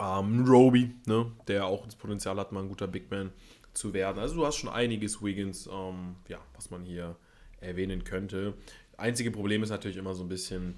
ähm, 0.00 0.44
Roby, 0.46 0.94
ne, 1.06 1.30
der 1.48 1.66
auch 1.66 1.84
das 1.84 1.96
Potenzial 1.96 2.38
hat, 2.38 2.52
mal 2.52 2.62
ein 2.62 2.68
guter 2.68 2.86
Big 2.86 3.10
Man 3.10 3.32
zu 3.74 3.92
werden. 3.92 4.18
Also 4.18 4.36
du 4.36 4.46
hast 4.46 4.56
schon 4.56 4.70
einiges 4.70 5.22
Wiggins, 5.22 5.68
ähm, 5.70 6.14
ja, 6.28 6.38
was 6.54 6.70
man 6.70 6.84
hier 6.84 7.16
erwähnen 7.60 8.04
könnte. 8.04 8.54
Einzige 8.96 9.30
Problem 9.30 9.62
ist 9.62 9.70
natürlich 9.70 9.96
immer 9.96 10.14
so 10.14 10.22
ein 10.22 10.28
bisschen 10.28 10.76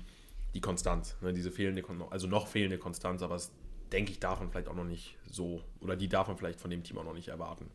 die 0.54 0.60
Konstanz, 0.60 1.14
ne, 1.20 1.32
diese 1.32 1.52
fehlende, 1.52 1.84
also 2.10 2.26
noch 2.26 2.48
fehlende 2.48 2.78
Konstanz, 2.78 3.22
aber 3.22 3.34
das 3.34 3.52
denke 3.92 4.12
ich 4.12 4.20
darf 4.20 4.40
man 4.40 4.50
vielleicht 4.50 4.68
auch 4.68 4.74
noch 4.74 4.84
nicht 4.84 5.16
so, 5.30 5.62
oder 5.80 5.96
die 5.96 6.08
darf 6.08 6.28
man 6.28 6.36
vielleicht 6.36 6.60
von 6.60 6.70
dem 6.70 6.82
Team 6.82 6.98
auch 6.98 7.04
noch 7.04 7.14
nicht 7.14 7.28
erwarten. 7.28 7.66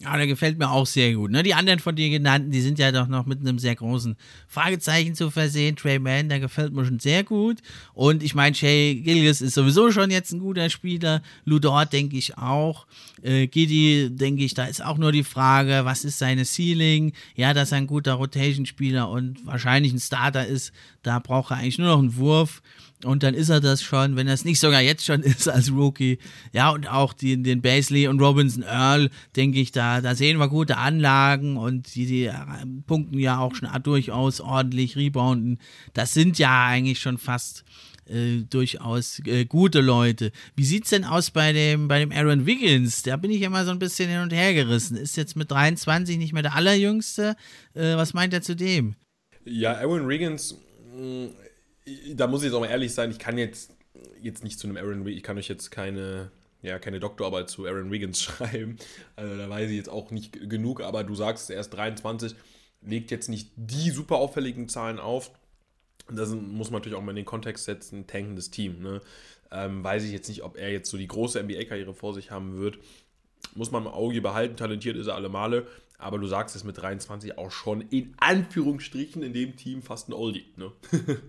Ja, 0.00 0.16
der 0.16 0.28
gefällt 0.28 0.58
mir 0.58 0.70
auch 0.70 0.86
sehr 0.86 1.12
gut. 1.14 1.32
Ne? 1.32 1.42
Die 1.42 1.54
anderen 1.54 1.80
von 1.80 1.96
dir 1.96 2.08
genannten, 2.08 2.52
die 2.52 2.60
sind 2.60 2.78
ja 2.78 2.92
doch 2.92 3.08
noch 3.08 3.26
mit 3.26 3.40
einem 3.40 3.58
sehr 3.58 3.74
großen 3.74 4.16
Fragezeichen 4.46 5.16
zu 5.16 5.28
versehen. 5.28 5.74
Trey 5.74 5.98
Mann, 5.98 6.28
der 6.28 6.38
gefällt 6.38 6.72
mir 6.72 6.84
schon 6.84 7.00
sehr 7.00 7.24
gut. 7.24 7.58
Und 7.94 8.22
ich 8.22 8.32
meine, 8.32 8.54
Shay 8.54 8.94
Gilgis 8.94 9.40
ist 9.40 9.54
sowieso 9.54 9.90
schon 9.90 10.12
jetzt 10.12 10.30
ein 10.30 10.38
guter 10.38 10.70
Spieler. 10.70 11.20
Ludort 11.44 11.92
denke 11.92 12.16
ich 12.16 12.38
auch. 12.38 12.86
Äh, 13.22 13.48
Giddy, 13.48 14.10
denke 14.12 14.44
ich, 14.44 14.54
da 14.54 14.66
ist 14.66 14.84
auch 14.84 14.98
nur 14.98 15.10
die 15.10 15.24
Frage, 15.24 15.80
was 15.82 16.04
ist 16.04 16.18
seine 16.18 16.44
Ceiling? 16.44 17.12
Ja, 17.34 17.52
dass 17.52 17.72
er 17.72 17.78
ein 17.78 17.88
guter 17.88 18.14
Rotation-Spieler 18.14 19.10
und 19.10 19.44
wahrscheinlich 19.46 19.92
ein 19.92 19.98
Starter 19.98 20.46
ist, 20.46 20.72
Da 21.02 21.18
braucht 21.18 21.50
er 21.50 21.56
eigentlich 21.56 21.78
nur 21.78 21.88
noch 21.88 21.98
einen 21.98 22.14
Wurf 22.14 22.62
und 23.04 23.22
dann 23.22 23.34
ist 23.34 23.48
er 23.48 23.60
das 23.60 23.82
schon, 23.82 24.16
wenn 24.16 24.26
er 24.26 24.34
es 24.34 24.44
nicht 24.44 24.60
sogar 24.60 24.80
jetzt 24.80 25.04
schon 25.04 25.22
ist 25.22 25.48
als 25.48 25.70
Rookie. 25.70 26.18
Ja, 26.52 26.70
und 26.70 26.88
auch 26.88 27.12
die, 27.12 27.40
den 27.42 27.62
Basley 27.62 28.08
und 28.08 28.20
Robinson 28.20 28.62
Earl, 28.62 29.10
denke 29.36 29.60
ich, 29.60 29.72
da, 29.72 30.00
da 30.00 30.14
sehen 30.14 30.38
wir 30.38 30.48
gute 30.48 30.76
Anlagen 30.76 31.56
und 31.56 31.94
die, 31.94 32.06
die 32.06 32.30
punkten 32.86 33.18
ja 33.18 33.38
auch 33.38 33.54
schon 33.54 33.68
durchaus 33.82 34.40
ordentlich, 34.40 34.96
rebounden. 34.96 35.58
Das 35.94 36.14
sind 36.14 36.38
ja 36.38 36.66
eigentlich 36.66 36.98
schon 37.00 37.18
fast 37.18 37.64
äh, 38.08 38.42
durchaus 38.48 39.20
äh, 39.26 39.44
gute 39.44 39.80
Leute. 39.80 40.32
Wie 40.56 40.64
sieht 40.64 40.84
es 40.84 40.90
denn 40.90 41.04
aus 41.04 41.30
bei 41.30 41.52
dem, 41.52 41.88
bei 41.88 42.00
dem 42.00 42.10
Aaron 42.10 42.46
Wiggins? 42.46 43.02
Da 43.02 43.16
bin 43.16 43.30
ich 43.30 43.42
immer 43.42 43.64
so 43.64 43.70
ein 43.70 43.78
bisschen 43.78 44.08
hin 44.08 44.20
und 44.20 44.32
her 44.32 44.54
gerissen. 44.54 44.96
Ist 44.96 45.16
jetzt 45.16 45.36
mit 45.36 45.50
23 45.50 46.18
nicht 46.18 46.32
mehr 46.32 46.42
der 46.42 46.54
allerjüngste. 46.54 47.36
Äh, 47.74 47.96
was 47.96 48.14
meint 48.14 48.32
er 48.32 48.42
zu 48.42 48.56
dem? 48.56 48.94
Ja, 49.44 49.74
Aaron 49.74 50.08
Wiggins, 50.08 50.56
mm, 50.96 51.26
da 52.14 52.26
muss 52.26 52.40
ich 52.40 52.46
jetzt 52.46 52.54
auch 52.54 52.60
mal 52.60 52.70
ehrlich 52.70 52.94
sein, 52.94 53.10
ich 53.10 53.18
kann 53.18 53.38
jetzt, 53.38 53.72
jetzt 54.20 54.44
nicht 54.44 54.58
zu 54.58 54.66
einem 54.66 54.76
Aaron 54.76 55.04
Wiggins, 55.04 55.16
ich 55.16 55.22
kann 55.22 55.38
euch 55.38 55.48
jetzt 55.48 55.70
keine, 55.70 56.30
ja, 56.62 56.78
keine 56.78 57.00
Doktorarbeit 57.00 57.50
zu 57.50 57.66
Aaron 57.66 57.90
Wiggins 57.90 58.22
schreiben. 58.22 58.76
Also 59.16 59.36
da 59.36 59.48
weiß 59.48 59.70
ich 59.70 59.76
jetzt 59.76 59.90
auch 59.90 60.10
nicht 60.10 60.48
genug, 60.48 60.80
aber 60.80 61.04
du 61.04 61.14
sagst, 61.14 61.50
er 61.50 61.60
ist 61.60 61.70
23, 61.70 62.34
legt 62.82 63.10
jetzt 63.10 63.28
nicht 63.28 63.50
die 63.56 63.90
super 63.90 64.16
auffälligen 64.16 64.68
Zahlen 64.68 64.98
auf 64.98 65.30
das 66.10 66.30
muss 66.30 66.70
man 66.70 66.80
natürlich 66.80 66.96
auch 66.96 67.02
mal 67.02 67.12
in 67.12 67.16
den 67.16 67.24
Kontext 67.24 67.64
setzen, 67.64 68.06
tankendes 68.06 68.50
Team. 68.50 68.80
Ne? 68.80 69.00
Ähm, 69.50 69.84
weiß 69.84 70.04
ich 70.04 70.12
jetzt 70.12 70.28
nicht, 70.28 70.42
ob 70.42 70.56
er 70.56 70.70
jetzt 70.70 70.90
so 70.90 70.96
die 70.96 71.08
große 71.08 71.42
NBA-Karriere 71.42 71.94
vor 71.94 72.14
sich 72.14 72.30
haben 72.30 72.58
wird. 72.58 72.78
Muss 73.54 73.70
man 73.70 73.84
im 73.84 73.88
Auge 73.88 74.20
behalten, 74.20 74.56
talentiert 74.56 74.96
ist 74.96 75.06
er 75.06 75.14
alle 75.14 75.28
Male, 75.28 75.66
aber 75.98 76.18
du 76.18 76.26
sagst 76.26 76.56
es 76.56 76.64
mit 76.64 76.78
23 76.78 77.38
auch 77.38 77.50
schon 77.50 77.82
in 77.82 78.14
Anführungsstrichen 78.18 79.22
in 79.22 79.32
dem 79.32 79.56
Team 79.56 79.82
fast 79.82 80.08
ein 80.08 80.12
Oldie. 80.12 80.46
Ne? 80.56 80.72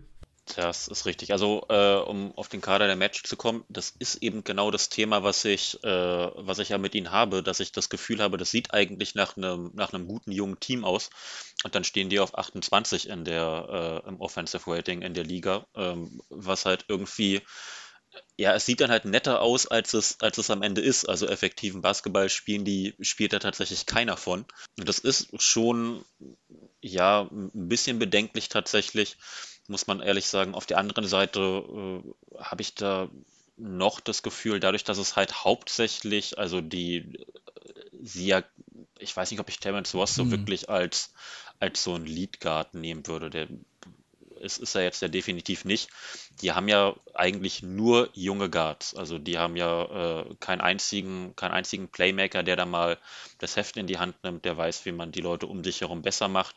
Das 0.55 0.87
ist 0.87 1.05
richtig. 1.05 1.31
Also, 1.31 1.65
äh, 1.69 1.95
um 1.97 2.35
auf 2.35 2.47
den 2.49 2.61
Kader 2.61 2.87
der 2.87 2.95
Match 2.95 3.23
zu 3.23 3.37
kommen, 3.37 3.63
das 3.69 3.93
ist 3.99 4.15
eben 4.15 4.43
genau 4.43 4.71
das 4.71 4.89
Thema, 4.89 5.21
was 5.23 5.45
ich, 5.45 5.83
äh, 5.83 5.87
was 5.87 6.59
ich 6.59 6.69
ja 6.69 6.77
mit 6.77 6.95
ihnen 6.95 7.11
habe, 7.11 7.43
dass 7.43 7.59
ich 7.59 7.71
das 7.71 7.89
Gefühl 7.89 8.21
habe, 8.21 8.37
das 8.37 8.49
sieht 8.49 8.73
eigentlich 8.73 9.15
nach 9.15 9.37
einem, 9.37 9.71
nach 9.75 9.93
einem 9.93 10.07
guten 10.07 10.31
jungen 10.31 10.59
Team 10.59 10.85
aus. 10.85 11.11
Und 11.63 11.75
dann 11.75 11.83
stehen 11.83 12.09
die 12.09 12.19
auf 12.19 12.37
28 12.37 13.09
in 13.09 13.25
der, 13.25 14.01
äh, 14.05 14.09
im 14.09 14.19
Offensive 14.21 14.63
Rating 14.65 15.01
in 15.03 15.13
der 15.13 15.23
Liga, 15.23 15.67
ähm, 15.75 16.21
was 16.29 16.65
halt 16.65 16.85
irgendwie, 16.87 17.41
ja, 18.37 18.53
es 18.55 18.65
sieht 18.65 18.81
dann 18.81 18.89
halt 18.89 19.05
netter 19.05 19.41
aus, 19.41 19.67
als 19.67 19.93
es, 19.93 20.19
als 20.19 20.37
es 20.39 20.49
am 20.49 20.63
Ende 20.63 20.81
ist. 20.81 21.05
Also 21.07 21.27
effektiven 21.27 21.81
Basketball 21.81 22.29
spielen 22.29 22.65
die, 22.65 22.95
spielt 23.01 23.33
da 23.33 23.39
tatsächlich 23.39 23.85
keiner 23.85 24.17
von. 24.17 24.45
Und 24.77 24.89
das 24.89 24.99
ist 24.99 25.29
schon, 25.41 26.03
ja, 26.81 27.27
ein 27.31 27.51
bisschen 27.69 27.99
bedenklich 27.99 28.49
tatsächlich 28.49 29.17
muss 29.69 29.87
man 29.87 30.01
ehrlich 30.01 30.27
sagen. 30.27 30.55
Auf 30.55 30.65
der 30.65 30.77
anderen 30.77 31.07
Seite 31.07 31.39
äh, 31.39 32.39
habe 32.41 32.61
ich 32.61 32.75
da 32.75 33.09
noch 33.57 33.99
das 33.99 34.23
Gefühl, 34.23 34.59
dadurch, 34.59 34.83
dass 34.83 34.97
es 34.97 35.15
halt 35.15 35.43
hauptsächlich, 35.43 36.37
also 36.37 36.61
die, 36.61 37.25
sie 38.01 38.27
ja, 38.27 38.43
ich 38.97 39.15
weiß 39.15 39.31
nicht, 39.31 39.39
ob 39.39 39.49
ich 39.49 39.59
Terence 39.59 39.93
Ross 39.93 40.15
so 40.15 40.23
hm. 40.23 40.31
wirklich 40.31 40.69
als, 40.69 41.13
als 41.59 41.83
so 41.83 41.95
ein 41.95 42.05
Lead 42.05 42.39
Guard 42.39 42.73
nehmen 42.73 43.05
würde. 43.07 43.29
Der 43.29 43.47
ist, 44.39 44.57
ist 44.57 44.75
er 44.75 44.83
jetzt 44.83 45.01
ja 45.01 45.07
definitiv 45.07 45.65
nicht. 45.65 45.89
Die 46.41 46.53
haben 46.53 46.67
ja 46.67 46.95
eigentlich 47.13 47.61
nur 47.61 48.09
junge 48.13 48.49
Guards. 48.49 48.95
Also 48.95 49.19
die 49.19 49.37
haben 49.37 49.55
ja 49.55 50.21
äh, 50.21 50.35
keinen 50.39 50.61
einzigen, 50.61 51.35
keinen 51.35 51.51
einzigen 51.51 51.89
Playmaker, 51.89 52.43
der 52.43 52.55
da 52.55 52.65
mal 52.65 52.97
das 53.37 53.55
Heft 53.55 53.77
in 53.77 53.87
die 53.87 53.99
Hand 53.99 54.23
nimmt, 54.23 54.45
der 54.45 54.57
weiß, 54.57 54.85
wie 54.85 54.91
man 54.91 55.11
die 55.11 55.21
Leute 55.21 55.47
um 55.47 55.63
sich 55.63 55.81
herum 55.81 56.01
besser 56.01 56.27
macht. 56.27 56.55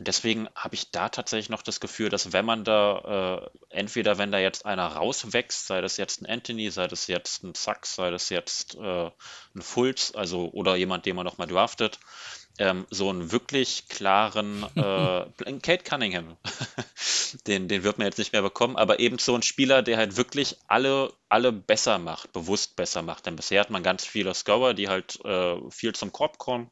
Und 0.00 0.08
deswegen 0.08 0.48
habe 0.54 0.74
ich 0.74 0.90
da 0.90 1.10
tatsächlich 1.10 1.50
noch 1.50 1.60
das 1.60 1.78
Gefühl, 1.78 2.08
dass 2.08 2.32
wenn 2.32 2.46
man 2.46 2.64
da, 2.64 3.50
äh, 3.68 3.76
entweder 3.80 4.16
wenn 4.16 4.32
da 4.32 4.38
jetzt 4.38 4.64
einer 4.64 4.86
rauswächst, 4.86 5.66
sei 5.66 5.82
das 5.82 5.98
jetzt 5.98 6.22
ein 6.22 6.26
Anthony, 6.26 6.70
sei 6.70 6.86
das 6.86 7.06
jetzt 7.06 7.44
ein 7.44 7.54
Sachs, 7.54 7.96
sei 7.96 8.10
das 8.10 8.30
jetzt 8.30 8.76
äh, 8.76 9.10
ein 9.54 9.60
Fultz, 9.60 10.14
also 10.16 10.48
oder 10.52 10.74
jemand, 10.76 11.04
den 11.04 11.16
man 11.16 11.26
nochmal 11.26 11.48
draftet, 11.48 11.98
ähm, 12.60 12.86
so 12.90 13.08
einen 13.08 13.32
wirklich 13.32 13.88
klaren 13.88 14.64
äh, 14.76 15.52
Kate 15.60 15.82
Cunningham, 15.82 16.36
den, 17.46 17.68
den 17.68 17.82
wird 17.82 17.98
man 17.98 18.06
jetzt 18.06 18.18
nicht 18.18 18.32
mehr 18.32 18.42
bekommen, 18.42 18.76
aber 18.76 19.00
eben 19.00 19.18
so 19.18 19.34
ein 19.34 19.42
Spieler, 19.42 19.82
der 19.82 19.96
halt 19.96 20.16
wirklich 20.16 20.58
alle, 20.68 21.12
alle 21.30 21.52
besser 21.52 21.98
macht, 21.98 22.32
bewusst 22.32 22.76
besser 22.76 23.02
macht. 23.02 23.26
Denn 23.26 23.36
bisher 23.36 23.60
hat 23.60 23.70
man 23.70 23.82
ganz 23.82 24.04
viele 24.04 24.34
Scorer, 24.34 24.74
die 24.74 24.88
halt 24.88 25.24
äh, 25.24 25.56
viel 25.70 25.94
zum 25.94 26.12
Korb 26.12 26.38
kommen 26.38 26.70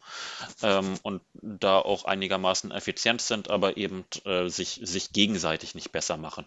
ähm, 0.62 0.98
und 1.02 1.22
da 1.32 1.78
auch 1.78 2.04
einigermaßen 2.04 2.70
effizient 2.70 3.22
sind, 3.22 3.50
aber 3.50 3.78
eben 3.78 4.04
äh, 4.24 4.48
sich, 4.48 4.80
sich 4.82 5.12
gegenseitig 5.12 5.74
nicht 5.74 5.90
besser 5.90 6.18
machen. 6.18 6.46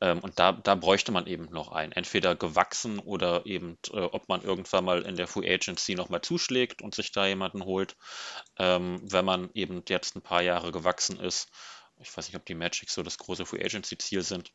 Ähm, 0.00 0.20
und 0.20 0.38
da, 0.38 0.52
da 0.52 0.74
bräuchte 0.74 1.12
man 1.12 1.26
eben 1.26 1.46
noch 1.50 1.72
einen. 1.72 1.92
Entweder 1.92 2.34
gewachsen 2.34 2.98
oder 2.98 3.46
eben, 3.46 3.78
äh, 3.92 4.00
ob 4.00 4.28
man 4.28 4.42
irgendwann 4.42 4.84
mal 4.84 5.02
in 5.02 5.16
der 5.16 5.26
Free 5.26 5.52
Agency 5.52 5.94
nochmal 5.94 6.22
zuschlägt 6.22 6.82
und 6.82 6.94
sich 6.94 7.12
da 7.12 7.26
jemanden 7.26 7.64
holt, 7.64 7.96
ähm, 8.58 9.00
wenn 9.02 9.24
man 9.24 9.50
eben 9.54 9.82
jetzt 9.88 10.16
ein 10.16 10.22
paar 10.22 10.42
Jahre 10.42 10.72
gewachsen 10.72 11.18
ist. 11.20 11.50
Ich 12.00 12.16
weiß 12.16 12.26
nicht, 12.28 12.36
ob 12.36 12.46
die 12.46 12.54
Magic 12.54 12.90
so 12.90 13.02
das 13.02 13.18
große 13.18 13.46
Free 13.46 13.64
Agency-Ziel 13.64 14.22
sind 14.22 14.52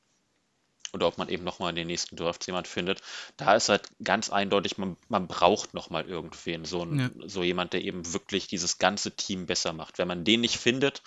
oder 0.93 1.07
ob 1.07 1.17
man 1.17 1.29
eben 1.29 1.43
nochmal 1.43 1.69
in 1.71 1.75
den 1.75 1.87
nächsten 1.87 2.15
Drafts 2.15 2.47
jemand 2.47 2.67
findet. 2.67 3.01
Da 3.35 3.55
ist 3.55 3.69
halt 3.69 3.89
ganz 4.03 4.29
eindeutig, 4.29 4.77
man, 4.77 4.97
man 5.09 5.27
braucht 5.27 5.73
nochmal 5.73 6.07
irgendwen, 6.07 6.65
so, 6.65 6.83
ein, 6.83 6.99
ja. 6.99 7.27
so 7.27 7.43
jemand, 7.43 7.73
der 7.73 7.83
eben 7.83 8.13
wirklich 8.13 8.47
dieses 8.47 8.77
ganze 8.77 9.15
Team 9.15 9.45
besser 9.45 9.73
macht. 9.73 9.97
Wenn 9.97 10.07
man 10.07 10.23
den 10.23 10.41
nicht 10.41 10.57
findet, 10.57 11.03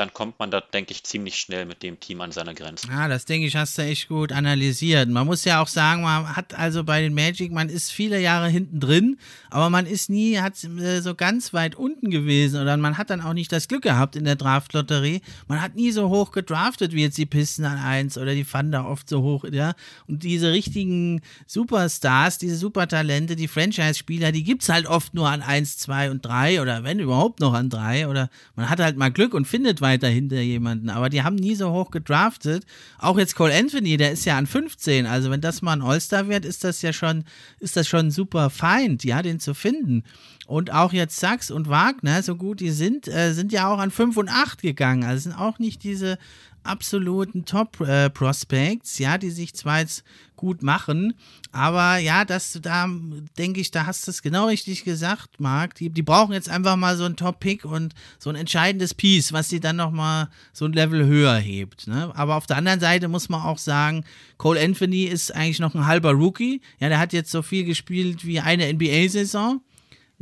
dann 0.00 0.14
kommt 0.14 0.38
man 0.38 0.50
da, 0.50 0.62
denke 0.62 0.92
ich, 0.92 1.04
ziemlich 1.04 1.36
schnell 1.36 1.66
mit 1.66 1.82
dem 1.82 2.00
Team 2.00 2.22
an 2.22 2.32
seine 2.32 2.54
Grenzen. 2.54 2.90
Ja, 2.90 3.06
das 3.06 3.26
denke 3.26 3.46
ich, 3.46 3.54
hast 3.54 3.76
du 3.76 3.82
echt 3.82 4.08
gut 4.08 4.32
analysiert. 4.32 5.10
Man 5.10 5.26
muss 5.26 5.44
ja 5.44 5.60
auch 5.60 5.68
sagen, 5.68 6.00
man 6.02 6.34
hat 6.34 6.54
also 6.54 6.84
bei 6.84 7.02
den 7.02 7.12
Magic, 7.12 7.52
man 7.52 7.68
ist 7.68 7.92
viele 7.92 8.18
Jahre 8.18 8.48
hinten 8.48 8.80
drin, 8.80 9.18
aber 9.50 9.68
man 9.68 9.84
ist 9.84 10.08
nie, 10.08 10.38
hat 10.38 10.54
äh, 10.64 11.00
so 11.00 11.14
ganz 11.14 11.52
weit 11.52 11.74
unten 11.74 12.10
gewesen 12.10 12.62
oder 12.62 12.78
man 12.78 12.96
hat 12.96 13.10
dann 13.10 13.20
auch 13.20 13.34
nicht 13.34 13.52
das 13.52 13.68
Glück 13.68 13.82
gehabt 13.82 14.16
in 14.16 14.24
der 14.24 14.36
Draftlotterie. 14.36 15.20
Man 15.48 15.60
hat 15.60 15.76
nie 15.76 15.90
so 15.90 16.08
hoch 16.08 16.32
gedraftet 16.32 16.92
wie 16.92 17.02
jetzt 17.02 17.18
die 17.18 17.26
Pisten 17.26 17.66
an 17.66 17.76
1 17.76 18.16
oder 18.16 18.34
die 18.34 18.44
Thunder 18.44 18.88
oft 18.88 19.06
so 19.06 19.20
hoch, 19.20 19.44
ja. 19.52 19.74
Und 20.06 20.22
diese 20.22 20.50
richtigen 20.50 21.20
Superstars, 21.46 22.38
diese 22.38 22.56
Supertalente, 22.56 23.36
die 23.36 23.48
Franchise-Spieler, 23.48 24.32
die 24.32 24.44
gibt 24.44 24.62
es 24.62 24.70
halt 24.70 24.86
oft 24.86 25.12
nur 25.12 25.28
an 25.28 25.42
1, 25.42 25.76
2 25.76 26.10
und 26.10 26.24
3 26.24 26.62
oder 26.62 26.84
wenn 26.84 27.00
überhaupt 27.00 27.40
noch 27.40 27.52
an 27.52 27.68
3 27.68 28.08
oder 28.08 28.30
man 28.56 28.70
hat 28.70 28.80
halt 28.80 28.96
mal 28.96 29.10
Glück 29.10 29.34
und 29.34 29.46
findet 29.46 29.82
weiter 29.90 30.08
hinter 30.08 30.40
jemanden. 30.40 30.88
Aber 30.88 31.08
die 31.08 31.22
haben 31.22 31.36
nie 31.36 31.54
so 31.54 31.70
hoch 31.72 31.90
gedraftet. 31.90 32.64
Auch 32.98 33.18
jetzt 33.18 33.34
Cole 33.34 33.54
Anthony, 33.54 33.96
der 33.96 34.12
ist 34.12 34.24
ja 34.24 34.38
an 34.38 34.46
15. 34.46 35.06
Also 35.06 35.30
wenn 35.30 35.40
das 35.40 35.62
mal 35.62 35.72
ein 35.72 35.82
All-Star 35.82 36.28
wird, 36.28 36.44
ist 36.44 36.64
das 36.64 36.82
ja 36.82 36.92
schon, 36.92 37.24
ist 37.58 37.76
das 37.76 37.88
schon 37.88 38.10
super 38.10 38.50
Feind, 38.50 39.04
ja, 39.04 39.22
den 39.22 39.40
zu 39.40 39.54
finden. 39.54 40.04
Und 40.46 40.72
auch 40.72 40.92
jetzt 40.92 41.18
Sachs 41.18 41.50
und 41.50 41.68
Wagner, 41.68 42.22
so 42.22 42.36
gut 42.36 42.60
die 42.60 42.70
sind, 42.70 43.08
äh, 43.08 43.32
sind 43.32 43.52
ja 43.52 43.68
auch 43.68 43.78
an 43.78 43.90
5 43.90 44.16
und 44.16 44.28
8 44.28 44.62
gegangen. 44.62 45.04
Also 45.04 45.30
sind 45.30 45.38
auch 45.38 45.58
nicht 45.58 45.84
diese 45.84 46.18
absoluten 46.62 47.44
Top-Prospects, 47.44 48.98
ja, 48.98 49.18
die 49.18 49.30
sich 49.30 49.54
zwar 49.54 49.80
jetzt 49.80 50.04
gut 50.36 50.62
machen, 50.62 51.14
aber 51.52 51.98
ja, 51.98 52.24
das, 52.24 52.58
da 52.62 52.88
denke 53.36 53.60
ich, 53.60 53.70
da 53.70 53.86
hast 53.86 54.06
du 54.06 54.10
es 54.10 54.22
genau 54.22 54.46
richtig 54.46 54.84
gesagt, 54.84 55.40
Marc. 55.40 55.74
Die, 55.74 55.90
die 55.90 56.02
brauchen 56.02 56.32
jetzt 56.32 56.48
einfach 56.48 56.76
mal 56.76 56.96
so 56.96 57.04
einen 57.04 57.16
Top-Pick 57.16 57.64
und 57.64 57.94
so 58.18 58.30
ein 58.30 58.36
entscheidendes 58.36 58.94
Piece, 58.94 59.32
was 59.32 59.48
sie 59.48 59.60
dann 59.60 59.76
nochmal 59.76 60.28
so 60.52 60.64
ein 60.64 60.72
Level 60.72 61.04
höher 61.04 61.36
hebt. 61.36 61.88
Ne? 61.88 62.10
Aber 62.14 62.36
auf 62.36 62.46
der 62.46 62.56
anderen 62.56 62.80
Seite 62.80 63.08
muss 63.08 63.28
man 63.28 63.42
auch 63.42 63.58
sagen, 63.58 64.04
Cole 64.38 64.60
Anthony 64.60 65.04
ist 65.04 65.34
eigentlich 65.34 65.58
noch 65.58 65.74
ein 65.74 65.86
halber 65.86 66.12
Rookie. 66.12 66.60
Ja, 66.78 66.88
der 66.88 66.98
hat 67.00 67.12
jetzt 67.12 67.32
so 67.32 67.42
viel 67.42 67.64
gespielt 67.64 68.24
wie 68.24 68.40
eine 68.40 68.72
NBA-Saison 68.72 69.60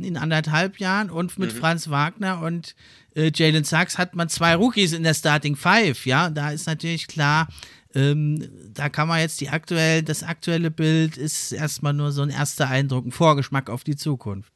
in 0.03 0.17
anderthalb 0.17 0.79
Jahren 0.79 1.09
und 1.09 1.37
mit 1.37 1.53
mhm. 1.53 1.57
Franz 1.57 1.89
Wagner 1.89 2.41
und 2.41 2.75
äh, 3.15 3.31
Jalen 3.33 3.63
Sachs 3.63 3.97
hat 3.97 4.15
man 4.15 4.29
zwei 4.29 4.55
Rookies 4.55 4.93
in 4.93 5.03
der 5.03 5.13
Starting 5.13 5.55
Five, 5.55 6.05
ja, 6.05 6.29
da 6.29 6.51
ist 6.51 6.67
natürlich 6.67 7.07
klar, 7.07 7.47
ähm, 7.95 8.47
da 8.73 8.89
kann 8.89 9.07
man 9.07 9.19
jetzt 9.19 9.41
die 9.41 9.49
aktuell, 9.49 10.03
das 10.03 10.23
aktuelle 10.23 10.71
Bild 10.71 11.17
ist 11.17 11.51
erstmal 11.51 11.93
nur 11.93 12.11
so 12.11 12.21
ein 12.21 12.29
erster 12.29 12.67
Eindruck, 12.69 13.05
ein 13.05 13.11
Vorgeschmack 13.11 13.69
auf 13.69 13.83
die 13.83 13.95
Zukunft. 13.95 14.53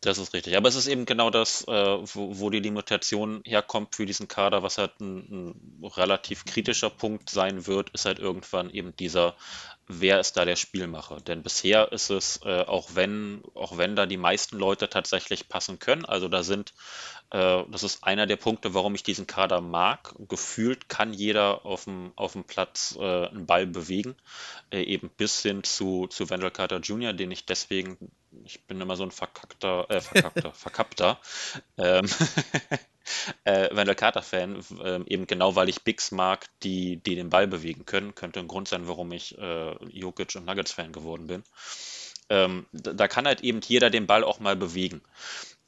Das 0.00 0.18
ist 0.18 0.32
richtig. 0.32 0.56
Aber 0.56 0.68
es 0.68 0.76
ist 0.76 0.86
eben 0.86 1.06
genau 1.06 1.28
das, 1.28 1.66
äh, 1.66 1.72
wo, 1.72 2.38
wo, 2.38 2.50
die 2.50 2.60
Limitation 2.60 3.42
herkommt 3.44 3.96
für 3.96 4.06
diesen 4.06 4.28
Kader, 4.28 4.62
was 4.62 4.78
halt 4.78 5.00
ein, 5.00 5.52
ein, 5.82 5.84
relativ 5.84 6.44
kritischer 6.44 6.90
Punkt 6.90 7.28
sein 7.30 7.66
wird, 7.66 7.90
ist 7.90 8.04
halt 8.04 8.20
irgendwann 8.20 8.70
eben 8.70 8.94
dieser 8.94 9.34
wer 9.88 10.20
ist 10.20 10.36
da 10.36 10.44
der 10.44 10.56
Spielmacher? 10.56 11.20
Denn 11.20 11.42
bisher 11.42 11.92
ist 11.92 12.10
es, 12.10 12.40
äh, 12.44 12.62
auch 12.62 12.90
wenn, 12.94 13.42
auch 13.54 13.76
wenn 13.76 13.96
da 13.96 14.06
die 14.06 14.16
meisten 14.16 14.58
Leute 14.58 14.88
tatsächlich 14.88 15.48
passen 15.48 15.78
können, 15.78 16.04
also 16.04 16.28
da 16.28 16.42
sind, 16.42 16.74
äh, 17.30 17.64
das 17.68 17.82
ist 17.82 18.04
einer 18.04 18.26
der 18.26 18.36
Punkte, 18.36 18.74
warum 18.74 18.94
ich 18.94 19.02
diesen 19.02 19.26
Kader 19.26 19.60
mag. 19.60 20.14
Gefühlt 20.28 20.88
kann 20.88 21.12
jeder 21.12 21.64
auf 21.64 21.84
dem, 21.84 22.12
auf 22.16 22.32
dem 22.32 22.44
Platz 22.44 22.96
äh, 23.00 23.28
einen 23.28 23.46
Ball 23.46 23.66
bewegen, 23.66 24.14
äh, 24.70 24.82
eben 24.82 25.10
bis 25.10 25.42
hin 25.42 25.64
zu, 25.64 26.06
zu 26.06 26.30
Wendell 26.30 26.50
Carter 26.50 26.80
Jr., 26.80 27.12
den 27.12 27.30
ich 27.30 27.46
deswegen, 27.46 27.96
ich 28.44 28.64
bin 28.66 28.80
immer 28.80 28.96
so 28.96 29.04
ein 29.04 29.10
verkackter, 29.10 29.90
äh, 29.90 30.00
verkackter, 30.00 30.52
verkappter, 30.54 31.18
ähm, 31.78 32.06
äh, 33.44 33.68
Wendell 33.74 33.94
Carter-Fan, 33.94 34.64
äh, 34.82 35.00
eben 35.06 35.26
genau 35.26 35.56
weil 35.56 35.68
ich 35.68 35.82
Bigs 35.82 36.10
mag, 36.10 36.46
die, 36.62 36.96
die 36.96 37.14
den 37.14 37.30
Ball 37.30 37.46
bewegen 37.46 37.86
können. 37.86 38.14
Könnte 38.14 38.40
ein 38.40 38.48
Grund 38.48 38.68
sein, 38.68 38.88
warum 38.88 39.12
ich 39.12 39.36
äh, 39.38 39.84
Jokic 39.86 40.34
und 40.36 40.46
Nuggets-Fan 40.46 40.92
geworden 40.92 41.26
bin. 41.26 41.42
Ähm, 42.30 42.66
da, 42.72 42.92
da 42.92 43.08
kann 43.08 43.26
halt 43.26 43.40
eben 43.42 43.60
jeder 43.66 43.90
den 43.90 44.06
Ball 44.06 44.24
auch 44.24 44.40
mal 44.40 44.56
bewegen. 44.56 45.02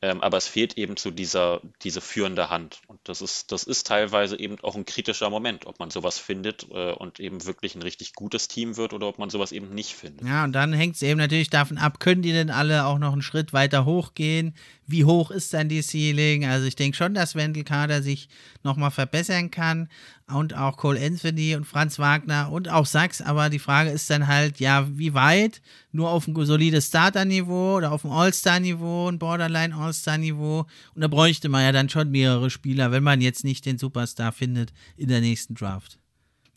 Ähm, 0.03 0.22
aber 0.22 0.38
es 0.38 0.49
fehlt 0.49 0.78
eben 0.78 0.97
zu 0.97 1.11
dieser 1.11 1.61
diese 1.82 2.01
führende 2.01 2.49
Hand. 2.49 2.80
Und 2.86 2.99
das 3.05 3.20
ist, 3.20 3.53
das 3.53 3.64
ist 3.64 3.86
teilweise 3.86 4.38
eben 4.38 4.59
auch 4.61 4.74
ein 4.74 4.86
kritischer 4.86 5.28
Moment, 5.28 5.66
ob 5.66 5.78
man 5.78 5.91
sowas 5.91 6.18
findet 6.18 6.66
äh, 6.70 6.93
und 6.93 7.20
eben 7.20 7.45
wirklich 7.45 7.74
ein 7.74 7.82
richtig 7.82 8.14
gutes 8.14 8.49
Team 8.49 8.78
wird 8.78 8.95
oder 8.95 9.09
ob 9.09 9.18
man 9.18 9.28
sowas 9.28 9.53
eben 9.53 9.74
nicht 9.74 9.95
findet. 9.95 10.26
Ja, 10.26 10.45
und 10.45 10.53
dann 10.53 10.72
hängt 10.72 10.97
es 10.97 11.03
eben 11.03 11.18
natürlich 11.18 11.51
davon 11.51 11.76
ab, 11.76 12.01
können 12.01 12.22
die 12.22 12.32
denn 12.32 12.49
alle 12.49 12.86
auch 12.86 12.99
noch 12.99 13.12
einen 13.12 13.20
Schritt 13.20 13.53
weiter 13.53 13.84
hochgehen? 13.84 14.55
Wie 14.91 15.05
hoch 15.05 15.30
ist 15.30 15.55
dann 15.55 15.68
die 15.68 15.82
Ceiling? 15.82 16.45
Also 16.45 16.66
ich 16.66 16.74
denke 16.74 16.97
schon, 16.97 17.14
dass 17.14 17.34
Wendel 17.34 17.64
Kader 17.64 18.03
sich 18.03 18.28
nochmal 18.64 18.91
verbessern 18.91 19.51
kann 19.51 19.88
und 20.26 20.57
auch 20.57 20.76
Cole 20.76 21.01
Anthony 21.01 21.55
und 21.55 21.64
Franz 21.64 21.99
Wagner 21.99 22.51
und 22.51 22.68
auch 22.68 22.86
Sachs. 22.86 23.22
Aber 23.22 23.51
die 23.51 23.59
Frage 23.59 23.91
ist 23.91 24.11
dann 24.11 24.26
halt, 24.26 24.59
ja, 24.59 24.88
wie 24.99 25.14
weit? 25.14 25.62
Nur 25.93 26.11
auf 26.11 26.26
ein 26.26 26.34
solides 26.45 26.88
Starter-Niveau 26.88 27.76
oder 27.76 27.93
auf 27.93 28.05
ein 28.05 28.11
All-Star-Niveau, 28.11 29.09
ein 29.09 29.18
Borderline-All-Star-Niveau. 29.18 30.66
Und 30.95 31.01
da 31.01 31.09
bräuchte 31.09 31.49
man 31.49 31.62
ja 31.62 31.72
dann 31.72 31.88
schon 31.88 32.11
mehrere 32.11 32.51
Spieler, 32.51 32.91
wenn 32.91 33.05
man 33.05 33.20
jetzt 33.20 33.45
nicht 33.45 33.66
den 33.66 33.78
Superstar 33.78 34.32
findet 34.32 34.72
in 34.97 35.09
der 35.09 35.20
nächsten 35.20 35.55
Draft. 35.55 35.99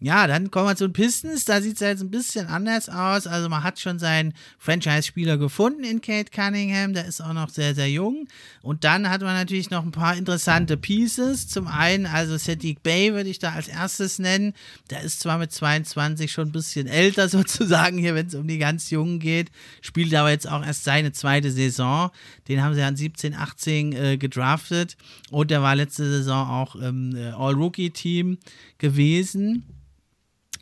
Ja, 0.04 0.28
dann 0.28 0.52
kommen 0.52 0.68
wir 0.68 0.76
zu 0.76 0.90
den 0.90 0.92
Pistons. 0.92 1.46
Da 1.46 1.62
sieht 1.62 1.76
es 1.76 1.80
jetzt 1.80 2.02
ein 2.02 2.12
bisschen 2.12 2.48
anders 2.48 2.90
aus. 2.90 3.26
Also 3.26 3.48
man 3.48 3.64
hat 3.64 3.80
schon 3.80 4.00
seinen 4.00 4.34
Franchise-Spieler 4.58 5.38
gefunden 5.38 5.86
in 5.86 6.02
Kate 6.02 6.30
Cunningham. 6.30 6.92
Der 6.94 7.06
ist 7.06 7.22
auch 7.22 7.32
noch 7.32 7.48
sehr, 7.48 7.74
sehr 7.74 7.90
jung. 7.90 8.28
Und 8.62 8.84
dann 8.84 9.10
hat 9.10 9.22
man 9.22 9.34
natürlich 9.34 9.70
noch 9.70 9.82
ein 9.82 9.92
paar 9.92 10.18
interessante 10.18 10.76
Pieces. 10.76 11.48
Zum 11.48 11.68
einen, 11.68 12.06
also 12.06 12.36
Sadiq 12.36 12.84
Bay 12.84 13.14
würde 13.14 13.30
ich 13.30 13.40
da 13.40 13.54
als 13.54 13.70
erstes 13.70 14.20
nennen. 14.20 14.54
Der 14.90 15.04
ist 15.04 15.22
zwar 15.22 15.38
mit 15.38 15.54
22 15.54 16.30
schon 16.30 16.50
ein 16.50 16.52
bisschen 16.52 16.88
älter 16.88 17.30
sozusagen 17.30 17.98
hier, 17.98 18.14
wenn 18.14 18.28
es 18.28 18.36
um 18.36 18.46
die 18.46 18.58
ganz 18.58 18.90
Jungen 18.90 19.20
geht. 19.20 19.52
Spielt 19.80 20.14
aber 20.16 20.32
jetzt 20.32 20.50
auch 20.50 20.66
erst 20.66 20.84
seine 20.84 21.14
zweite 21.14 21.50
Saison. 21.50 22.12
Den 22.50 22.62
haben 22.62 22.76
sie 22.76 22.82
an 22.82 22.98
17, 22.98 23.36
18 23.36 23.94
äh, 23.94 24.18
gedraftet. 24.18 24.98
Und 25.32 25.50
der 25.50 25.62
war 25.62 25.78
letzte 25.78 26.06
Saison 26.06 26.46
auch 26.50 26.76
im 26.76 27.16
äh, 27.16 27.30
All-Rookie-Team 27.30 28.38
gewesen. 28.80 29.64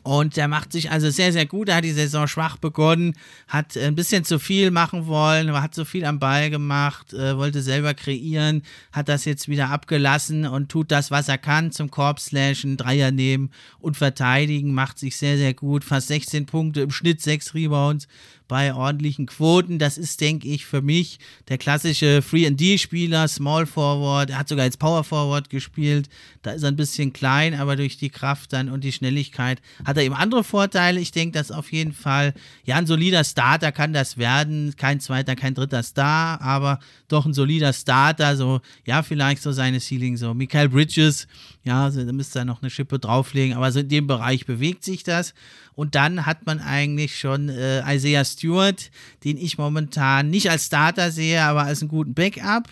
Und 0.02 0.36
der 0.36 0.48
macht 0.48 0.72
sich 0.72 0.90
also 0.90 1.10
sehr, 1.10 1.32
sehr 1.32 1.46
gut. 1.46 1.68
Er 1.68 1.76
hat 1.76 1.84
die 1.84 1.92
Saison 1.92 2.26
schwach 2.26 2.56
begonnen, 2.56 3.14
hat 3.46 3.76
ein 3.76 3.94
bisschen 3.94 4.24
zu 4.24 4.40
viel 4.40 4.72
machen 4.72 5.06
wollen, 5.06 5.52
hat 5.52 5.74
zu 5.74 5.84
viel 5.84 6.04
am 6.04 6.18
Ball 6.18 6.50
gemacht, 6.50 7.12
äh, 7.12 7.36
wollte 7.36 7.62
selber 7.62 7.94
kreieren, 7.94 8.62
hat 8.90 9.08
das 9.08 9.24
jetzt 9.24 9.48
wieder 9.48 9.70
abgelassen 9.70 10.46
und 10.46 10.70
tut 10.70 10.90
das, 10.90 11.12
was 11.12 11.28
er 11.28 11.38
kann, 11.38 11.70
zum 11.70 11.90
Korb 11.90 12.18
slashen, 12.18 12.76
Dreier 12.76 13.12
nehmen 13.12 13.50
und 13.78 13.96
verteidigen, 13.96 14.74
macht 14.74 14.98
sich 14.98 15.16
sehr, 15.16 15.36
sehr 15.36 15.54
gut. 15.54 15.84
Fast 15.84 16.08
16 16.08 16.46
Punkte, 16.46 16.80
im 16.80 16.90
Schnitt 16.90 17.20
6 17.20 17.54
Rebounds 17.54 18.08
bei 18.48 18.74
ordentlichen 18.74 19.26
Quoten. 19.26 19.78
Das 19.78 19.98
ist, 19.98 20.20
denke 20.20 20.48
ich, 20.48 20.66
für 20.66 20.82
mich 20.82 21.18
der 21.48 21.58
klassische 21.58 22.22
Free-and-D-Spieler, 22.22 23.28
Small 23.28 23.66
Forward. 23.66 24.30
Er 24.30 24.38
hat 24.38 24.48
sogar 24.48 24.64
als 24.64 24.76
Power 24.76 25.04
Forward 25.04 25.50
gespielt. 25.50 26.08
Da 26.42 26.52
ist 26.52 26.62
er 26.62 26.68
ein 26.68 26.76
bisschen 26.76 27.12
klein, 27.12 27.54
aber 27.54 27.76
durch 27.76 27.96
die 27.96 28.10
Kraft 28.10 28.52
dann 28.52 28.68
und 28.68 28.84
die 28.84 28.92
Schnelligkeit 28.92 29.62
hat 29.84 29.96
er 29.96 30.02
eben 30.02 30.14
andere 30.14 30.44
Vorteile. 30.44 31.00
Ich 31.00 31.12
denke, 31.12 31.38
dass 31.38 31.50
auf 31.50 31.72
jeden 31.72 31.92
Fall, 31.92 32.34
ja, 32.64 32.76
ein 32.76 32.86
solider 32.86 33.24
Starter 33.24 33.72
kann 33.72 33.92
das 33.92 34.18
werden. 34.18 34.74
Kein 34.76 35.00
zweiter, 35.00 35.36
kein 35.36 35.54
dritter 35.54 35.82
Star, 35.82 36.40
aber 36.40 36.78
doch 37.08 37.26
ein 37.26 37.34
solider 37.34 37.72
Starter. 37.72 38.36
So, 38.36 38.60
ja, 38.84 39.02
vielleicht 39.02 39.42
so 39.42 39.52
seine 39.52 39.80
Ceiling, 39.80 40.16
so 40.16 40.34
Michael 40.34 40.68
Bridges. 40.68 41.26
Ja, 41.64 41.84
also, 41.84 42.04
da 42.04 42.12
müsste 42.12 42.40
er 42.40 42.44
noch 42.44 42.62
eine 42.62 42.70
Schippe 42.70 42.98
drauflegen, 42.98 43.56
aber 43.56 43.70
so 43.70 43.80
in 43.80 43.88
dem 43.88 44.06
Bereich 44.06 44.46
bewegt 44.46 44.84
sich 44.84 45.04
das. 45.04 45.34
Und 45.74 45.94
dann 45.94 46.26
hat 46.26 46.46
man 46.46 46.60
eigentlich 46.60 47.18
schon 47.18 47.48
äh, 47.48 47.82
Isaiah 47.94 48.24
Stewart, 48.24 48.90
den 49.24 49.36
ich 49.36 49.58
momentan 49.58 50.30
nicht 50.30 50.50
als 50.50 50.66
Starter 50.66 51.10
sehe, 51.10 51.42
aber 51.42 51.62
als 51.62 51.80
einen 51.80 51.88
guten 51.88 52.14
Backup. 52.14 52.68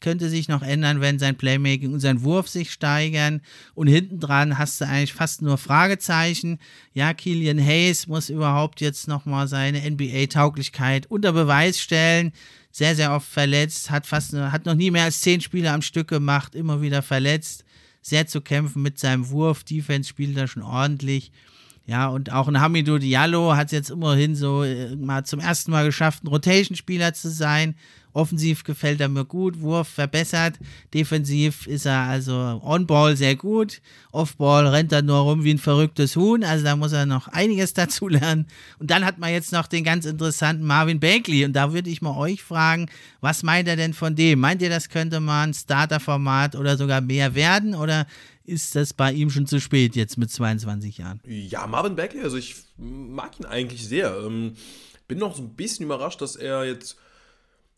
Könnte 0.00 0.28
sich 0.28 0.48
noch 0.48 0.60
ändern, 0.60 1.00
wenn 1.00 1.18
sein 1.18 1.36
Playmaking 1.36 1.94
und 1.94 2.00
sein 2.00 2.22
Wurf 2.22 2.48
sich 2.48 2.70
steigern. 2.70 3.40
Und 3.74 3.86
hinten 3.86 4.20
dran 4.20 4.58
hast 4.58 4.80
du 4.80 4.86
eigentlich 4.86 5.14
fast 5.14 5.40
nur 5.40 5.56
Fragezeichen. 5.56 6.58
Ja, 6.92 7.14
Killian 7.14 7.58
Hayes 7.58 8.06
muss 8.06 8.28
überhaupt 8.28 8.82
jetzt 8.82 9.08
nochmal 9.08 9.48
seine 9.48 9.88
NBA-Tauglichkeit 9.90 11.06
unter 11.06 11.32
Beweis 11.32 11.80
stellen. 11.80 12.32
Sehr, 12.70 12.96
sehr 12.96 13.14
oft 13.14 13.28
verletzt, 13.28 13.90
hat 13.90 14.04
fast 14.04 14.34
hat 14.34 14.66
noch 14.66 14.74
nie 14.74 14.90
mehr 14.90 15.04
als 15.04 15.20
zehn 15.20 15.40
Spiele 15.40 15.70
am 15.70 15.80
Stück 15.80 16.08
gemacht, 16.08 16.54
immer 16.54 16.82
wieder 16.82 17.00
verletzt. 17.00 17.64
Sehr 18.02 18.26
zu 18.26 18.42
kämpfen 18.42 18.82
mit 18.82 18.98
seinem 18.98 19.30
Wurf. 19.30 19.64
Defense 19.64 20.10
spielt 20.10 20.36
er 20.36 20.48
schon 20.48 20.64
ordentlich. 20.64 21.30
Ja, 21.86 22.08
und 22.08 22.32
auch 22.32 22.48
ein 22.48 22.60
Hamidou 22.60 22.98
Diallo 22.98 23.56
hat 23.56 23.66
es 23.66 23.72
jetzt 23.72 23.90
immerhin 23.90 24.34
so 24.34 24.62
äh, 24.62 24.96
mal 24.96 25.24
zum 25.24 25.40
ersten 25.40 25.70
Mal 25.70 25.84
geschafft, 25.84 26.24
ein 26.24 26.28
Rotation-Spieler 26.28 27.12
zu 27.12 27.28
sein. 27.28 27.74
Offensiv 28.14 28.62
gefällt 28.62 29.00
er 29.00 29.08
mir 29.08 29.24
gut, 29.24 29.60
Wurf 29.60 29.88
verbessert. 29.88 30.54
Defensiv 30.94 31.66
ist 31.66 31.84
er 31.84 31.98
also 32.02 32.60
on-ball 32.62 33.16
sehr 33.16 33.34
gut. 33.34 33.82
Off-ball 34.12 34.68
rennt 34.68 34.92
er 34.92 35.02
nur 35.02 35.18
rum 35.18 35.42
wie 35.42 35.52
ein 35.52 35.58
verrücktes 35.58 36.14
Huhn. 36.14 36.44
Also 36.44 36.64
da 36.64 36.76
muss 36.76 36.92
er 36.92 37.06
noch 37.06 37.26
einiges 37.26 37.74
dazu 37.74 38.06
lernen. 38.06 38.46
Und 38.78 38.92
dann 38.92 39.04
hat 39.04 39.18
man 39.18 39.32
jetzt 39.32 39.52
noch 39.52 39.66
den 39.66 39.82
ganz 39.82 40.06
interessanten 40.06 40.64
Marvin 40.64 41.00
Bagley. 41.00 41.44
Und 41.44 41.54
da 41.54 41.72
würde 41.72 41.90
ich 41.90 42.02
mal 42.02 42.16
euch 42.16 42.40
fragen, 42.40 42.88
was 43.20 43.42
meint 43.42 43.66
er 43.66 43.74
denn 43.74 43.94
von 43.94 44.14
dem? 44.14 44.38
Meint 44.38 44.62
ihr, 44.62 44.70
das 44.70 44.90
könnte 44.90 45.18
mal 45.18 45.42
ein 45.42 45.54
Starter-Format 45.54 46.54
oder 46.54 46.76
sogar 46.76 47.00
mehr 47.00 47.34
werden? 47.34 47.74
Oder 47.74 48.06
ist 48.44 48.74
das 48.74 48.92
bei 48.92 49.12
ihm 49.12 49.30
schon 49.30 49.46
zu 49.46 49.60
spät 49.60 49.96
jetzt 49.96 50.18
mit 50.18 50.30
22 50.30 50.98
Jahren? 50.98 51.20
Ja, 51.26 51.66
Marvin 51.66 51.96
Bagley, 51.96 52.22
also 52.22 52.36
ich 52.36 52.56
mag 52.76 53.38
ihn 53.40 53.46
eigentlich 53.46 53.86
sehr. 53.86 54.16
Ähm, 54.18 54.54
bin 55.08 55.18
noch 55.18 55.34
so 55.34 55.42
ein 55.42 55.54
bisschen 55.54 55.86
überrascht, 55.86 56.20
dass 56.20 56.36
er 56.36 56.64
jetzt 56.64 56.96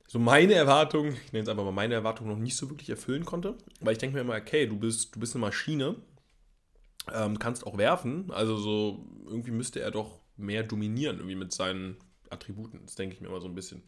so 0.08 0.18
meine 0.18 0.54
Erwartungen, 0.54 1.16
ich 1.26 1.32
nenne 1.32 1.44
es 1.44 1.48
einfach 1.48 1.64
mal 1.64 1.72
meine 1.72 1.94
Erwartungen, 1.94 2.30
noch 2.30 2.38
nicht 2.38 2.56
so 2.56 2.68
wirklich 2.70 2.90
erfüllen 2.90 3.24
konnte. 3.24 3.56
Weil 3.80 3.92
ich 3.92 3.98
denke 3.98 4.14
mir 4.14 4.20
immer, 4.20 4.36
okay, 4.36 4.66
du 4.66 4.76
bist, 4.76 5.14
du 5.14 5.20
bist 5.20 5.34
eine 5.34 5.40
Maschine, 5.42 5.96
ähm, 7.12 7.38
kannst 7.38 7.66
auch 7.66 7.78
werfen. 7.78 8.30
Also 8.30 8.56
so 8.56 9.06
irgendwie 9.26 9.52
müsste 9.52 9.80
er 9.80 9.90
doch 9.90 10.20
mehr 10.36 10.62
dominieren, 10.62 11.16
irgendwie 11.16 11.36
mit 11.36 11.52
seinen 11.52 11.96
Attributen. 12.30 12.80
Das 12.84 12.94
denke 12.94 13.14
ich 13.14 13.20
mir 13.20 13.28
immer 13.28 13.40
so 13.40 13.48
ein 13.48 13.54
bisschen. 13.54 13.82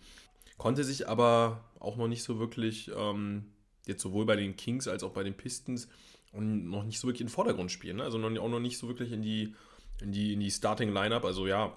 Konnte 0.56 0.82
sich 0.82 1.08
aber 1.08 1.64
auch 1.78 1.96
noch 1.96 2.08
nicht 2.08 2.24
so 2.24 2.38
wirklich, 2.38 2.90
ähm, 2.96 3.52
jetzt 3.86 4.02
sowohl 4.02 4.26
bei 4.26 4.36
den 4.36 4.56
Kings 4.56 4.88
als 4.88 5.02
auch 5.02 5.12
bei 5.12 5.22
den 5.22 5.34
Pistons, 5.34 5.88
und 6.32 6.68
noch 6.68 6.84
nicht 6.84 6.98
so 6.98 7.08
wirklich 7.08 7.22
in 7.22 7.26
den 7.26 7.32
Vordergrund 7.32 7.70
spielen. 7.72 7.96
Ne? 7.96 8.04
Also 8.04 8.18
noch, 8.18 8.30
auch 8.40 8.48
noch 8.48 8.60
nicht 8.60 8.78
so 8.78 8.88
wirklich 8.88 9.12
in 9.12 9.22
die, 9.22 9.54
in 10.00 10.12
die, 10.12 10.32
in 10.34 10.40
die 10.40 10.50
Starting-Lineup. 10.50 11.24
Also 11.24 11.46
ja, 11.46 11.76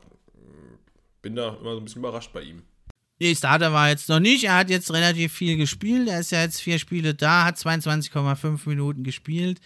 bin 1.21 1.35
da 1.35 1.55
immer 1.55 1.73
so 1.73 1.77
ein 1.79 1.83
bisschen 1.83 2.01
überrascht 2.01 2.33
bei 2.33 2.41
ihm. 2.41 2.63
Nee, 3.19 3.35
Starter 3.35 3.71
war 3.71 3.89
jetzt 3.89 4.09
noch 4.09 4.19
nicht. 4.19 4.45
Er 4.45 4.55
hat 4.55 4.69
jetzt 4.71 4.91
relativ 4.91 5.33
viel 5.33 5.55
gespielt. 5.55 6.09
Er 6.09 6.19
ist 6.19 6.31
ja 6.31 6.41
jetzt 6.41 6.59
vier 6.59 6.79
Spiele 6.79 7.13
da, 7.13 7.45
hat 7.45 7.57
22,5 7.57 8.67
Minuten 8.67 9.03
gespielt. 9.03 9.61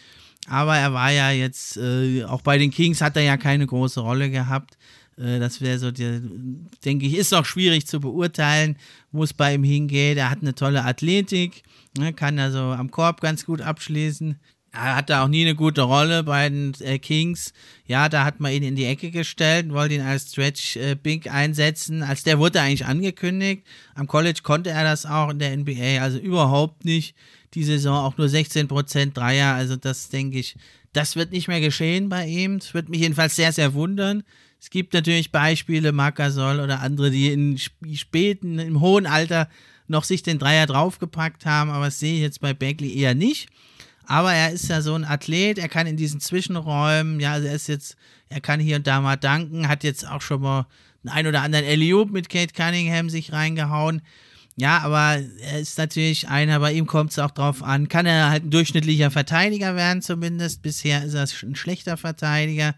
Aber 0.47 0.75
er 0.75 0.93
war 0.93 1.11
ja 1.11 1.31
jetzt, 1.31 1.77
äh, 1.77 2.25
auch 2.25 2.41
bei 2.41 2.57
den 2.57 2.69
Kings 2.69 3.01
hat 3.01 3.15
er 3.15 3.23
ja 3.23 3.37
keine 3.37 3.65
große 3.65 4.01
Rolle 4.01 4.29
gehabt. 4.29 4.77
Äh, 5.17 5.39
das 5.39 5.61
wäre 5.61 5.79
so, 5.79 5.91
der, 5.91 6.21
denke 6.83 7.05
ich, 7.05 7.15
ist 7.15 7.33
auch 7.33 7.45
schwierig 7.45 7.87
zu 7.87 7.99
beurteilen, 7.99 8.77
wo 9.11 9.23
es 9.23 9.33
bei 9.33 9.53
ihm 9.53 9.63
hingeht. 9.63 10.17
Er 10.17 10.29
hat 10.29 10.41
eine 10.41 10.53
tolle 10.53 10.83
Athletik, 10.83 11.63
ne, 11.97 12.13
kann 12.13 12.37
also 12.37 12.59
am 12.59 12.91
Korb 12.91 13.21
ganz 13.21 13.45
gut 13.45 13.61
abschließen. 13.61 14.37
Er 14.75 14.95
hatte 14.95 15.19
auch 15.21 15.27
nie 15.27 15.41
eine 15.41 15.55
gute 15.55 15.81
Rolle 15.81 16.23
bei 16.23 16.49
den 16.49 16.73
äh, 16.81 16.99
Kings. 16.99 17.53
Ja, 17.87 18.09
da 18.09 18.25
hat 18.25 18.39
man 18.39 18.51
ihn 18.51 18.63
in 18.63 18.75
die 18.75 18.85
Ecke 18.85 19.09
gestellt, 19.11 19.71
wollte 19.71 19.95
ihn 19.95 20.01
als 20.01 20.31
Stretch 20.31 20.75
äh, 20.75 20.95
Big 20.95 21.31
einsetzen. 21.31 22.03
Als 22.03 22.23
der 22.23 22.39
wurde 22.39 22.61
eigentlich 22.61 22.85
angekündigt. 22.85 23.63
Am 23.93 24.07
College 24.07 24.41
konnte 24.43 24.71
er 24.71 24.83
das 24.83 25.05
auch 25.05 25.29
in 25.29 25.39
der 25.39 25.55
NBA, 25.55 26.01
also 26.01 26.17
überhaupt 26.17 26.83
nicht. 26.83 27.15
Die 27.53 27.63
Saison 27.63 27.95
auch 27.95 28.17
nur 28.17 28.27
16% 28.27 29.13
Dreier, 29.13 29.53
also 29.55 29.77
das 29.77 30.09
denke 30.09 30.39
ich, 30.39 30.57
das 30.91 31.15
wird 31.15 31.31
nicht 31.31 31.47
mehr 31.47 31.61
geschehen 31.61 32.09
bei 32.09 32.27
ihm. 32.27 32.59
Das 32.59 32.73
wird 32.73 32.89
mich 32.89 32.99
jedenfalls 32.99 33.35
sehr, 33.35 33.53
sehr 33.53 33.73
wundern. 33.73 34.23
Es 34.59 34.69
gibt 34.69 34.93
natürlich 34.93 35.31
Beispiele, 35.31 35.91
Marcasol 35.91 36.59
oder 36.59 36.81
andere, 36.81 37.11
die 37.11 37.31
in 37.31 37.57
späten, 37.93 38.59
im 38.59 38.81
hohen 38.81 39.05
Alter 39.05 39.49
noch 39.87 40.03
sich 40.03 40.23
den 40.23 40.39
Dreier 40.39 40.65
draufgepackt 40.65 41.45
haben, 41.45 41.69
aber 41.69 41.85
das 41.85 41.99
sehe 41.99 42.15
ich 42.15 42.21
jetzt 42.21 42.41
bei 42.41 42.53
Bagley 42.53 42.97
eher 42.97 43.13
nicht. 43.13 43.49
Aber 44.07 44.33
er 44.33 44.51
ist 44.51 44.69
ja 44.69 44.81
so 44.81 44.93
ein 44.95 45.03
Athlet, 45.03 45.57
er 45.57 45.69
kann 45.69 45.87
in 45.87 45.97
diesen 45.97 46.19
Zwischenräumen, 46.19 47.19
ja, 47.19 47.33
also 47.33 47.47
er 47.47 47.55
ist 47.55 47.67
jetzt, 47.67 47.95
er 48.29 48.41
kann 48.41 48.59
hier 48.59 48.77
und 48.77 48.87
da 48.87 49.01
mal 49.01 49.15
danken, 49.15 49.67
hat 49.67 49.83
jetzt 49.83 50.07
auch 50.07 50.21
schon 50.21 50.41
mal 50.41 50.67
einen 51.03 51.13
ein 51.13 51.27
oder 51.27 51.41
anderen 51.41 51.65
Eliop 51.65 52.11
mit 52.11 52.29
Kate 52.29 52.53
Cunningham 52.53 53.09
sich 53.09 53.31
reingehauen. 53.31 54.01
Ja, 54.57 54.79
aber 54.79 55.21
er 55.41 55.59
ist 55.59 55.77
natürlich 55.77 56.29
einer, 56.29 56.59
bei 56.59 56.71
ihm 56.71 56.87
kommt 56.87 57.11
es 57.11 57.19
auch 57.19 57.31
drauf 57.31 57.61
an, 57.61 57.89
kann 57.89 58.05
er 58.05 58.29
halt 58.29 58.45
ein 58.45 58.51
durchschnittlicher 58.51 59.11
Verteidiger 59.11 59.75
werden 59.75 60.01
zumindest. 60.01 60.61
Bisher 60.61 61.03
ist 61.03 61.13
er 61.13 61.27
ein 61.43 61.55
schlechter 61.55 61.97
Verteidiger. 61.97 62.73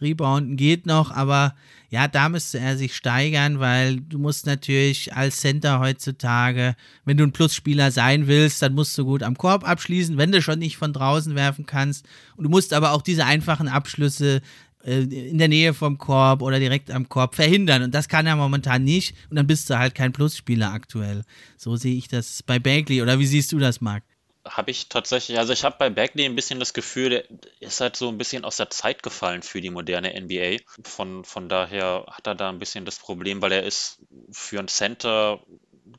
Rebounden 0.00 0.56
geht 0.56 0.86
noch, 0.86 1.10
aber 1.10 1.54
ja, 1.90 2.06
da 2.06 2.28
müsste 2.28 2.58
er 2.58 2.76
sich 2.76 2.94
steigern, 2.94 3.60
weil 3.60 3.96
du 4.00 4.18
musst 4.18 4.46
natürlich 4.46 5.14
als 5.14 5.40
Center 5.40 5.80
heutzutage, 5.80 6.76
wenn 7.04 7.16
du 7.16 7.24
ein 7.24 7.32
Plusspieler 7.32 7.90
sein 7.90 8.26
willst, 8.26 8.60
dann 8.60 8.74
musst 8.74 8.96
du 8.98 9.04
gut 9.04 9.22
am 9.22 9.38
Korb 9.38 9.66
abschließen, 9.66 10.18
wenn 10.18 10.32
du 10.32 10.42
schon 10.42 10.58
nicht 10.58 10.76
von 10.76 10.92
draußen 10.92 11.34
werfen 11.34 11.66
kannst. 11.66 12.06
Und 12.36 12.44
du 12.44 12.50
musst 12.50 12.72
aber 12.72 12.92
auch 12.92 13.02
diese 13.02 13.24
einfachen 13.24 13.68
Abschlüsse 13.68 14.42
äh, 14.84 15.00
in 15.00 15.38
der 15.38 15.48
Nähe 15.48 15.74
vom 15.74 15.98
Korb 15.98 16.42
oder 16.42 16.58
direkt 16.58 16.90
am 16.90 17.08
Korb 17.08 17.34
verhindern. 17.34 17.82
Und 17.82 17.94
das 17.94 18.08
kann 18.08 18.26
er 18.26 18.36
momentan 18.36 18.84
nicht. 18.84 19.14
Und 19.30 19.36
dann 19.36 19.46
bist 19.46 19.68
du 19.70 19.78
halt 19.78 19.94
kein 19.94 20.12
Plusspieler 20.12 20.72
aktuell. 20.72 21.22
So 21.56 21.76
sehe 21.76 21.96
ich 21.96 22.08
das 22.08 22.42
bei 22.42 22.58
Bagley. 22.58 23.02
Oder 23.02 23.18
wie 23.18 23.26
siehst 23.26 23.52
du 23.52 23.58
das, 23.58 23.80
Marc? 23.80 24.04
Habe 24.48 24.70
ich 24.70 24.88
tatsächlich, 24.88 25.38
also 25.38 25.52
ich 25.52 25.64
habe 25.64 25.76
bei 25.78 25.90
Bagley 25.90 26.24
ein 26.24 26.36
bisschen 26.36 26.58
das 26.58 26.74
Gefühl, 26.74 27.10
der 27.10 27.24
ist 27.60 27.80
halt 27.80 27.96
so 27.96 28.08
ein 28.08 28.18
bisschen 28.18 28.44
aus 28.44 28.56
der 28.56 28.70
Zeit 28.70 29.02
gefallen 29.02 29.42
für 29.42 29.60
die 29.60 29.70
moderne 29.70 30.14
NBA. 30.14 30.58
Von, 30.84 31.24
von 31.24 31.48
daher 31.48 32.06
hat 32.10 32.26
er 32.26 32.34
da 32.34 32.48
ein 32.48 32.58
bisschen 32.58 32.84
das 32.84 32.98
Problem, 32.98 33.42
weil 33.42 33.52
er 33.52 33.62
ist 33.62 34.00
für 34.30 34.58
ein 34.58 34.68
Center, 34.68 35.40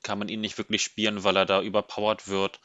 kann 0.04 0.20
man 0.20 0.30
ihn 0.30 0.41
nicht 0.41 0.58
wirklich 0.58 0.84
spielen, 0.84 1.24
weil 1.24 1.38
er 1.38 1.45
da 1.45 1.62
überpowered 1.62 2.28
wird. 2.28 2.60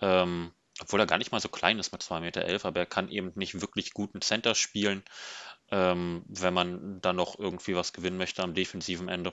Ähm, 0.00 0.52
obwohl 0.80 1.00
er 1.00 1.06
gar 1.06 1.18
nicht 1.18 1.32
mal 1.32 1.40
so 1.40 1.48
klein 1.48 1.78
ist 1.78 1.92
mit 1.92 2.02
2,11 2.02 2.20
Meter, 2.20 2.44
elf, 2.44 2.64
aber 2.64 2.80
er 2.80 2.86
kann 2.86 3.08
eben 3.08 3.32
nicht 3.34 3.60
wirklich 3.60 3.92
guten 3.94 4.20
Center 4.20 4.54
spielen, 4.54 5.02
ähm, 5.70 6.24
wenn 6.28 6.54
man 6.54 7.00
dann 7.00 7.16
noch 7.16 7.38
irgendwie 7.38 7.74
was 7.74 7.92
gewinnen 7.92 8.18
möchte 8.18 8.42
am 8.42 8.54
defensiven 8.54 9.08
Ende. 9.08 9.32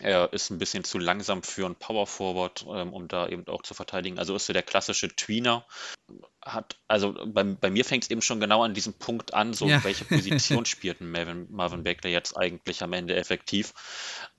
Er 0.00 0.32
ist 0.32 0.50
ein 0.50 0.58
bisschen 0.58 0.84
zu 0.84 0.98
langsam 0.98 1.42
für 1.42 1.64
ein 1.64 1.74
Power 1.74 2.06
Forward, 2.06 2.66
ähm, 2.68 2.92
um 2.92 3.08
da 3.08 3.28
eben 3.28 3.46
auch 3.48 3.62
zu 3.62 3.72
verteidigen. 3.72 4.18
Also 4.18 4.36
ist 4.36 4.46
so 4.46 4.52
der 4.52 4.62
klassische 4.62 5.08
Tweener. 5.08 5.64
Hat, 6.42 6.76
also 6.86 7.14
bei, 7.26 7.42
bei 7.42 7.70
mir 7.70 7.84
fängt 7.84 8.04
es 8.04 8.10
eben 8.10 8.22
schon 8.22 8.38
genau 8.38 8.62
an 8.62 8.74
diesem 8.74 8.92
Punkt 8.94 9.32
an, 9.34 9.54
so 9.54 9.66
ja. 9.66 9.82
welche 9.82 10.04
Position 10.04 10.64
spielt 10.66 11.00
Marvin, 11.00 11.46
Marvin 11.50 11.82
Bagley 11.82 12.12
jetzt 12.12 12.36
eigentlich 12.36 12.82
am 12.82 12.92
Ende 12.92 13.16
effektiv. 13.16 13.72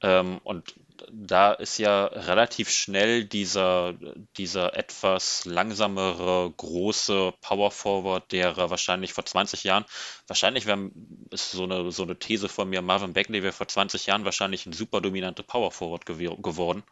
Ähm, 0.01 0.39
und 0.43 0.75
da 1.11 1.53
ist 1.53 1.77
ja 1.77 2.05
relativ 2.05 2.69
schnell 2.69 3.25
dieser, 3.25 3.95
dieser 4.37 4.75
etwas 4.77 5.45
langsamere, 5.45 6.51
große 6.55 7.33
Power 7.41 7.71
Forward, 7.71 8.31
der 8.31 8.55
wahrscheinlich 8.57 9.13
vor 9.13 9.25
20 9.25 9.63
Jahren, 9.63 9.85
wahrscheinlich 10.27 10.65
wäre, 10.65 10.91
ist 11.31 11.51
so 11.51 11.63
eine, 11.63 11.91
so 11.91 12.03
eine 12.03 12.17
These 12.17 12.49
von 12.49 12.69
mir, 12.69 12.81
Marvin 12.81 13.13
Bagley 13.13 13.43
wäre 13.43 13.53
vor 13.53 13.67
20 13.67 14.05
Jahren 14.05 14.25
wahrscheinlich 14.25 14.65
ein 14.65 14.73
super 14.73 15.01
dominante 15.01 15.43
Power 15.43 15.71
Forward 15.71 16.05
gew 16.05 16.35
geworden. 16.37 16.83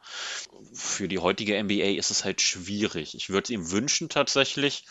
Für 0.74 1.08
die 1.08 1.20
heutige 1.20 1.62
NBA 1.62 1.98
ist 1.98 2.12
es 2.12 2.24
halt 2.24 2.42
schwierig. 2.42 3.16
Ich 3.16 3.30
würde 3.30 3.46
es 3.46 3.50
ihm 3.50 3.72
wünschen 3.72 4.10
tatsächlich. 4.10 4.86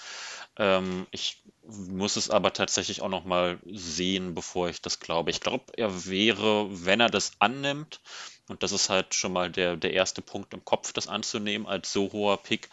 Ähm, 0.57 1.07
ich 1.11 1.43
muss 1.67 2.17
es 2.17 2.31
aber 2.31 2.53
tatsächlich 2.53 3.03
auch 3.03 3.09
noch 3.09 3.25
mal 3.25 3.59
sehen, 3.65 4.35
bevor 4.35 4.69
ich 4.69 4.81
das 4.81 5.01
glaube. 5.01 5.31
Ich 5.31 5.41
glaube, 5.41 5.65
er 5.77 6.07
wäre, 6.07 6.69
wenn 6.87 7.01
er 7.01 7.11
das 7.11 7.33
annimmt, 7.39 8.01
und 8.49 8.63
das 8.63 8.73
ist 8.73 8.91
halt 8.91 9.15
schon 9.15 9.33
mal 9.33 9.51
der, 9.51 9.77
der 9.77 9.93
erste 9.93 10.23
Punkt 10.23 10.53
im 10.55 10.65
Kopf, 10.65 10.93
das 10.93 11.09
anzunehmen 11.09 11.67
als 11.67 11.93
so 11.93 12.13
hoher 12.13 12.37
Pick. 12.43 12.69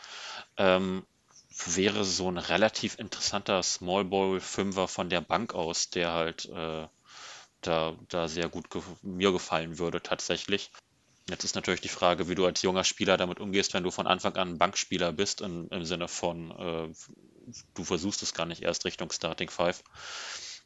Ähm, 0.58 1.06
wäre 1.66 2.04
so 2.06 2.30
ein 2.30 2.38
relativ 2.38 2.98
interessanter 2.98 3.62
Small 3.64 4.06
Ball 4.06 4.40
Fünfer 4.40 4.88
von 4.88 5.10
der 5.10 5.22
Bank 5.22 5.54
aus, 5.54 5.90
der 5.90 6.12
halt 6.12 6.46
äh, 6.46 6.88
da, 7.62 7.96
da 8.10 8.28
sehr 8.28 8.50
gut 8.50 8.70
ge 8.70 8.82
mir 9.02 9.32
gefallen 9.32 9.78
würde 9.78 10.02
tatsächlich. 10.02 10.72
Jetzt 11.30 11.44
ist 11.44 11.56
natürlich 11.56 11.82
die 11.82 11.88
Frage, 11.88 12.28
wie 12.28 12.36
du 12.36 12.46
als 12.46 12.62
junger 12.62 12.84
Spieler 12.84 13.16
damit 13.16 13.40
umgehst, 13.40 13.74
wenn 13.74 13.84
du 13.84 13.92
von 13.92 14.08
Anfang 14.08 14.36
an 14.36 14.58
Bankspieler 14.58 15.12
bist, 15.12 15.42
in, 15.42 15.68
im 15.68 15.86
Sinne 15.86 16.08
von, 16.08 16.52
äh, 16.52 16.94
du 17.76 17.84
versuchst 17.84 18.24
es 18.24 18.34
gar 18.34 18.46
nicht 18.46 18.64
erst 18.64 18.86
Richtung 18.86 19.12
Starting 19.12 19.50
Five. 19.50 19.84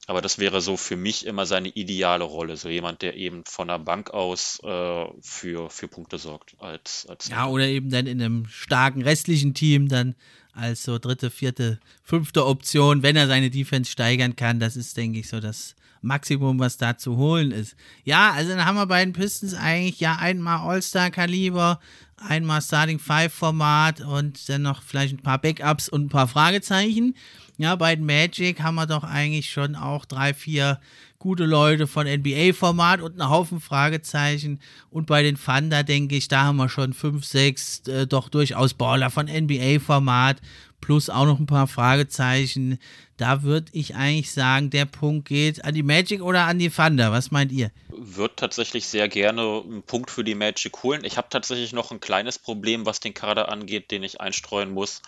Aber 0.07 0.21
das 0.21 0.37
wäre 0.37 0.61
so 0.61 0.77
für 0.77 0.97
mich 0.97 1.25
immer 1.25 1.45
seine 1.45 1.69
ideale 1.69 2.23
Rolle, 2.23 2.57
so 2.57 2.69
jemand, 2.69 3.01
der 3.01 3.15
eben 3.15 3.43
von 3.45 3.67
der 3.67 3.79
Bank 3.79 4.11
aus 4.11 4.59
äh, 4.63 5.05
für, 5.21 5.69
für 5.69 5.87
Punkte 5.87 6.19
sorgt. 6.19 6.55
Als, 6.59 7.07
als 7.07 7.27
ja, 7.29 7.47
oder 7.47 7.65
eben 7.65 7.89
dann 7.89 8.05
in 8.05 8.21
einem 8.21 8.45
starken 8.47 9.01
restlichen 9.01 9.53
Team 9.53 9.87
dann 9.87 10.15
als 10.53 10.83
so 10.83 10.99
dritte, 10.99 11.31
vierte, 11.31 11.79
fünfte 12.03 12.45
Option, 12.45 13.03
wenn 13.03 13.15
er 13.15 13.27
seine 13.27 13.49
Defense 13.49 13.91
steigern 13.91 14.35
kann. 14.35 14.59
Das 14.59 14.75
ist, 14.75 14.95
denke 14.95 15.19
ich, 15.19 15.27
so 15.27 15.39
das 15.39 15.75
Maximum, 16.01 16.59
was 16.59 16.77
da 16.77 16.97
zu 16.97 17.17
holen 17.17 17.51
ist. 17.51 17.75
Ja, 18.03 18.31
also 18.31 18.51
dann 18.51 18.65
haben 18.65 18.75
wir 18.75 18.85
bei 18.85 19.03
den 19.03 19.13
Pistons 19.13 19.53
eigentlich 19.53 19.99
ja 19.99 20.17
einmal 20.17 20.59
All-Star-Kaliber, 20.59 21.79
einmal 22.17 22.61
Starting 22.61 22.99
Five-Format 22.99 24.01
und 24.01 24.47
dann 24.49 24.61
noch 24.61 24.81
vielleicht 24.83 25.15
ein 25.15 25.23
paar 25.23 25.39
Backups 25.39 25.89
und 25.89 26.05
ein 26.05 26.09
paar 26.09 26.27
Fragezeichen. 26.27 27.15
Ja, 27.57 27.75
bei 27.75 27.95
den 27.95 28.05
Magic 28.05 28.61
haben 28.61 28.75
wir 28.75 28.85
doch 28.85 29.03
eigentlich 29.03 29.49
schon 29.49 29.75
auch 29.75 30.05
drei, 30.05 30.33
vier 30.33 30.79
gute 31.25 31.45
Leute 31.45 31.87
von 31.87 32.05
NBA-Format 32.05 33.01
und 33.01 33.19
einen 33.19 33.31
Haufen 33.31 33.59
Fragezeichen. 33.59 34.59
Und 34.91 35.07
bei 35.07 35.23
den 35.23 35.37
Thunder 35.37 35.83
denke 35.83 36.15
ich, 36.15 36.27
da 36.27 36.43
haben 36.43 36.57
wir 36.57 36.69
schon 36.69 36.93
fünf, 36.93 37.25
sechs 37.25 37.79
äh, 37.87 38.05
doch 38.05 38.29
durchaus 38.29 38.73
Baller 38.73 39.09
von 39.09 39.25
NBA-Format 39.25 40.37
plus 40.85 41.09
auch 41.09 41.25
noch 41.25 41.39
ein 41.39 41.47
paar 41.47 41.65
Fragezeichen. 41.65 42.77
Da 43.17 43.41
würde 43.41 43.71
ich 43.71 43.95
eigentlich 43.95 44.31
sagen, 44.31 44.69
der 44.69 44.85
Punkt 44.85 45.27
geht 45.27 45.65
an 45.65 45.73
die 45.73 45.81
Magic 45.81 46.21
oder 46.21 46.43
an 46.43 46.59
die 46.59 46.69
Thunder. 46.69 47.11
Was 47.11 47.31
meint 47.31 47.51
ihr? 47.51 47.71
Würde 47.89 48.35
tatsächlich 48.35 48.85
sehr 48.85 49.07
gerne 49.07 49.63
einen 49.63 49.81
Punkt 49.81 50.11
für 50.11 50.23
die 50.23 50.35
Magic 50.35 50.83
holen. 50.83 51.03
Ich 51.03 51.17
habe 51.17 51.27
tatsächlich 51.31 51.73
noch 51.73 51.91
ein 51.91 51.99
kleines 51.99 52.37
Problem, 52.37 52.85
was 52.85 52.99
den 52.99 53.15
Kader 53.15 53.49
angeht, 53.49 53.89
den 53.89 54.03
ich 54.03 54.21
einstreuen 54.21 54.71
muss 54.71 55.01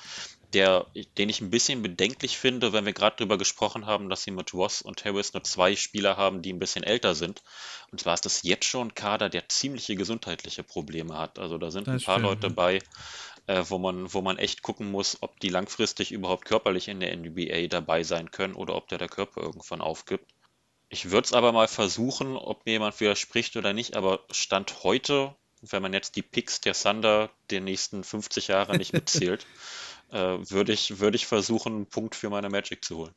der, 0.54 0.86
den 1.18 1.30
ich 1.30 1.42
ein 1.42 1.50
bisschen 1.50 1.82
bedenklich 1.82 2.38
finde, 2.38 2.72
wenn 2.72 2.86
wir 2.86 2.94
gerade 2.94 3.18
darüber 3.18 3.38
gesprochen 3.38 3.86
haben, 3.86 4.10
dass 4.10 4.24
sie 4.24 4.32
mit 4.32 4.54
Ross 4.54 4.82
und 4.82 5.04
Harris 5.04 5.34
nur 5.34 5.44
zwei 5.44 5.76
Spieler 5.76 6.16
haben, 6.16 6.42
die 6.42 6.54
ein 6.54 6.60
bisschen 6.60 6.84
älter 6.84 7.16
sind. 7.16 7.44
Und 7.92 8.00
zwar 8.00 8.14
ist 8.14 8.26
das 8.26 8.44
jetzt 8.44 8.66
schon 8.66 8.88
ein 8.88 8.96
Kader, 8.96 9.30
der 9.30 9.50
ziemliche 9.50 9.96
gesundheitliche 9.96 10.64
Probleme 10.64 11.18
hat. 11.18 11.38
Also 11.38 11.58
da 11.58 11.70
sind 11.70 11.88
das 11.88 12.02
ein 12.02 12.06
paar 12.06 12.20
stimmt. 12.20 12.44
Leute 12.44 12.50
bei, 12.50 12.80
äh, 13.48 13.64
wo, 13.68 13.78
man, 13.78 14.14
wo 14.14 14.22
man 14.22 14.38
echt 14.38 14.62
gucken 14.62 14.92
muss, 14.92 15.18
ob 15.22 15.40
die 15.40 15.50
langfristig 15.50 16.12
überhaupt 16.12 16.46
körperlich 16.46 16.88
in 16.88 17.00
der 17.00 17.16
NBA 17.16 17.68
dabei 17.68 18.04
sein 18.04 18.32
können 18.32 18.54
oder 18.54 18.76
ob 18.76 18.88
der 18.90 18.98
der 18.98 19.10
Körper 19.10 19.42
irgendwann 19.42 19.82
aufgibt. 19.82 20.34
Ich 20.90 21.12
würde 21.12 21.26
es 21.26 21.34
aber 21.34 21.52
mal 21.52 21.68
versuchen, 21.68 22.38
ob 22.38 22.66
mir 22.66 22.74
jemand 22.74 23.00
widerspricht 23.00 23.56
oder 23.58 23.74
nicht, 23.74 23.96
aber 23.96 24.24
Stand 24.32 24.84
heute, 24.84 25.36
wenn 25.62 25.82
man 25.82 25.94
jetzt 25.94 26.16
die 26.16 26.22
Picks 26.22 26.62
der 26.62 26.74
Thunder 26.74 27.30
der 27.50 27.62
nächsten 27.62 28.04
50 28.04 28.48
Jahre 28.48 28.78
nicht 28.78 28.94
mitzählt, 28.94 29.46
äh, 30.12 30.18
würde 30.18 30.74
ich, 30.74 31.00
würd 31.00 31.16
ich 31.16 31.26
versuchen, 31.26 31.74
einen 31.74 31.86
Punkt 31.88 32.16
für 32.16 32.30
meine 32.30 32.50
Magic 32.50 32.84
zu 32.86 32.98
holen. 32.98 33.16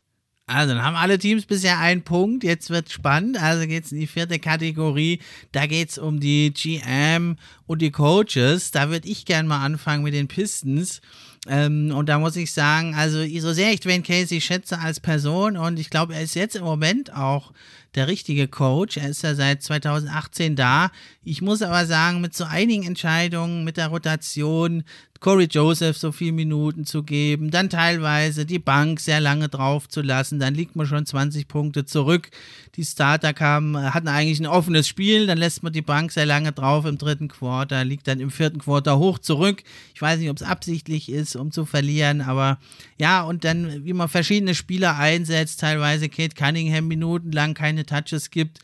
Also, 0.51 0.75
dann 0.75 0.83
haben 0.83 0.97
alle 0.97 1.19
Teams 1.19 1.47
bisher 1.47 1.79
einen 1.79 2.03
Punkt. 2.03 2.43
Jetzt 2.43 2.71
wird 2.71 2.91
spannend. 2.91 3.41
Also 3.41 3.69
geht 3.69 3.85
es 3.85 3.93
in 3.93 4.01
die 4.01 4.09
vierte 4.09 4.41
Kategorie. 4.41 5.21
Da 5.53 5.67
geht 5.67 5.91
es 5.91 5.99
um 5.99 6.19
die 6.19 6.53
GM 6.53 7.37
und 7.67 7.81
die 7.81 7.93
Coaches. 7.93 8.73
Da 8.73 8.91
würde 8.91 9.09
ich 9.09 9.27
gerne 9.27 9.49
mal 9.49 9.65
anfangen 9.65 10.03
mit 10.03 10.13
den 10.13 10.27
Pistons. 10.27 11.01
Ähm, 11.49 11.93
und 11.95 12.09
da 12.09 12.19
muss 12.19 12.35
ich 12.35 12.53
sagen, 12.53 12.95
also 12.97 13.25
so 13.39 13.53
sehr 13.53 13.73
ich 13.73 13.81
Dwayne 13.81 14.03
Casey 14.03 14.41
schätze 14.41 14.79
als 14.79 15.01
Person 15.01 15.57
und 15.57 15.79
ich 15.79 15.89
glaube, 15.89 16.15
er 16.15 16.23
ist 16.23 16.35
jetzt 16.35 16.57
im 16.57 16.65
Moment 16.65 17.15
auch 17.15 17.53
der 17.95 18.09
richtige 18.09 18.47
Coach. 18.47 18.99
Er 18.99 19.09
ist 19.09 19.23
ja 19.23 19.35
seit 19.35 19.63
2018 19.63 20.55
da. 20.55 20.91
Ich 21.23 21.41
muss 21.43 21.63
aber 21.63 21.87
sagen, 21.87 22.21
mit 22.21 22.35
so 22.35 22.45
einigen 22.45 22.85
Entscheidungen, 22.85 23.65
mit 23.65 23.79
der 23.79 23.89
Rotation, 23.89 24.85
Corey 25.21 25.49
Joseph 25.51 25.99
so 25.99 26.13
viele 26.13 26.33
Minuten 26.33 26.87
zu 26.87 27.03
geben, 27.03 27.51
dann 27.51 27.69
teilweise 27.69 28.47
die 28.47 28.59
Bank 28.59 29.01
sehr 29.01 29.21
lange 29.21 29.51
drauf 29.51 29.87
zu 29.87 30.01
lassen, 30.01 30.39
dann 30.39 30.55
liegt 30.55 30.77
man 30.77 30.87
schon 30.87 31.05
20 31.05 31.47
Punkte 31.47 31.85
zurück. 31.85 32.31
Die 32.77 32.85
Starter 32.87 33.35
kamen, 33.35 33.93
hatten 33.93 34.09
eigentlich 34.09 34.41
ein 34.41 34.47
offenes 34.47 34.89
Spiel, 34.89 35.27
dann 35.27 35.37
lässt 35.37 35.63
man 35.63 35.75
die 35.75 35.83
Bank 35.83 36.11
sehr 36.11 36.25
lange 36.25 36.53
drauf 36.53 36.87
im 36.87 36.97
dritten 36.97 37.29
Quarter, 37.29 37.85
liegt 37.85 38.09
dann 38.09 38.19
im 38.19 38.31
vierten 38.31 38.61
Quarter 38.61 38.99
hoch 38.99 39.19
zurück. 39.19 39.63
Ich 39.95 40.01
weiß 40.01 40.19
nicht, 40.21 40.31
ob 40.31 40.39
es 40.39 40.43
absichtlich 40.43 41.11
ist, 41.11 41.37
um 41.37 41.53
zu 41.53 41.67
verlieren, 41.67 42.23
aber 42.23 42.59
ja, 42.99 43.23
und 43.23 43.45
dann, 43.45 43.85
wie 43.85 43.93
man 43.93 44.09
verschiedene 44.09 44.55
Spieler 44.55 44.97
einsetzt, 44.97 45.61
teilweise 45.61 46.09
Kate 46.09 46.35
Cunningham 46.35 46.89
minutenlang 46.89 47.53
keine 47.53 47.85
Touches 47.85 48.31
gibt. 48.31 48.61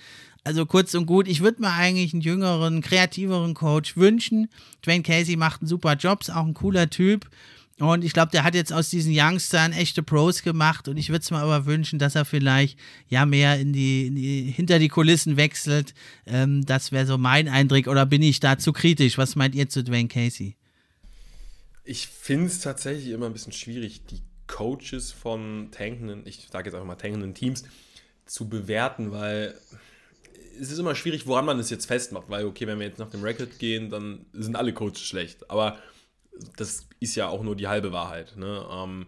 Also 0.46 0.64
kurz 0.64 0.94
und 0.94 1.06
gut, 1.06 1.26
ich 1.26 1.40
würde 1.40 1.60
mir 1.60 1.72
eigentlich 1.72 2.12
einen 2.12 2.22
jüngeren, 2.22 2.80
kreativeren 2.80 3.52
Coach 3.54 3.96
wünschen. 3.96 4.48
Dwayne 4.80 5.02
Casey 5.02 5.34
macht 5.34 5.60
einen 5.60 5.66
super 5.66 5.94
Job, 5.94 6.20
ist 6.20 6.30
auch 6.30 6.46
ein 6.46 6.54
cooler 6.54 6.88
Typ. 6.88 7.28
Und 7.80 8.04
ich 8.04 8.12
glaube, 8.12 8.30
der 8.30 8.44
hat 8.44 8.54
jetzt 8.54 8.72
aus 8.72 8.88
diesen 8.88 9.12
Youngstern 9.12 9.72
echte 9.72 10.04
Pros 10.04 10.44
gemacht. 10.44 10.86
Und 10.86 10.98
ich 10.98 11.08
würde 11.08 11.22
es 11.24 11.32
mir 11.32 11.38
aber 11.38 11.66
wünschen, 11.66 11.98
dass 11.98 12.14
er 12.14 12.24
vielleicht 12.24 12.78
ja 13.08 13.26
mehr 13.26 13.58
in 13.58 13.72
die, 13.72 14.06
in 14.06 14.14
die 14.14 14.42
hinter 14.52 14.78
die 14.78 14.86
Kulissen 14.86 15.36
wechselt. 15.36 15.94
Ähm, 16.26 16.64
das 16.64 16.92
wäre 16.92 17.06
so 17.06 17.18
mein 17.18 17.48
Eindruck. 17.48 17.88
Oder 17.88 18.06
bin 18.06 18.22
ich 18.22 18.38
da 18.38 18.56
zu 18.56 18.72
kritisch? 18.72 19.18
Was 19.18 19.34
meint 19.34 19.56
ihr 19.56 19.68
zu 19.68 19.82
Dwayne 19.82 20.06
Casey? 20.06 20.54
Ich 21.82 22.06
finde 22.06 22.46
es 22.46 22.60
tatsächlich 22.60 23.08
immer 23.08 23.26
ein 23.26 23.32
bisschen 23.32 23.52
schwierig, 23.52 24.06
die 24.06 24.22
Coaches 24.46 25.10
von 25.10 25.72
tankenden, 25.72 26.22
ich 26.24 26.46
sage 26.52 26.68
jetzt 26.68 26.74
einfach 26.74 26.86
mal 26.86 26.94
tankenden 26.94 27.34
Teams, 27.34 27.64
zu 28.26 28.48
bewerten, 28.48 29.10
weil 29.10 29.56
es 30.60 30.70
ist 30.70 30.78
immer 30.78 30.94
schwierig, 30.94 31.26
woran 31.26 31.44
man 31.44 31.58
es 31.58 31.70
jetzt 31.70 31.86
festmacht, 31.86 32.28
weil, 32.28 32.44
okay, 32.46 32.66
wenn 32.66 32.78
wir 32.78 32.86
jetzt 32.86 32.98
nach 32.98 33.10
dem 33.10 33.22
Record 33.22 33.58
gehen, 33.58 33.90
dann 33.90 34.26
sind 34.32 34.56
alle 34.56 34.72
Coaches 34.72 35.02
schlecht. 35.02 35.50
Aber 35.50 35.78
das 36.56 36.86
ist 37.00 37.14
ja 37.14 37.28
auch 37.28 37.42
nur 37.42 37.56
die 37.56 37.68
halbe 37.68 37.92
Wahrheit. 37.92 38.36
Ne? 38.36 38.66
Ähm, 38.70 39.06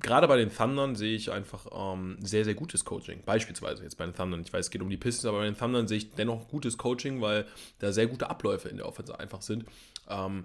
gerade 0.00 0.28
bei 0.28 0.36
den 0.36 0.54
Thundern 0.54 0.96
sehe 0.96 1.14
ich 1.14 1.30
einfach 1.30 1.66
ähm, 1.72 2.16
sehr, 2.20 2.44
sehr 2.44 2.54
gutes 2.54 2.84
Coaching. 2.84 3.22
Beispielsweise 3.24 3.82
jetzt 3.82 3.96
bei 3.96 4.04
den 4.04 4.14
Thundern. 4.14 4.42
Ich 4.44 4.52
weiß, 4.52 4.66
es 4.66 4.70
geht 4.70 4.82
um 4.82 4.90
die 4.90 4.96
Pistons, 4.96 5.26
aber 5.26 5.38
bei 5.38 5.44
den 5.44 5.56
Thundern 5.56 5.88
sehe 5.88 5.98
ich 5.98 6.10
dennoch 6.12 6.48
gutes 6.48 6.78
Coaching, 6.78 7.20
weil 7.20 7.46
da 7.78 7.92
sehr 7.92 8.06
gute 8.06 8.30
Abläufe 8.30 8.68
in 8.68 8.76
der 8.76 8.86
Offense 8.86 9.18
einfach 9.18 9.42
sind. 9.42 9.64
Ähm, 10.08 10.44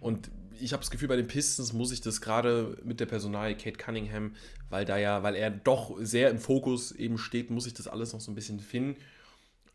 und 0.00 0.30
ich 0.58 0.72
habe 0.72 0.80
das 0.82 0.90
Gefühl, 0.90 1.08
bei 1.08 1.16
den 1.16 1.26
Pistons 1.26 1.72
muss 1.72 1.92
ich 1.92 2.00
das 2.00 2.20
gerade 2.20 2.76
mit 2.84 3.00
der 3.00 3.06
Personalie 3.06 3.56
Kate 3.56 3.78
Cunningham, 3.78 4.34
weil 4.68 4.84
da 4.84 4.98
ja, 4.98 5.22
weil 5.22 5.34
er 5.34 5.50
doch 5.50 5.96
sehr 6.00 6.30
im 6.30 6.38
Fokus 6.38 6.92
eben 6.92 7.18
steht, 7.18 7.50
muss 7.50 7.66
ich 7.66 7.74
das 7.74 7.86
alles 7.86 8.12
noch 8.12 8.20
so 8.20 8.30
ein 8.30 8.34
bisschen 8.34 8.60
finden. 8.60 9.00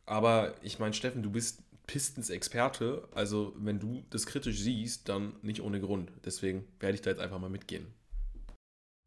Aber 0.06 0.56
ich 0.62 0.80
meine, 0.80 0.94
Steffen, 0.94 1.24
du 1.24 1.32
bist 1.32 1.64
Pistons-Experte, 1.88 3.08
also 3.14 3.54
wenn 3.58 3.80
du 3.80 4.04
das 4.10 4.26
kritisch 4.26 4.60
siehst, 4.60 5.08
dann 5.10 5.34
nicht 5.42 5.62
ohne 5.62 5.80
Grund. 5.80 6.12
Deswegen 6.24 6.66
werde 6.80 6.96
ich 6.96 7.02
da 7.02 7.12
jetzt 7.12 7.20
einfach 7.20 7.40
mal 7.40 7.50
mitgehen. 7.50 7.88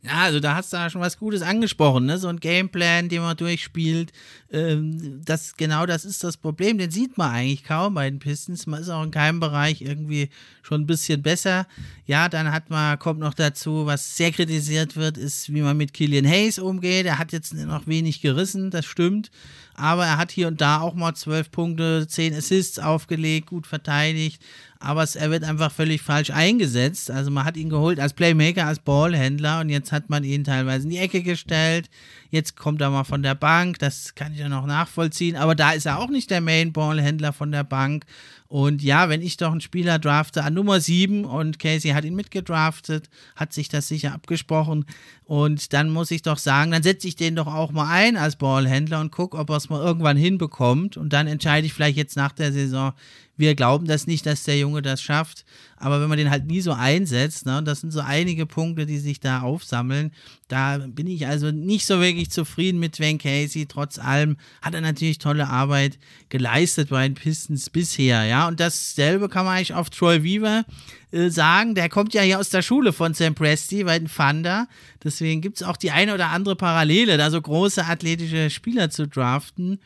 Ja, 0.00 0.18
also 0.22 0.38
da 0.38 0.54
hast 0.54 0.72
du 0.72 0.76
ja 0.76 0.88
schon 0.88 1.00
was 1.00 1.18
Gutes 1.18 1.42
angesprochen, 1.42 2.06
ne? 2.06 2.18
So 2.18 2.28
ein 2.28 2.38
Gameplan, 2.38 3.08
den 3.08 3.20
man 3.20 3.36
durchspielt. 3.36 4.12
Ähm, 4.48 5.20
das, 5.24 5.56
genau 5.56 5.86
das 5.86 6.04
ist 6.04 6.22
das 6.22 6.36
Problem. 6.36 6.78
Den 6.78 6.92
sieht 6.92 7.18
man 7.18 7.32
eigentlich 7.32 7.64
kaum 7.64 7.94
bei 7.94 8.08
den 8.08 8.20
Pistons. 8.20 8.68
Man 8.68 8.80
ist 8.80 8.90
auch 8.90 9.02
in 9.02 9.10
keinem 9.10 9.40
Bereich 9.40 9.82
irgendwie 9.82 10.30
schon 10.62 10.82
ein 10.82 10.86
bisschen 10.86 11.22
besser. 11.22 11.66
Ja, 12.06 12.28
dann 12.28 12.52
hat 12.52 12.70
man, 12.70 12.96
kommt 13.00 13.18
noch 13.18 13.34
dazu, 13.34 13.86
was 13.86 14.16
sehr 14.16 14.30
kritisiert 14.30 14.94
wird, 14.94 15.18
ist, 15.18 15.52
wie 15.52 15.62
man 15.62 15.76
mit 15.76 15.92
Killian 15.92 16.28
Hayes 16.28 16.60
umgeht. 16.60 17.06
Er 17.06 17.18
hat 17.18 17.32
jetzt 17.32 17.52
noch 17.52 17.88
wenig 17.88 18.20
gerissen, 18.20 18.70
das 18.70 18.86
stimmt. 18.86 19.32
Aber 19.78 20.04
er 20.04 20.18
hat 20.18 20.30
hier 20.30 20.48
und 20.48 20.60
da 20.60 20.80
auch 20.80 20.94
mal 20.94 21.14
zwölf 21.14 21.50
Punkte, 21.50 22.06
zehn 22.08 22.34
Assists 22.34 22.78
aufgelegt, 22.78 23.48
gut 23.48 23.66
verteidigt 23.66 24.42
aber 24.80 25.02
es, 25.02 25.16
er 25.16 25.30
wird 25.30 25.44
einfach 25.44 25.72
völlig 25.72 26.02
falsch 26.02 26.30
eingesetzt. 26.30 27.10
Also 27.10 27.30
man 27.30 27.44
hat 27.44 27.56
ihn 27.56 27.68
geholt 27.68 27.98
als 27.98 28.12
Playmaker, 28.12 28.66
als 28.66 28.78
Ballhändler 28.78 29.60
und 29.60 29.70
jetzt 29.70 29.90
hat 29.90 30.08
man 30.08 30.22
ihn 30.22 30.44
teilweise 30.44 30.84
in 30.84 30.90
die 30.90 30.98
Ecke 30.98 31.22
gestellt. 31.22 31.90
Jetzt 32.30 32.56
kommt 32.56 32.80
er 32.80 32.90
mal 32.90 33.04
von 33.04 33.22
der 33.22 33.34
Bank, 33.34 33.78
das 33.78 34.14
kann 34.14 34.32
ich 34.32 34.38
ja 34.40 34.48
noch 34.48 34.66
nachvollziehen, 34.66 35.36
aber 35.36 35.54
da 35.54 35.72
ist 35.72 35.86
er 35.86 35.98
auch 35.98 36.10
nicht 36.10 36.30
der 36.30 36.42
Main-Ballhändler 36.42 37.32
von 37.32 37.50
der 37.50 37.64
Bank. 37.64 38.04
Und 38.48 38.82
ja, 38.82 39.08
wenn 39.08 39.20
ich 39.20 39.36
doch 39.36 39.50
einen 39.50 39.60
Spieler 39.60 39.98
drafte 39.98 40.42
an 40.42 40.54
Nummer 40.54 40.80
7 40.80 41.24
und 41.24 41.58
Casey 41.58 41.90
hat 41.90 42.04
ihn 42.04 42.14
mitgedraftet, 42.14 43.10
hat 43.36 43.52
sich 43.52 43.68
das 43.68 43.88
sicher 43.88 44.14
abgesprochen. 44.14 44.86
Und 45.24 45.72
dann 45.74 45.90
muss 45.90 46.10
ich 46.10 46.22
doch 46.22 46.38
sagen, 46.38 46.70
dann 46.70 46.82
setze 46.82 47.08
ich 47.08 47.16
den 47.16 47.36
doch 47.36 47.46
auch 47.46 47.72
mal 47.72 47.90
ein 47.90 48.16
als 48.16 48.36
Ballhändler 48.36 49.00
und 49.00 49.12
gucke, 49.12 49.36
ob 49.36 49.50
er 49.50 49.56
es 49.56 49.68
mal 49.68 49.82
irgendwann 49.82 50.16
hinbekommt. 50.16 50.96
Und 50.96 51.12
dann 51.12 51.26
entscheide 51.26 51.66
ich 51.66 51.74
vielleicht 51.74 51.98
jetzt 51.98 52.16
nach 52.16 52.32
der 52.32 52.52
Saison, 52.52 52.92
wir 53.38 53.54
glauben 53.54 53.86
das 53.86 54.06
nicht, 54.06 54.26
dass 54.26 54.42
der 54.42 54.58
Junge 54.58 54.82
das 54.82 55.00
schafft. 55.00 55.44
Aber 55.76 56.00
wenn 56.00 56.08
man 56.08 56.18
den 56.18 56.30
halt 56.30 56.46
nie 56.46 56.60
so 56.60 56.72
einsetzt, 56.72 57.46
ne, 57.46 57.62
das 57.62 57.80
sind 57.80 57.92
so 57.92 58.00
einige 58.00 58.46
Punkte, 58.46 58.84
die 58.84 58.98
sich 58.98 59.20
da 59.20 59.42
aufsammeln, 59.42 60.12
da 60.48 60.78
bin 60.78 61.06
ich 61.06 61.26
also 61.26 61.52
nicht 61.52 61.86
so 61.86 62.00
wirklich 62.00 62.30
zufrieden 62.30 62.80
mit 62.80 62.98
Van 62.98 63.18
Casey. 63.18 63.66
Trotz 63.66 63.98
allem 63.98 64.36
hat 64.60 64.74
er 64.74 64.80
natürlich 64.80 65.18
tolle 65.18 65.46
Arbeit 65.46 65.98
geleistet 66.30 66.90
bei 66.90 67.06
den 67.06 67.14
Pistons 67.14 67.70
bisher, 67.70 68.24
ja. 68.24 68.48
Und 68.48 68.58
dasselbe 68.58 69.28
kann 69.28 69.44
man 69.44 69.56
eigentlich 69.56 69.74
auf 69.74 69.88
Troy 69.88 70.24
Weaver 70.24 70.64
äh, 71.12 71.30
sagen. 71.30 71.76
Der 71.76 71.88
kommt 71.88 72.14
ja 72.14 72.22
hier 72.22 72.40
aus 72.40 72.50
der 72.50 72.62
Schule 72.62 72.92
von 72.92 73.14
Sam 73.14 73.36
Presti 73.36 73.84
bei 73.84 74.00
den 74.00 74.08
Thunder. 74.08 74.66
Deswegen 75.04 75.40
gibt 75.40 75.58
es 75.58 75.62
auch 75.62 75.76
die 75.76 75.92
eine 75.92 76.12
oder 76.12 76.30
andere 76.30 76.56
Parallele, 76.56 77.16
da 77.16 77.30
so 77.30 77.40
große 77.40 77.84
athletische 77.84 78.50
Spieler 78.50 78.90
zu 78.90 79.06
draften. 79.06 79.78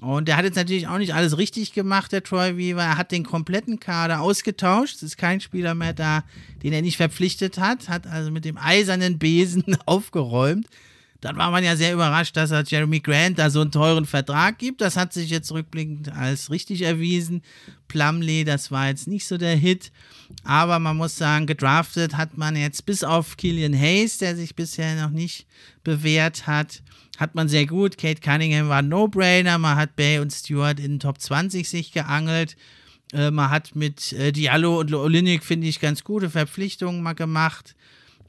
Und 0.00 0.28
der 0.28 0.38
hat 0.38 0.44
jetzt 0.44 0.56
natürlich 0.56 0.88
auch 0.88 0.96
nicht 0.96 1.14
alles 1.14 1.36
richtig 1.36 1.74
gemacht, 1.74 2.10
der 2.12 2.22
Troy 2.22 2.56
Weaver. 2.56 2.82
Er 2.82 2.96
hat 2.96 3.12
den 3.12 3.24
kompletten 3.24 3.80
Kader 3.80 4.20
ausgetauscht. 4.20 4.96
Es 4.96 5.02
ist 5.02 5.18
kein 5.18 5.40
Spieler 5.40 5.74
mehr 5.74 5.92
da, 5.92 6.24
den 6.62 6.72
er 6.72 6.80
nicht 6.80 6.96
verpflichtet 6.96 7.58
hat. 7.58 7.90
Hat 7.90 8.06
also 8.06 8.30
mit 8.30 8.46
dem 8.46 8.56
eisernen 8.56 9.18
Besen 9.18 9.76
aufgeräumt. 9.86 10.66
Dann 11.20 11.36
war 11.36 11.50
man 11.50 11.62
ja 11.62 11.76
sehr 11.76 11.92
überrascht, 11.92 12.34
dass 12.36 12.50
er 12.50 12.64
Jeremy 12.64 13.00
Grant 13.00 13.38
da 13.38 13.50
so 13.50 13.60
einen 13.60 13.72
teuren 13.72 14.06
Vertrag 14.06 14.58
gibt. 14.58 14.80
Das 14.80 14.96
hat 14.96 15.12
sich 15.12 15.28
jetzt 15.28 15.52
rückblickend 15.52 16.10
als 16.16 16.50
richtig 16.50 16.80
erwiesen. 16.80 17.42
Plumlee, 17.88 18.44
das 18.44 18.70
war 18.70 18.88
jetzt 18.88 19.06
nicht 19.06 19.26
so 19.26 19.36
der 19.36 19.54
Hit. 19.54 19.92
Aber 20.44 20.78
man 20.78 20.96
muss 20.96 21.18
sagen, 21.18 21.46
gedraftet 21.46 22.16
hat 22.16 22.38
man 22.38 22.56
jetzt 22.56 22.86
bis 22.86 23.04
auf 23.04 23.36
Killian 23.36 23.78
Hayes, 23.78 24.16
der 24.16 24.34
sich 24.34 24.54
bisher 24.54 25.02
noch 25.02 25.10
nicht 25.10 25.46
bewährt 25.84 26.46
hat, 26.46 26.82
hat 27.20 27.34
man 27.34 27.48
sehr 27.48 27.66
gut. 27.66 27.98
Kate 27.98 28.20
Cunningham 28.22 28.70
war 28.70 28.80
No-Brainer. 28.80 29.58
Man 29.58 29.76
hat 29.76 29.94
Bay 29.94 30.18
und 30.18 30.32
Stewart 30.32 30.80
in 30.80 30.92
den 30.92 31.00
Top 31.00 31.20
20 31.20 31.68
sich 31.68 31.92
geangelt. 31.92 32.56
Äh, 33.12 33.30
man 33.30 33.50
hat 33.50 33.76
mit 33.76 34.12
äh, 34.14 34.32
Diallo 34.32 34.80
und 34.80 34.92
Olinik, 34.94 35.44
finde 35.44 35.66
ich, 35.66 35.80
ganz 35.80 36.02
gute 36.02 36.30
Verpflichtungen 36.30 37.02
mal 37.02 37.12
gemacht. 37.12 37.76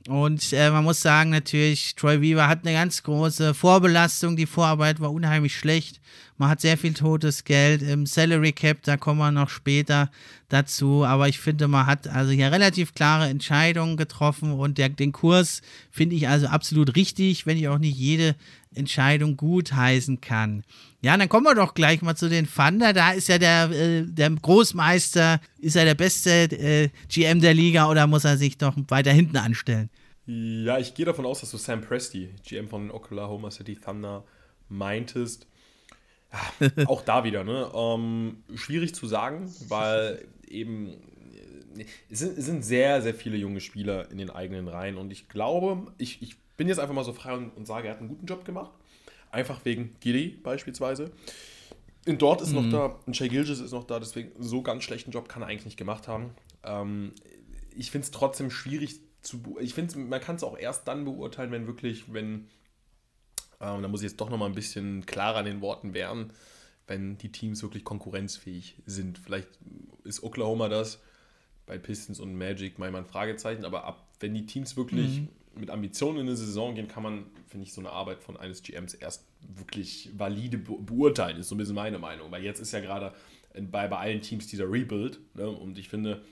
Und 0.07 0.51
äh, 0.51 0.71
man 0.71 0.83
muss 0.83 0.99
sagen, 0.99 1.29
natürlich, 1.29 1.95
Troy 1.95 2.21
Weaver 2.21 2.47
hat 2.47 2.65
eine 2.65 2.73
ganz 2.73 3.03
große 3.03 3.53
Vorbelastung. 3.53 4.35
Die 4.35 4.47
Vorarbeit 4.47 4.99
war 4.99 5.11
unheimlich 5.11 5.55
schlecht. 5.55 6.01
Man 6.37 6.49
hat 6.49 6.59
sehr 6.59 6.75
viel 6.75 6.95
totes 6.95 7.43
Geld 7.43 7.83
im 7.83 8.07
Salary 8.07 8.51
Cap, 8.51 8.81
da 8.81 8.97
kommen 8.97 9.19
wir 9.19 9.31
noch 9.31 9.49
später 9.49 10.09
dazu. 10.49 11.05
Aber 11.05 11.27
ich 11.29 11.37
finde, 11.37 11.67
man 11.67 11.85
hat 11.85 12.07
also 12.07 12.31
hier 12.31 12.51
relativ 12.51 12.95
klare 12.95 13.29
Entscheidungen 13.29 13.95
getroffen 13.95 14.53
und 14.53 14.79
der, 14.79 14.89
den 14.89 15.11
Kurs 15.11 15.61
finde 15.91 16.15
ich 16.15 16.27
also 16.27 16.47
absolut 16.47 16.95
richtig, 16.95 17.45
wenn 17.45 17.57
ich 17.57 17.67
auch 17.67 17.77
nicht 17.77 17.95
jede 17.95 18.35
Entscheidung 18.73 19.37
gut 19.37 19.73
heißen 19.73 20.21
kann. 20.21 20.63
Ja, 21.01 21.17
dann 21.17 21.29
kommen 21.29 21.45
wir 21.45 21.55
doch 21.55 21.73
gleich 21.73 22.01
mal 22.01 22.15
zu 22.15 22.29
den 22.29 22.47
Thunder. 22.47 22.93
Da 22.93 23.11
ist 23.11 23.27
ja 23.27 23.37
der, 23.37 23.69
äh, 23.71 24.03
der 24.05 24.29
Großmeister, 24.29 25.41
ist 25.59 25.75
er 25.75 25.85
der 25.85 25.95
beste 25.95 26.29
äh, 26.29 26.89
GM 27.09 27.41
der 27.41 27.53
Liga 27.53 27.89
oder 27.89 28.07
muss 28.07 28.23
er 28.23 28.37
sich 28.37 28.57
doch 28.57 28.75
weiter 28.87 29.11
hinten 29.11 29.37
anstellen? 29.37 29.89
Ja, 30.25 30.77
ich 30.77 30.93
gehe 30.93 31.05
davon 31.05 31.25
aus, 31.25 31.41
dass 31.41 31.51
du 31.51 31.57
Sam 31.57 31.81
Presti, 31.81 32.29
GM 32.47 32.69
von 32.69 32.91
Oklahoma 32.91 33.51
City 33.51 33.75
Thunder, 33.75 34.23
meintest. 34.69 35.47
Ja, 36.31 36.87
auch 36.87 37.03
da 37.03 37.23
wieder, 37.23 37.43
ne? 37.43 37.69
Ähm, 37.73 38.43
schwierig 38.55 38.95
zu 38.95 39.07
sagen, 39.07 39.53
weil 39.67 40.25
eben 40.47 40.93
es 42.09 42.19
sind, 42.19 42.37
es 42.37 42.45
sind, 42.45 42.63
sehr, 42.63 43.01
sehr 43.01 43.13
viele 43.13 43.37
junge 43.37 43.61
Spieler 43.61 44.09
in 44.11 44.17
den 44.17 44.29
eigenen 44.29 44.67
Reihen 44.67 44.97
und 44.97 45.11
ich 45.11 45.29
glaube, 45.29 45.91
ich, 45.97 46.21
ich 46.21 46.35
bin 46.61 46.67
jetzt 46.67 46.77
einfach 46.77 46.93
mal 46.93 47.03
so 47.03 47.11
frei 47.11 47.33
und, 47.33 47.49
und, 47.57 47.65
sage, 47.65 47.87
er 47.87 47.95
hat 47.95 48.01
einen 48.01 48.09
guten 48.09 48.27
Job 48.27 48.45
gemacht. 48.45 48.69
Einfach 49.31 49.65
wegen 49.65 49.95
Giddy 49.99 50.39
beispielsweise. 50.43 51.09
In 52.05 52.19
dort 52.19 52.39
ist 52.39 52.49
mhm. 52.49 52.55
noch 52.55 52.69
da, 52.69 52.99
und 53.07 53.17
Shay 53.17 53.29
Gilges 53.29 53.59
ist 53.59 53.71
noch 53.71 53.83
da, 53.83 53.99
deswegen 53.99 54.31
so 54.37 54.61
ganz 54.61 54.83
schlechten 54.83 55.09
Job 55.09 55.27
kann 55.27 55.41
er 55.41 55.47
eigentlich 55.47 55.65
nicht 55.65 55.77
gemacht 55.77 56.07
haben. 56.07 56.35
Ähm, 56.63 57.13
ich 57.75 57.89
finde 57.89 58.05
es 58.05 58.11
trotzdem 58.11 58.51
schwierig 58.51 58.99
zu. 59.23 59.57
Ich 59.59 59.73
finde, 59.73 59.97
man 59.97 60.21
kann 60.21 60.35
es 60.35 60.43
auch 60.43 60.55
erst 60.55 60.87
dann 60.87 61.03
beurteilen, 61.03 61.49
wenn 61.49 61.65
wirklich, 61.65 62.13
wenn 62.13 62.47
ähm, 63.59 63.81
da 63.81 63.87
muss 63.87 64.01
ich 64.01 64.11
jetzt 64.11 64.21
doch 64.21 64.29
nochmal 64.29 64.47
ein 64.47 64.53
bisschen 64.53 65.07
klarer 65.07 65.39
an 65.39 65.45
den 65.45 65.61
Worten 65.61 65.95
werden, 65.95 66.31
wenn 66.85 67.17
die 67.17 67.31
Teams 67.31 67.63
wirklich 67.63 67.83
konkurrenzfähig 67.83 68.75
sind. 68.85 69.17
Vielleicht 69.17 69.49
ist 70.03 70.21
Oklahoma 70.21 70.69
das, 70.69 71.01
bei 71.65 71.79
Pistons 71.79 72.19
und 72.19 72.35
Magic 72.35 72.77
mal 72.77 72.95
ein 72.95 73.05
Fragezeichen, 73.05 73.65
aber 73.65 73.85
ab, 73.85 74.05
wenn 74.19 74.35
die 74.35 74.45
Teams 74.45 74.77
wirklich 74.77 75.21
mhm. 75.21 75.29
Mit 75.55 75.69
Ambitionen 75.69 76.19
in 76.19 76.27
eine 76.27 76.35
Saison 76.35 76.75
gehen, 76.75 76.87
kann 76.87 77.03
man, 77.03 77.25
finde 77.47 77.65
ich, 77.65 77.73
so 77.73 77.81
eine 77.81 77.91
Arbeit 77.91 78.21
von 78.21 78.37
eines 78.37 78.63
GMs 78.63 78.93
erst 78.93 79.25
wirklich 79.55 80.09
valide 80.17 80.57
be 80.57 80.73
beurteilen, 80.79 81.37
ist 81.37 81.49
so 81.49 81.55
ein 81.55 81.57
bisschen 81.57 81.75
meine 81.75 81.99
Meinung. 81.99 82.31
Weil 82.31 82.43
jetzt 82.43 82.59
ist 82.59 82.71
ja 82.71 82.79
gerade 82.79 83.13
bei, 83.53 83.87
bei 83.87 83.97
allen 83.97 84.21
Teams 84.21 84.47
dieser 84.47 84.71
Rebuild 84.71 85.19
ne? 85.35 85.49
und 85.49 85.77
ich 85.77 85.89
finde, 85.89 86.23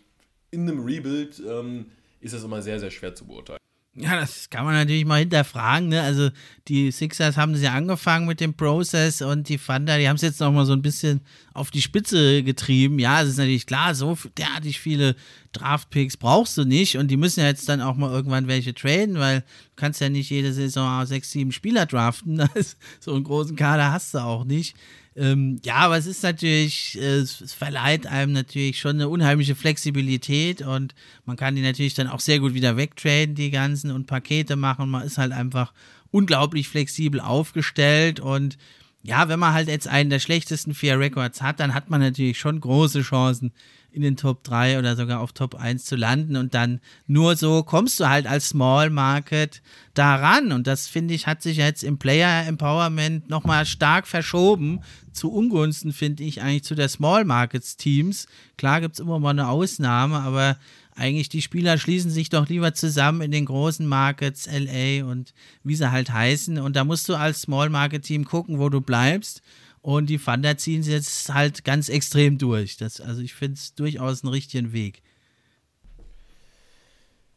in 0.51 0.61
einem 0.61 0.83
Rebuild 0.83 1.41
ähm, 1.45 1.91
ist 2.21 2.33
das 2.33 2.43
immer 2.43 2.61
sehr, 2.61 2.79
sehr 2.79 2.91
schwer 2.91 3.13
zu 3.13 3.25
beurteilen. 3.25 3.58
Ja, 3.95 4.15
das 4.15 4.49
kann 4.49 4.65
man 4.65 4.75
natürlich 4.75 5.03
mal 5.03 5.19
hinterfragen. 5.19 5.89
Ne? 5.89 6.01
Also 6.01 6.29
die 6.67 6.91
Sixers 6.91 7.37
haben 7.37 7.53
es 7.53 7.61
ja 7.61 7.73
angefangen 7.73 8.27
mit 8.27 8.39
dem 8.39 8.53
Prozess 8.53 9.21
und 9.21 9.49
die 9.49 9.57
Thunder, 9.57 9.97
die 9.97 10.07
haben 10.07 10.15
es 10.15 10.21
jetzt 10.21 10.39
noch 10.39 10.51
mal 10.51 10.65
so 10.65 10.73
ein 10.73 10.81
bisschen 10.81 11.21
auf 11.53 11.71
die 11.71 11.81
Spitze 11.81 12.43
getrieben. 12.43 12.99
Ja, 12.99 13.21
es 13.21 13.29
ist 13.29 13.37
natürlich 13.37 13.65
klar, 13.65 13.95
so 13.95 14.17
derartig 14.37 14.79
viele 14.79 15.15
Draftpicks 15.51 16.17
brauchst 16.17 16.57
du 16.57 16.65
nicht 16.65 16.97
und 16.97 17.09
die 17.09 17.17
müssen 17.17 17.39
ja 17.41 17.47
jetzt 17.47 17.67
dann 17.67 17.81
auch 17.81 17.95
mal 17.95 18.11
irgendwann 18.11 18.47
welche 18.47 18.73
traden, 18.73 19.17
weil 19.17 19.41
du 19.41 19.75
kannst 19.75 19.99
ja 19.99 20.09
nicht 20.09 20.29
jede 20.29 20.53
Saison 20.53 21.05
sechs, 21.05 21.31
sieben 21.31 21.51
Spieler 21.51 21.85
draften. 21.87 22.47
so 22.99 23.13
einen 23.13 23.23
großen 23.23 23.55
Kader 23.55 23.91
hast 23.91 24.13
du 24.13 24.19
auch 24.19 24.45
nicht. 24.45 24.75
Ähm, 25.19 25.59
ja, 25.65 25.75
aber 25.75 25.97
es 25.97 26.05
ist 26.05 26.23
natürlich, 26.23 26.97
äh, 26.97 27.17
es 27.17 27.53
verleiht 27.53 28.07
einem 28.07 28.31
natürlich 28.31 28.79
schon 28.79 28.95
eine 28.95 29.09
unheimliche 29.09 29.53
Flexibilität 29.53 30.61
und 30.61 30.95
man 31.25 31.35
kann 31.35 31.55
die 31.55 31.61
natürlich 31.61 31.93
dann 31.93 32.07
auch 32.07 32.21
sehr 32.21 32.39
gut 32.39 32.53
wieder 32.53 32.77
wegtraden, 32.77 33.35
die 33.35 33.51
ganzen 33.51 33.91
und 33.91 34.07
Pakete 34.07 34.55
machen. 34.55 34.89
Man 34.89 35.05
ist 35.05 35.17
halt 35.17 35.33
einfach 35.33 35.73
unglaublich 36.11 36.69
flexibel 36.69 37.19
aufgestellt 37.19 38.21
und 38.21 38.57
ja, 39.03 39.27
wenn 39.27 39.39
man 39.39 39.53
halt 39.53 39.67
jetzt 39.67 39.89
einen 39.89 40.09
der 40.09 40.19
schlechtesten 40.19 40.73
vier 40.73 40.97
Records 40.97 41.41
hat, 41.41 41.59
dann 41.59 41.73
hat 41.73 41.89
man 41.89 41.99
natürlich 41.99 42.39
schon 42.39 42.61
große 42.61 43.01
Chancen, 43.01 43.51
in 43.91 44.01
den 44.01 44.17
Top 44.17 44.43
3 44.43 44.79
oder 44.79 44.95
sogar 44.95 45.19
auf 45.19 45.33
Top 45.33 45.55
1 45.55 45.85
zu 45.85 45.95
landen 45.95 46.35
und 46.35 46.53
dann 46.53 46.79
nur 47.07 47.35
so 47.35 47.63
kommst 47.63 47.99
du 47.99 48.07
halt 48.07 48.27
als 48.27 48.49
Small 48.49 48.89
Market 48.89 49.61
daran 49.93 50.51
und 50.51 50.67
das 50.67 50.87
finde 50.87 51.13
ich 51.13 51.27
hat 51.27 51.41
sich 51.41 51.57
jetzt 51.57 51.83
im 51.83 51.97
Player 51.97 52.45
Empowerment 52.47 53.29
nochmal 53.29 53.65
stark 53.65 54.07
verschoben 54.07 54.81
zu 55.19 55.31
Ungunsten 55.31 55.91
finde 55.91 56.23
ich 56.23 56.41
eigentlich 56.41 56.63
zu 56.63 56.75
der 56.75 56.87
Small 56.87 57.25
Markets 57.25 57.75
Teams. 57.75 58.27
Klar 58.57 58.79
gibt 58.79 58.95
es 58.95 58.99
immer 58.99 59.19
mal 59.19 59.31
eine 59.31 59.49
Ausnahme, 59.49 60.19
aber 60.19 60.57
eigentlich 60.95 61.29
die 61.29 61.41
Spieler 61.41 61.77
schließen 61.77 62.11
sich 62.11 62.29
doch 62.29 62.47
lieber 62.47 62.73
zusammen 62.73 63.21
in 63.21 63.31
den 63.31 63.45
großen 63.45 63.85
Markets, 63.87 64.47
LA 64.47 65.05
und 65.05 65.33
wie 65.63 65.75
sie 65.75 65.91
halt 65.91 66.11
heißen. 66.11 66.57
Und 66.59 66.75
da 66.75 66.83
musst 66.83 67.07
du 67.09 67.15
als 67.15 67.41
Small 67.41 67.69
Market 67.69 68.03
Team 68.03 68.25
gucken, 68.25 68.59
wo 68.59 68.69
du 68.69 68.81
bleibst. 68.81 69.41
Und 69.81 70.07
die 70.07 70.17
Thunder 70.17 70.57
ziehen 70.57 70.83
sie 70.83 70.91
jetzt 70.91 71.33
halt 71.33 71.63
ganz 71.63 71.89
extrem 71.89 72.37
durch. 72.37 72.77
Das, 72.77 72.99
also 72.99 73.21
ich 73.21 73.33
finde 73.33 73.55
es 73.55 73.75
durchaus 73.75 74.23
einen 74.23 74.33
richtigen 74.33 74.73
Weg. 74.73 75.01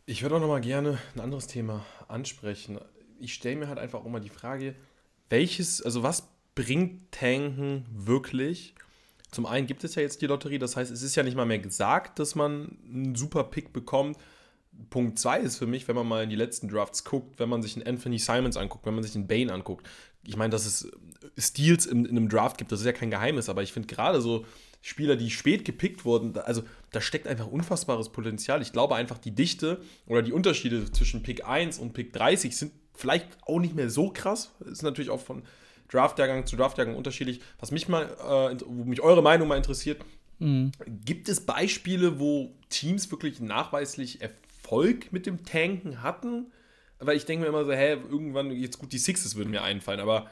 Ich 0.07 0.23
würde 0.23 0.37
auch 0.37 0.41
noch 0.41 0.49
mal 0.49 0.61
gerne 0.61 0.99
ein 1.15 1.21
anderes 1.21 1.47
Thema 1.47 1.87
ansprechen. 2.09 2.79
Ich 3.21 3.35
stelle 3.35 3.57
mir 3.57 3.69
halt 3.69 3.79
einfach 3.79 4.01
auch 4.01 4.09
mal 4.09 4.21
die 4.21 4.29
Frage, 4.29 4.75
welches, 5.31 5.81
also 5.81 6.03
was 6.03 6.29
bringt 6.55 7.13
Tanken 7.13 7.87
wirklich? 7.93 8.75
Zum 9.31 9.47
einen 9.47 9.67
gibt 9.67 9.85
es 9.85 9.95
ja 9.95 10.03
jetzt 10.03 10.21
die 10.21 10.27
Lotterie, 10.27 10.59
das 10.59 10.77
heißt, 10.77 10.91
es 10.91 11.03
ist 11.03 11.15
ja 11.15 11.23
nicht 11.23 11.37
mal 11.37 11.47
mehr 11.47 11.61
gesagt, 11.61 12.19
dass 12.19 12.35
man 12.35 12.77
einen 12.85 13.15
super 13.15 13.45
Pick 13.45 13.73
bekommt. 13.73 14.19
Punkt 14.91 15.19
2 15.19 15.41
ist 15.41 15.59
für 15.59 15.67
mich, 15.67 15.89
wenn 15.89 15.97
man 15.97 16.07
mal 16.07 16.25
in 16.25 16.31
die 16.31 16.37
letzten 16.37 16.69
Drafts 16.69 17.05
guckt, 17.05 17.39
wenn 17.39 17.49
man 17.49 17.63
sich 17.63 17.77
einen 17.77 17.87
Anthony 17.87 18.19
Simons 18.19 18.57
anguckt, 18.57 18.87
wenn 18.87 18.95
man 18.95 19.03
sich 19.03 19.15
einen 19.15 19.27
Bane 19.27 19.53
anguckt. 19.53 19.89
Ich 20.25 20.37
meine, 20.37 20.51
dass 20.51 20.67
es 20.67 20.91
Steals 21.39 21.87
in, 21.87 22.05
in 22.05 22.17
einem 22.17 22.29
Draft 22.29 22.59
gibt, 22.59 22.73
das 22.73 22.81
ist 22.81 22.87
ja 22.87 22.93
kein 22.93 23.11
Geheimnis, 23.11 23.49
aber 23.49 23.63
ich 23.63 23.73
finde 23.73 23.89
gerade 23.89 24.21
so 24.21 24.45
Spieler, 24.81 25.15
die 25.17 25.31
spät 25.31 25.65
gepickt 25.65 26.05
wurden, 26.05 26.37
also 26.39 26.63
da 26.91 27.01
steckt 27.01 27.29
einfach 27.29 27.47
unfassbares 27.47 28.09
Potenzial. 28.09 28.61
Ich 28.63 28.73
glaube 28.73 28.97
einfach, 28.97 29.19
die 29.19 29.31
Dichte 29.31 29.81
oder 30.07 30.23
die 30.23 30.33
Unterschiede 30.33 30.91
zwischen 30.91 31.23
Pick 31.23 31.47
1 31.47 31.79
und 31.79 31.93
Pick 31.93 32.13
30 32.13 32.57
sind 32.57 32.73
vielleicht 32.95 33.29
auch 33.47 33.61
nicht 33.61 33.77
mehr 33.77 33.91
so 33.91 34.11
krass. 34.11 34.51
Ist 34.67 34.83
natürlich 34.83 35.11
auch 35.11 35.21
von 35.21 35.43
Draftjahrgang 35.89 36.47
zu 36.47 36.57
Draftjahrgang 36.57 36.97
unterschiedlich. 36.97 37.41
Was 37.61 37.71
mich 37.71 37.89
mal, 37.89 38.05
äh, 38.05 38.57
wo 38.67 38.85
mich 38.85 39.01
eure 39.01 39.23
Meinung 39.23 39.47
mal 39.47 39.57
interessiert, 39.57 40.03
mhm. 40.41 40.73
gibt 41.05 41.29
es 41.29 41.47
Beispiele, 41.47 42.19
wo 42.19 42.53
Teams 42.69 43.11
wirklich 43.11 43.41
nachweislich 43.41 44.21
Erfolg 44.73 45.13
mit 45.13 45.27
dem 45.27 45.45
Tanken 45.45 46.03
hatten? 46.03 46.51
Weil 46.99 47.17
ich 47.17 47.27
denke 47.27 47.43
mir 47.43 47.49
immer 47.49 47.65
so, 47.65 47.73
hä, 47.73 47.93
irgendwann, 47.93 48.51
jetzt 48.53 48.79
gut, 48.79 48.93
die 48.93 48.99
Sixes 48.99 49.37
würden 49.37 49.51
mir 49.51 49.63
einfallen, 49.63 50.01
aber 50.01 50.31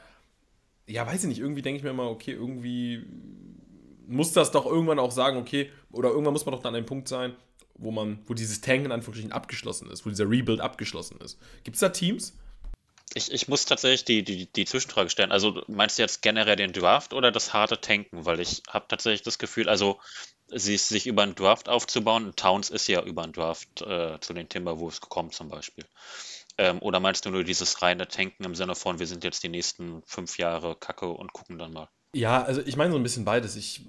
ja, 0.87 1.05
weiß 1.05 1.23
ich 1.23 1.29
nicht, 1.29 1.39
irgendwie 1.39 1.61
denke 1.61 1.77
ich 1.77 1.83
mir 1.83 1.91
immer, 1.91 2.09
okay, 2.09 2.31
irgendwie 2.31 3.05
muss 4.07 4.33
das 4.33 4.51
doch 4.51 4.65
irgendwann 4.65 4.99
auch 4.99 5.11
sagen, 5.11 5.37
okay, 5.37 5.69
oder 5.91 6.09
irgendwann 6.09 6.33
muss 6.33 6.45
man 6.45 6.53
doch 6.53 6.61
dann 6.61 6.73
an 6.73 6.77
einem 6.77 6.85
Punkt 6.85 7.07
sein, 7.07 7.35
wo 7.75 7.91
man, 7.91 8.19
wo 8.25 8.33
dieses 8.33 8.61
Tank 8.61 8.85
in 8.85 8.91
Anführungsstrichen 8.91 9.31
abgeschlossen 9.31 9.89
ist, 9.89 10.05
wo 10.05 10.09
dieser 10.09 10.29
Rebuild 10.29 10.59
abgeschlossen 10.59 11.19
ist. 11.23 11.39
Gibt 11.63 11.75
es 11.75 11.81
da 11.81 11.89
Teams? 11.89 12.37
Ich, 13.13 13.31
ich 13.31 13.47
muss 13.47 13.65
tatsächlich 13.65 14.05
die, 14.05 14.23
die, 14.23 14.51
die 14.51 14.65
Zwischenfrage 14.65 15.09
stellen. 15.09 15.31
Also 15.31 15.61
meinst 15.67 15.97
du 15.97 16.01
jetzt 16.01 16.21
generell 16.21 16.55
den 16.55 16.71
Draft 16.71 17.13
oder 17.13 17.31
das 17.31 17.53
harte 17.53 17.79
Tanken? 17.81 18.25
Weil 18.25 18.39
ich 18.39 18.63
habe 18.69 18.85
tatsächlich 18.87 19.23
das 19.23 19.37
Gefühl, 19.37 19.67
also 19.67 19.99
sie 20.47 20.77
sich 20.77 21.07
über 21.07 21.23
einen 21.23 21.35
Draft 21.35 21.69
aufzubauen, 21.69 22.33
Towns 22.35 22.69
ist 22.69 22.87
ja 22.87 23.01
über 23.01 23.23
einen 23.23 23.33
Draft 23.33 23.81
äh, 23.81 24.19
zu 24.19 24.33
den 24.33 24.49
Timberwolves 24.49 25.01
gekommen 25.01 25.31
zum 25.31 25.49
Beispiel. 25.49 25.85
Ähm, 26.57 26.79
oder 26.81 26.99
meinst 26.99 27.25
du 27.25 27.31
nur 27.31 27.43
dieses 27.43 27.81
reine 27.81 28.07
Tanken 28.07 28.43
im 28.43 28.55
Sinne 28.55 28.75
von, 28.75 28.99
wir 28.99 29.07
sind 29.07 29.23
jetzt 29.23 29.43
die 29.43 29.49
nächsten 29.49 30.03
fünf 30.05 30.37
Jahre 30.37 30.75
Kacke 30.75 31.07
und 31.07 31.33
gucken 31.33 31.57
dann 31.57 31.73
mal? 31.73 31.89
Ja, 32.13 32.43
also 32.43 32.61
ich 32.61 32.75
meine 32.75 32.91
so 32.91 32.97
ein 32.97 33.03
bisschen 33.03 33.25
beides. 33.25 33.55
Ich, 33.55 33.85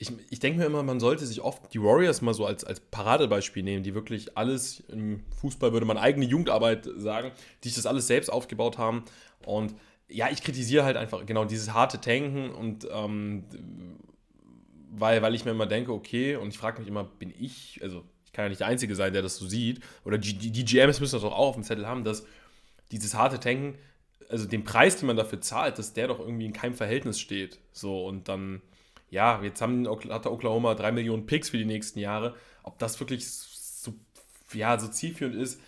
ich, 0.00 0.12
ich 0.30 0.38
denke 0.38 0.60
mir 0.60 0.66
immer, 0.66 0.84
man 0.84 1.00
sollte 1.00 1.26
sich 1.26 1.40
oft 1.40 1.74
die 1.74 1.82
Warriors 1.82 2.22
mal 2.22 2.32
so 2.32 2.46
als, 2.46 2.64
als 2.64 2.78
Paradebeispiel 2.78 3.64
nehmen, 3.64 3.82
die 3.82 3.94
wirklich 3.94 4.38
alles 4.38 4.84
im 4.88 5.24
Fußball, 5.40 5.72
würde 5.72 5.86
man 5.86 5.98
eigene 5.98 6.24
Jugendarbeit 6.24 6.88
sagen, 6.96 7.32
die 7.62 7.68
sich 7.68 7.76
das 7.76 7.86
alles 7.86 8.06
selbst 8.06 8.30
aufgebaut 8.30 8.78
haben. 8.78 9.04
Und 9.44 9.74
ja, 10.08 10.30
ich 10.30 10.42
kritisiere 10.42 10.84
halt 10.84 10.96
einfach 10.96 11.26
genau 11.26 11.44
dieses 11.44 11.74
harte 11.74 12.00
Tanken 12.00 12.50
und 12.50 12.88
ähm, 12.90 13.44
weil, 14.90 15.20
weil 15.20 15.34
ich 15.34 15.44
mir 15.44 15.50
immer 15.50 15.66
denke, 15.66 15.92
okay, 15.92 16.36
und 16.36 16.48
ich 16.48 16.58
frage 16.58 16.78
mich 16.78 16.88
immer, 16.88 17.04
bin 17.04 17.34
ich, 17.36 17.80
also 17.82 18.04
ich 18.24 18.32
kann 18.32 18.44
ja 18.44 18.48
nicht 18.50 18.60
der 18.60 18.68
Einzige 18.68 18.94
sein, 18.94 19.12
der 19.12 19.22
das 19.22 19.36
so 19.36 19.46
sieht, 19.46 19.80
oder 20.04 20.16
die, 20.16 20.32
die 20.34 20.64
GMs 20.64 21.00
müssen 21.00 21.16
das 21.16 21.22
doch 21.22 21.32
auch 21.32 21.48
auf 21.48 21.54
dem 21.56 21.64
Zettel 21.64 21.86
haben, 21.86 22.04
dass 22.04 22.24
dieses 22.92 23.14
harte 23.14 23.40
Tanken 23.40 23.74
also 24.28 24.46
den 24.46 24.64
Preis, 24.64 24.96
den 24.96 25.06
man 25.06 25.16
dafür 25.16 25.40
zahlt, 25.40 25.78
dass 25.78 25.92
der 25.92 26.08
doch 26.08 26.20
irgendwie 26.20 26.46
in 26.46 26.52
keinem 26.52 26.74
Verhältnis 26.74 27.18
steht. 27.18 27.58
So, 27.72 28.06
und 28.06 28.28
dann, 28.28 28.62
ja, 29.10 29.42
jetzt 29.42 29.60
haben, 29.60 29.88
hat 29.88 30.26
Oklahoma 30.26 30.74
drei 30.74 30.92
Millionen 30.92 31.26
Picks 31.26 31.50
für 31.50 31.58
die 31.58 31.64
nächsten 31.64 31.98
Jahre. 31.98 32.34
Ob 32.62 32.78
das 32.78 33.00
wirklich 33.00 33.26
so, 33.28 33.94
ja, 34.52 34.78
so 34.78 34.88
zielführend 34.88 35.36
ist, 35.36 35.60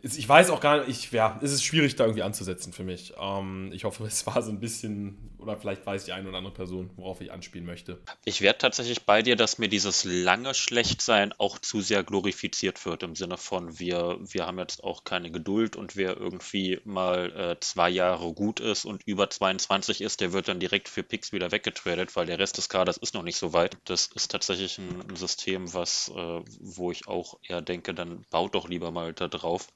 ich 0.00 0.28
weiß 0.28 0.50
auch 0.50 0.60
gar 0.60 0.86
nicht, 0.86 0.88
ich, 0.88 1.10
ja, 1.10 1.38
es 1.42 1.52
ist 1.52 1.64
schwierig 1.64 1.96
da 1.96 2.04
irgendwie 2.04 2.22
anzusetzen 2.22 2.72
für 2.72 2.84
mich. 2.84 3.14
Ähm, 3.18 3.72
ich 3.72 3.82
hoffe, 3.84 4.04
es 4.06 4.26
war 4.26 4.42
so 4.42 4.50
ein 4.50 4.60
bisschen, 4.60 5.32
oder 5.38 5.56
vielleicht 5.56 5.84
weiß 5.84 6.04
die 6.04 6.12
eine 6.12 6.28
oder 6.28 6.38
andere 6.38 6.54
Person, 6.54 6.90
worauf 6.96 7.20
ich 7.20 7.32
anspielen 7.32 7.66
möchte. 7.66 8.00
Ich 8.24 8.40
werde 8.40 8.58
tatsächlich 8.58 9.04
bei 9.04 9.22
dir, 9.22 9.34
dass 9.34 9.58
mir 9.58 9.68
dieses 9.68 10.04
lange 10.04 10.54
Schlechtsein 10.54 11.32
auch 11.38 11.58
zu 11.58 11.80
sehr 11.80 12.04
glorifiziert 12.04 12.84
wird, 12.86 13.02
im 13.02 13.16
Sinne 13.16 13.36
von, 13.38 13.78
wir, 13.80 14.18
wir 14.20 14.46
haben 14.46 14.58
jetzt 14.58 14.84
auch 14.84 15.02
keine 15.02 15.32
Geduld 15.32 15.74
und 15.74 15.96
wer 15.96 16.16
irgendwie 16.16 16.80
mal 16.84 17.32
äh, 17.36 17.56
zwei 17.60 17.90
Jahre 17.90 18.32
gut 18.34 18.60
ist 18.60 18.84
und 18.84 19.02
über 19.04 19.28
22 19.28 20.00
ist, 20.00 20.20
der 20.20 20.32
wird 20.32 20.46
dann 20.46 20.60
direkt 20.60 20.88
für 20.88 21.02
Picks 21.02 21.32
wieder 21.32 21.50
weggetradet, 21.50 22.14
weil 22.14 22.26
der 22.26 22.38
Rest 22.38 22.56
des 22.56 22.68
Kaders 22.68 22.98
ist 22.98 23.14
noch 23.14 23.24
nicht 23.24 23.36
so 23.36 23.52
weit. 23.52 23.76
Das 23.84 24.06
ist 24.14 24.30
tatsächlich 24.30 24.78
ein, 24.78 25.16
System, 25.16 25.72
was, 25.74 26.12
äh, 26.14 26.40
wo 26.60 26.92
ich 26.92 27.08
auch 27.08 27.38
eher 27.42 27.60
denke, 27.60 27.94
dann 27.94 28.24
baut 28.30 28.54
doch 28.54 28.68
lieber 28.68 28.92
mal 28.92 29.12
da 29.12 29.26
drauf 29.26 29.66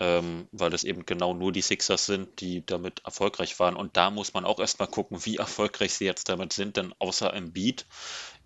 ähm, 0.00 0.48
weil 0.50 0.72
es 0.72 0.82
eben 0.82 1.04
genau 1.04 1.34
nur 1.34 1.52
die 1.52 1.60
Sixers 1.60 2.06
sind, 2.06 2.40
die 2.40 2.64
damit 2.64 3.02
erfolgreich 3.04 3.58
waren. 3.60 3.76
Und 3.76 3.96
da 3.98 4.10
muss 4.10 4.32
man 4.32 4.46
auch 4.46 4.58
erstmal 4.58 4.88
gucken, 4.88 5.24
wie 5.26 5.36
erfolgreich 5.36 5.92
sie 5.92 6.06
jetzt 6.06 6.28
damit 6.30 6.54
sind, 6.54 6.78
denn 6.78 6.94
außer 6.98 7.32
im 7.34 7.52
Beat 7.52 7.86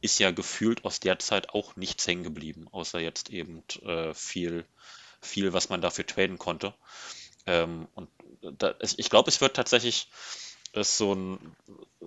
ist 0.00 0.18
ja 0.18 0.32
gefühlt 0.32 0.84
aus 0.84 1.00
der 1.00 1.20
Zeit 1.20 1.50
auch 1.50 1.76
nichts 1.76 2.07
hängen 2.07 2.24
geblieben, 2.24 2.66
außer 2.72 2.98
jetzt 2.98 3.30
eben 3.30 3.62
äh, 3.82 4.12
viel, 4.12 4.66
viel, 5.20 5.52
was 5.52 5.68
man 5.68 5.80
dafür 5.80 6.05
traden 6.05 6.38
konnte. 6.38 6.74
Ähm, 7.46 7.86
und 7.94 8.11
da, 8.40 8.74
ich 8.80 9.09
glaube, 9.09 9.30
es 9.30 9.40
wird 9.40 9.55
tatsächlich 9.55 10.09
ist 10.72 10.98
so 10.98 11.14
ein, 11.14 11.57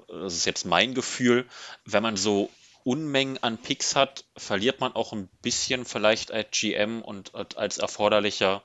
das 0.10 0.36
ist 0.36 0.46
jetzt 0.46 0.66
mein 0.66 0.94
Gefühl, 0.94 1.48
wenn 1.86 2.04
man 2.04 2.18
so 2.18 2.50
Unmengen 2.84 3.42
an 3.44 3.58
Picks 3.58 3.96
hat, 3.96 4.24
verliert 4.38 4.80
man 4.80 4.94
auch 4.94 5.12
ein 5.12 5.28
bisschen 5.42 5.84
vielleicht 5.84 6.32
als 6.32 6.52
GM 6.52 7.02
und 7.02 7.36
als 7.36 7.78
erforderlicher 7.78 8.64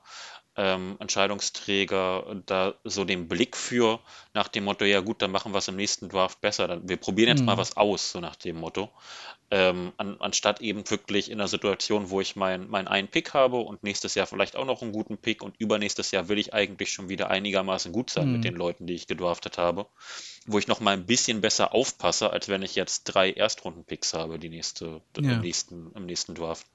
ähm, 0.55 0.97
Entscheidungsträger 0.99 2.41
da 2.45 2.75
so 2.83 3.05
den 3.05 3.27
Blick 3.27 3.57
für 3.57 3.99
nach 4.33 4.47
dem 4.47 4.65
Motto, 4.65 4.85
ja 4.85 4.99
gut, 4.99 5.21
dann 5.21 5.31
machen 5.31 5.51
wir 5.51 5.57
es 5.57 5.67
im 5.67 5.75
nächsten 5.75 6.09
Draft 6.09 6.41
besser. 6.41 6.67
Dann, 6.67 6.87
wir 6.87 6.97
probieren 6.97 7.29
jetzt 7.29 7.39
mhm. 7.39 7.47
mal 7.47 7.57
was 7.57 7.75
aus, 7.75 8.11
so 8.11 8.19
nach 8.19 8.35
dem 8.35 8.57
Motto. 8.57 8.89
Ähm, 9.49 9.93
an, 9.97 10.17
anstatt 10.19 10.61
eben 10.61 10.89
wirklich 10.89 11.29
in 11.29 11.39
einer 11.39 11.47
Situation, 11.47 12.09
wo 12.09 12.21
ich 12.21 12.35
meinen 12.35 12.69
mein 12.69 12.87
einen 12.87 13.07
Pick 13.07 13.33
habe 13.33 13.57
und 13.57 13.83
nächstes 13.83 14.15
Jahr 14.15 14.25
vielleicht 14.25 14.55
auch 14.55 14.65
noch 14.65 14.81
einen 14.81 14.91
guten 14.91 15.17
Pick 15.17 15.43
und 15.43 15.55
übernächstes 15.59 16.11
Jahr 16.11 16.27
will 16.27 16.39
ich 16.39 16.53
eigentlich 16.53 16.91
schon 16.91 17.09
wieder 17.09 17.29
einigermaßen 17.29 17.91
gut 17.91 18.09
sein 18.09 18.27
mhm. 18.27 18.33
mit 18.33 18.43
den 18.43 18.55
Leuten, 18.55 18.87
die 18.87 18.93
ich 18.93 19.07
gedraftet 19.07 19.57
habe, 19.57 19.87
wo 20.45 20.59
ich 20.59 20.67
noch 20.67 20.79
mal 20.79 20.91
ein 20.91 21.05
bisschen 21.05 21.41
besser 21.41 21.73
aufpasse, 21.73 22.31
als 22.31 22.47
wenn 22.47 22.61
ich 22.61 22.75
jetzt 22.75 23.05
drei 23.05 23.31
Erstrunden-Picks 23.31 24.13
habe, 24.13 24.39
die 24.39 24.49
nächste, 24.49 25.01
ja. 25.17 25.33
im, 25.33 25.41
nächsten, 25.41 25.91
im 25.93 26.05
nächsten 26.05 26.35
Draft. 26.35 26.65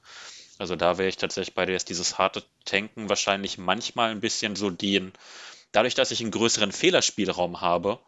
Also 0.59 0.76
da 0.76 0.98
wäre 0.98 1.09
ich 1.09 1.16
tatsächlich 1.16 1.54
bei 1.54 1.66
dir, 1.66 1.76
ist 1.76 1.88
dieses 1.88 2.18
harte 2.18 2.42
Tanken 2.64 3.09
wahrscheinlich 3.09 3.59
manchmal 3.59 4.11
ein 4.11 4.20
bisschen 4.20 4.56
so 4.56 4.70
den, 4.70 5.12
dadurch, 5.72 5.94
dass 5.94 6.11
ich 6.11 6.20
einen 6.20 6.32
größeren 6.32 6.72
Fehlerspielraum 6.72 7.61
habe, 7.61 8.00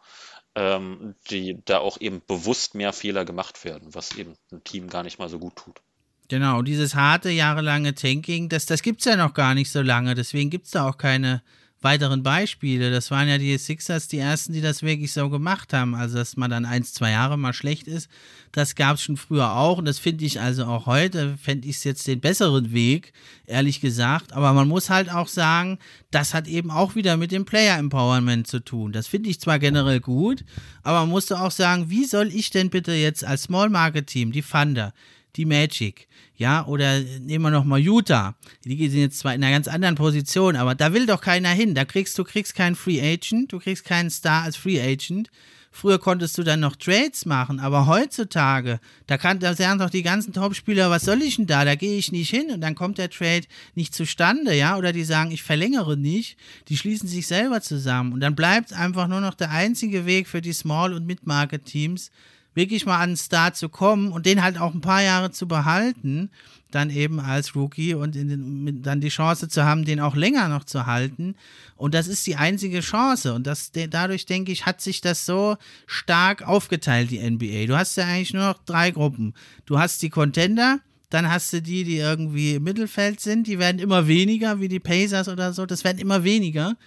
ähm, 0.55 1.15
die 1.29 1.57
da 1.65 1.79
auch 1.79 1.99
eben 2.01 2.21
bewusst 2.27 2.75
mehr 2.75 2.93
Fehler 2.93 3.23
gemacht 3.23 3.63
werden, 3.63 3.93
was 3.93 4.15
eben 4.17 4.35
ein 4.51 4.63
Team 4.63 4.89
gar 4.89 5.03
nicht 5.03 5.17
mal 5.17 5.29
so 5.29 5.39
gut 5.39 5.55
tut. 5.55 5.81
Genau, 6.27 6.61
dieses 6.61 6.95
harte, 6.95 7.29
jahrelange 7.29 7.95
Tanking, 7.95 8.49
das, 8.49 8.65
das 8.65 8.81
gibt 8.81 8.99
es 8.99 9.05
ja 9.05 9.15
noch 9.15 9.33
gar 9.33 9.53
nicht 9.53 9.71
so 9.71 9.81
lange, 9.81 10.15
deswegen 10.15 10.49
gibt 10.49 10.65
es 10.65 10.71
da 10.71 10.87
auch 10.87 10.97
keine 10.97 11.41
weiteren 11.81 12.23
Beispiele. 12.23 12.91
Das 12.91 13.09
waren 13.11 13.27
ja 13.27 13.37
die 13.37 13.57
Sixers 13.57 14.07
die 14.07 14.19
ersten, 14.19 14.53
die 14.53 14.61
das 14.61 14.83
wirklich 14.83 15.11
so 15.11 15.29
gemacht 15.29 15.73
haben. 15.73 15.95
Also, 15.95 16.17
dass 16.17 16.37
man 16.37 16.51
dann 16.51 16.65
ein, 16.65 16.83
zwei 16.83 17.11
Jahre 17.11 17.37
mal 17.37 17.53
schlecht 17.53 17.87
ist, 17.87 18.09
das 18.51 18.75
gab 18.75 18.95
es 18.95 19.03
schon 19.03 19.17
früher 19.17 19.53
auch. 19.53 19.77
Und 19.77 19.85
das 19.85 19.99
finde 19.99 20.25
ich 20.25 20.39
also 20.39 20.65
auch 20.65 20.85
heute, 20.85 21.37
fände 21.41 21.67
ich 21.67 21.77
es 21.77 21.83
jetzt 21.83 22.07
den 22.07 22.19
besseren 22.19 22.71
Weg, 22.71 23.13
ehrlich 23.45 23.81
gesagt. 23.81 24.33
Aber 24.33 24.53
man 24.53 24.67
muss 24.67 24.89
halt 24.89 25.11
auch 25.11 25.27
sagen, 25.27 25.79
das 26.11 26.33
hat 26.33 26.47
eben 26.47 26.69
auch 26.69 26.95
wieder 26.95 27.17
mit 27.17 27.31
dem 27.31 27.45
Player 27.45 27.77
Empowerment 27.77 28.47
zu 28.47 28.59
tun. 28.59 28.91
Das 28.91 29.07
finde 29.07 29.29
ich 29.29 29.39
zwar 29.39 29.59
generell 29.59 29.99
gut, 29.99 30.43
aber 30.83 31.01
man 31.01 31.09
musste 31.09 31.39
auch 31.39 31.51
sagen, 31.51 31.89
wie 31.89 32.05
soll 32.05 32.27
ich 32.27 32.49
denn 32.49 32.69
bitte 32.69 32.93
jetzt 32.93 33.23
als 33.23 33.43
Small 33.43 33.69
Market 33.69 34.07
Team, 34.07 34.31
die 34.31 34.41
Funder, 34.41 34.93
die 35.35 35.45
Magic, 35.45 36.07
ja, 36.35 36.65
oder 36.65 36.99
nehmen 36.99 37.43
wir 37.45 37.51
nochmal 37.51 37.79
Utah. 37.79 38.35
Die 38.65 38.89
sind 38.89 38.99
jetzt 38.99 39.19
zwar 39.19 39.33
in 39.33 39.43
einer 39.43 39.53
ganz 39.53 39.67
anderen 39.67 39.95
Position, 39.95 40.55
aber 40.55 40.75
da 40.75 40.93
will 40.93 41.05
doch 41.05 41.21
keiner 41.21 41.49
hin. 41.49 41.75
Da 41.75 41.85
kriegst 41.85 42.17
du 42.17 42.23
kriegst 42.23 42.55
keinen 42.55 42.75
Free 42.75 43.01
Agent, 43.01 43.51
du 43.51 43.59
kriegst 43.59 43.85
keinen 43.85 44.09
Star 44.09 44.43
als 44.43 44.55
Free 44.55 44.81
Agent. 44.81 45.29
Früher 45.73 45.99
konntest 45.99 46.37
du 46.37 46.43
dann 46.43 46.59
noch 46.59 46.75
Trades 46.75 47.25
machen, 47.25 47.61
aber 47.61 47.85
heutzutage, 47.87 48.81
da, 49.07 49.17
kann, 49.17 49.39
da 49.39 49.53
sagen 49.53 49.79
doch 49.79 49.89
die 49.89 50.03
ganzen 50.03 50.33
Topspieler, 50.33 50.89
was 50.89 51.03
soll 51.03 51.21
ich 51.21 51.37
denn 51.37 51.47
da? 51.47 51.63
Da 51.63 51.75
gehe 51.75 51.97
ich 51.97 52.11
nicht 52.11 52.29
hin 52.29 52.51
und 52.51 52.59
dann 52.59 52.75
kommt 52.75 52.97
der 52.97 53.09
Trade 53.09 53.47
nicht 53.73 53.95
zustande, 53.95 54.53
ja? 54.53 54.77
Oder 54.77 54.91
die 54.91 55.05
sagen, 55.05 55.31
ich 55.31 55.43
verlängere 55.43 55.95
nicht. 55.95 56.37
Die 56.67 56.75
schließen 56.75 57.07
sich 57.07 57.25
selber 57.25 57.61
zusammen 57.61 58.11
und 58.11 58.19
dann 58.19 58.35
bleibt 58.35 58.73
einfach 58.73 59.07
nur 59.07 59.21
noch 59.21 59.33
der 59.33 59.51
einzige 59.51 60.05
Weg 60.05 60.27
für 60.27 60.41
die 60.41 60.51
Small- 60.51 60.93
und 60.93 61.05
Mid-Market-Teams, 61.05 62.11
wirklich 62.53 62.85
mal 62.85 62.97
an 62.97 63.01
einen 63.01 63.17
Star 63.17 63.53
zu 63.53 63.69
kommen 63.69 64.11
und 64.11 64.25
den 64.25 64.43
halt 64.43 64.59
auch 64.59 64.73
ein 64.73 64.81
paar 64.81 65.01
Jahre 65.01 65.31
zu 65.31 65.47
behalten, 65.47 66.29
dann 66.71 66.89
eben 66.89 67.19
als 67.19 67.55
Rookie 67.55 67.93
und 67.93 68.15
den, 68.15 68.81
dann 68.81 69.01
die 69.01 69.09
Chance 69.09 69.49
zu 69.49 69.63
haben, 69.63 69.85
den 69.85 69.99
auch 69.99 70.15
länger 70.15 70.47
noch 70.47 70.63
zu 70.63 70.85
halten. 70.85 71.35
Und 71.75 71.93
das 71.93 72.07
ist 72.07 72.25
die 72.27 72.37
einzige 72.37 72.79
Chance. 72.79 73.33
Und 73.33 73.45
das, 73.45 73.71
dadurch, 73.71 74.25
denke 74.25 74.51
ich, 74.51 74.65
hat 74.65 74.81
sich 74.81 75.01
das 75.01 75.25
so 75.25 75.57
stark 75.85 76.47
aufgeteilt, 76.47 77.11
die 77.11 77.19
NBA. 77.19 77.67
Du 77.67 77.77
hast 77.77 77.97
ja 77.97 78.05
eigentlich 78.05 78.33
nur 78.33 78.47
noch 78.47 78.59
drei 78.65 78.91
Gruppen. 78.91 79.33
Du 79.65 79.79
hast 79.79 80.01
die 80.01 80.09
Contender, 80.09 80.79
dann 81.09 81.29
hast 81.29 81.51
du 81.51 81.61
die, 81.61 81.83
die 81.83 81.97
irgendwie 81.97 82.55
im 82.55 82.63
Mittelfeld 82.63 83.19
sind, 83.19 83.47
die 83.47 83.59
werden 83.59 83.79
immer 83.79 84.07
weniger, 84.07 84.61
wie 84.61 84.69
die 84.69 84.79
Pacers 84.79 85.27
oder 85.27 85.51
so, 85.51 85.65
das 85.65 85.83
werden 85.83 85.99
immer 85.99 86.23
weniger. 86.23 86.77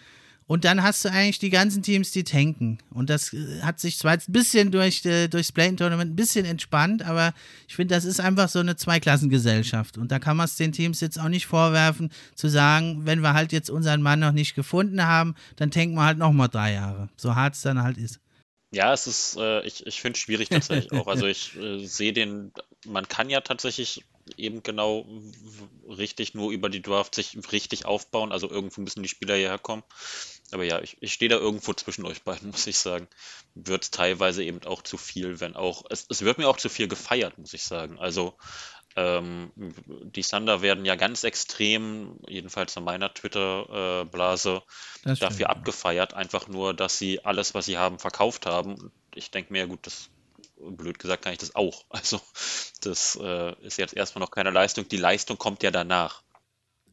Und 0.47 0.64
dann 0.64 0.82
hast 0.82 1.05
du 1.05 1.11
eigentlich 1.11 1.38
die 1.38 1.51
ganzen 1.51 1.82
Teams, 1.82 2.11
die 2.11 2.24
tanken. 2.24 2.78
Und 2.90 3.09
das 3.09 3.32
äh, 3.32 3.62
hat 3.62 3.80
sich 3.80 3.99
zwar 3.99 4.12
jetzt 4.12 4.28
ein 4.28 4.32
bisschen 4.32 4.70
durch, 4.70 5.05
äh, 5.07 5.28
durchs 5.28 5.53
Play-In-Tournament 5.53 6.12
ein 6.12 6.16
bisschen 6.16 6.45
entspannt, 6.45 7.03
aber 7.03 7.32
ich 7.66 7.76
finde, 7.76 7.95
das 7.95 8.05
ist 8.05 8.20
einfach 8.20 8.49
so 8.49 8.59
eine 8.59 8.76
Zweiklassengesellschaft. 8.76 9.97
Und 9.97 10.12
da 10.12 10.18
kann 10.18 10.36
man 10.36 10.45
es 10.45 10.57
den 10.57 10.72
Teams 10.72 11.01
jetzt 11.01 11.18
auch 11.18 11.28
nicht 11.28 11.47
vorwerfen, 11.47 12.11
zu 12.34 12.49
sagen, 12.49 13.07
wenn 13.07 13.20
wir 13.20 13.32
halt 13.32 13.53
jetzt 13.53 13.70
unseren 13.70 14.03
Mann 14.03 14.20
noch 14.20 14.32
nicht 14.32 14.55
gefunden 14.55 15.03
haben, 15.07 15.34
dann 15.57 15.70
tanken 15.70 15.95
wir 15.95 16.05
halt 16.05 16.18
nochmal 16.18 16.49
drei 16.49 16.74
Jahre. 16.74 17.09
So 17.16 17.34
hart 17.34 17.55
es 17.55 17.62
dann 17.62 17.82
halt 17.82 17.97
ist. 17.97 18.20
Ja, 18.74 18.92
es 18.92 19.07
ist, 19.07 19.36
äh, 19.38 19.62
ich, 19.62 19.86
ich 19.86 20.01
finde 20.01 20.16
es 20.16 20.20
schwierig 20.20 20.49
tatsächlich 20.49 20.92
auch. 20.92 21.07
Also 21.07 21.26
ich 21.26 21.57
äh, 21.57 21.86
sehe 21.86 22.12
den, 22.12 22.53
man 22.84 23.07
kann 23.09 23.30
ja 23.30 23.40
tatsächlich 23.40 24.05
eben 24.36 24.62
genau 24.62 25.07
richtig 25.88 26.34
nur 26.34 26.51
über 26.51 26.68
die 26.68 26.82
Draft 26.82 27.14
sich 27.14 27.36
richtig 27.53 27.86
aufbauen. 27.86 28.32
Also 28.32 28.51
irgendwo 28.51 28.80
müssen 28.80 29.03
die 29.03 29.09
Spieler 29.09 29.36
hierher 29.36 29.59
kommen. 29.59 29.82
Aber 30.53 30.64
ja, 30.64 30.80
ich, 30.80 30.97
ich 31.01 31.12
stehe 31.12 31.28
da 31.28 31.36
irgendwo 31.36 31.72
zwischen 31.72 32.07
euch 32.07 32.22
beiden, 32.22 32.51
muss 32.53 32.66
ich 32.66 32.78
sagen. 32.78 33.09
Wird 33.55 33.92
teilweise 33.92 34.45
eben 34.45 34.62
auch 34.64 34.82
zu 34.82 34.97
viel, 34.97 35.40
wenn 35.40 35.57
auch, 35.57 35.84
es, 35.90 36.07
es 36.09 36.22
wird 36.22 36.38
mir 36.38 36.49
auch 36.49 36.57
zu 36.57 36.68
viel 36.68 36.88
gefeiert, 36.88 37.38
muss 37.38 37.55
ich 37.55 37.62
sagen. 37.62 37.99
Also 37.99 38.36
ähm, 38.97 39.53
die 39.57 40.22
Thunder 40.22 40.62
werden 40.62 40.84
ja 40.84 40.95
ganz 40.95 41.24
extrem, 41.24 42.18
jedenfalls 42.28 42.76
in 42.76 42.84
meiner 42.84 43.12
Twitter-Blase, 43.12 44.62
äh, 45.05 45.14
dafür 45.16 45.51
abgefeiert, 45.51 46.14
einfach 46.14 46.47
nur, 46.47 46.74
dass 46.74 46.99
sie 46.99 47.24
alles, 47.24 47.55
was 47.55 47.66
sie 47.66 47.76
haben, 47.76 47.99
verkauft 47.99 48.47
haben. 48.47 48.92
Ich 49.14 49.30
denke 49.32 49.53
mir, 49.53 49.66
gut, 49.66 49.86
das 49.86 50.11
blöd 50.57 50.99
gesagt 50.99 51.24
kann 51.24 51.32
ich 51.32 51.38
das 51.38 51.55
auch. 51.55 51.84
Also 51.90 52.20
das 52.82 53.16
äh, 53.20 53.55
ist 53.64 53.78
jetzt 53.78 53.95
erstmal 53.95 54.20
noch 54.20 54.30
keine 54.30 54.51
Leistung. 54.51 54.86
Die 54.88 54.97
Leistung 54.97 55.38
kommt 55.38 55.62
ja 55.62 55.70
danach. 55.70 56.22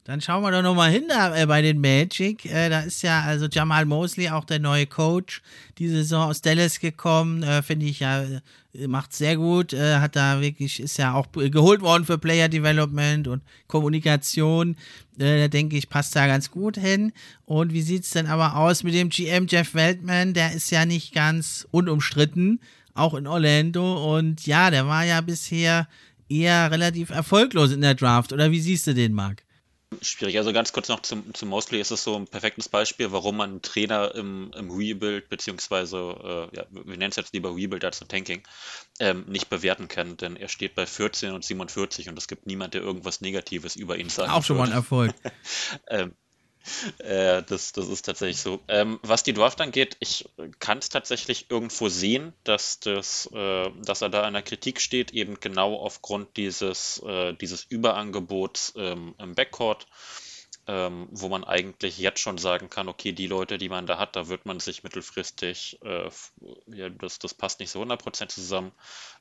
Dann 0.03 0.19
schauen 0.19 0.41
wir 0.41 0.49
doch 0.51 0.63
nochmal 0.63 0.89
hin 0.89 1.05
da, 1.07 1.35
äh, 1.39 1.45
bei 1.45 1.61
den 1.61 1.79
Magic. 1.79 2.45
Äh, 2.45 2.69
da 2.69 2.79
ist 2.79 3.03
ja 3.03 3.21
also 3.21 3.45
Jamal 3.45 3.85
Mosley 3.85 4.29
auch 4.29 4.45
der 4.45 4.57
neue 4.57 4.87
Coach, 4.87 5.43
die 5.77 5.87
Saison 5.87 6.29
aus 6.29 6.41
Dallas 6.41 6.79
gekommen. 6.79 7.43
Äh, 7.43 7.61
Finde 7.61 7.85
ich 7.85 7.99
ja, 7.99 8.23
äh, 8.23 8.87
macht 8.87 9.13
sehr 9.13 9.37
gut. 9.37 9.73
Äh, 9.73 9.97
hat 9.97 10.15
da 10.15 10.41
wirklich, 10.41 10.79
ist 10.79 10.97
ja 10.97 11.13
auch 11.13 11.27
geholt 11.31 11.81
worden 11.81 12.05
für 12.05 12.17
Player 12.17 12.49
Development 12.49 13.27
und 13.27 13.43
Kommunikation. 13.67 14.75
Äh, 15.19 15.41
da 15.41 15.47
denke 15.47 15.77
ich, 15.77 15.87
passt 15.87 16.15
da 16.15 16.25
ganz 16.25 16.49
gut 16.49 16.77
hin. 16.77 17.13
Und 17.45 17.71
wie 17.71 17.83
sieht 17.83 18.03
es 18.03 18.09
denn 18.09 18.25
aber 18.25 18.55
aus 18.55 18.81
mit 18.81 18.95
dem 18.95 19.09
GM 19.09 19.45
Jeff 19.47 19.75
Weltman? 19.75 20.33
Der 20.33 20.53
ist 20.53 20.71
ja 20.71 20.85
nicht 20.85 21.13
ganz 21.13 21.67
unumstritten, 21.69 22.59
auch 22.95 23.13
in 23.13 23.27
Orlando. 23.27 24.17
Und 24.17 24.47
ja, 24.47 24.71
der 24.71 24.87
war 24.87 25.05
ja 25.05 25.21
bisher 25.21 25.87
eher 26.27 26.71
relativ 26.71 27.11
erfolglos 27.11 27.71
in 27.71 27.81
der 27.81 27.93
Draft. 27.93 28.33
Oder 28.33 28.49
wie 28.49 28.61
siehst 28.61 28.87
du 28.87 28.95
den, 28.95 29.13
Marc? 29.13 29.43
Schwierig. 30.01 30.37
Also 30.37 30.53
ganz 30.53 30.71
kurz 30.71 30.87
noch 30.87 31.01
zum, 31.01 31.33
zum 31.33 31.49
Mosley 31.49 31.81
ist 31.81 31.91
es 31.91 32.03
so 32.03 32.15
ein 32.15 32.25
perfektes 32.25 32.69
Beispiel, 32.69 33.11
warum 33.11 33.37
man 33.37 33.49
einen 33.49 33.61
Trainer 33.61 34.15
im, 34.15 34.51
im 34.55 34.71
Rebuild, 34.71 35.27
beziehungsweise, 35.27 36.49
äh, 36.53 36.55
ja, 36.55 36.65
wir 36.69 36.97
nennen 36.97 37.11
es 37.11 37.17
jetzt 37.17 37.33
lieber 37.33 37.53
Rebuild 37.53 37.83
als 37.83 37.99
Tanking, 37.99 38.41
ähm, 38.99 39.25
nicht 39.27 39.49
bewerten 39.49 39.89
kann, 39.89 40.15
denn 40.15 40.37
er 40.37 40.47
steht 40.47 40.75
bei 40.75 40.85
14 40.85 41.33
und 41.33 41.43
47 41.43 42.07
und 42.07 42.17
es 42.17 42.29
gibt 42.29 42.47
niemand, 42.47 42.73
der 42.73 42.81
irgendwas 42.81 43.19
Negatives 43.19 43.75
über 43.75 43.97
ihn 43.97 44.09
sagt. 44.09 44.31
Auch 44.31 44.43
schon 44.43 44.57
mal 44.57 44.67
ein 44.67 44.73
Erfolg. 44.73 45.13
ähm, 45.89 46.15
äh, 46.99 47.43
das, 47.43 47.71
das 47.71 47.87
ist 47.87 48.05
tatsächlich 48.05 48.41
so. 48.41 48.59
Ähm, 48.67 48.99
was 49.03 49.23
die 49.23 49.33
Draft 49.33 49.61
angeht, 49.61 49.97
ich 49.99 50.29
kann 50.59 50.77
es 50.79 50.89
tatsächlich 50.89 51.49
irgendwo 51.49 51.89
sehen, 51.89 52.33
dass, 52.43 52.79
das, 52.79 53.29
äh, 53.33 53.69
dass 53.83 54.01
er 54.01 54.09
da 54.09 54.27
in 54.27 54.33
der 54.33 54.43
Kritik 54.43 54.81
steht, 54.81 55.11
eben 55.11 55.39
genau 55.39 55.75
aufgrund 55.75 56.37
dieses, 56.37 57.01
äh, 57.05 57.33
dieses 57.33 57.63
Überangebots 57.63 58.73
ähm, 58.77 59.15
im 59.17 59.35
Backcourt, 59.35 59.87
ähm, 60.67 61.07
wo 61.11 61.27
man 61.27 61.43
eigentlich 61.43 61.97
jetzt 61.97 62.19
schon 62.19 62.37
sagen 62.37 62.69
kann, 62.69 62.87
okay, 62.87 63.11
die 63.11 63.27
Leute, 63.27 63.57
die 63.57 63.69
man 63.69 63.87
da 63.87 63.97
hat, 63.97 64.15
da 64.15 64.27
wird 64.27 64.45
man 64.45 64.59
sich 64.59 64.83
mittelfristig, 64.83 65.79
äh, 65.83 66.09
ja, 66.67 66.89
das, 66.89 67.19
das 67.19 67.33
passt 67.33 67.59
nicht 67.59 67.71
so 67.71 67.81
100% 67.81 68.27
zusammen 68.27 68.71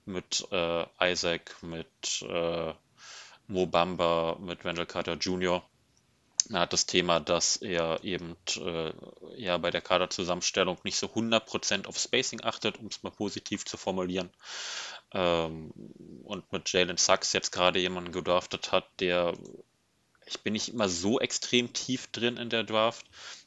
mit 0.05 0.47
äh, 0.53 0.85
Isaac, 1.01 1.57
mit 1.63 2.23
äh, 2.23 2.73
Mo 3.49 3.67
Bamba, 3.67 4.37
mit 4.41 4.65
Wendell 4.65 4.87
Carter 4.87 5.15
Jr., 5.15 5.65
man 6.51 6.63
hat 6.63 6.73
das 6.73 6.87
Thema, 6.87 7.21
dass 7.21 7.57
er 7.57 8.03
eben 8.03 8.37
äh, 8.57 8.93
ja 9.37 9.57
bei 9.59 9.71
der 9.71 9.81
Kaderzusammenstellung 9.81 10.79
nicht 10.83 10.97
so 10.97 11.07
100% 11.07 11.87
auf 11.87 11.97
Spacing 11.97 12.43
achtet, 12.43 12.79
um 12.79 12.87
es 12.87 13.03
mal 13.03 13.11
positiv 13.11 13.65
zu 13.65 13.77
formulieren. 13.77 14.31
Ähm, 15.13 15.73
und 16.25 16.53
mit 16.53 16.73
Jalen 16.73 16.97
Sachs 16.97 17.33
jetzt 17.33 17.53
gerade 17.53 17.79
jemanden 17.79 18.13
gedraftet 18.13 18.73
hat, 18.73 18.89
der 18.99 19.35
ich 20.27 20.41
bin 20.41 20.53
nicht 20.53 20.69
immer 20.69 20.89
so 20.89 21.19
extrem 21.19 21.73
tief 21.73 22.09
drin 22.09 22.37
in 22.37 22.51
der 22.51 22.63
Draft. 22.63 23.05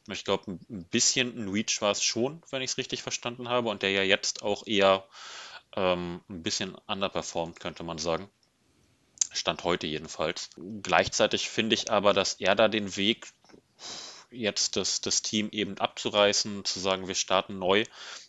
Ich 0.10 0.26
glaube, 0.26 0.52
ein 0.52 0.86
bisschen 0.86 1.38
ein 1.38 1.50
Reach 1.50 1.82
war 1.82 1.92
es 1.92 2.04
schon, 2.04 2.42
wenn 2.52 2.62
ich 2.62 2.72
es 2.72 2.78
richtig 2.78 3.04
verstanden 3.04 3.48
habe, 3.48 3.70
und 3.70 3.84
der 3.84 3.92
ja 3.92 4.04
jetzt 4.04 4.44
auch 4.44 4.68
eher 4.68 5.08
ähm, 5.76 6.22
ein 6.30 6.44
bisschen 6.44 6.76
underperformt, 6.88 7.60
könnte 7.60 7.84
man 7.84 8.00
sagen. 8.00 8.30
Stand 9.34 9.64
heute 9.64 9.88
jedenfalls. 9.88 10.50
Gleichzeitig 10.82 11.50
finde 11.50 11.76
ich 11.76 11.92
aber, 11.92 12.14
dass 12.14 12.36
er 12.36 12.56
da 12.56 12.68
den 12.68 12.96
Weg 12.96 13.28
jetzt 14.32 14.76
das, 14.76 15.02
das 15.02 15.22
Team 15.22 15.50
eben 15.52 15.78
abzureißen, 15.78 16.66
zu 16.66 16.80
sagen, 16.80 17.08
wir 17.08 17.16
starten 17.16 17.60
neu, 17.60 17.84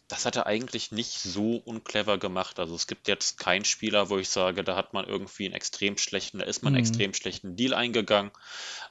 das 0.08 0.26
hat 0.26 0.36
er 0.36 0.46
eigentlich 0.46 0.92
nicht 0.92 1.18
so 1.18 1.56
unclever 1.56 2.18
gemacht. 2.18 2.58
Also 2.58 2.74
es 2.74 2.86
gibt 2.86 3.08
jetzt 3.08 3.38
keinen 3.38 3.64
Spieler, 3.64 4.10
wo 4.10 4.18
ich 4.18 4.28
sage, 4.28 4.62
da 4.62 4.76
hat 4.76 4.92
man 4.92 5.06
irgendwie 5.06 5.46
einen 5.46 5.54
extrem 5.54 5.96
schlechten, 5.96 6.38
da 6.38 6.44
ist 6.44 6.62
man 6.62 6.74
einen 6.74 6.84
mhm. 6.84 6.88
extrem 6.88 7.14
schlechten 7.14 7.56
Deal 7.56 7.72
eingegangen. 7.72 8.30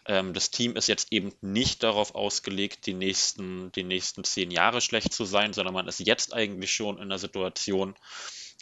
Ähm, 0.05 0.33
das 0.33 0.49
Team 0.49 0.75
ist 0.75 0.87
jetzt 0.87 1.11
eben 1.11 1.31
nicht 1.41 1.83
darauf 1.83 2.15
ausgelegt, 2.15 2.87
die 2.87 2.95
nächsten, 2.95 3.71
die 3.73 3.83
nächsten 3.83 4.23
zehn 4.23 4.49
Jahre 4.49 4.81
schlecht 4.81 5.13
zu 5.13 5.25
sein, 5.25 5.53
sondern 5.53 5.75
man 5.75 5.87
ist 5.87 5.99
jetzt 5.99 6.33
eigentlich 6.33 6.73
schon 6.73 6.99
in 6.99 7.09
der 7.09 7.19
Situation, 7.19 7.95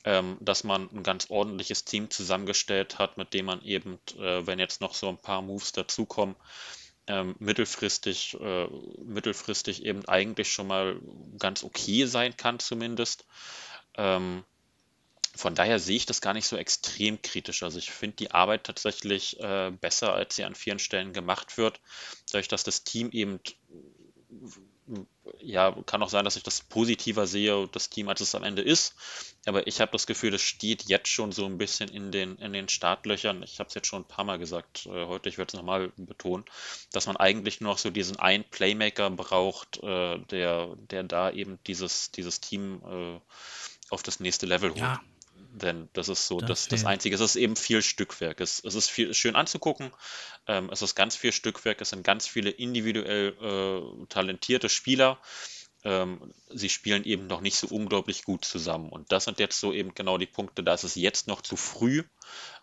ähm, 0.04 0.38
dass 0.40 0.64
man 0.64 0.90
ein 0.94 1.04
ganz 1.04 1.30
ordentliches 1.30 1.86
Team 1.86 2.10
zusammengestellt 2.10 3.00
hat, 3.00 3.18
mit 3.18 3.34
dem 3.34 3.46
man 3.46 3.62
eben, 3.64 4.00
äh, 4.18 4.46
wenn 4.46 4.60
jetzt 4.60 4.82
noch 4.82 4.94
so 4.94 5.10
ein 5.10 5.18
paar 5.18 5.42
Moves 5.42 5.72
dazukommen, 5.72 6.36
ähm, 7.08 7.36
mittelfristig, 7.40 8.38
äh, 8.40 8.68
mittelfristig 9.04 9.86
eben 9.86 10.08
eigentlich 10.08 10.52
schon 10.52 10.68
mal 10.68 11.00
ganz 11.40 11.64
okay 11.64 12.06
sein 12.06 12.38
kann 12.38 12.60
zumindest. 12.60 13.26
Ähm, 13.96 14.44
von 15.36 15.56
daher 15.56 15.80
sehe 15.80 15.96
ich 15.96 16.06
das 16.06 16.22
gar 16.22 16.34
nicht 16.34 16.46
so 16.46 16.58
extrem 16.58 17.22
kritisch. 17.22 17.64
Also 17.64 17.80
ich 17.80 17.92
finde 17.92 18.18
die 18.18 18.32
Arbeit 18.32 18.66
tatsächlich 18.66 19.40
äh, 19.40 19.72
besser, 19.72 20.14
als 20.14 20.36
sie 20.36 20.44
an 20.44 20.56
vielen 20.56 20.80
Stellen 20.80 21.14
gemacht 21.14 21.58
wird, 21.58 21.80
dadurch, 22.32 22.48
dass 22.48 22.64
das 22.64 22.84
Team 22.84 23.12
eben 23.12 23.40
ja, 25.40 25.76
kann 25.86 26.04
auch 26.04 26.10
sein, 26.10 26.26
dass 26.26 26.36
ich 26.36 26.44
das 26.44 26.62
positiver 26.62 27.28
sehe, 27.28 27.68
das 27.72 27.90
Team, 27.90 28.10
als 28.10 28.22
es 28.22 28.36
am 28.36 28.44
Ende 28.44 28.62
ist. 28.62 28.96
Aber 29.46 29.66
ich 29.68 29.82
habe 29.82 29.92
das 29.92 30.06
Gefühl, 30.06 30.32
das 30.32 30.42
steht 30.42 30.84
jetzt 30.84 31.10
schon 31.10 31.32
so 31.32 31.46
ein 31.46 31.58
bisschen 31.58 31.90
in 31.90 32.12
den, 32.12 32.38
in 32.38 32.54
den 32.54 32.70
Startlöchern. 32.70 33.44
Ich 33.44 33.60
habe 33.60 33.68
es 33.68 33.74
jetzt 33.74 33.88
schon 33.88 34.02
ein 34.02 34.08
paar 34.08 34.26
Mal 34.26 34.38
gesagt, 34.38 34.86
äh, 34.86 35.06
heute, 35.06 35.30
ich 35.30 35.38
werde 35.38 35.50
es 35.50 35.54
nochmal 35.54 35.92
betonen, 35.98 36.46
dass 36.92 37.08
man 37.08 37.18
eigentlich 37.18 37.62
nur 37.62 37.72
noch 37.72 37.78
so 37.78 37.90
diesen 37.90 38.18
einen 38.18 38.44
Playmaker 38.44 39.10
braucht, 39.10 39.82
äh, 39.84 40.20
der, 40.20 40.76
der 40.76 41.04
da 41.04 41.32
eben 41.32 41.60
dieses, 41.68 42.12
dieses 42.12 42.42
Team 42.42 42.82
äh, 42.86 43.20
auf 43.90 44.04
das 44.04 44.20
nächste 44.20 44.46
Level 44.46 44.72
holt. 44.72 44.80
Ja. 44.80 45.02
Denn 45.54 45.90
das 45.94 46.08
ist 46.08 46.28
so 46.28 46.40
das, 46.40 46.48
das, 46.48 46.68
das 46.70 46.86
Einzige. 46.86 47.16
Es 47.16 47.22
ist 47.22 47.36
eben 47.36 47.56
viel 47.56 47.82
Stückwerk. 47.82 48.40
Es, 48.40 48.64
es 48.64 48.74
ist 48.74 48.90
viel, 48.90 49.14
schön 49.14 49.36
anzugucken. 49.36 49.92
Ähm, 50.48 50.70
es 50.72 50.82
ist 50.82 50.96
ganz 50.96 51.16
viel 51.16 51.34
Stückwerk. 51.34 51.82
Es 51.82 51.90
sind 51.90 52.04
ganz 52.04 52.26
viele 52.26 52.50
individuell 52.50 53.36
äh, 53.42 54.06
talentierte 54.08 54.70
Spieler. 54.70 55.20
Ähm, 55.84 56.34
sie 56.50 56.70
spielen 56.70 57.04
eben 57.04 57.28
noch 57.28 57.42
nicht 57.42 57.56
so 57.56 57.68
unglaublich 57.68 58.24
gut 58.24 58.46
zusammen. 58.46 58.90
Und 58.90 59.12
das 59.12 59.26
sind 59.26 59.40
jetzt 59.40 59.60
so 59.60 59.74
eben 59.74 59.94
genau 59.94 60.18
die 60.18 60.28
Punkte. 60.28 60.64
Da 60.64 60.74
ist 60.74 60.84
es 60.84 60.96
jetzt 60.96 61.28
noch 61.28 61.42
zu 61.42 61.58
früh, 61.58 62.04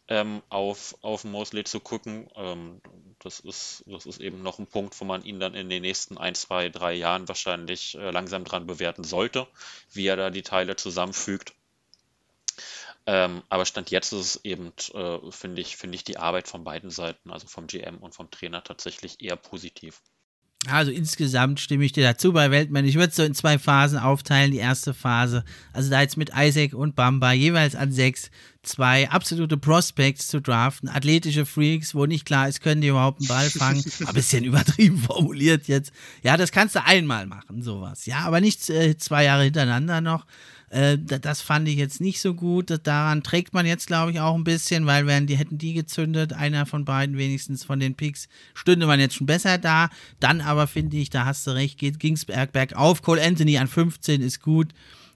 ähm, 0.09 0.43
auf, 0.49 0.97
auf 1.03 1.25
Mosley 1.25 1.65
zu 1.65 1.81
gucken. 1.81 2.31
Ähm, 2.37 2.81
das, 3.19 3.41
ist, 3.41 3.85
das 3.87 4.07
ist 4.07 4.21
eben 4.21 4.43
noch 4.43 4.59
ein 4.59 4.67
Punkt, 4.67 4.99
wo 5.01 5.05
man 5.05 5.25
ihn 5.25 5.41
dann 5.41 5.55
in 5.55 5.69
den 5.69 5.83
nächsten 5.83 6.17
ein, 6.17 6.35
zwei, 6.35 6.71
drei 6.71 6.95
Jahren 6.95 7.29
wahrscheinlich 7.29 7.97
äh, 7.97 8.11
langsam 8.11 8.45
dran 8.45 8.67
bewerten 8.67 9.05
sollte, 9.05 9.47
wie 9.93 10.07
er 10.07 10.17
da 10.17 10.31
die 10.31 10.43
Teile 10.43 10.77
zusammenfügt. 10.77 11.53
Ähm, 13.11 13.43
aber 13.49 13.65
Stand 13.65 13.91
jetzt 13.91 14.13
ist 14.13 14.21
es 14.21 14.45
eben, 14.45 14.71
äh, 14.93 15.19
finde 15.31 15.63
ich, 15.63 15.79
finde 15.79 15.97
ich 15.97 16.05
die 16.05 16.19
Arbeit 16.19 16.47
von 16.47 16.63
beiden 16.63 16.91
Seiten, 16.91 17.31
also 17.31 17.47
vom 17.47 17.67
GM 17.67 17.97
und 17.97 18.15
vom 18.15 18.31
Trainer, 18.31 18.63
tatsächlich 18.63 19.23
eher 19.23 19.37
positiv. 19.37 20.03
Also 20.67 20.91
insgesamt 20.91 21.59
stimme 21.59 21.87
ich 21.87 21.93
dir 21.93 22.03
dazu 22.03 22.35
bei 22.35 22.51
Weltmann. 22.51 22.85
Ich 22.85 22.97
würde 22.97 23.09
es 23.09 23.17
so 23.17 23.23
in 23.23 23.35
zwei 23.35 23.59
Phasen 23.59 23.99
aufteilen. 23.99 24.51
Die 24.51 24.59
erste 24.59 24.93
Phase, 24.93 25.43
also 25.73 25.89
da 25.89 26.03
jetzt 26.03 26.19
mit 26.19 26.33
Isaac 26.37 26.75
und 26.75 26.97
Bamba 26.97 27.33
jeweils 27.33 27.75
an 27.75 27.93
sechs, 27.93 28.31
zwei 28.63 29.09
absolute 29.09 29.57
Prospects 29.57 30.29
zu 30.29 30.43
draften, 30.43 30.91
athletische 30.91 31.47
Freaks, 31.47 31.95
wo 31.95 32.05
nicht 32.05 32.27
klar 32.27 32.47
ist, 32.47 32.61
können 32.61 32.83
die 32.83 32.89
überhaupt 32.89 33.21
einen 33.21 33.29
Ball 33.29 33.49
fangen. 33.49 33.83
Ein 34.07 34.15
bisschen 34.15 34.45
übertrieben 34.45 34.99
formuliert 35.07 35.67
jetzt. 35.67 35.93
Ja, 36.23 36.37
das 36.37 36.53
kannst 36.53 36.75
du 36.75 36.85
einmal 36.85 37.27
machen, 37.27 37.63
sowas. 37.63 38.05
Ja, 38.05 38.19
aber 38.19 38.43
nicht 38.43 38.69
äh, 38.69 38.99
zwei 38.99 39.25
Jahre 39.25 39.45
hintereinander 39.45 40.03
noch. 40.03 40.27
Äh, 40.71 40.99
das 40.99 41.41
fand 41.41 41.69
ich 41.69 41.77
jetzt 41.77 42.01
nicht 42.01 42.21
so 42.21 42.35
gut. 42.35 42.79
Daran 42.83 43.23
trägt 43.23 43.55
man 43.55 43.67
jetzt, 43.67 43.87
glaube 43.87 44.13
ich, 44.13 44.21
auch 44.21 44.35
ein 44.35 44.45
bisschen, 44.45 44.87
weil 44.87 45.07
wären 45.07 45.27
die, 45.27 45.37
hätten 45.37 45.59
die 45.59 45.75
gezündet, 45.75 46.33
einer 46.33 46.67
von 46.67 46.85
beiden 46.85 47.17
wenigstens 47.17 47.65
von 47.65 47.81
den 47.81 47.95
Picks, 47.95 48.29
stünde 48.55 48.87
man 48.87 49.01
jetzt 49.01 49.15
schon 49.15 49.27
besser 49.27 49.59
da. 49.59 49.89
Dann 50.21 50.41
aber 50.41 50.67
finde 50.67 50.97
ich, 50.97 51.11
da 51.11 51.25
hast 51.25 51.47
du 51.47 51.53
recht, 51.53 51.79
geht 51.79 51.99
Gingsberg 51.99 52.53
bergauf. 52.53 53.03
Cole 53.03 53.23
Anthony 53.23 53.59
an 53.59 53.69
15 53.69 54.21
ist 54.21 54.43
gut. 54.43 54.69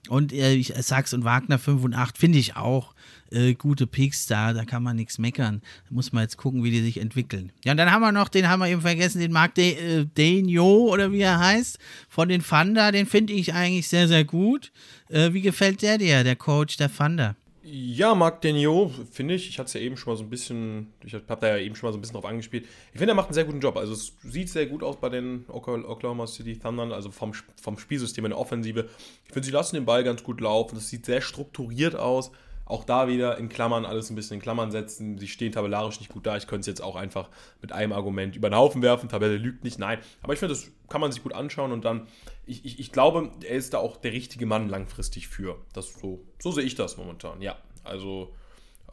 Und 0.09 0.33
äh, 0.33 0.61
Sachs 0.61 1.13
und 1.13 1.23
Wagner 1.23 1.59
5 1.59 1.83
und 1.83 1.93
8 1.93 2.17
finde 2.17 2.39
ich 2.39 2.55
auch 2.57 2.92
äh, 3.33 3.53
gute 3.55 3.87
Picks 3.87 4.25
da, 4.27 4.53
da 4.53 4.63
kann 4.65 4.83
man 4.83 4.95
nichts 4.95 5.17
meckern. 5.17 5.61
Da 5.89 5.95
muss 5.95 6.13
man 6.13 6.23
jetzt 6.23 6.37
gucken, 6.37 6.63
wie 6.63 6.71
die 6.71 6.81
sich 6.81 6.99
entwickeln. 6.99 7.51
Ja, 7.65 7.71
und 7.71 7.77
dann 7.77 7.91
haben 7.91 8.01
wir 8.01 8.11
noch, 8.11 8.29
den 8.29 8.47
haben 8.47 8.59
wir 8.59 8.67
eben 8.67 8.81
vergessen, 8.81 9.19
den 9.19 9.31
Marc 9.31 9.55
De, 9.55 9.73
äh, 9.73 10.05
Denio 10.05 10.89
oder 10.91 11.11
wie 11.11 11.21
er 11.21 11.39
heißt, 11.39 11.79
von 12.09 12.29
den 12.29 12.43
Thunder, 12.43 12.91
den 12.91 13.05
finde 13.05 13.33
ich 13.33 13.53
eigentlich 13.53 13.87
sehr, 13.87 14.07
sehr 14.07 14.23
gut. 14.23 14.71
Äh, 15.09 15.33
wie 15.33 15.41
gefällt 15.41 15.81
der 15.81 15.97
dir, 15.97 16.23
der 16.23 16.35
Coach 16.35 16.77
der 16.77 16.93
Thunder? 16.93 17.35
Ja, 17.65 18.13
Marc 18.13 18.41
Denio, 18.41 18.91
finde 19.09 19.35
ich. 19.35 19.47
Ich 19.47 19.57
hatte 19.57 19.67
es 19.67 19.73
ja 19.73 19.79
eben 19.79 19.95
schon 19.95 20.11
mal 20.11 20.17
so 20.17 20.23
ein 20.23 20.29
bisschen, 20.29 20.91
ich 21.05 21.13
habe 21.13 21.23
da 21.39 21.47
ja 21.47 21.57
eben 21.57 21.75
schon 21.75 21.87
mal 21.87 21.93
so 21.93 21.97
ein 21.97 22.01
bisschen 22.01 22.15
drauf 22.15 22.25
angespielt. 22.25 22.65
Ich 22.91 22.99
finde, 22.99 23.13
er 23.13 23.15
macht 23.15 23.27
einen 23.27 23.35
sehr 23.35 23.45
guten 23.45 23.61
Job. 23.61 23.77
Also 23.77 23.93
es 23.93 24.11
sieht 24.21 24.49
sehr 24.49 24.65
gut 24.65 24.83
aus 24.83 24.99
bei 24.99 25.07
den 25.07 25.45
Oklahoma 25.47 26.27
City 26.27 26.59
Thundern, 26.59 26.91
also 26.91 27.09
vom, 27.09 27.31
vom 27.61 27.77
Spielsystem 27.77 28.25
in 28.25 28.31
der 28.31 28.37
Offensive. 28.37 28.89
Ich 29.25 29.31
finde, 29.31 29.45
sie 29.45 29.53
lassen 29.53 29.75
den 29.75 29.85
Ball 29.85 30.03
ganz 30.03 30.23
gut 30.23 30.41
laufen. 30.41 30.75
Das 30.75 30.89
sieht 30.89 31.05
sehr 31.05 31.21
strukturiert 31.21 31.95
aus. 31.95 32.31
Auch 32.65 32.85
da 32.85 33.07
wieder 33.07 33.37
in 33.37 33.49
Klammern 33.49 33.85
alles 33.85 34.09
ein 34.09 34.15
bisschen 34.15 34.35
in 34.35 34.41
Klammern 34.41 34.71
setzen. 34.71 35.17
Sie 35.17 35.27
stehen 35.27 35.51
tabellarisch 35.51 35.99
nicht 35.99 36.11
gut 36.11 36.25
da. 36.25 36.37
Ich 36.37 36.47
könnte 36.47 36.61
es 36.61 36.67
jetzt 36.67 36.81
auch 36.81 36.95
einfach 36.95 37.29
mit 37.61 37.71
einem 37.71 37.91
Argument 37.91 38.35
über 38.35 38.49
den 38.49 38.55
Haufen 38.55 38.81
werfen. 38.81 39.09
Tabelle 39.09 39.37
lügt 39.37 39.63
nicht, 39.63 39.79
nein. 39.79 39.99
Aber 40.21 40.33
ich 40.33 40.39
finde, 40.39 40.53
das 40.53 40.71
kann 40.87 41.01
man 41.01 41.11
sich 41.11 41.23
gut 41.23 41.33
anschauen 41.33 41.71
und 41.71 41.83
dann, 41.83 42.07
ich, 42.45 42.63
ich, 42.65 42.79
ich 42.79 42.91
glaube, 42.91 43.31
er 43.43 43.55
ist 43.55 43.73
da 43.73 43.79
auch 43.79 43.97
der 43.97 44.13
richtige 44.13 44.45
Mann 44.45 44.69
langfristig 44.69 45.27
für. 45.27 45.57
Das 45.73 45.93
so, 45.93 46.23
so 46.39 46.51
sehe 46.51 46.63
ich 46.63 46.75
das 46.75 46.97
momentan, 46.97 47.41
ja. 47.41 47.57
Also 47.83 48.33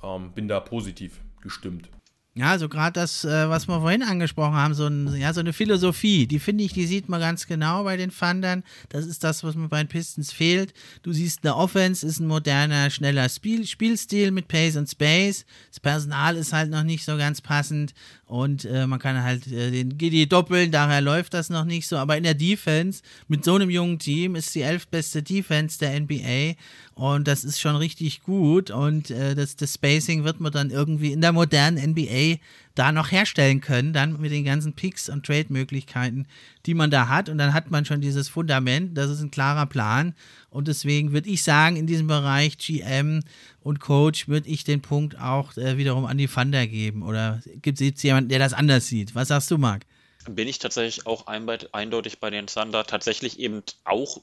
ähm, 0.03 0.33
bin 0.33 0.49
da 0.49 0.59
positiv 0.61 1.21
gestimmt. 1.41 1.89
Ja, 2.35 2.57
so 2.59 2.69
gerade 2.69 2.93
das, 2.93 3.25
äh, 3.25 3.49
was 3.49 3.67
wir 3.67 3.81
vorhin 3.81 4.05
angesprochen 4.05 4.55
haben, 4.55 4.73
so, 4.75 4.87
ein, 4.87 5.17
ja, 5.17 5.33
so 5.33 5.41
eine 5.41 5.53
Philosophie, 5.53 6.29
die 6.29 6.39
finde 6.39 6.63
ich, 6.63 6.73
die 6.73 6.87
sieht 6.87 7.09
man 7.09 7.19
ganz 7.21 7.49
genau 7.49 7.83
bei 7.83 7.97
den 7.97 8.13
Thundern. 8.13 8.63
Das 8.89 9.05
ist 9.05 9.25
das, 9.25 9.43
was 9.43 9.57
mir 9.57 9.69
bei 9.69 9.83
den 9.83 9.89
Pistons 9.89 10.31
fehlt. 10.33 10.73
Du 11.03 11.13
siehst, 11.13 11.41
eine 11.43 11.57
Offense 11.57 12.07
ist 12.07 12.21
ein 12.21 12.29
moderner, 12.29 12.89
schneller 12.91 13.29
Spiel, 13.29 13.67
Spielstil 13.67 14.31
mit 14.31 14.47
Pace 14.47 14.77
und 14.77 14.89
Space. 14.89 15.45
Das 15.71 15.81
Personal 15.81 16.37
ist 16.37 16.53
halt 16.53 16.71
noch 16.71 16.85
nicht 16.85 17.05
so 17.05 17.17
ganz 17.17 17.41
passend 17.41 17.95
und 18.31 18.65
äh, 18.65 18.87
man 18.87 19.01
kann 19.01 19.25
halt 19.25 19.49
äh, 19.49 19.73
den 19.73 19.99
GD 19.99 20.27
doppeln, 20.27 20.71
daher 20.71 21.01
läuft 21.01 21.35
das 21.35 21.51
noch 21.51 21.65
nicht 21.65 21.89
so. 21.89 21.97
Aber 21.97 22.17
in 22.17 22.23
der 22.23 22.35
Defense 22.35 23.03
mit 23.27 23.45
so 23.45 23.57
einem 23.57 23.71
jungen 23.71 23.99
Team 23.99 24.37
ist 24.37 24.55
die 24.55 24.63
elfbeste 24.63 25.21
Defense 25.21 25.81
der 25.81 25.99
NBA 25.99 26.55
und 26.95 27.27
das 27.27 27.43
ist 27.43 27.61
schon 27.61 27.75
richtig 27.75 28.23
gut 28.23 28.71
und 28.71 29.11
äh, 29.11 29.35
das, 29.35 29.57
das 29.57 29.75
Spacing 29.75 30.23
wird 30.23 30.39
man 30.39 30.53
dann 30.53 30.71
irgendwie 30.71 31.11
in 31.11 31.21
der 31.21 31.33
modernen 31.33 31.91
NBA 31.91 32.39
da 32.75 32.93
noch 32.93 33.11
herstellen 33.11 33.61
können, 33.61 33.93
dann 33.93 34.21
mit 34.21 34.31
den 34.31 34.45
ganzen 34.45 34.75
Picks 34.75 35.09
und 35.09 35.27
Trade-Möglichkeiten, 35.27 36.27
die 36.67 36.75
man 36.75 36.91
da 36.91 37.09
hat. 37.09 37.29
Und 37.29 37.39
dann 37.39 37.53
hat 37.53 37.71
man 37.71 37.85
schon 37.85 38.01
dieses 38.01 38.29
Fundament, 38.29 38.97
das 38.97 39.11
ist 39.11 39.21
ein 39.21 39.31
klarer 39.31 39.67
Plan. 39.67 40.15
Und 40.51 40.69
deswegen 40.69 41.13
würde 41.13 41.29
ich 41.29 41.43
sagen, 41.43 41.77
in 41.77 41.87
diesem 41.87 42.07
Bereich 42.07 42.59
GM 42.59 43.23
und 43.61 43.81
Coach 43.81 44.29
würde 44.29 44.49
ich 44.49 44.65
den 44.65 44.83
Punkt 44.83 45.19
auch 45.19 45.57
äh, 45.57 45.77
wiederum 45.77 46.07
an 46.07 46.19
die 46.19 46.29
Thunder 46.29 46.67
geben. 46.67 47.03
Oder 47.03 47.43
gibt 47.63 47.81
es 47.81 48.03
jemanden, 48.03 48.29
der 48.29 48.39
das 48.39 48.53
anders 48.53 48.87
sieht? 48.87 49.15
Was 49.15 49.29
sagst 49.29 49.51
du, 49.51 49.59
Marc? 49.59 49.83
Bin 50.29 50.49
ich 50.49 50.59
tatsächlich 50.59 51.07
auch 51.07 51.27
eindeutig 51.27 52.21
bei 52.21 52.31
den 52.31 52.47
Thunder. 52.47 52.85
Tatsächlich 52.85 53.39
eben 53.39 53.63
auch 53.85 54.21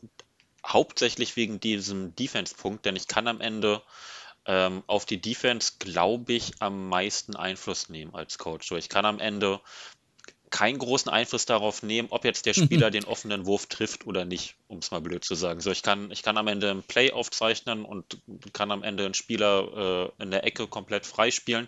hauptsächlich 0.66 1.36
wegen 1.36 1.60
diesem 1.60 2.16
Defense-Punkt, 2.16 2.86
denn 2.86 2.96
ich 2.96 3.08
kann 3.08 3.28
am 3.28 3.42
Ende 3.42 3.82
ähm, 4.48 4.84
auf 4.88 5.06
die 5.06 5.22
Defense, 5.22 5.74
glaube 5.80 6.34
ich, 6.34 6.54
am 6.60 6.88
meisten 6.88 7.36
Einfluss 7.36 7.90
nehmen 7.90 8.16
als 8.16 8.38
Coach. 8.38 8.68
So, 8.68 8.78
ich 8.78 8.90
kann 8.90 9.06
am 9.06 9.20
Ende 9.20 9.60
keinen 10.50 10.80
großen 10.80 11.12
Einfluss 11.12 11.46
darauf 11.46 11.84
nehmen, 11.84 12.08
ob 12.12 12.24
jetzt 12.24 12.46
der 12.46 12.54
Spieler 12.54 12.90
den 12.90 13.04
offenen 13.04 13.46
Wurf 13.46 13.66
trifft 13.66 14.08
oder 14.08 14.24
nicht, 14.24 14.56
um 14.68 14.80
es 14.80 14.92
mal 14.92 15.02
blöd 15.02 15.26
zu 15.26 15.36
sagen. 15.36 15.60
So, 15.60 15.70
ich 15.70 15.84
kann, 15.84 16.10
ich 16.12 16.24
kann 16.24 16.38
am 16.38 16.48
Ende 16.48 16.72
ein 16.72 16.84
Play 16.84 17.12
aufzeichnen 17.12 17.84
und 17.84 18.22
kann 18.54 18.72
am 18.72 18.84
Ende 18.84 19.04
einen 19.06 19.14
Spieler 19.14 20.14
äh, 20.20 20.24
in 20.24 20.32
der 20.32 20.46
Ecke 20.46 20.68
komplett 20.68 21.06
freispielen 21.06 21.68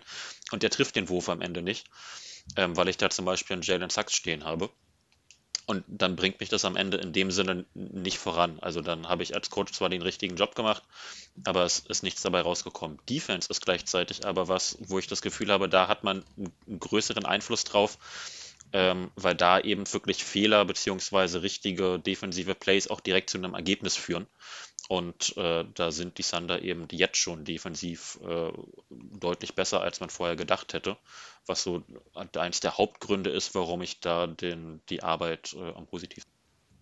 und 0.50 0.62
der 0.62 0.70
trifft 0.70 0.96
den 0.96 1.10
Wurf 1.10 1.28
am 1.28 1.42
Ende 1.42 1.60
nicht, 1.60 1.86
ähm, 2.56 2.76
weil 2.76 2.88
ich 2.88 2.96
da 2.96 3.10
zum 3.10 3.26
Beispiel 3.26 3.54
einen 3.54 3.62
Jalen 3.62 3.90
Sachs 3.90 4.14
stehen 4.14 4.44
habe. 4.44 4.70
Und 5.70 5.84
dann 5.86 6.16
bringt 6.16 6.40
mich 6.40 6.48
das 6.48 6.64
am 6.64 6.74
Ende 6.74 6.96
in 6.96 7.12
dem 7.12 7.30
Sinne 7.30 7.64
nicht 7.74 8.18
voran. 8.18 8.58
Also 8.60 8.80
dann 8.80 9.08
habe 9.08 9.22
ich 9.22 9.36
als 9.36 9.50
Coach 9.50 9.70
zwar 9.72 9.88
den 9.88 10.02
richtigen 10.02 10.34
Job 10.34 10.56
gemacht, 10.56 10.82
aber 11.44 11.62
es 11.62 11.78
ist 11.78 12.02
nichts 12.02 12.22
dabei 12.22 12.40
rausgekommen. 12.40 12.98
Defense 13.08 13.48
ist 13.48 13.64
gleichzeitig 13.64 14.26
aber 14.26 14.48
was, 14.48 14.78
wo 14.80 14.98
ich 14.98 15.06
das 15.06 15.22
Gefühl 15.22 15.52
habe, 15.52 15.68
da 15.68 15.86
hat 15.86 16.02
man 16.02 16.24
einen 16.66 16.80
größeren 16.80 17.24
Einfluss 17.24 17.62
drauf, 17.62 17.98
ähm, 18.72 19.12
weil 19.14 19.36
da 19.36 19.60
eben 19.60 19.84
wirklich 19.92 20.24
Fehler 20.24 20.64
bzw. 20.64 21.38
richtige 21.38 22.00
defensive 22.00 22.56
Plays 22.56 22.88
auch 22.88 22.98
direkt 22.98 23.30
zu 23.30 23.38
einem 23.38 23.54
Ergebnis 23.54 23.94
führen. 23.94 24.26
Und 24.90 25.36
äh, 25.36 25.64
da 25.74 25.92
sind 25.92 26.18
die 26.18 26.24
Thunder 26.24 26.62
eben 26.62 26.88
jetzt 26.90 27.16
schon 27.16 27.44
defensiv 27.44 28.18
äh, 28.26 28.50
deutlich 28.90 29.54
besser, 29.54 29.82
als 29.82 30.00
man 30.00 30.10
vorher 30.10 30.34
gedacht 30.34 30.72
hätte. 30.72 30.96
Was 31.46 31.62
so 31.62 31.84
eins 32.34 32.58
der 32.58 32.76
Hauptgründe 32.76 33.30
ist, 33.30 33.54
warum 33.54 33.82
ich 33.82 34.00
da 34.00 34.26
den, 34.26 34.80
die 34.88 35.04
Arbeit 35.04 35.54
äh, 35.56 35.74
am 35.74 35.86
positivsten. 35.86 36.32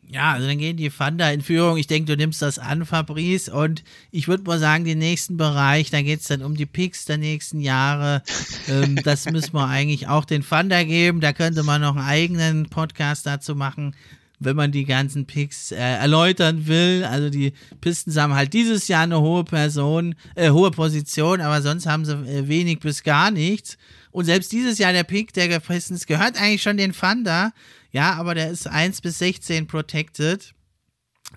Ja, 0.09 0.33
also 0.33 0.47
dann 0.47 0.57
gehen 0.57 0.79
die 0.79 0.89
Thunder 0.89 1.31
in 1.31 1.43
Führung. 1.43 1.77
Ich 1.77 1.87
denke, 1.87 2.11
du 2.11 2.17
nimmst 2.17 2.41
das 2.41 2.59
an, 2.59 2.87
Fabrice. 2.87 3.51
Und 3.51 3.85
ich 4.11 4.27
würde 4.27 4.45
mal 4.45 4.59
sagen, 4.59 4.87
den 4.87 5.01
nächsten 5.01 5.37
Bereich, 5.37 5.91
da 5.91 6.01
geht 6.01 6.21
es 6.21 6.29
dann 6.29 6.43
um 6.43 6.57
die 6.57 6.65
Picks 6.65 7.05
der 7.05 7.19
nächsten 7.19 7.61
Jahre. 7.61 8.23
ähm, 8.69 8.97
das 9.05 9.27
müssen 9.27 9.53
wir 9.53 9.67
eigentlich 9.67 10.09
auch 10.09 10.25
den 10.25 10.43
Thunder 10.43 10.87
geben. 10.87 11.21
Da 11.21 11.35
könnte 11.35 11.63
man 11.63 11.83
noch 11.83 11.95
einen 11.95 12.07
eigenen 12.07 12.71
Podcast 12.71 13.27
dazu 13.27 13.55
machen 13.55 13.95
wenn 14.41 14.57
man 14.57 14.72
die 14.72 14.84
ganzen 14.84 15.26
Picks 15.26 15.72
äh, 15.72 15.76
erläutern 15.76 16.66
will. 16.66 17.05
Also 17.05 17.30
die 17.30 17.53
Pistons 17.80 18.16
haben 18.16 18.34
halt 18.34 18.53
dieses 18.53 18.89
Jahr 18.89 19.03
eine 19.03 19.20
hohe 19.20 19.45
Person, 19.45 20.14
äh, 20.34 20.51
hohe 20.51 20.70
Position, 20.70 21.41
aber 21.41 21.62
sonst 21.62 21.86
haben 21.86 22.05
sie 22.05 22.12
äh, 22.12 22.49
wenig 22.49 22.80
bis 22.80 23.03
gar 23.03 23.30
nichts. 23.30 23.76
Und 24.11 24.24
selbst 24.24 24.53
dieses 24.53 24.78
Jahr 24.78 24.93
der 24.93 25.05
Pick 25.05 25.32
der 25.32 25.61
Pistons 25.61 26.07
gehört 26.07 26.41
eigentlich 26.41 26.62
schon 26.62 26.76
den 26.76 26.93
Thunder. 26.93 27.53
Ja, 27.91 28.14
aber 28.14 28.34
der 28.34 28.51
ist 28.51 28.66
1 28.66 29.01
bis 29.01 29.18
16 29.18 29.66
protected. 29.66 30.55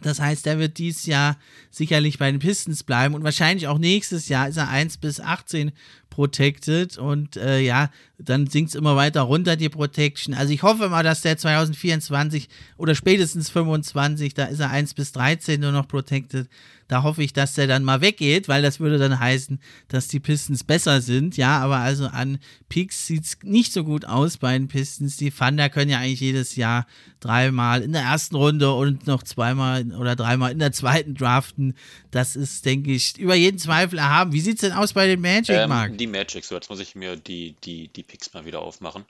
Das 0.02 0.20
heißt, 0.20 0.46
der 0.46 0.58
wird 0.58 0.78
dieses 0.78 1.06
Jahr 1.06 1.38
sicherlich 1.70 2.18
bei 2.18 2.32
den 2.32 2.40
Pistons 2.40 2.84
bleiben 2.84 3.14
und 3.14 3.24
wahrscheinlich 3.24 3.68
auch 3.68 3.78
nächstes 3.78 4.30
Jahr 4.30 4.48
ist 4.48 4.58
er 4.58 4.70
1 4.70 4.98
bis 4.98 5.20
18 5.20 5.72
protected 6.10 6.98
und 6.98 7.38
äh, 7.38 7.60
ja, 7.60 7.90
dann 8.18 8.48
sinkt 8.48 8.70
es 8.70 8.76
immer 8.76 8.96
weiter 8.96 9.22
runter, 9.22 9.56
die 9.56 9.70
Protection. 9.70 10.34
Also 10.34 10.54
ich 10.54 10.64
hoffe 10.64 10.90
mal, 10.90 11.04
dass 11.04 11.22
der 11.22 11.38
2024 11.38 12.50
oder 12.78 12.96
spätestens 12.96 13.50
25, 13.50 14.34
da 14.34 14.46
ist 14.46 14.60
er 14.60 14.72
1 14.72 14.94
bis 14.94 15.12
13 15.12 15.60
nur 15.60 15.72
noch 15.72 15.88
protected. 15.88 16.48
Da 16.92 17.04
hoffe 17.04 17.24
ich, 17.24 17.32
dass 17.32 17.54
der 17.54 17.68
dann 17.68 17.86
mal 17.86 18.02
weggeht, 18.02 18.50
weil 18.50 18.62
das 18.62 18.82
würde 18.82 18.98
dann 18.98 19.18
heißen, 19.18 19.62
dass 19.88 20.10
die 20.10 20.20
Pistons 20.20 20.66
besser 20.66 21.00
sind. 21.00 21.38
Ja, 21.38 21.60
aber 21.60 21.78
also 21.78 22.08
an 22.08 22.38
Picks 22.68 23.08
sieht 23.08 23.24
es 23.24 23.38
nicht 23.44 23.72
so 23.72 23.86
gut 23.86 24.04
aus 24.04 24.38
bei 24.38 24.52
den 24.58 24.68
Pistons. 24.68 25.16
Die 25.16 25.32
Thunder 25.32 25.70
können 25.70 25.90
ja 25.90 26.00
eigentlich 26.00 26.20
jedes 26.20 26.58
Jahr 26.58 26.86
dreimal 27.22 27.82
in 27.82 27.94
der 27.94 28.02
ersten 28.02 28.36
Runde 28.36 28.74
und 28.74 29.08
noch 29.08 29.24
zweimal 29.24 29.90
oder 29.94 30.18
dreimal 30.18 30.52
in 30.52 30.60
der 30.60 30.74
zweiten 30.74 31.16
draften. 31.16 31.78
Das 32.12 32.36
ist, 32.36 32.66
denke 32.66 32.92
ich, 32.92 33.18
über 33.18 33.36
jeden 33.36 33.58
Zweifel 33.58 33.98
erhaben. 33.98 34.34
Wie 34.34 34.42
sieht 34.42 34.56
es 34.56 34.62
denn 34.62 34.74
aus 34.74 34.92
bei 34.92 35.08
den 35.08 35.22
Magic, 35.22 35.56
ähm, 35.56 35.70
Mark? 35.70 35.98
Die 35.98 36.08
Magic, 36.08 36.44
so 36.44 36.56
jetzt 36.56 36.70
muss 36.70 36.82
ich 36.82 36.96
mir 36.96 37.16
die, 37.16 37.56
die, 37.64 37.88
die 37.88 38.04
Picks 38.04 38.34
mal 38.34 38.44
wieder 38.44 38.60
aufmachen. 38.60 39.06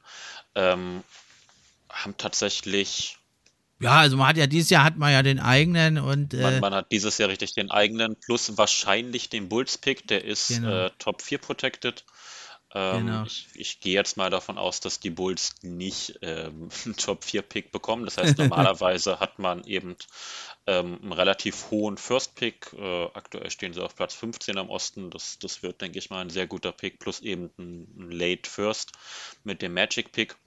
Ähm, 0.54 1.04
haben 1.90 2.16
tatsächlich 2.16 3.18
ja, 3.82 4.00
also 4.00 4.18
man 4.18 4.28
hat 4.28 4.38
ja 4.38 4.48
dieses 4.48 4.70
Jahr 4.70 4.84
hat 4.84 4.98
man 4.98 5.12
ja 5.12 5.24
den 5.24 5.40
eigenen 5.40 5.98
und 5.98 6.34
äh, 6.34 6.42
man, 6.42 6.60
man, 6.60 6.74
hat 6.76 6.92
dieses 6.92 7.18
Jahr 7.18 7.30
richtig 7.30 7.54
den 7.54 7.72
eigenen 7.72 8.16
plus 8.16 8.58
wahrscheinlich 8.58 9.30
den 9.30 9.50
Bulls 9.50 9.78
Pick, 9.78 10.08
der 10.08 10.24
ist 10.24 10.50
genau. 10.50 10.86
äh, 10.86 10.92
Top 11.00 11.22
4 11.22 11.40
protected. 11.40 12.06
Ähm, 12.74 13.08
genau. 13.08 13.24
ich, 13.26 13.48
ich 13.54 13.80
gehe 13.82 13.94
jetzt 13.94 14.16
mal 14.16 14.30
davon 14.30 14.58
aus, 14.58 14.80
dass 14.80 15.00
die 15.00 15.10
Bulls 15.10 15.56
nicht 15.62 16.20
ähm, 16.22 16.70
einen 16.86 16.96
Top 16.96 17.24
4 17.24 17.42
Pick 17.42 17.72
bekommen. 17.72 18.06
Das 18.06 18.18
heißt, 18.18 18.38
normalerweise 18.38 19.20
hat 19.20 19.40
man 19.40 19.64
eben 19.66 19.96
ähm, 20.68 21.00
einen 21.02 21.12
relativ 21.12 21.70
hohen 21.72 21.98
First 21.98 22.36
Pick. 22.36 22.72
Äh, 22.74 23.06
aktuell 23.14 23.50
stehen 23.50 23.74
sie 23.74 23.84
auf 23.84 23.96
Platz 23.96 24.14
15 24.14 24.58
am 24.58 24.70
Osten. 24.70 25.10
Das, 25.10 25.38
das 25.40 25.64
wird, 25.64 25.82
denke 25.82 26.00
ich 26.00 26.10
mal, 26.10 26.22
ein 26.22 26.30
sehr 26.30 26.48
guter 26.48 26.72
Pick 26.72 27.00
plus 27.00 27.20
eben 27.20 27.52
ein, 27.58 27.88
ein 27.98 28.12
Late 28.12 28.50
First 28.50 28.94
mit 29.44 29.62
dem 29.62 29.74
Magic 29.74 30.12
Pick. 30.14 30.38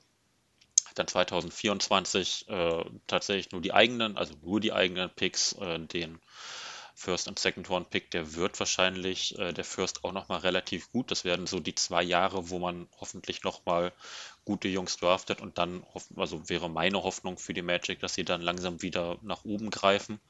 Dann 0.94 1.08
2024 1.08 2.48
äh, 2.48 2.84
tatsächlich 3.06 3.52
nur 3.52 3.60
die 3.60 3.72
eigenen, 3.72 4.16
also 4.16 4.34
nur 4.42 4.60
die 4.60 4.72
eigenen 4.72 5.10
Picks, 5.10 5.52
äh, 5.54 5.78
den 5.78 6.20
First 6.96 7.26
und 7.26 7.38
Second 7.38 7.68
Round 7.70 7.90
Pick, 7.90 8.10
der 8.12 8.34
wird 8.34 8.58
wahrscheinlich 8.60 9.36
äh, 9.38 9.52
der 9.52 9.64
First 9.64 10.04
auch 10.04 10.12
nochmal 10.12 10.40
relativ 10.40 10.90
gut. 10.92 11.10
Das 11.10 11.24
werden 11.24 11.46
so 11.46 11.58
die 11.58 11.74
zwei 11.74 12.02
Jahre, 12.02 12.50
wo 12.50 12.58
man 12.60 12.88
hoffentlich 13.00 13.42
nochmal 13.42 13.92
gute 14.44 14.68
Jungs 14.68 14.96
draftet 14.96 15.40
und 15.40 15.58
dann, 15.58 15.84
also 16.16 16.48
wäre 16.48 16.70
meine 16.70 17.02
Hoffnung 17.02 17.36
für 17.36 17.52
die 17.52 17.62
Magic, 17.62 18.00
dass 18.00 18.14
sie 18.14 18.24
dann 18.24 18.42
langsam 18.42 18.80
wieder 18.80 19.18
nach 19.22 19.44
oben 19.44 19.70
greifen. 19.70 20.20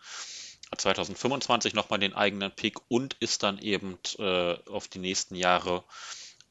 2025 0.77 1.75
nochmal 1.75 1.99
den 1.99 2.15
eigenen 2.15 2.51
Pick 2.51 2.79
und 2.89 3.15
ist 3.21 3.43
dann 3.43 3.59
eben 3.59 3.99
äh, 4.19 4.55
auf 4.69 4.89
die 4.89 4.99
nächsten 4.99 5.37
Jahre 5.37 5.85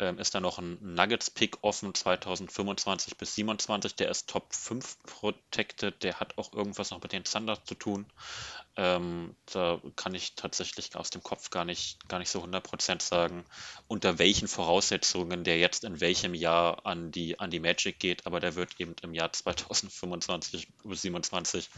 ähm, 0.04 0.20
ist 0.20 0.36
da 0.36 0.42
noch 0.42 0.60
ein 0.60 0.78
Nuggets-Pick 0.82 1.64
offen 1.64 1.94
2025 1.94 3.18
bis 3.18 3.36
27. 3.36 3.96
Der 3.96 4.10
ist 4.10 4.30
Top 4.30 4.54
5 4.54 4.98
protected. 5.04 6.04
Der 6.04 6.20
hat 6.20 6.38
auch 6.38 6.52
irgendwas 6.54 6.92
noch 6.92 7.02
mit 7.02 7.14
den 7.14 7.24
Thunder 7.24 7.64
zu 7.64 7.76
tun. 7.76 8.06
Ähm, 8.76 9.36
da 9.46 9.82
kann 9.96 10.14
ich 10.14 10.36
tatsächlich 10.36 10.96
aus 10.96 11.10
dem 11.10 11.24
Kopf 11.24 11.50
gar 11.52 11.64
nicht, 11.64 12.08
gar 12.10 12.20
nicht 12.20 12.30
so 12.30 12.44
100% 12.44 13.02
sagen, 13.02 13.46
unter 13.88 14.20
welchen 14.20 14.48
Voraussetzungen 14.48 15.44
der 15.44 15.58
jetzt 15.60 15.86
in 15.86 16.02
welchem 16.02 16.34
Jahr 16.34 16.86
an 16.86 17.12
die, 17.12 17.40
an 17.40 17.50
die 17.50 17.60
Magic 17.62 18.00
geht. 18.00 18.26
Aber 18.26 18.40
der 18.40 18.56
wird 18.56 18.80
eben 18.80 18.96
im 19.02 19.14
Jahr 19.14 19.32
2025 19.32 20.68
bis 20.84 21.02
27 21.02 21.70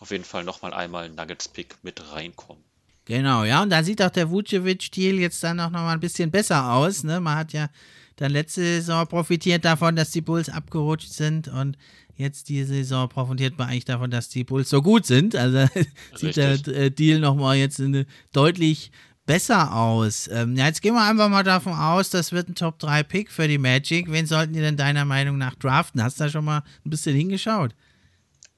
auf 0.00 0.10
jeden 0.10 0.24
Fall 0.24 0.44
nochmal 0.44 0.74
einmal 0.74 1.08
Nuggets-Pick 1.08 1.82
mit 1.82 2.12
reinkommen. 2.12 2.69
Genau, 3.04 3.44
ja, 3.44 3.62
und 3.62 3.70
da 3.70 3.82
sieht 3.82 4.02
auch 4.02 4.10
der 4.10 4.30
Vucevic-Deal 4.30 5.18
jetzt 5.18 5.42
dann 5.42 5.58
auch 5.60 5.70
nochmal 5.70 5.94
ein 5.94 6.00
bisschen 6.00 6.30
besser 6.30 6.72
aus. 6.72 7.02
Ne? 7.02 7.20
Man 7.20 7.36
hat 7.36 7.52
ja 7.52 7.68
dann 8.16 8.32
letzte 8.32 8.60
Saison 8.60 9.06
profitiert 9.06 9.64
davon, 9.64 9.96
dass 9.96 10.10
die 10.10 10.20
Bulls 10.20 10.48
abgerutscht 10.48 11.10
sind 11.10 11.48
und 11.48 11.76
jetzt 12.14 12.50
diese 12.50 12.74
Saison 12.74 13.08
profitiert 13.08 13.58
man 13.58 13.68
eigentlich 13.68 13.86
davon, 13.86 14.10
dass 14.10 14.28
die 14.28 14.44
Bulls 14.44 14.68
so 14.68 14.82
gut 14.82 15.06
sind. 15.06 15.34
Also 15.34 15.66
sieht 16.14 16.36
der 16.36 16.52
äh, 16.68 16.90
Deal 16.90 17.18
nochmal 17.18 17.56
jetzt 17.56 17.80
eine, 17.80 18.06
deutlich 18.32 18.92
besser 19.26 19.74
aus. 19.74 20.28
Ähm, 20.32 20.56
ja, 20.56 20.66
jetzt 20.66 20.82
gehen 20.82 20.94
wir 20.94 21.04
einfach 21.04 21.28
mal 21.28 21.42
davon 21.42 21.72
aus, 21.72 22.10
das 22.10 22.32
wird 22.32 22.48
ein 22.48 22.54
Top-3-Pick 22.54 23.30
für 23.30 23.48
die 23.48 23.58
Magic. 23.58 24.10
Wen 24.10 24.26
sollten 24.26 24.52
die 24.52 24.60
denn 24.60 24.76
deiner 24.76 25.04
Meinung 25.04 25.38
nach 25.38 25.54
draften? 25.54 26.02
Hast 26.02 26.20
du 26.20 26.24
da 26.24 26.30
schon 26.30 26.44
mal 26.44 26.62
ein 26.84 26.90
bisschen 26.90 27.16
hingeschaut? 27.16 27.74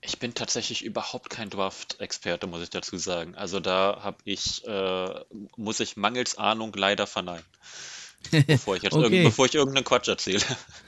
Ich 0.04 0.18
bin 0.18 0.34
tatsächlich 0.34 0.84
überhaupt 0.84 1.30
kein 1.30 1.48
Draft-Experte, 1.48 2.48
muss 2.48 2.62
ich 2.62 2.70
dazu 2.70 2.96
sagen. 2.96 3.36
Also 3.36 3.60
da 3.60 4.00
habe 4.02 4.18
ich, 4.24 4.66
äh, 4.66 5.20
muss 5.56 5.78
ich 5.78 5.96
mangels 5.96 6.36
Ahnung 6.36 6.72
leider 6.74 7.06
verneinen. 7.06 7.44
Bevor 8.46 8.76
ich 8.76 8.82
jetzt 8.82 8.94
okay. 8.94 9.04
irgend, 9.04 9.24
bevor 9.24 9.46
ich 9.46 9.54
irgendeinen 9.54 9.84
Quatsch 9.84 10.08
erzähle. 10.08 10.42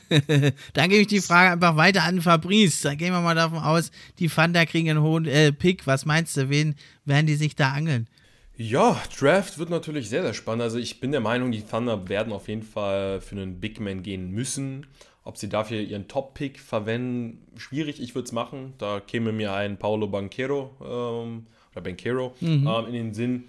Dann 0.72 0.88
gebe 0.88 1.02
ich 1.02 1.06
die 1.06 1.20
Frage 1.20 1.52
einfach 1.52 1.76
weiter 1.76 2.02
an 2.02 2.22
Fabrice. 2.22 2.82
Da 2.82 2.94
gehen 2.94 3.12
wir 3.12 3.20
mal 3.20 3.34
davon 3.34 3.58
aus, 3.58 3.90
die 4.18 4.28
Thunder 4.28 4.66
kriegen 4.66 4.90
einen 4.90 5.02
hohen 5.02 5.26
äh, 5.26 5.52
Pick. 5.52 5.86
Was 5.86 6.04
meinst 6.06 6.36
du, 6.36 6.48
wen 6.48 6.76
werden 7.04 7.26
die 7.26 7.36
sich 7.36 7.54
da 7.56 7.72
angeln? 7.72 8.08
Ja, 8.56 9.00
Draft 9.18 9.58
wird 9.58 9.70
natürlich 9.70 10.08
sehr, 10.08 10.22
sehr 10.22 10.34
spannend. 10.34 10.62
Also 10.62 10.78
ich 10.78 11.00
bin 11.00 11.10
der 11.10 11.20
Meinung, 11.20 11.50
die 11.50 11.62
Thunder 11.62 12.08
werden 12.08 12.32
auf 12.32 12.48
jeden 12.48 12.62
Fall 12.62 13.20
für 13.20 13.34
einen 13.34 13.60
Big 13.60 13.80
Man 13.80 14.02
gehen 14.02 14.30
müssen. 14.30 14.86
Ob 15.24 15.38
sie 15.38 15.48
dafür 15.48 15.80
ihren 15.80 16.06
Top-Pick 16.06 16.60
verwenden, 16.60 17.46
schwierig. 17.56 18.00
Ich 18.00 18.14
würde 18.14 18.26
es 18.26 18.32
machen. 18.32 18.74
Da 18.78 19.00
käme 19.00 19.32
mir 19.32 19.54
ein 19.54 19.78
Paulo 19.78 20.06
Banquero 20.06 20.70
ähm, 20.82 21.46
oder 21.72 21.80
Banquero 21.80 22.34
mhm. 22.40 22.66
ähm, 22.66 22.86
in 22.86 22.92
den 22.92 23.14
Sinn. 23.14 23.44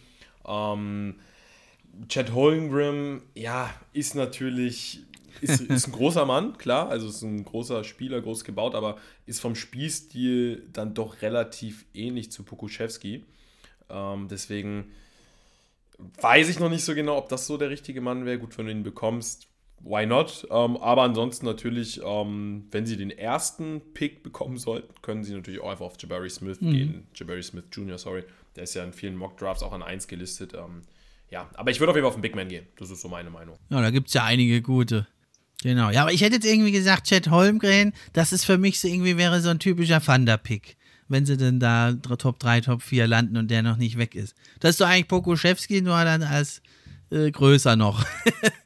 Ähm, 0.47 1.15
Chad 2.07 2.33
Holmgren, 2.33 3.21
ja, 3.35 3.73
ist 3.93 4.15
natürlich 4.15 5.05
ist, 5.41 5.61
ist 5.69 5.87
ein 5.87 5.91
großer 5.91 6.25
Mann, 6.25 6.57
klar, 6.57 6.89
also 6.89 7.07
ist 7.07 7.21
ein 7.21 7.43
großer 7.43 7.83
Spieler, 7.83 8.21
groß 8.21 8.43
gebaut, 8.43 8.75
aber 8.75 8.97
ist 9.25 9.39
vom 9.39 9.55
Spielstil 9.55 10.67
dann 10.71 10.93
doch 10.93 11.21
relativ 11.21 11.85
ähnlich 11.93 12.31
zu 12.31 12.43
Pokuschewski. 12.43 13.23
Ähm, 13.89 14.27
deswegen 14.29 14.91
weiß 16.21 16.49
ich 16.49 16.59
noch 16.59 16.69
nicht 16.69 16.83
so 16.83 16.95
genau, 16.95 17.17
ob 17.17 17.29
das 17.29 17.47
so 17.47 17.57
der 17.57 17.69
richtige 17.69 18.01
Mann 18.01 18.25
wäre. 18.25 18.39
Gut, 18.39 18.57
wenn 18.57 18.65
du 18.65 18.71
ihn 18.71 18.83
bekommst, 18.83 19.47
why 19.85 20.05
not? 20.05 20.45
Ähm, 20.49 20.77
aber 20.77 21.03
ansonsten 21.03 21.45
natürlich, 21.45 22.01
ähm, 22.03 22.65
wenn 22.71 22.85
sie 22.85 22.97
den 22.97 23.11
ersten 23.11 23.81
Pick 23.93 24.23
bekommen 24.23 24.57
sollten, 24.57 24.93
können 25.01 25.23
sie 25.23 25.33
natürlich 25.33 25.61
auch 25.61 25.69
einfach 25.69 25.85
auf 25.85 25.95
Jabari 25.99 26.29
Smith 26.29 26.59
mhm. 26.59 26.71
gehen. 26.71 27.07
Jabari 27.15 27.43
Smith 27.43 27.65
Jr., 27.71 27.97
sorry. 27.97 28.23
Der 28.55 28.63
ist 28.63 28.73
ja 28.73 28.83
in 28.83 28.93
vielen 28.93 29.15
Mock 29.15 29.37
Drafts 29.37 29.63
auch 29.63 29.71
an 29.71 29.83
1 29.83 30.07
gelistet. 30.07 30.53
Ähm, 30.53 30.81
ja, 31.29 31.49
aber 31.53 31.71
ich 31.71 31.79
würde 31.79 31.91
auf 31.91 31.95
jeden 31.95 32.03
Fall 32.03 32.09
auf 32.09 32.15
den 32.15 32.21
Big 32.21 32.35
Man 32.35 32.49
gehen. 32.49 32.65
Das 32.77 32.89
ist 32.89 33.01
so 33.01 33.07
meine 33.07 33.29
Meinung. 33.29 33.57
Ja, 33.69 33.81
da 33.81 33.91
gibt 33.91 34.07
es 34.07 34.13
ja 34.13 34.23
einige 34.23 34.61
gute. 34.61 35.07
Genau. 35.61 35.89
Ja, 35.89 36.01
aber 36.01 36.13
ich 36.13 36.21
hätte 36.21 36.35
jetzt 36.35 36.45
irgendwie 36.45 36.71
gesagt, 36.71 37.07
Chad 37.07 37.29
Holmgren, 37.29 37.93
das 38.13 38.33
ist 38.33 38.45
für 38.45 38.57
mich 38.57 38.79
so 38.79 38.87
irgendwie 38.87 39.17
wäre 39.17 39.41
so 39.41 39.49
ein 39.49 39.59
typischer 39.59 40.01
Thunder-Pick. 40.01 40.77
Wenn 41.07 41.25
sie 41.25 41.37
denn 41.37 41.59
da 41.59 41.93
Top 41.93 42.39
3, 42.39 42.61
Top 42.61 42.81
4 42.81 43.07
landen 43.07 43.37
und 43.37 43.51
der 43.51 43.61
noch 43.61 43.77
nicht 43.77 43.97
weg 43.97 44.15
ist. 44.15 44.35
Das 44.59 44.71
ist 44.71 44.81
doch 44.81 44.87
eigentlich 44.87 45.07
Pokuschewski 45.07 45.81
nur 45.81 46.03
dann 46.03 46.23
als 46.23 46.61
äh, 47.11 47.29
größer 47.29 47.75
noch. 47.75 48.03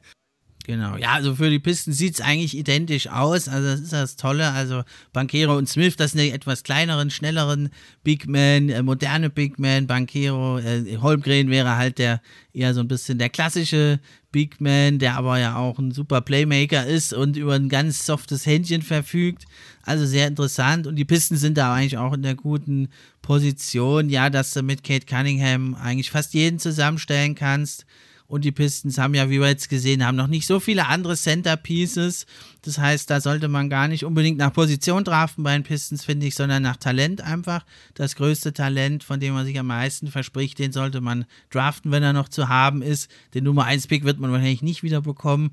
Genau, 0.70 0.96
ja, 0.96 1.14
also 1.14 1.34
für 1.34 1.50
die 1.50 1.58
Pisten 1.58 1.92
sieht 1.92 2.14
es 2.14 2.20
eigentlich 2.20 2.56
identisch 2.56 3.08
aus. 3.08 3.48
Also 3.48 3.70
das 3.70 3.80
ist 3.80 3.92
das 3.92 4.14
Tolle. 4.14 4.52
Also 4.52 4.84
Banquero 5.12 5.58
und 5.58 5.68
Smith, 5.68 5.96
das 5.96 6.12
sind 6.12 6.20
die 6.20 6.30
etwas 6.30 6.62
kleineren, 6.62 7.10
schnelleren 7.10 7.70
Big 8.04 8.28
Men, 8.28 8.68
äh, 8.68 8.80
moderne 8.80 9.30
Big 9.30 9.58
Men. 9.58 9.88
Banquero, 9.88 10.60
äh, 10.60 10.98
Holmgren 10.98 11.50
wäre 11.50 11.76
halt 11.76 11.98
der 11.98 12.20
eher 12.52 12.72
so 12.72 12.78
ein 12.78 12.86
bisschen 12.86 13.18
der 13.18 13.30
klassische 13.30 13.98
Big 14.30 14.60
Man, 14.60 15.00
der 15.00 15.16
aber 15.16 15.40
ja 15.40 15.56
auch 15.56 15.80
ein 15.80 15.90
super 15.90 16.20
Playmaker 16.20 16.86
ist 16.86 17.12
und 17.12 17.36
über 17.36 17.54
ein 17.54 17.68
ganz 17.68 18.06
softes 18.06 18.46
Händchen 18.46 18.82
verfügt. 18.82 19.46
Also 19.82 20.06
sehr 20.06 20.28
interessant. 20.28 20.86
Und 20.86 20.94
die 20.94 21.04
Pisten 21.04 21.36
sind 21.36 21.58
da 21.58 21.74
eigentlich 21.74 21.98
auch 21.98 22.12
in 22.12 22.22
der 22.22 22.36
guten 22.36 22.90
Position, 23.22 24.08
ja, 24.08 24.30
dass 24.30 24.52
du 24.52 24.62
mit 24.62 24.84
Kate 24.84 25.06
Cunningham 25.06 25.74
eigentlich 25.74 26.12
fast 26.12 26.32
jeden 26.32 26.60
zusammenstellen 26.60 27.34
kannst. 27.34 27.86
Und 28.30 28.44
die 28.44 28.52
Pistons 28.52 28.96
haben 28.96 29.14
ja, 29.14 29.28
wie 29.28 29.40
wir 29.40 29.48
jetzt 29.48 29.68
gesehen 29.68 30.06
haben, 30.06 30.16
noch 30.16 30.28
nicht 30.28 30.46
so 30.46 30.60
viele 30.60 30.86
andere 30.86 31.16
Centerpieces. 31.16 32.26
Das 32.62 32.78
heißt, 32.78 33.10
da 33.10 33.20
sollte 33.20 33.48
man 33.48 33.68
gar 33.68 33.88
nicht 33.88 34.04
unbedingt 34.04 34.38
nach 34.38 34.52
Position 34.52 35.02
draften 35.02 35.42
bei 35.42 35.52
den 35.52 35.64
Pistons, 35.64 36.04
finde 36.04 36.28
ich, 36.28 36.36
sondern 36.36 36.62
nach 36.62 36.76
Talent 36.76 37.22
einfach. 37.22 37.66
Das 37.94 38.14
größte 38.14 38.52
Talent, 38.52 39.02
von 39.02 39.18
dem 39.18 39.34
man 39.34 39.46
sich 39.46 39.58
am 39.58 39.66
meisten 39.66 40.06
verspricht, 40.06 40.60
den 40.60 40.70
sollte 40.70 41.00
man 41.00 41.24
draften, 41.50 41.90
wenn 41.90 42.04
er 42.04 42.12
noch 42.12 42.28
zu 42.28 42.48
haben 42.48 42.82
ist. 42.82 43.10
Den 43.34 43.42
Nummer 43.42 43.64
1 43.64 43.88
Pick 43.88 44.04
wird 44.04 44.20
man 44.20 44.30
wahrscheinlich 44.30 44.62
nicht 44.62 44.84
wieder 44.84 45.02
bekommen. 45.02 45.50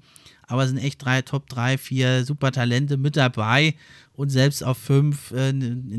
Aber 0.47 0.63
es 0.63 0.69
sind 0.69 0.79
echt 0.79 1.03
drei, 1.03 1.21
Top 1.21 1.47
3, 1.49 1.77
4 1.77 2.25
super 2.25 2.51
Talente 2.51 2.97
mit 2.97 3.17
dabei. 3.17 3.75
Und 4.13 4.29
selbst 4.29 4.63
auf 4.63 4.77
5 4.79 5.31
äh, 5.31 5.53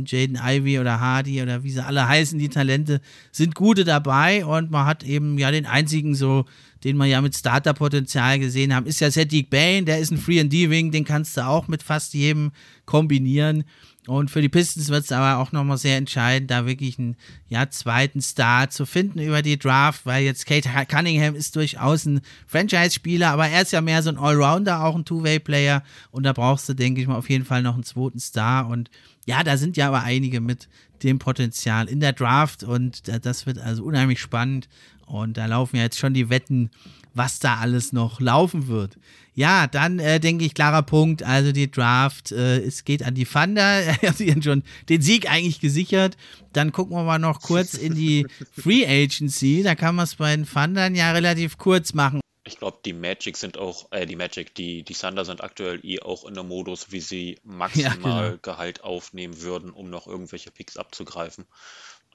Jaden 0.04 0.40
Ivy 0.42 0.80
oder 0.80 0.98
Hardy 0.98 1.40
oder 1.40 1.62
wie 1.62 1.70
sie 1.70 1.84
alle 1.84 2.08
heißen, 2.08 2.38
die 2.38 2.48
Talente 2.48 3.00
sind 3.30 3.54
gute 3.54 3.84
dabei. 3.84 4.44
Und 4.44 4.70
man 4.70 4.86
hat 4.86 5.04
eben 5.04 5.38
ja 5.38 5.50
den 5.50 5.66
einzigen 5.66 6.14
so 6.14 6.44
den 6.84 6.96
wir 6.96 7.06
ja 7.06 7.20
mit 7.20 7.36
Starterpotenzial 7.36 8.38
gesehen 8.38 8.74
haben, 8.74 8.86
ist 8.86 9.00
ja 9.00 9.10
Cedric 9.10 9.50
Bain, 9.50 9.84
der 9.84 9.98
ist 9.98 10.10
ein 10.10 10.18
Free 10.18 10.40
and 10.40 10.52
D-Wing, 10.52 10.90
den 10.90 11.04
kannst 11.04 11.36
du 11.36 11.46
auch 11.46 11.68
mit 11.68 11.82
fast 11.82 12.14
jedem 12.14 12.52
kombinieren. 12.84 13.64
Und 14.08 14.30
für 14.30 14.40
die 14.40 14.48
Pistons 14.48 14.88
wird 14.88 15.04
es 15.04 15.12
aber 15.12 15.36
auch 15.36 15.52
nochmal 15.52 15.76
sehr 15.76 15.98
entscheidend, 15.98 16.50
da 16.50 16.64
wirklich 16.64 16.98
einen 16.98 17.14
ja, 17.48 17.68
zweiten 17.68 18.22
Star 18.22 18.70
zu 18.70 18.86
finden 18.86 19.18
über 19.18 19.42
die 19.42 19.58
Draft, 19.58 20.06
weil 20.06 20.24
jetzt 20.24 20.46
Kate 20.46 20.70
Cunningham 20.88 21.34
ist 21.34 21.54
durchaus 21.56 22.06
ein 22.06 22.22
Franchise-Spieler, 22.46 23.28
aber 23.28 23.48
er 23.48 23.60
ist 23.60 23.72
ja 23.72 23.82
mehr 23.82 24.02
so 24.02 24.08
ein 24.08 24.16
Allrounder, 24.16 24.82
auch 24.82 24.96
ein 24.96 25.04
Two-Way-Player. 25.04 25.82
Und 26.10 26.22
da 26.22 26.32
brauchst 26.32 26.66
du, 26.70 26.74
denke 26.74 27.02
ich 27.02 27.06
mal, 27.06 27.16
auf 27.16 27.28
jeden 27.28 27.44
Fall 27.44 27.62
noch 27.62 27.74
einen 27.74 27.84
zweiten 27.84 28.18
Star. 28.18 28.68
Und 28.68 28.90
ja, 29.26 29.44
da 29.44 29.58
sind 29.58 29.76
ja 29.76 29.88
aber 29.88 30.02
einige 30.04 30.40
mit 30.40 30.68
dem 31.02 31.18
Potenzial 31.18 31.86
in 31.86 32.00
der 32.00 32.14
Draft 32.14 32.64
und 32.64 33.02
das 33.24 33.44
wird 33.44 33.58
also 33.58 33.84
unheimlich 33.84 34.20
spannend. 34.20 34.70
Und 35.04 35.36
da 35.36 35.44
laufen 35.44 35.76
ja 35.76 35.82
jetzt 35.82 35.98
schon 35.98 36.14
die 36.14 36.30
Wetten, 36.30 36.70
was 37.12 37.40
da 37.40 37.56
alles 37.56 37.92
noch 37.92 38.20
laufen 38.20 38.68
wird. 38.68 38.96
Ja, 39.38 39.68
dann 39.68 40.00
äh, 40.00 40.18
denke 40.18 40.44
ich, 40.44 40.52
klarer 40.52 40.82
Punkt. 40.82 41.22
Also 41.22 41.52
die 41.52 41.70
Draft, 41.70 42.32
äh, 42.32 42.58
es 42.58 42.82
geht 42.82 43.04
an 43.04 43.14
die 43.14 43.24
Thunder. 43.24 43.82
Sie 44.16 44.32
haben 44.32 44.42
schon 44.42 44.64
den 44.88 45.00
Sieg 45.00 45.30
eigentlich 45.30 45.60
gesichert. 45.60 46.16
Dann 46.52 46.72
gucken 46.72 46.96
wir 46.96 47.04
mal 47.04 47.20
noch 47.20 47.40
kurz 47.40 47.74
in 47.74 47.94
die 47.94 48.26
Free 48.52 48.84
Agency. 48.84 49.62
Da 49.62 49.76
kann 49.76 49.94
man 49.94 50.06
es 50.06 50.16
bei 50.16 50.34
den 50.34 50.44
Thundern 50.44 50.96
ja 50.96 51.12
relativ 51.12 51.56
kurz 51.56 51.94
machen. 51.94 52.20
Ich 52.42 52.58
glaube, 52.58 52.78
die 52.84 52.92
Magic 52.92 53.36
sind 53.36 53.58
auch, 53.58 53.92
äh, 53.92 54.06
die 54.06 54.16
Magic, 54.16 54.56
die, 54.56 54.82
die 54.82 54.94
Thunder 54.94 55.24
sind 55.24 55.40
aktuell 55.40 55.78
eh 55.84 56.00
auch 56.00 56.24
in 56.24 56.34
der 56.34 56.42
Modus, 56.42 56.90
wie 56.90 57.00
sie 57.00 57.38
maximal 57.44 57.92
ja, 58.24 58.28
genau. 58.30 58.38
Gehalt 58.42 58.82
aufnehmen 58.82 59.40
würden, 59.40 59.70
um 59.70 59.88
noch 59.88 60.08
irgendwelche 60.08 60.50
Picks 60.50 60.76
abzugreifen 60.76 61.46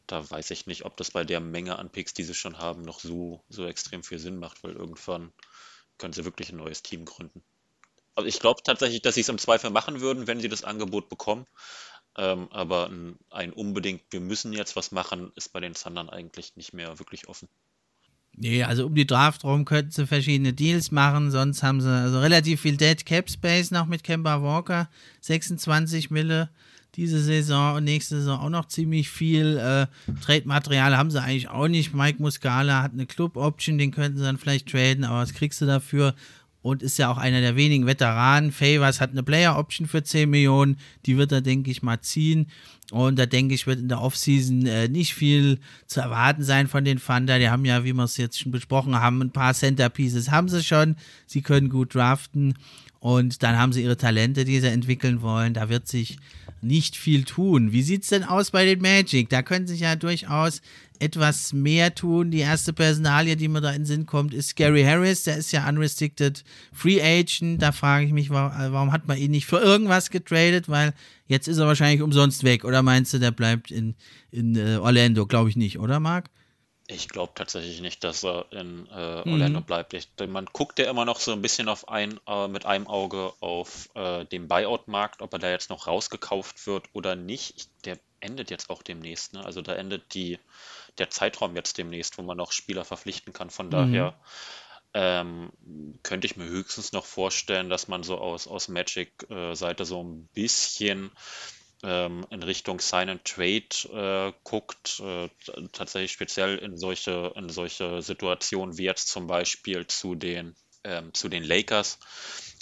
da 0.08 0.30
weiß 0.30 0.52
ich 0.52 0.68
nicht, 0.68 0.84
ob 0.84 0.98
das 0.98 1.12
bei 1.12 1.24
der 1.24 1.40
Menge 1.40 1.80
an 1.80 1.90
Picks, 1.90 2.14
die 2.14 2.24
sie 2.24 2.34
schon 2.34 2.58
haben, 2.58 2.82
noch 2.82 3.00
so, 3.00 3.42
so 3.48 3.66
extrem 3.66 4.04
viel 4.04 4.20
Sinn 4.20 4.38
macht, 4.38 4.64
weil 4.64 4.74
irgendwann 4.74 5.32
können 5.98 6.14
sie 6.14 6.26
wirklich 6.26 6.52
ein 6.52 6.58
neues 6.58 6.84
Team 6.84 7.06
gründen. 7.06 7.44
Also 8.16 8.28
ich 8.28 8.40
glaube 8.40 8.62
tatsächlich, 8.64 9.02
dass 9.02 9.16
sie 9.16 9.22
es 9.22 9.30
im 9.30 9.38
Zweifel 9.38 9.70
machen 9.70 10.02
würden, 10.02 10.28
wenn 10.28 10.40
sie 10.40 10.50
das 10.50 10.64
Angebot 10.64 11.10
bekommen. 11.10 11.46
Ähm, 12.16 12.48
aber 12.52 12.90
ein, 12.90 13.18
ein, 13.32 13.52
unbedingt, 13.54 14.04
wir 14.12 14.20
müssen 14.20 14.54
jetzt 14.54 14.76
was 14.76 14.92
machen, 14.92 15.32
ist 15.36 15.52
bei 15.52 15.60
den 15.60 15.74
Thundern 15.74 16.10
eigentlich 16.10 16.56
nicht 16.56 16.74
mehr 16.74 17.00
wirklich 17.00 17.28
offen. 17.28 17.50
Nee, 18.36 18.64
also 18.64 18.88
um 18.88 18.96
die 18.96 19.06
Draft 19.06 19.44
rum 19.44 19.66
könnten 19.66 19.92
sie 19.92 20.08
verschiedene 20.08 20.54
Deals 20.54 20.92
machen, 20.92 21.30
sonst 21.30 21.62
haben 21.62 21.82
sie 21.82 21.90
also 21.90 22.20
relativ 22.20 22.62
viel 22.62 22.78
Dead 22.78 23.06
Cap 23.06 23.30
Space 23.30 23.72
noch 23.72 23.86
mit 23.86 24.04
Kemba 24.04 24.42
Walker, 24.42 24.90
26 25.22 26.10
Mille 26.10 26.50
diese 26.96 27.20
Saison 27.20 27.76
und 27.76 27.84
nächste 27.86 28.18
Saison 28.18 28.40
auch 28.40 28.50
noch 28.50 28.68
ziemlich 28.68 29.10
viel. 29.10 29.58
Äh, 29.58 29.88
Trade-Material 30.22 30.96
haben 30.96 31.12
sie 31.12 31.22
eigentlich 31.22 31.50
auch 31.50 31.68
nicht. 31.68 31.94
Mike 31.94 32.22
Muscala 32.22 32.84
hat 32.84 32.94
eine 32.94 33.06
Club-Option, 33.06 33.78
den 33.78 33.92
könnten 33.92 34.18
sie 34.18 34.24
dann 34.24 34.38
vielleicht 34.38 34.70
traden, 34.70 35.04
aber 35.04 35.20
was 35.20 35.34
kriegst 35.34 35.62
du 35.62 35.66
dafür? 35.66 36.14
Und 36.62 36.82
ist 36.82 36.98
ja 36.98 37.12
auch 37.12 37.18
einer 37.18 37.42
der 37.42 37.58
wenigen 37.58 37.86
Veteranen. 37.86 38.54
Favors 38.54 39.02
hat 39.02 39.12
eine 39.12 39.24
Player-Option 39.24 39.86
für 39.86 40.02
10 40.02 40.30
Millionen, 40.30 40.78
die 41.06 41.18
wird 41.18 41.34
er, 41.34 41.42
denke 41.42 41.72
ich, 41.72 41.84
mal 41.84 42.00
ziehen. 42.00 42.48
Und 42.92 43.18
da 43.20 43.26
denke 43.26 43.54
ich, 43.54 43.68
wird 43.68 43.80
in 43.80 43.90
der 43.90 44.02
Offseason 44.02 44.66
äh, 44.66 44.88
nicht 44.88 45.14
viel 45.14 45.60
zu 45.88 46.00
erwarten 46.00 46.44
sein 46.44 46.68
von 46.68 46.86
den 46.86 47.00
Thunder. 47.00 47.40
Die 47.40 47.50
haben 47.50 47.66
ja, 47.66 47.84
wie 47.84 47.92
wir 47.92 48.04
es 48.04 48.18
jetzt 48.18 48.40
schon 48.40 48.52
besprochen 48.52 48.96
haben, 48.96 49.22
ein 49.22 49.32
paar 49.32 49.54
Centerpieces 49.54 50.32
haben 50.32 50.48
sie 50.48 50.64
schon. 50.64 50.96
Sie 51.26 51.42
können 51.42 51.70
gut 51.70 51.96
draften. 51.96 52.54
Und 53.04 53.44
dann 53.44 53.58
haben 53.58 53.74
sie 53.74 53.84
ihre 53.84 53.98
Talente, 53.98 54.46
die 54.46 54.62
sie 54.62 54.70
entwickeln 54.70 55.22
wollen. 55.22 55.54
Da 55.54 55.68
wird 55.68 55.90
sich 55.90 56.20
nicht 56.62 56.96
viel 56.96 57.26
tun. 57.26 57.74
Wie 57.74 57.82
sieht 57.82 58.04
es 58.04 58.08
denn 58.08 58.24
aus 58.24 58.52
bei 58.52 58.64
den 58.64 58.80
Magic? 58.80 59.28
Da 59.28 59.42
können 59.42 59.68
sich 59.68 59.82
ja 59.82 59.98
durchaus 59.98 60.62
etwas 61.00 61.52
mehr 61.52 61.94
tun. 61.96 62.32
Die 62.32 62.40
erste 62.40 62.72
Personalie, 62.72 63.36
die 63.36 63.50
mir 63.50 63.60
da 63.60 63.72
in 63.72 63.82
den 63.82 63.86
Sinn 63.86 64.06
kommt, 64.06 64.34
ist 64.34 64.56
Gary 64.56 64.84
Harris. 64.84 65.24
Der 65.24 65.36
ist 65.36 65.52
ja 65.52 65.68
unrestricted 65.68 66.46
Free 66.72 67.02
Agent. 67.02 67.62
Da 67.62 67.74
frage 67.74 68.06
ich 68.06 68.14
mich, 68.14 68.30
warum 68.30 68.94
hat 68.94 69.06
man 69.06 69.18
ihn 69.18 69.32
nicht 69.32 69.48
für 69.48 69.60
irgendwas 69.60 70.10
getradet? 70.10 70.70
Weil 70.70 70.94
jetzt 71.28 71.50
ist 71.50 71.58
er 71.58 71.68
wahrscheinlich 71.68 72.02
umsonst 72.02 72.46
weg. 72.46 72.64
Oder 72.64 72.84
meinst 72.84 73.14
du, 73.14 73.20
der 73.20 73.32
bleibt 73.32 73.70
in, 73.70 73.96
in 74.32 74.56
uh, 74.56 74.80
Orlando? 74.80 75.26
Glaube 75.26 75.50
ich 75.50 75.58
nicht, 75.58 75.78
oder 75.78 76.00
Marc? 76.00 76.30
Ich 76.88 77.08
glaube 77.08 77.32
tatsächlich 77.34 77.80
nicht, 77.80 78.04
dass 78.04 78.26
er 78.26 78.52
in 78.52 78.88
äh, 78.88 79.24
Orlando 79.26 79.62
mhm. 79.62 79.64
bleibt. 79.64 79.94
Ich, 79.94 80.10
man 80.28 80.46
guckt 80.52 80.80
ja 80.80 80.90
immer 80.90 81.06
noch 81.06 81.20
so 81.20 81.32
ein 81.32 81.42
bisschen 81.42 81.70
auf 81.70 81.88
ein, 81.88 82.20
äh, 82.28 82.48
mit 82.50 82.66
einem 82.66 82.88
Auge 82.88 83.32
auf 83.40 83.90
äh, 83.96 84.26
den 84.26 84.50
Buyout-Markt, 84.50 85.22
ob 85.22 85.32
er 85.32 85.40
da 85.40 85.50
jetzt 85.50 85.70
noch 85.70 85.88
rausgekauft 85.88 86.68
wird 86.68 86.88
oder 86.92 87.16
nicht. 87.16 87.54
Ich, 87.56 87.68
der 87.86 88.00
endet 88.20 88.52
jetzt 88.52 88.70
auch 88.70 88.84
demnächst. 88.84 89.34
Ne? 89.34 89.46
Also 89.46 89.62
da 89.62 89.76
endet 89.76 90.14
die, 90.14 90.40
der 90.98 91.10
Zeitraum 91.10 91.56
jetzt 91.56 91.78
demnächst, 91.78 92.18
wo 92.18 92.22
man 92.22 92.38
noch 92.38 92.52
Spieler 92.52 92.84
verpflichten 92.84 93.32
kann. 93.32 93.50
Von 93.50 93.68
mhm. 93.68 93.72
daher 93.72 94.20
ähm, 94.94 95.52
könnte 96.04 96.26
ich 96.28 96.36
mir 96.36 96.46
höchstens 96.46 96.92
noch 96.92 97.06
vorstellen, 97.06 97.70
dass 97.70 97.88
man 97.88 98.04
so 98.04 98.18
aus, 98.18 98.48
aus 98.48 98.68
Magic-Seite 98.68 99.84
äh, 99.84 99.86
so 99.86 100.04
ein 100.04 100.28
bisschen 100.34 101.12
ähm, 101.84 102.26
in 102.30 102.42
Richtung 102.44 102.80
Sign 102.80 103.10
and 103.10 103.26
Trade 103.26 103.68
äh, 103.94 104.34
guckt, 104.44 105.02
äh, 105.02 105.30
tatsächlich 105.72 106.12
speziell 106.12 106.58
in 106.58 106.78
solche, 106.78 107.34
in 107.36 107.50
solche 107.50 108.02
Situationen 108.02 108.78
wie 108.78 108.86
jetzt 108.86 109.10
zum 109.10 109.28
Beispiel 109.28 109.86
zu 109.88 110.16
den, 110.16 110.56
ähm, 110.84 111.14
zu 111.14 111.30
den 111.30 111.44
Lakers, 111.44 112.00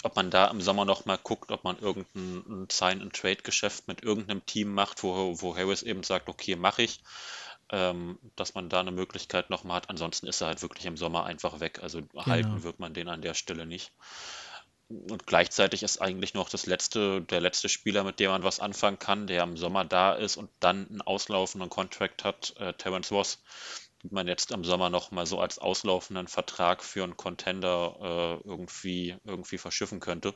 ob 0.02 0.16
man 0.16 0.30
da 0.30 0.46
im 0.48 0.60
Sommer 0.60 0.84
noch 0.84 1.04
mal 1.04 1.18
guckt, 1.22 1.52
ob 1.52 1.62
man 1.64 1.78
irgendein 1.78 2.66
Sign-and-Trade-Geschäft 2.70 3.86
mit 3.86 4.02
irgendeinem 4.02 4.44
Team 4.44 4.74
macht, 4.74 5.02
wo, 5.04 5.40
wo 5.40 5.56
Harris 5.56 5.82
eben 5.82 6.02
sagt, 6.02 6.28
okay, 6.28 6.56
mache 6.56 6.82
ich, 6.82 7.00
ähm, 7.70 8.18
dass 8.34 8.54
man 8.54 8.68
da 8.68 8.80
eine 8.80 8.90
Möglichkeit 8.90 9.50
noch 9.50 9.62
mal 9.62 9.76
hat. 9.76 9.88
Ansonsten 9.88 10.26
ist 10.26 10.40
er 10.40 10.48
halt 10.48 10.62
wirklich 10.62 10.86
im 10.86 10.96
Sommer 10.96 11.24
einfach 11.24 11.60
weg. 11.60 11.78
Also 11.82 12.02
genau. 12.02 12.26
halten 12.26 12.64
wird 12.64 12.80
man 12.80 12.92
den 12.92 13.08
an 13.08 13.22
der 13.22 13.34
Stelle 13.34 13.66
nicht 13.66 13.92
und 15.10 15.26
gleichzeitig 15.26 15.82
ist 15.82 16.00
eigentlich 16.00 16.34
noch 16.34 16.48
das 16.48 16.66
letzte, 16.66 17.22
der 17.22 17.40
letzte 17.40 17.68
Spieler, 17.68 18.04
mit 18.04 18.20
dem 18.20 18.30
man 18.30 18.42
was 18.42 18.60
anfangen 18.60 18.98
kann, 18.98 19.26
der 19.26 19.42
im 19.42 19.56
Sommer 19.56 19.84
da 19.84 20.14
ist 20.14 20.36
und 20.36 20.50
dann 20.60 20.88
einen 20.88 21.02
auslaufenden 21.02 21.70
Contract 21.70 22.24
hat, 22.24 22.54
äh, 22.58 22.72
Terence 22.74 23.10
Ross, 23.10 23.42
den 24.02 24.12
man 24.12 24.28
jetzt 24.28 24.50
im 24.50 24.64
Sommer 24.64 24.90
noch 24.90 25.10
mal 25.10 25.26
so 25.26 25.40
als 25.40 25.58
auslaufenden 25.58 26.28
Vertrag 26.28 26.82
für 26.84 27.04
einen 27.04 27.16
Contender 27.16 28.40
äh, 28.44 28.48
irgendwie, 28.48 29.16
irgendwie 29.24 29.58
verschiffen 29.58 30.00
könnte. 30.00 30.34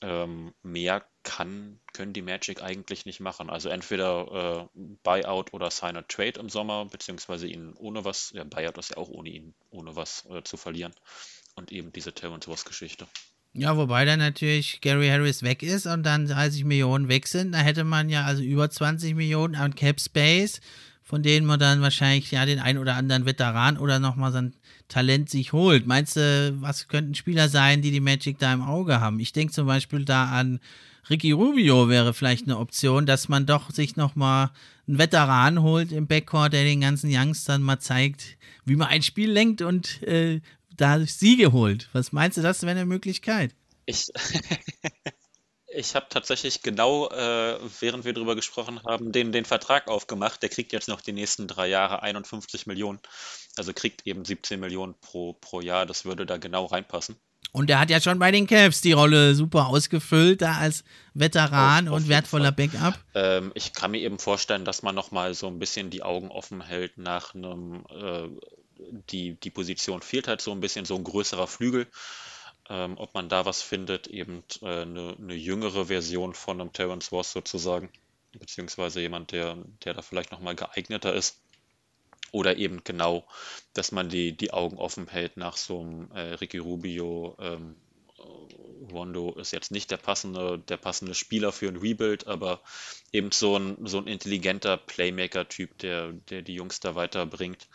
Ähm, 0.00 0.52
mehr 0.62 1.06
kann, 1.22 1.80
können 1.92 2.12
die 2.12 2.22
Magic 2.22 2.60
eigentlich 2.60 3.06
nicht 3.06 3.20
machen. 3.20 3.50
Also 3.50 3.68
entweder 3.68 4.68
äh, 4.74 4.78
Buyout 5.04 5.52
oder 5.52 5.70
Sign 5.70 5.96
a 5.96 6.02
Trade 6.02 6.40
im 6.40 6.48
Sommer, 6.48 6.86
beziehungsweise 6.86 7.46
ihn 7.46 7.74
ohne 7.74 8.04
was, 8.04 8.32
ja, 8.32 8.42
Buyout 8.42 8.78
ist 8.78 8.90
ja 8.90 8.96
auch 8.96 9.08
ohne 9.08 9.28
ihn, 9.28 9.54
ohne 9.70 9.94
was 9.94 10.26
äh, 10.30 10.42
zu 10.42 10.56
verlieren. 10.56 10.94
Und 11.54 11.70
eben 11.70 11.92
diese 11.92 12.12
Terence 12.12 12.48
Ross-Geschichte. 12.48 13.06
Ja, 13.54 13.76
wobei 13.76 14.06
dann 14.06 14.18
natürlich 14.18 14.80
Gary 14.80 15.08
Harris 15.08 15.42
weg 15.42 15.62
ist 15.62 15.86
und 15.86 16.04
dann 16.04 16.26
30 16.26 16.64
Millionen 16.64 17.08
weg 17.08 17.26
sind. 17.26 17.52
Da 17.52 17.58
hätte 17.58 17.84
man 17.84 18.08
ja 18.08 18.24
also 18.24 18.42
über 18.42 18.70
20 18.70 19.14
Millionen 19.14 19.56
an 19.56 19.74
Cap 19.74 20.00
Space, 20.00 20.62
von 21.02 21.22
denen 21.22 21.46
man 21.46 21.60
dann 21.60 21.82
wahrscheinlich 21.82 22.30
ja 22.30 22.46
den 22.46 22.60
ein 22.60 22.78
oder 22.78 22.96
anderen 22.96 23.26
Veteran 23.26 23.76
oder 23.76 23.98
nochmal 23.98 24.32
sein 24.32 24.54
Talent 24.88 25.28
sich 25.28 25.52
holt. 25.52 25.86
Meinst 25.86 26.16
du, 26.16 26.54
was 26.60 26.88
könnten 26.88 27.14
Spieler 27.14 27.50
sein, 27.50 27.82
die 27.82 27.90
die 27.90 28.00
Magic 28.00 28.38
da 28.38 28.54
im 28.54 28.62
Auge 28.62 29.00
haben? 29.00 29.20
Ich 29.20 29.32
denke 29.32 29.52
zum 29.52 29.66
Beispiel 29.66 30.06
da 30.06 30.30
an 30.30 30.58
Ricky 31.10 31.32
Rubio 31.32 31.88
wäre 31.88 32.14
vielleicht 32.14 32.46
eine 32.46 32.58
Option, 32.58 33.06
dass 33.06 33.28
man 33.28 33.44
doch 33.44 33.70
sich 33.70 33.96
nochmal 33.96 34.50
einen 34.86 34.98
Veteran 34.98 35.60
holt 35.62 35.92
im 35.92 36.06
Backcourt, 36.06 36.52
der 36.52 36.64
den 36.64 36.80
ganzen 36.80 37.10
Youngstern 37.12 37.62
mal 37.62 37.80
zeigt, 37.80 38.38
wie 38.64 38.76
man 38.76 38.88
ein 38.88 39.02
Spiel 39.02 39.30
lenkt 39.30 39.62
und 39.62 40.02
äh, 40.04 40.40
da 40.82 40.98
Siege 41.06 41.52
holt. 41.52 41.88
Was 41.92 42.12
meinst 42.12 42.36
du, 42.36 42.42
das 42.42 42.62
wäre 42.62 42.72
eine 42.72 42.86
Möglichkeit? 42.86 43.54
Ich, 43.86 44.08
ich 45.68 45.94
habe 45.94 46.06
tatsächlich 46.10 46.62
genau, 46.62 47.08
äh, 47.08 47.58
während 47.80 48.04
wir 48.04 48.12
darüber 48.12 48.34
gesprochen 48.34 48.80
haben, 48.84 49.12
den, 49.12 49.32
den 49.32 49.44
Vertrag 49.44 49.88
aufgemacht. 49.88 50.42
Der 50.42 50.48
kriegt 50.48 50.72
jetzt 50.72 50.88
noch 50.88 51.00
die 51.00 51.12
nächsten 51.12 51.46
drei 51.46 51.68
Jahre 51.68 52.02
51 52.02 52.66
Millionen. 52.66 52.98
Also 53.56 53.72
kriegt 53.72 54.06
eben 54.06 54.24
17 54.24 54.58
Millionen 54.58 54.94
pro, 55.00 55.34
pro 55.34 55.60
Jahr. 55.60 55.86
Das 55.86 56.04
würde 56.04 56.26
da 56.26 56.36
genau 56.36 56.66
reinpassen. 56.66 57.16
Und 57.52 57.68
er 57.68 57.80
hat 57.80 57.90
ja 57.90 58.00
schon 58.00 58.18
bei 58.18 58.30
den 58.30 58.46
Cavs 58.46 58.80
die 58.80 58.92
Rolle 58.92 59.34
super 59.34 59.66
ausgefüllt, 59.66 60.40
da 60.40 60.54
als 60.54 60.84
Veteran 61.12 61.86
auf, 61.86 61.94
auf 61.94 62.00
und 62.00 62.08
wertvoller. 62.08 62.50
Backup. 62.50 62.98
Ähm, 63.14 63.52
ich 63.54 63.74
kann 63.74 63.90
mir 63.90 64.00
eben 64.00 64.18
vorstellen, 64.18 64.64
dass 64.64 64.82
man 64.82 64.94
nochmal 64.94 65.34
so 65.34 65.48
ein 65.48 65.58
bisschen 65.58 65.90
die 65.90 66.02
Augen 66.02 66.30
offen 66.30 66.62
hält 66.62 66.96
nach 66.96 67.34
einem 67.34 67.84
äh, 67.90 68.28
die, 69.10 69.34
die 69.34 69.50
Position 69.50 70.02
fehlt 70.02 70.28
halt 70.28 70.40
so 70.40 70.52
ein 70.52 70.60
bisschen, 70.60 70.84
so 70.84 70.96
ein 70.96 71.04
größerer 71.04 71.46
Flügel. 71.46 71.86
Ähm, 72.68 72.96
ob 72.96 73.12
man 73.14 73.28
da 73.28 73.44
was 73.44 73.60
findet, 73.60 74.06
eben 74.06 74.44
äh, 74.62 74.82
eine, 74.82 75.16
eine, 75.18 75.34
jüngere 75.34 75.86
Version 75.86 76.32
von 76.32 76.60
einem 76.60 76.72
Terence 76.72 77.10
Ross 77.10 77.32
sozusagen, 77.32 77.90
beziehungsweise 78.32 79.00
jemand, 79.00 79.32
der, 79.32 79.58
der 79.84 79.94
da 79.94 80.02
vielleicht 80.02 80.30
nochmal 80.30 80.54
geeigneter 80.54 81.12
ist. 81.12 81.40
Oder 82.30 82.56
eben 82.56 82.82
genau, 82.84 83.26
dass 83.74 83.92
man 83.92 84.08
die, 84.08 84.34
die 84.34 84.52
Augen 84.52 84.78
offen 84.78 85.08
hält 85.08 85.36
nach 85.36 85.56
so 85.56 85.80
einem 85.80 86.10
äh, 86.12 86.34
Ricky 86.34 86.58
Rubio. 86.58 87.36
Ähm, 87.40 87.76
Rondo 88.90 89.34
ist 89.34 89.52
jetzt 89.52 89.70
nicht 89.70 89.90
der 89.90 89.96
passende, 89.96 90.58
der 90.58 90.76
passende 90.76 91.14
Spieler 91.14 91.52
für 91.52 91.68
ein 91.68 91.76
Rebuild, 91.76 92.26
aber 92.26 92.60
eben 93.12 93.32
so 93.32 93.56
ein, 93.56 93.76
so 93.86 93.98
ein 93.98 94.06
intelligenter 94.06 94.76
Playmaker-Typ, 94.76 95.78
der, 95.78 96.12
der 96.12 96.42
die 96.42 96.54
Jungs 96.54 96.80
da 96.80 96.94
weiterbringt. 96.94 97.68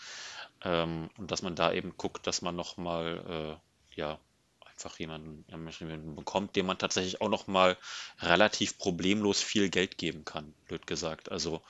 Ähm, 0.68 1.10
und 1.18 1.32
dass 1.32 1.42
man 1.42 1.56
da 1.56 1.72
eben 1.72 1.96
guckt, 1.96 2.28
dass 2.28 2.42
man 2.42 2.56
nochmal, 2.56 3.58
äh, 3.96 3.96
ja, 3.96 4.20
einfach 4.66 5.00
jemanden, 5.00 5.46
jemanden 5.80 6.16
bekommt, 6.16 6.56
dem 6.56 6.66
man 6.66 6.78
tatsächlich 6.78 7.22
auch 7.22 7.30
nochmal 7.30 7.78
relativ 8.20 8.78
problemlos 8.78 9.42
viel 9.42 9.70
Geld 9.70 9.98
geben 9.98 10.26
kann, 10.26 10.54
blöd 10.66 10.86
gesagt. 10.86 11.32
Also, 11.32 11.62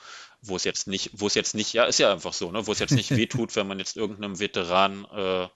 wo 0.42 0.56
es 0.56 0.64
jetzt 0.64 0.88
nicht, 0.88 1.10
wo 1.14 1.28
es 1.28 1.34
jetzt 1.34 1.54
nicht, 1.54 1.72
ja, 1.72 1.84
ist 1.84 2.00
ja 2.00 2.12
einfach 2.12 2.32
so, 2.32 2.50
ne, 2.50 2.66
wo 2.66 2.72
es 2.72 2.80
jetzt 2.80 2.90
nicht 2.90 3.10
wehtut, 3.16 3.54
wenn 3.54 3.68
man 3.68 3.78
jetzt 3.78 3.96
irgendeinem 3.96 4.40
Veteran, 4.40 5.06
äh, 5.12 5.48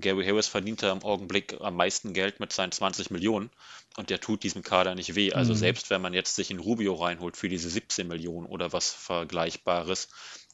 Gary 0.00 0.26
Harris 0.26 0.48
verdient 0.48 0.82
da 0.82 0.90
im 0.90 1.02
Augenblick 1.04 1.58
am 1.60 1.76
meisten 1.76 2.14
Geld 2.14 2.40
mit 2.40 2.52
seinen 2.52 2.72
20 2.72 3.10
Millionen 3.10 3.50
und 3.96 4.10
der 4.10 4.20
tut 4.20 4.42
diesem 4.42 4.62
Kader 4.62 4.94
nicht 4.94 5.14
weh. 5.14 5.32
Also 5.32 5.52
mhm. 5.52 5.58
selbst 5.58 5.90
wenn 5.90 6.00
man 6.00 6.14
jetzt 6.14 6.34
sich 6.34 6.50
in 6.50 6.58
Rubio 6.58 6.94
reinholt 6.94 7.36
für 7.36 7.48
diese 7.48 7.68
17 7.68 8.08
Millionen 8.08 8.46
oder 8.46 8.72
was 8.72 8.90
Vergleichbares, 8.90 10.08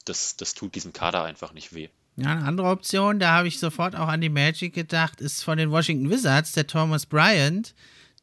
das, 0.04 0.36
das 0.36 0.54
tut 0.54 0.74
diesem 0.74 0.92
Kader 0.92 1.22
einfach 1.22 1.52
nicht 1.52 1.72
weh. 1.72 1.88
Ja, 2.16 2.32
eine 2.32 2.44
andere 2.44 2.68
Option, 2.68 3.18
da 3.18 3.32
habe 3.32 3.48
ich 3.48 3.58
sofort 3.58 3.96
auch 3.96 4.08
an 4.08 4.20
die 4.20 4.28
Magic 4.28 4.74
gedacht, 4.74 5.20
ist 5.20 5.42
von 5.42 5.56
den 5.56 5.70
Washington 5.70 6.10
Wizards, 6.10 6.52
der 6.52 6.66
Thomas 6.66 7.06
Bryant. 7.06 7.74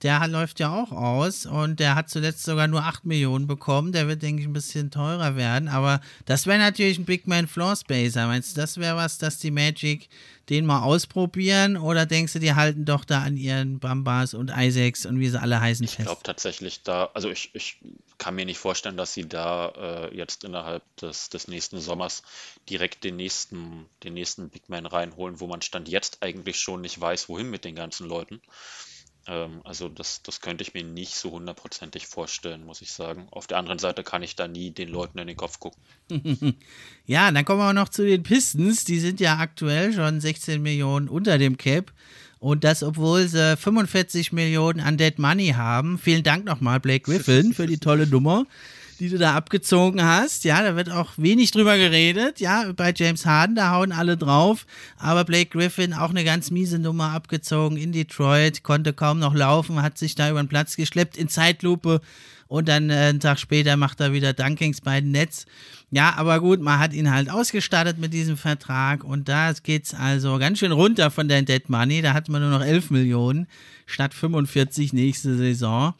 Der 0.02 0.26
läuft 0.30 0.62
ja 0.62 0.74
auch 0.74 0.94
aus 0.94 1.46
und 1.46 1.82
der 1.82 1.96
hat 1.96 2.10
zuletzt 2.10 2.46
sogar 2.46 2.68
nur 2.68 2.84
8 2.84 3.06
Millionen 3.06 3.48
bekommen. 3.48 3.92
Der 3.92 4.08
wird, 4.08 4.22
denke 4.22 4.42
ich, 4.42 4.48
ein 4.48 4.54
bisschen 4.54 4.92
teurer 4.92 5.36
werden. 5.36 5.68
Aber 5.68 6.00
das 6.26 6.48
wäre 6.48 6.58
natürlich 6.58 6.98
ein 6.98 7.04
Big 7.04 7.28
Man 7.28 7.48
Floor 7.48 7.76
Spacer. 7.76 8.28
Meinst 8.28 8.56
du, 8.56 8.62
das 8.62 8.78
wäre 8.78 8.96
was, 8.96 9.18
dass 9.18 9.40
die 9.40 9.52
Magic 9.52 10.08
den 10.50 10.66
mal 10.66 10.84
ausprobieren? 10.84 11.76
Oder 11.76 12.06
denkst 12.06 12.32
du, 12.32 12.40
die 12.40 12.54
halten 12.54 12.86
doch 12.86 13.04
da 13.04 13.24
an 13.24 13.36
ihren 13.36 13.80
Bambas 13.80 14.34
und 14.34 14.54
Isaacs 14.56 15.06
und 15.06 15.20
wie 15.20 15.28
sie 15.28 15.42
alle 15.42 15.60
heißen 15.60 15.84
ich 15.84 15.92
fest? 15.92 16.00
Ich 16.00 16.06
glaube 16.06 16.24
tatsächlich 16.24 16.84
da, 16.84 17.10
also 17.14 17.30
ich, 17.30 17.50
ich 17.54 17.78
kann 18.20 18.36
mir 18.36 18.46
nicht 18.46 18.60
vorstellen, 18.60 18.98
dass 18.98 19.14
sie 19.14 19.28
da 19.28 19.70
äh, 19.70 20.16
jetzt 20.16 20.44
innerhalb 20.44 20.84
des, 20.98 21.30
des 21.30 21.48
nächsten 21.48 21.80
Sommers 21.80 22.22
direkt 22.70 23.04
den 23.04 23.16
nächsten, 23.16 23.88
den 24.04 24.14
nächsten 24.14 24.50
Big 24.50 24.70
Man 24.70 24.86
reinholen, 24.86 25.40
wo 25.40 25.48
man 25.48 25.64
Stand 25.64 25.90
jetzt 25.90 26.22
eigentlich 26.22 26.60
schon 26.60 26.82
nicht 26.82 27.00
weiß, 27.02 27.30
wohin 27.30 27.50
mit 27.50 27.66
den 27.66 27.76
ganzen 27.76 28.08
Leuten. 28.08 28.42
Ähm, 29.26 29.62
also 29.64 29.90
das, 29.90 30.22
das 30.24 30.42
könnte 30.42 30.64
ich 30.64 30.74
mir 30.74 30.84
nicht 30.84 31.16
so 31.16 31.32
hundertprozentig 31.32 32.08
vorstellen, 32.08 32.66
muss 32.66 32.82
ich 32.82 32.92
sagen. 32.92 33.28
Auf 33.32 33.48
der 33.48 33.58
anderen 33.58 33.80
Seite 33.80 34.04
kann 34.04 34.24
ich 34.24 34.36
da 34.36 34.48
nie 34.48 34.72
den 34.72 34.90
Leuten 34.90 35.18
in 35.20 35.28
den 35.28 35.38
Kopf 35.38 35.60
gucken. 35.60 35.82
ja, 37.06 37.32
dann 37.32 37.46
kommen 37.46 37.60
wir 37.60 37.70
auch 37.70 37.74
noch 37.74 37.90
zu 37.90 38.06
den 38.06 38.24
Pistons. 38.24 38.84
Die 38.84 39.00
sind 39.00 39.20
ja 39.20 39.38
aktuell 39.38 39.94
schon 39.94 40.20
16 40.20 40.62
Millionen 40.62 41.08
unter 41.08 41.38
dem 41.38 41.58
Cap. 41.58 41.94
Und 42.40 42.64
das, 42.64 42.84
obwohl 42.84 43.28
sie 43.28 43.58
45 43.58 44.32
Millionen 44.32 44.80
an 44.80 44.98
Dead 44.98 45.18
Money 45.20 45.50
haben. 45.58 45.98
Vielen 45.98 46.24
Dank 46.24 46.46
nochmal, 46.46 46.80
Blake 46.80 47.04
Griffin, 47.04 47.54
für 47.54 47.68
die 47.68 47.80
tolle 47.80 48.08
Nummer 48.08 48.46
die 49.00 49.10
du 49.10 49.18
da 49.18 49.36
abgezogen 49.36 50.04
hast. 50.04 50.44
Ja, 50.44 50.62
da 50.62 50.76
wird 50.76 50.92
auch 50.92 51.14
wenig 51.18 51.52
drüber 51.52 51.78
geredet. 51.78 52.40
Ja, 52.40 52.72
bei 52.76 52.94
James 52.96 53.26
Harden, 53.26 53.56
da 53.56 53.72
hauen 53.72 53.92
alle 53.92 54.18
drauf. 54.18 54.66
Aber 54.98 55.24
Blake 55.24 55.58
Griffin 55.58 55.94
auch 55.94 56.10
eine 56.10 56.26
ganz 56.26 56.52
miese 56.52 56.80
Nummer 56.80 57.14
abgezogen 57.14 57.78
in 57.78 57.92
Detroit, 57.92 58.64
konnte 58.64 58.94
kaum 58.94 59.20
noch 59.20 59.34
laufen, 59.34 59.82
hat 59.82 59.98
sich 59.98 60.16
da 60.16 60.30
über 60.30 60.44
den 60.44 60.50
Platz 60.50 60.76
geschleppt 60.76 61.18
in 61.18 61.30
Zeitlupe. 61.30 62.02
Und 62.50 62.68
dann 62.68 62.90
äh, 62.90 62.96
einen 62.96 63.20
Tag 63.20 63.40
später 63.40 63.78
macht 63.78 64.02
er 64.02 64.12
wieder 64.12 64.34
Dunkings 64.34 64.82
bei 64.82 65.00
den 65.00 65.12
Nets. 65.12 65.46
Ja, 65.92 66.16
aber 66.18 66.40
gut, 66.40 66.60
man 66.60 66.80
hat 66.80 66.94
ihn 66.94 67.12
halt 67.12 67.30
ausgestattet 67.30 68.00
mit 68.00 68.12
diesem 68.12 68.38
Vertrag 68.38 69.04
und 69.04 69.30
da 69.30 69.54
geht's 69.54 69.94
also 69.94 70.38
ganz 70.40 70.58
schön 70.58 70.72
runter 70.72 71.12
von 71.12 71.28
der 71.28 71.44
Dead 71.44 71.70
Money. 71.70 72.02
Da 72.02 72.14
hat 72.14 72.28
man 72.28 72.42
nur 72.42 72.50
noch 72.50 72.66
11 72.66 72.90
Millionen 72.90 73.48
statt 73.86 74.16
45 74.16 74.94
nächste 74.94 75.38
Saison. 75.38 75.94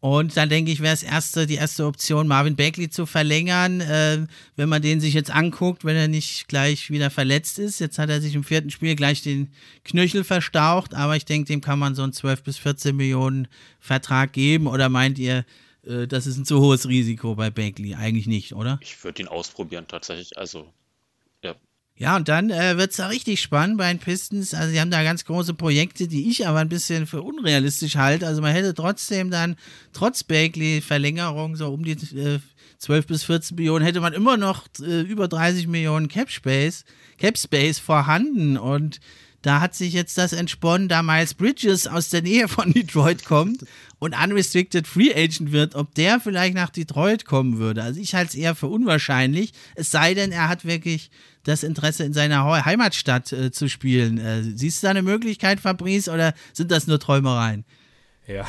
Und 0.00 0.36
dann 0.36 0.48
denke 0.48 0.70
ich, 0.70 0.80
wäre 0.80 0.94
es 0.94 1.02
erste, 1.02 1.48
die 1.48 1.56
erste 1.56 1.84
Option, 1.84 2.28
Marvin 2.28 2.54
Bagley 2.54 2.88
zu 2.88 3.04
verlängern, 3.04 3.80
äh, 3.80 4.24
wenn 4.54 4.68
man 4.68 4.80
den 4.80 5.00
sich 5.00 5.14
jetzt 5.14 5.32
anguckt, 5.32 5.84
wenn 5.84 5.96
er 5.96 6.06
nicht 6.06 6.46
gleich 6.46 6.92
wieder 6.92 7.10
verletzt 7.10 7.58
ist. 7.58 7.80
Jetzt 7.80 7.98
hat 7.98 8.08
er 8.08 8.20
sich 8.20 8.36
im 8.36 8.44
vierten 8.44 8.70
Spiel 8.70 8.94
gleich 8.94 9.22
den 9.22 9.48
Knöchel 9.84 10.22
verstaucht, 10.22 10.94
aber 10.94 11.16
ich 11.16 11.24
denke, 11.24 11.48
dem 11.48 11.60
kann 11.60 11.80
man 11.80 11.96
so 11.96 12.04
einen 12.04 12.12
12 12.12 12.44
bis 12.44 12.58
14 12.58 12.94
Millionen 12.94 13.48
Vertrag 13.80 14.32
geben. 14.32 14.68
Oder 14.68 14.88
meint 14.88 15.18
ihr, 15.18 15.44
äh, 15.88 16.06
das 16.06 16.26
ist 16.26 16.36
ein 16.36 16.44
zu 16.44 16.60
hohes 16.60 16.88
Risiko 16.88 17.34
bei 17.34 17.50
Bagley? 17.50 17.94
Eigentlich 17.94 18.26
nicht, 18.26 18.54
oder? 18.54 18.78
Ich 18.82 19.02
würde 19.02 19.22
ihn 19.22 19.28
ausprobieren 19.28 19.86
tatsächlich. 19.88 20.38
Also 20.38 20.72
ja, 21.98 22.14
und 22.14 22.28
dann 22.28 22.50
äh, 22.50 22.76
wird 22.76 22.92
es 22.92 22.98
da 22.98 23.08
richtig 23.08 23.42
spannend 23.42 23.76
bei 23.76 23.92
den 23.92 23.98
Pistons. 23.98 24.54
Also, 24.54 24.70
sie 24.70 24.80
haben 24.80 24.92
da 24.92 25.02
ganz 25.02 25.24
große 25.24 25.52
Projekte, 25.54 26.06
die 26.06 26.30
ich 26.30 26.46
aber 26.46 26.60
ein 26.60 26.68
bisschen 26.68 27.08
für 27.08 27.22
unrealistisch 27.22 27.96
halte. 27.96 28.24
Also, 28.24 28.40
man 28.40 28.52
hätte 28.52 28.72
trotzdem 28.72 29.32
dann, 29.32 29.56
trotz 29.92 30.22
Bagley-Verlängerung, 30.22 31.56
so 31.56 31.72
um 31.72 31.84
die 31.84 31.92
äh, 32.16 32.38
12 32.78 33.06
bis 33.08 33.24
14 33.24 33.56
Millionen, 33.56 33.84
hätte 33.84 34.00
man 34.00 34.12
immer 34.12 34.36
noch 34.36 34.68
äh, 34.80 35.00
über 35.00 35.26
30 35.26 35.66
Millionen 35.66 36.06
Cap 36.06 36.30
Space, 36.30 36.84
Cap 37.18 37.36
Space 37.36 37.80
vorhanden. 37.80 38.56
Und 38.56 39.00
da 39.42 39.60
hat 39.60 39.74
sich 39.74 39.92
jetzt 39.92 40.18
das 40.18 40.32
entsponnen, 40.32 40.88
da 40.88 41.02
Miles 41.02 41.34
Bridges 41.34 41.86
aus 41.86 42.08
der 42.08 42.22
Nähe 42.22 42.48
von 42.48 42.72
Detroit 42.72 43.24
kommt 43.24 43.64
und 43.98 44.14
unrestricted 44.16 44.86
Free 44.86 45.14
Agent 45.14 45.52
wird, 45.52 45.74
ob 45.74 45.94
der 45.94 46.20
vielleicht 46.20 46.54
nach 46.54 46.70
Detroit 46.70 47.24
kommen 47.24 47.58
würde. 47.58 47.82
Also 47.82 48.00
ich 48.00 48.14
halte 48.14 48.30
es 48.30 48.34
eher 48.34 48.54
für 48.54 48.66
unwahrscheinlich, 48.66 49.52
es 49.74 49.90
sei 49.90 50.14
denn, 50.14 50.32
er 50.32 50.48
hat 50.48 50.64
wirklich 50.64 51.10
das 51.44 51.62
Interesse 51.62 52.04
in 52.04 52.12
seiner 52.12 52.44
Heimatstadt 52.64 53.32
äh, 53.32 53.50
zu 53.50 53.68
spielen. 53.68 54.18
Äh, 54.18 54.42
siehst 54.42 54.82
du 54.82 54.86
da 54.86 54.90
eine 54.90 55.02
Möglichkeit, 55.02 55.60
Fabrice, 55.60 56.08
oder 56.08 56.34
sind 56.52 56.70
das 56.70 56.86
nur 56.86 56.98
Träumereien? 56.98 57.64
Ja, 58.28 58.46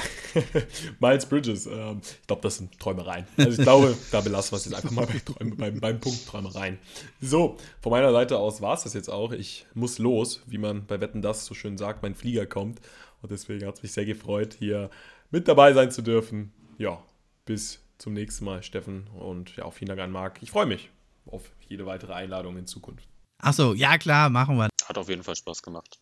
Miles 0.99 1.25
Bridges, 1.25 1.65
ähm, 1.65 2.01
ich 2.03 2.27
glaube, 2.27 2.41
das 2.41 2.57
sind 2.57 2.77
Träumereien. 2.79 3.25
Also 3.37 3.51
ich 3.51 3.63
glaube, 3.63 3.97
da 4.11 4.19
belassen 4.19 4.51
wir 4.51 4.57
es 4.57 4.65
jetzt 4.65 4.73
einfach 4.73 4.91
mal 4.91 5.05
bei 5.05 5.19
Träume, 5.19 5.55
beim, 5.55 5.79
beim 5.79 5.99
Punkt 6.01 6.27
Träumereien. 6.27 6.77
So, 7.21 7.57
von 7.79 7.91
meiner 7.91 8.11
Seite 8.11 8.37
aus 8.37 8.61
war 8.61 8.73
es 8.73 8.83
das 8.83 8.93
jetzt 8.93 9.09
auch. 9.09 9.31
Ich 9.31 9.65
muss 9.73 9.97
los, 9.97 10.41
wie 10.47 10.57
man 10.57 10.85
bei 10.85 10.99
Wetten 10.99 11.21
das 11.21 11.45
so 11.45 11.53
schön 11.53 11.77
sagt, 11.77 12.03
mein 12.03 12.13
Flieger 12.13 12.45
kommt. 12.45 12.81
Und 13.21 13.31
deswegen 13.31 13.65
hat 13.65 13.75
es 13.75 13.83
mich 13.83 13.93
sehr 13.93 14.05
gefreut, 14.05 14.53
hier 14.59 14.89
mit 15.31 15.47
dabei 15.47 15.71
sein 15.71 15.91
zu 15.91 16.01
dürfen. 16.01 16.51
Ja, 16.77 17.01
bis 17.45 17.79
zum 17.97 18.11
nächsten 18.11 18.43
Mal, 18.43 18.63
Steffen. 18.63 19.07
Und 19.17 19.55
ja, 19.55 19.63
auch 19.63 19.73
vielen 19.73 19.87
Dank 19.87 20.01
an 20.01 20.11
Marc. 20.11 20.43
Ich 20.43 20.51
freue 20.51 20.65
mich 20.65 20.89
auf 21.25 21.51
jede 21.69 21.85
weitere 21.85 22.11
Einladung 22.13 22.57
in 22.57 22.67
Zukunft. 22.67 23.07
Achso, 23.41 23.73
ja 23.73 23.97
klar, 23.97 24.29
machen 24.29 24.57
wir. 24.57 24.67
Hat 24.85 24.97
auf 24.97 25.07
jeden 25.07 25.23
Fall 25.23 25.37
Spaß 25.37 25.63
gemacht. 25.63 25.99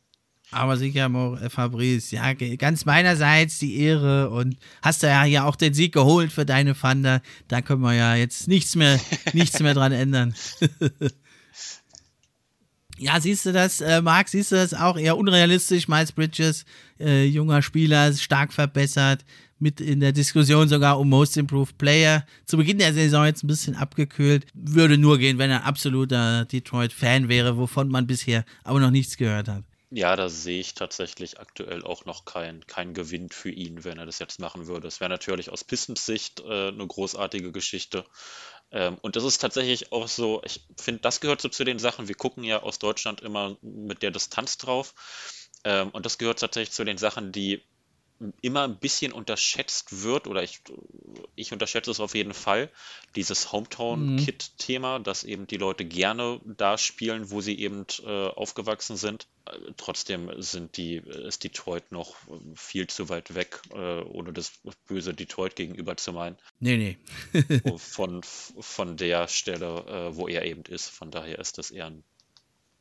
Aber 0.51 0.77
sicher, 0.77 1.09
äh, 1.41 1.49
Fabrice, 1.49 2.15
ja, 2.15 2.33
ganz 2.33 2.85
meinerseits 2.85 3.59
die 3.59 3.79
Ehre 3.79 4.29
und 4.29 4.57
hast 4.81 5.03
du 5.03 5.07
ja 5.07 5.23
hier 5.23 5.45
auch 5.45 5.57
den 5.57 5.73
Sieg 5.73 5.93
geholt 5.93 6.31
für 6.31 6.45
deine 6.45 6.73
Thunder. 6.73 7.21
Da 7.49 7.61
können 7.61 7.81
wir 7.81 7.93
ja 7.93 8.15
jetzt 8.15 8.47
nichts 8.47 8.75
mehr, 8.75 8.99
nichts 9.33 9.59
mehr 9.59 9.73
dran 9.73 9.91
ändern. 9.91 10.35
ja, 12.97 13.19
siehst 13.19 13.45
du 13.45 13.51
das, 13.51 13.81
äh, 13.81 14.01
Marc, 14.01 14.29
siehst 14.29 14.53
du 14.53 14.55
das 14.55 14.73
auch 14.73 14.97
eher 14.97 15.17
unrealistisch? 15.17 15.89
Miles 15.89 16.13
Bridges, 16.13 16.63
äh, 16.97 17.25
junger 17.25 17.61
Spieler, 17.61 18.13
stark 18.13 18.53
verbessert, 18.53 19.25
mit 19.59 19.81
in 19.81 19.99
der 19.99 20.13
Diskussion 20.13 20.69
sogar 20.69 20.97
um 20.97 21.09
Most 21.09 21.35
Improved 21.35 21.77
Player. 21.77 22.25
Zu 22.45 22.55
Beginn 22.55 22.77
der 22.77 22.93
Saison 22.93 23.25
jetzt 23.25 23.43
ein 23.43 23.47
bisschen 23.47 23.75
abgekühlt. 23.75 24.45
Würde 24.53 24.97
nur 24.97 25.17
gehen, 25.17 25.39
wenn 25.39 25.49
er 25.49 25.61
ein 25.61 25.67
absoluter 25.67 26.45
Detroit-Fan 26.45 27.27
wäre, 27.27 27.57
wovon 27.57 27.89
man 27.89 28.07
bisher 28.07 28.45
aber 28.63 28.79
noch 28.79 28.91
nichts 28.91 29.17
gehört 29.17 29.49
hat. 29.49 29.63
Ja, 29.89 30.15
da 30.17 30.27
sehe 30.27 30.59
ich 30.59 30.73
tatsächlich 30.73 31.39
aktuell 31.39 31.83
auch 31.83 32.03
noch 32.05 32.25
keinen 32.25 32.65
kein 32.67 32.93
Gewinn 32.93 33.29
für 33.29 33.49
ihn, 33.49 33.85
wenn 33.85 33.97
er 33.97 34.05
das 34.05 34.19
jetzt 34.19 34.39
machen 34.39 34.67
würde. 34.67 34.87
Es 34.87 34.99
wäre 34.99 35.09
natürlich 35.09 35.49
aus 35.49 35.63
Pistons 35.63 36.05
Sicht 36.05 36.41
äh, 36.41 36.67
eine 36.69 36.85
großartige 36.85 37.53
Geschichte. 37.53 38.03
Ähm, 38.71 38.97
und 39.01 39.15
das 39.15 39.23
ist 39.23 39.39
tatsächlich 39.39 39.91
auch 39.93 40.07
so, 40.09 40.41
ich 40.45 40.65
finde, 40.77 41.01
das 41.01 41.21
gehört 41.21 41.41
so 41.41 41.47
zu 41.49 41.63
den 41.63 41.79
Sachen. 41.79 42.07
Wir 42.09 42.15
gucken 42.15 42.43
ja 42.43 42.61
aus 42.63 42.79
Deutschland 42.79 43.21
immer 43.21 43.57
mit 43.61 44.03
der 44.03 44.11
Distanz 44.11 44.57
drauf. 44.57 44.93
Ähm, 45.63 45.89
und 45.91 46.05
das 46.05 46.17
gehört 46.17 46.39
tatsächlich 46.39 46.73
zu 46.73 46.83
den 46.85 46.97
Sachen, 46.97 47.31
die 47.31 47.63
immer 48.41 48.63
ein 48.63 48.77
bisschen 48.77 49.11
unterschätzt 49.11 50.03
wird, 50.03 50.27
oder 50.27 50.43
ich, 50.43 50.61
ich 51.35 51.53
unterschätze 51.53 51.91
es 51.91 51.99
auf 51.99 52.15
jeden 52.15 52.33
Fall, 52.33 52.69
dieses 53.15 53.51
Hometown-Kit-Thema, 53.51 54.99
mhm. 54.99 55.03
dass 55.03 55.23
eben 55.23 55.47
die 55.47 55.57
Leute 55.57 55.85
gerne 55.85 56.41
da 56.45 56.77
spielen, 56.77 57.29
wo 57.29 57.41
sie 57.41 57.59
eben 57.59 57.85
äh, 58.03 58.27
aufgewachsen 58.27 58.97
sind. 58.97 59.27
Äh, 59.45 59.73
trotzdem 59.77 60.31
sind 60.41 60.77
die, 60.77 60.95
ist 60.95 61.43
Detroit 61.43 61.91
noch 61.91 62.15
viel 62.55 62.87
zu 62.87 63.09
weit 63.09 63.35
weg, 63.35 63.61
äh, 63.73 64.01
ohne 64.01 64.33
das 64.33 64.53
böse 64.87 65.13
Detroit 65.13 65.55
gegenüber 65.55 65.95
zu 65.97 66.13
meinen. 66.13 66.37
Nee, 66.59 66.97
nee. 67.33 67.77
von, 67.77 68.21
von 68.23 68.97
der 68.97 69.27
Stelle, 69.27 69.85
äh, 69.87 70.15
wo 70.15 70.27
er 70.27 70.45
eben 70.45 70.63
ist. 70.63 70.89
Von 70.89 71.11
daher 71.11 71.39
ist 71.39 71.57
das 71.57 71.71
eher 71.71 71.87
ein, 71.87 72.03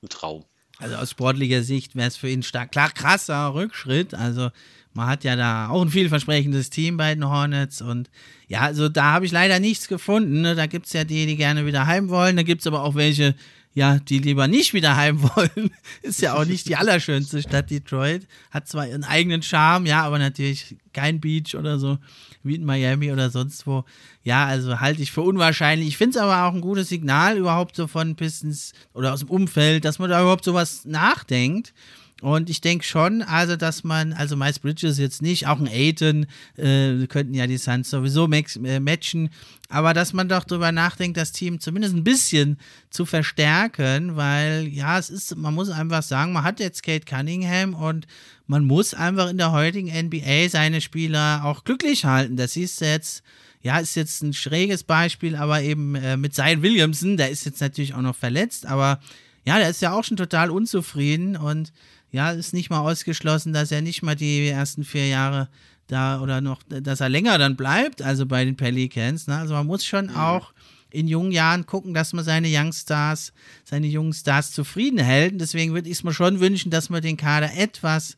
ein 0.03 0.09
Traum. 0.09 0.45
Also 0.79 0.97
aus 0.97 1.11
sportlicher 1.11 1.63
Sicht 1.63 1.97
wäre 1.97 2.09
es 2.09 2.17
für 2.17 2.29
ihn 2.29 2.43
stark, 2.43 2.73
klar, 2.73 2.91
krasser 2.91 3.55
Rückschritt. 3.55 4.15
Also 4.15 4.51
man 4.93 5.09
hat 5.09 5.25
ja 5.25 5.37
da 5.37 5.69
auch 5.69 5.83
ein 5.83 5.91
vielversprechendes 5.91 6.71
Team 6.71 6.97
bei 6.97 7.15
den 7.15 7.29
Hornets 7.29 7.83
und 7.83 8.11
ja, 8.49 8.61
also 8.61 8.89
da 8.89 9.13
habe 9.13 9.27
ich 9.27 9.33
leider 9.33 9.59
nichts 9.59 9.89
gefunden. 9.89 10.43
Ne? 10.43 10.55
Da 10.55 10.67
gibt 10.67 10.87
es 10.87 10.93
ja 10.93 11.05
die, 11.05 11.27
die 11.27 11.37
gerne 11.37 11.67
wieder 11.67 11.87
heim 11.87 12.09
wollen. 12.09 12.37
Da 12.37 12.43
gibt 12.43 12.61
es 12.61 12.67
aber 12.67 12.83
auch 12.83 12.95
welche, 12.95 13.35
ja, 13.77 13.99
die 13.99 14.21
lieber 14.21 14.49
nicht 14.49 14.73
wieder 14.73 14.97
heim 14.97 15.23
wollen. 15.23 15.71
Ist 16.03 16.23
ja 16.23 16.35
auch 16.35 16.47
nicht 16.47 16.67
die 16.67 16.77
allerschönste 16.77 17.43
Stadt 17.43 17.71
Detroit. 17.71 18.27
Hat 18.51 18.67
zwar 18.67 18.89
ihren 18.89 19.05
eigenen 19.05 19.43
Charme, 19.43 19.85
ja, 19.85 20.03
aber 20.03 20.19
natürlich 20.19 20.77
kein 20.95 21.21
Beach 21.21 21.55
oder 21.55 21.79
so, 21.79 21.99
wie 22.43 22.55
in 22.55 22.65
Miami 22.65 23.13
oder 23.13 23.29
sonst 23.29 23.67
wo. 23.67 23.85
Ja, 24.23 24.47
also 24.47 24.81
halte 24.81 25.03
ich 25.03 25.13
für 25.13 25.21
unwahrscheinlich. 25.21 25.89
Ich 25.89 25.99
finde 25.99 26.17
es 26.17 26.25
aber 26.25 26.45
auch 26.45 26.55
ein 26.55 26.63
gutes 26.63 26.89
Signal 26.89 27.37
überhaupt 27.37 27.77
so 27.77 27.87
von 27.87 28.17
Pistons 28.17 28.73
oder 28.95 29.13
aus 29.13 29.21
dem 29.21 29.29
Umfeld, 29.29 29.85
dass 29.85 29.99
man 29.99 30.09
da 30.09 30.23
überhaupt 30.23 30.45
sowas 30.45 30.87
nachdenkt. 30.87 31.75
Und 32.23 32.49
ich 32.49 32.63
denke 32.63 32.83
schon, 32.83 33.21
also 33.21 33.57
dass 33.57 33.85
man, 33.85 34.15
also 34.15 34.37
Miles 34.37 34.59
Bridges 34.59 34.97
jetzt 34.97 35.21
nicht, 35.21 35.47
auch 35.49 35.61
ein 35.61 35.69
Aiton, 35.69 36.27
äh, 36.57 37.07
könnten 37.09 37.35
ja 37.35 37.47
die 37.47 37.59
Suns 37.59 37.91
sowieso 37.91 38.27
äh, 38.27 38.81
matchen, 38.81 39.29
aber 39.69 39.93
dass 39.93 40.15
man 40.15 40.27
doch 40.27 40.45
darüber 40.45 40.73
nachdenkt, 40.73 41.19
das 41.19 41.33
Team 41.33 41.61
zumindest 41.61 41.95
ein 41.95 42.05
bisschen 42.05 42.59
zu 42.89 43.05
verstärken, 43.05 44.17
weil 44.17 44.67
ja, 44.69 44.99
es 44.99 45.11
ist, 45.11 45.37
man 45.37 45.53
muss 45.53 45.69
einfach 45.69 46.03
sagen, 46.03 46.33
man 46.33 46.45
hat 46.45 46.59
jetzt 46.59 46.83
Kate 46.83 47.05
Cunningham 47.05 47.75
und 47.75 48.07
man 48.47 48.65
muss 48.65 48.95
einfach 48.95 49.29
in 49.29 49.37
der 49.37 49.53
heutigen 49.53 49.89
NBA 49.89 50.49
seine 50.49 50.81
Spieler 50.81 51.43
auch 51.45 51.65
glücklich 51.65 52.07
halten. 52.07 52.37
Das 52.37 52.57
ist 52.57 52.81
jetzt, 52.81 53.25
ja, 53.61 53.79
ist 53.79 53.95
jetzt 53.95 54.23
ein 54.23 54.33
schräges 54.33 54.85
Beispiel, 54.85 55.37
aber 55.37 55.61
eben 55.61 55.95
äh, 55.97 56.17
mit 56.17 56.35
Zion 56.35 56.63
Williamson, 56.63 57.19
der 57.19 57.31
ist 57.31 57.45
jetzt 57.45 57.61
natürlich 57.61 57.93
auch 57.93 58.01
noch 58.01 58.17
verletzt, 58.17 58.65
aber 58.65 59.01
ja, 59.45 59.59
der 59.59 59.69
ist 59.69 59.83
ja 59.83 59.93
auch 59.93 60.03
schon 60.03 60.17
total 60.17 60.51
unzufrieden 60.51 61.37
und 61.37 61.73
ja, 62.11 62.31
ist 62.31 62.55
nicht 62.55 62.71
mal 62.71 62.81
ausgeschlossen, 62.81 63.53
dass 63.53 63.73
er 63.73 63.83
nicht 63.83 64.03
mal 64.03 64.15
die 64.15 64.49
ersten 64.49 64.85
vier 64.85 65.09
Jahre 65.09 65.49
da 65.87 66.21
oder 66.21 66.41
noch, 66.41 66.63
dass 66.69 67.01
er 67.01 67.09
länger 67.09 67.39
dann 67.39 67.57
bleibt, 67.57 68.03
also 68.03 68.27
bei 68.27 68.45
den 68.45 68.57
Pelicans. 68.57 69.27
Ne? 69.27 69.37
Also 69.37 69.55
man 69.55 69.67
muss 69.67 69.85
schon 69.85 70.07
mhm. 70.07 70.17
auch 70.17 70.53
in 70.91 71.09
jungen 71.09 71.33
Jahren 71.33 71.67
gucken, 71.67 71.95
dass 71.95 72.13
man 72.13 72.25
seine 72.25 72.49
Youngstars, 72.51 73.33
seine 73.65 73.87
jungen 73.87 74.13
Stars 74.13 74.53
zufrieden 74.53 74.99
hält. 74.99 75.33
Und 75.33 75.39
deswegen 75.41 75.75
würde 75.75 75.89
ich 75.89 75.99
es 75.99 76.05
mir 76.05 76.15
schon 76.15 76.41
wünschen, 76.41 76.71
dass 76.71 76.91
man 76.91 77.03
den 77.03 77.17
Kader 77.17 77.51
etwas 77.57 78.17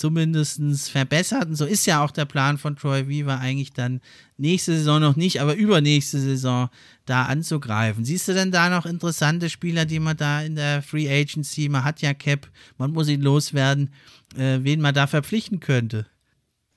zumindest 0.00 0.88
verbessert. 0.88 1.44
Und 1.44 1.56
so 1.56 1.66
ist 1.66 1.84
ja 1.84 2.02
auch 2.02 2.10
der 2.10 2.24
Plan 2.24 2.56
von 2.56 2.74
Troy 2.74 3.06
Weaver 3.06 3.38
eigentlich 3.38 3.74
dann 3.74 4.00
nächste 4.38 4.74
Saison 4.74 4.98
noch 4.98 5.14
nicht, 5.14 5.42
aber 5.42 5.54
übernächste 5.54 6.18
Saison 6.18 6.70
da 7.04 7.24
anzugreifen. 7.24 8.06
Siehst 8.06 8.26
du 8.26 8.32
denn 8.32 8.50
da 8.50 8.70
noch 8.70 8.86
interessante 8.86 9.50
Spieler, 9.50 9.84
die 9.84 10.00
man 10.00 10.16
da 10.16 10.40
in 10.40 10.56
der 10.56 10.82
Free 10.82 11.06
Agency, 11.10 11.68
man 11.68 11.84
hat 11.84 12.00
ja 12.00 12.14
Cap, 12.14 12.48
man 12.78 12.92
muss 12.92 13.08
ihn 13.08 13.20
loswerden, 13.20 13.92
äh, 14.36 14.60
wen 14.62 14.80
man 14.80 14.94
da 14.94 15.06
verpflichten 15.06 15.60
könnte? 15.60 16.06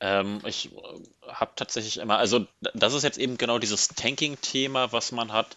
Ähm, 0.02 0.42
ich 0.46 0.74
äh, 0.74 1.30
habe 1.30 1.54
tatsächlich 1.56 2.00
immer, 2.00 2.18
also 2.18 2.46
das 2.74 2.94
ist 2.94 3.04
jetzt 3.04 3.20
eben 3.20 3.38
genau 3.38 3.58
dieses 3.58 3.88
Tanking-Thema, 3.88 4.92
was 4.92 5.14
man 5.14 5.32
hat. 5.32 5.56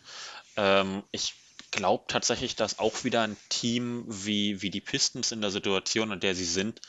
Ähm, 0.56 1.02
ich 1.10 1.34
glaube 1.72 2.05
tatsächlich, 2.06 2.55
dass 2.55 2.78
auch 2.78 3.02
wieder 3.02 3.22
ein 3.22 3.36
Team 3.48 4.05
wie, 4.06 4.62
wie 4.62 4.70
die 4.70 4.80
Pistons 4.80 5.32
in 5.32 5.40
der 5.40 5.51
Situation, 5.51 6.12
in 6.12 6.20
der 6.20 6.36
sie 6.36 6.44
sind, 6.44 6.80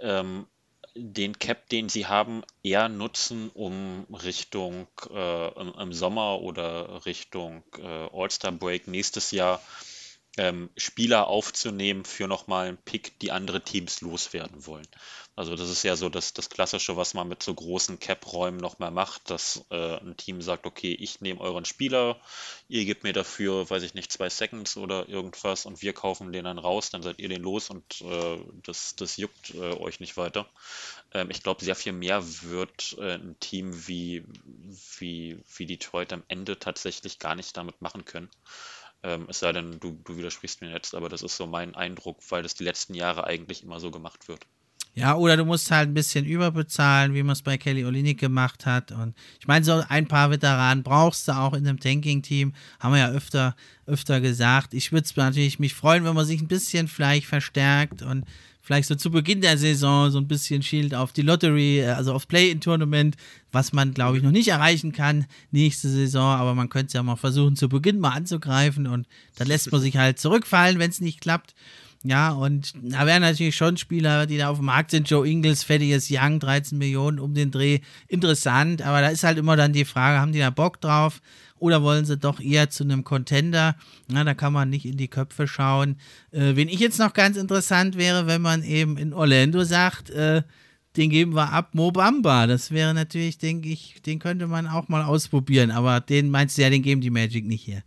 ähm, 0.00 0.46
den 0.94 1.38
Cap, 1.38 1.68
den 1.70 1.88
sie 1.88 2.06
haben, 2.06 2.42
eher 2.62 2.88
nutzen, 2.88 3.50
um 3.54 4.06
Richtung 4.10 4.86
äh, 5.10 5.60
im, 5.60 5.72
im, 5.78 5.92
Sommer 5.92 6.40
oder 6.40 7.06
Richtung 7.06 7.62
äh, 7.78 8.08
All-Star 8.12 8.52
Break 8.52 8.88
nächstes 8.88 9.30
Jahr 9.30 9.62
ähm, 10.36 10.70
Spieler 10.76 11.28
aufzunehmen 11.28 12.04
für 12.04 12.26
nochmal 12.26 12.68
einen 12.68 12.78
Pick, 12.78 13.18
die 13.20 13.32
andere 13.32 13.62
Teams 13.62 14.00
loswerden 14.00 14.66
wollen. 14.66 14.86
Also 15.34 15.56
das 15.56 15.70
ist 15.70 15.82
ja 15.82 15.96
so 15.96 16.10
das, 16.10 16.34
das 16.34 16.50
Klassische, 16.50 16.96
was 16.98 17.14
man 17.14 17.26
mit 17.26 17.42
so 17.42 17.54
großen 17.54 17.98
Cap-Räumen 17.98 18.60
nochmal 18.60 18.90
macht, 18.90 19.30
dass 19.30 19.64
äh, 19.70 19.96
ein 19.96 20.14
Team 20.18 20.42
sagt, 20.42 20.66
okay, 20.66 20.92
ich 20.92 21.22
nehme 21.22 21.40
euren 21.40 21.64
Spieler, 21.64 22.20
ihr 22.68 22.84
gebt 22.84 23.02
mir 23.02 23.14
dafür, 23.14 23.68
weiß 23.70 23.82
ich 23.82 23.94
nicht, 23.94 24.12
zwei 24.12 24.28
Seconds 24.28 24.76
oder 24.76 25.08
irgendwas 25.08 25.64
und 25.64 25.80
wir 25.80 25.94
kaufen 25.94 26.32
den 26.32 26.44
dann 26.44 26.58
raus, 26.58 26.90
dann 26.90 27.02
seid 27.02 27.18
ihr 27.18 27.30
den 27.30 27.40
los 27.42 27.70
und 27.70 28.02
äh, 28.02 28.38
das, 28.62 28.94
das 28.96 29.16
juckt 29.16 29.54
äh, 29.54 29.72
euch 29.76 30.00
nicht 30.00 30.18
weiter. 30.18 30.46
Ähm, 31.14 31.30
ich 31.30 31.42
glaube, 31.42 31.64
sehr 31.64 31.76
viel 31.76 31.92
mehr 31.92 32.22
wird 32.42 32.96
äh, 32.98 33.14
ein 33.14 33.36
Team 33.40 33.88
wie, 33.88 34.24
wie, 34.98 35.42
wie 35.56 35.66
Detroit 35.66 36.12
am 36.12 36.24
Ende 36.28 36.58
tatsächlich 36.58 37.18
gar 37.18 37.34
nicht 37.34 37.56
damit 37.56 37.80
machen 37.80 38.04
können. 38.04 38.28
Ähm, 39.02 39.26
es 39.30 39.40
sei 39.40 39.52
denn, 39.52 39.80
du, 39.80 39.98
du 40.04 40.16
widersprichst 40.18 40.60
mir 40.60 40.70
jetzt, 40.70 40.94
aber 40.94 41.08
das 41.08 41.22
ist 41.22 41.38
so 41.38 41.46
mein 41.46 41.74
Eindruck, 41.74 42.18
weil 42.28 42.42
das 42.42 42.54
die 42.54 42.64
letzten 42.64 42.92
Jahre 42.94 43.24
eigentlich 43.24 43.62
immer 43.62 43.80
so 43.80 43.90
gemacht 43.90 44.28
wird. 44.28 44.46
Ja, 44.94 45.14
oder 45.16 45.38
du 45.38 45.46
musst 45.46 45.70
halt 45.70 45.88
ein 45.88 45.94
bisschen 45.94 46.26
überbezahlen, 46.26 47.14
wie 47.14 47.22
man 47.22 47.32
es 47.32 47.40
bei 47.40 47.56
Kelly 47.56 47.84
Olinik 47.84 48.20
gemacht 48.20 48.66
hat. 48.66 48.92
Und 48.92 49.14
ich 49.40 49.46
meine, 49.46 49.64
so 49.64 49.82
ein 49.88 50.06
paar 50.06 50.30
Veteranen 50.30 50.82
brauchst 50.82 51.28
du 51.28 51.32
auch 51.32 51.54
in 51.54 51.66
einem 51.66 51.80
Tanking-Team. 51.80 52.52
Haben 52.78 52.92
wir 52.92 53.00
ja 53.00 53.10
öfter, 53.10 53.56
öfter 53.86 54.20
gesagt. 54.20 54.74
Ich 54.74 54.92
würde 54.92 55.06
es 55.06 55.16
natürlich 55.16 55.58
mich 55.58 55.72
freuen, 55.72 56.04
wenn 56.04 56.14
man 56.14 56.26
sich 56.26 56.42
ein 56.42 56.48
bisschen 56.48 56.88
vielleicht 56.88 57.26
verstärkt 57.26 58.02
und 58.02 58.26
vielleicht 58.60 58.86
so 58.86 58.94
zu 58.94 59.10
Beginn 59.10 59.40
der 59.40 59.56
Saison 59.56 60.10
so 60.10 60.18
ein 60.18 60.28
bisschen 60.28 60.62
schielt 60.62 60.94
auf 60.94 61.12
die 61.12 61.22
Lottery, 61.22 61.80
äh, 61.80 61.88
also 61.88 62.12
auf 62.12 62.28
Play-in-Tournament, 62.28 63.16
was 63.50 63.72
man, 63.72 63.92
glaube 63.92 64.18
ich, 64.18 64.22
noch 64.22 64.30
nicht 64.30 64.48
erreichen 64.48 64.92
kann 64.92 65.26
nächste 65.50 65.88
Saison, 65.88 66.36
aber 66.36 66.54
man 66.54 66.68
könnte 66.68 66.88
es 66.88 66.92
ja 66.92 67.02
mal 67.02 67.16
versuchen, 67.16 67.56
zu 67.56 67.68
Beginn 67.68 67.98
mal 67.98 68.10
anzugreifen 68.10 68.86
und 68.86 69.06
dann 69.36 69.48
lässt 69.48 69.72
man 69.72 69.80
sich 69.80 69.96
halt 69.96 70.18
zurückfallen, 70.18 70.78
wenn 70.78 70.90
es 70.90 71.00
nicht 71.00 71.20
klappt. 71.20 71.54
Ja, 72.04 72.32
und 72.32 72.72
da 72.82 73.06
wären 73.06 73.22
natürlich 73.22 73.54
schon 73.54 73.76
Spieler, 73.76 74.26
die 74.26 74.36
da 74.36 74.48
auf 74.48 74.58
dem 74.58 74.66
Markt 74.66 74.90
sind. 74.90 75.08
Joe 75.08 75.26
Ingles, 75.26 75.62
Fettiges 75.62 76.08
Young, 76.10 76.40
13 76.40 76.76
Millionen 76.76 77.20
um 77.20 77.32
den 77.32 77.52
Dreh. 77.52 77.78
Interessant, 78.08 78.82
aber 78.82 79.00
da 79.00 79.08
ist 79.08 79.22
halt 79.22 79.38
immer 79.38 79.56
dann 79.56 79.72
die 79.72 79.84
Frage, 79.84 80.18
haben 80.18 80.32
die 80.32 80.40
da 80.40 80.50
Bock 80.50 80.80
drauf? 80.80 81.20
Oder 81.58 81.84
wollen 81.84 82.04
sie 82.04 82.16
doch 82.16 82.40
eher 82.40 82.70
zu 82.70 82.82
einem 82.82 83.04
Contender? 83.04 83.76
Na, 84.08 84.24
da 84.24 84.34
kann 84.34 84.52
man 84.52 84.68
nicht 84.68 84.84
in 84.84 84.96
die 84.96 85.06
Köpfe 85.06 85.46
schauen. 85.46 85.96
Äh, 86.32 86.56
wen 86.56 86.68
ich 86.68 86.80
jetzt 86.80 86.98
noch 86.98 87.12
ganz 87.12 87.36
interessant 87.36 87.96
wäre, 87.96 88.26
wenn 88.26 88.42
man 88.42 88.64
eben 88.64 88.96
in 88.96 89.12
Orlando 89.12 89.62
sagt, 89.62 90.10
äh, 90.10 90.42
den 90.96 91.08
geben 91.08 91.36
wir 91.36 91.52
ab, 91.52 91.70
Mobamba. 91.72 92.48
Das 92.48 92.72
wäre 92.72 92.94
natürlich, 92.94 93.38
denke 93.38 93.68
ich, 93.68 94.02
den 94.04 94.18
könnte 94.18 94.48
man 94.48 94.66
auch 94.66 94.88
mal 94.88 95.04
ausprobieren. 95.04 95.70
Aber 95.70 96.00
den 96.00 96.30
meinst 96.30 96.58
du 96.58 96.62
ja, 96.62 96.70
den 96.70 96.82
geben 96.82 97.00
die 97.00 97.10
Magic 97.10 97.46
nicht 97.46 97.62
hier. 97.62 97.84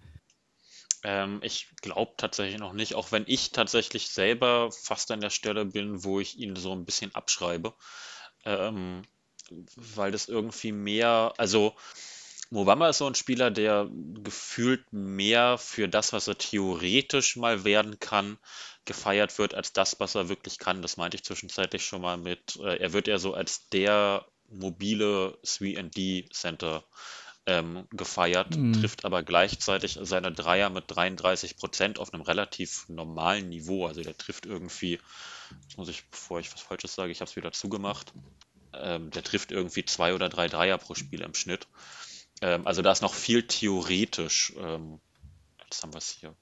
Ähm, 1.05 1.39
ich 1.43 1.67
glaube 1.81 2.13
tatsächlich 2.17 2.59
noch 2.59 2.73
nicht, 2.73 2.95
auch 2.95 3.11
wenn 3.11 3.25
ich 3.27 3.51
tatsächlich 3.51 4.09
selber 4.09 4.71
fast 4.71 5.11
an 5.11 5.21
der 5.21 5.29
Stelle 5.29 5.63
bin, 5.65 6.03
wo 6.03 6.19
ich 6.19 6.39
ihn 6.39 6.55
so 6.55 6.71
ein 6.71 6.83
bisschen 6.83 7.13
abschreibe. 7.13 7.75
Ähm, 8.43 9.03
weil 9.75 10.11
das 10.11 10.27
irgendwie 10.27 10.71
mehr, 10.71 11.33
also 11.37 11.75
Mobamba 12.49 12.89
ist 12.89 12.97
so 12.97 13.05
ein 13.07 13.13
Spieler, 13.13 13.51
der 13.51 13.87
gefühlt 14.23 14.91
mehr 14.91 15.59
für 15.59 15.87
das, 15.87 16.11
was 16.11 16.27
er 16.27 16.39
theoretisch 16.39 17.35
mal 17.35 17.63
werden 17.65 17.99
kann, 17.99 18.39
gefeiert 18.85 19.37
wird, 19.37 19.53
als 19.53 19.73
das, 19.73 19.99
was 19.99 20.15
er 20.15 20.27
wirklich 20.29 20.57
kann. 20.57 20.81
Das 20.81 20.97
meinte 20.97 21.17
ich 21.17 21.23
zwischenzeitlich 21.23 21.85
schon 21.85 22.01
mal 22.01 22.17
mit, 22.17 22.55
äh, 22.63 22.77
er 22.77 22.93
wird 22.93 23.07
ja 23.07 23.19
so 23.19 23.35
als 23.35 23.69
der 23.69 24.25
mobile 24.49 25.37
3D-Center 25.43 26.83
ähm, 27.47 27.87
gefeiert, 27.91 28.55
mhm. 28.55 28.73
trifft 28.73 29.05
aber 29.05 29.23
gleichzeitig 29.23 29.99
seine 30.01 30.31
Dreier 30.31 30.69
mit 30.69 30.85
33 30.87 31.57
Prozent 31.57 31.99
auf 31.99 32.13
einem 32.13 32.23
relativ 32.23 32.89
normalen 32.89 33.49
Niveau. 33.49 33.85
Also 33.85 34.01
der 34.01 34.17
trifft 34.17 34.45
irgendwie, 34.45 34.99
jetzt 35.63 35.77
muss 35.77 35.89
ich, 35.89 36.05
bevor 36.09 36.39
ich 36.39 36.51
was 36.53 36.61
Falsches 36.61 36.95
sage, 36.95 37.11
ich 37.11 37.21
habe 37.21 37.29
es 37.29 37.35
wieder 37.35 37.51
zugemacht, 37.51 38.13
ähm, 38.73 39.11
der 39.11 39.23
trifft 39.23 39.51
irgendwie 39.51 39.85
zwei 39.85 40.13
oder 40.13 40.29
drei 40.29 40.47
Dreier 40.47 40.77
pro 40.77 40.95
Spiel 40.95 41.21
im 41.21 41.33
Schnitt. 41.33 41.67
Ähm, 42.41 42.65
also 42.65 42.81
da 42.81 42.91
ist 42.91 43.01
noch 43.01 43.13
viel 43.13 43.43
theoretisch. 43.43 44.53
Ähm, 44.57 44.99
jetzt 45.63 45.83
haben 45.83 45.93
wir 45.93 45.99
es 45.99 46.09
hier. 46.09 46.35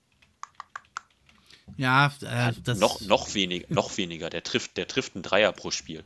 Ja, 1.78 2.14
äh, 2.22 2.54
das 2.64 2.80
noch, 2.80 3.02
noch, 3.02 3.34
wenig, 3.34 3.70
noch 3.70 3.98
weniger. 3.98 4.30
Der 4.30 4.44
trifft, 4.44 4.78
der 4.78 4.88
trifft 4.88 5.16
einen 5.16 5.24
Dreier 5.24 5.52
pro 5.52 5.72
Spiel. 5.72 6.04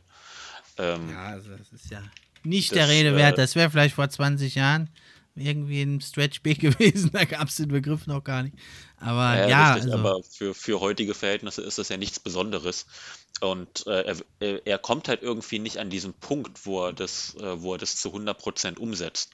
Ähm, 0.76 1.10
ja, 1.10 1.26
also 1.26 1.56
das 1.56 1.72
ist 1.72 1.90
ja 1.90 2.02
nicht 2.48 2.70
das, 2.70 2.78
der 2.78 2.88
Rede 2.88 3.16
wert. 3.16 3.34
Äh, 3.34 3.42
das 3.42 3.54
wäre 3.54 3.70
vielleicht 3.70 3.94
vor 3.94 4.08
20 4.08 4.54
Jahren 4.54 4.90
irgendwie 5.34 5.82
ein 5.82 6.00
Stretch 6.00 6.42
B 6.42 6.54
gewesen. 6.54 7.10
Da 7.12 7.24
gab 7.24 7.48
es 7.48 7.56
den 7.56 7.68
Begriff 7.68 8.06
noch 8.06 8.24
gar 8.24 8.42
nicht. 8.42 8.56
Aber 8.98 9.36
ja, 9.36 9.48
ja 9.48 9.74
richtig, 9.74 9.92
also. 9.92 10.06
aber 10.06 10.22
für, 10.24 10.54
für 10.54 10.80
heutige 10.80 11.14
Verhältnisse 11.14 11.62
ist 11.62 11.78
das 11.78 11.88
ja 11.88 11.96
nichts 11.96 12.18
Besonderes. 12.18 12.86
Und 13.40 13.86
äh, 13.86 14.16
er, 14.40 14.66
er, 14.66 14.78
kommt 14.78 15.08
halt 15.08 15.22
irgendwie 15.22 15.60
nicht 15.60 15.78
an 15.78 15.90
diesen 15.90 16.12
Punkt, 16.12 16.66
wo 16.66 16.86
er 16.86 16.92
das, 16.92 17.36
äh, 17.36 17.62
wo 17.62 17.74
er 17.74 17.78
das 17.78 17.96
zu 17.96 18.12
100% 18.12 18.78
umsetzt. 18.78 19.30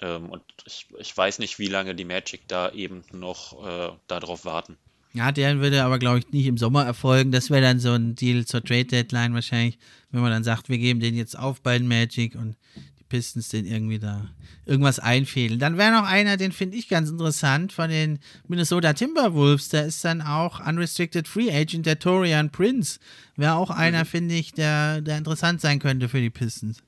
Ähm, 0.00 0.30
und 0.30 0.42
ich, 0.64 0.88
ich 0.98 1.16
weiß 1.16 1.38
nicht, 1.38 1.58
wie 1.58 1.68
lange 1.68 1.94
die 1.94 2.04
Magic 2.04 2.48
da 2.48 2.70
eben 2.72 3.04
noch 3.12 3.64
äh, 3.64 3.92
darauf 4.08 4.44
warten. 4.44 4.76
Ja, 5.14 5.32
der 5.32 5.58
würde 5.60 5.84
aber, 5.84 5.98
glaube 5.98 6.18
ich, 6.18 6.30
nicht 6.32 6.46
im 6.46 6.58
Sommer 6.58 6.84
erfolgen. 6.84 7.32
Das 7.32 7.50
wäre 7.50 7.62
dann 7.62 7.80
so 7.80 7.92
ein 7.92 8.14
Deal 8.14 8.44
zur 8.44 8.62
Trade 8.62 8.84
Deadline 8.84 9.34
wahrscheinlich, 9.34 9.78
wenn 10.10 10.20
man 10.20 10.30
dann 10.30 10.44
sagt, 10.44 10.68
wir 10.68 10.78
geben 10.78 11.00
den 11.00 11.14
jetzt 11.14 11.38
auf 11.38 11.62
bei 11.62 11.78
den 11.78 11.88
Magic 11.88 12.34
und 12.34 12.56
die 12.98 13.04
Pistons 13.04 13.48
den 13.48 13.64
irgendwie 13.64 13.98
da 13.98 14.30
irgendwas 14.66 14.98
einfädeln. 14.98 15.58
Dann 15.58 15.78
wäre 15.78 15.92
noch 15.92 16.06
einer, 16.06 16.36
den 16.36 16.52
finde 16.52 16.76
ich 16.76 16.88
ganz 16.88 17.08
interessant, 17.08 17.72
von 17.72 17.88
den 17.88 18.18
Minnesota 18.46 18.92
Timberwolves. 18.92 19.70
Der 19.70 19.86
ist 19.86 20.04
dann 20.04 20.20
auch 20.20 20.64
Unrestricted 20.64 21.26
Free 21.26 21.50
Agent, 21.50 21.86
der 21.86 21.98
Torian 21.98 22.50
Prince. 22.50 23.00
Wäre 23.36 23.54
auch 23.54 23.70
einer, 23.70 24.00
mhm. 24.00 24.08
finde 24.08 24.34
ich, 24.34 24.52
der, 24.52 25.00
der 25.00 25.16
interessant 25.16 25.62
sein 25.62 25.78
könnte 25.78 26.10
für 26.10 26.20
die 26.20 26.30
Pistons. 26.30 26.82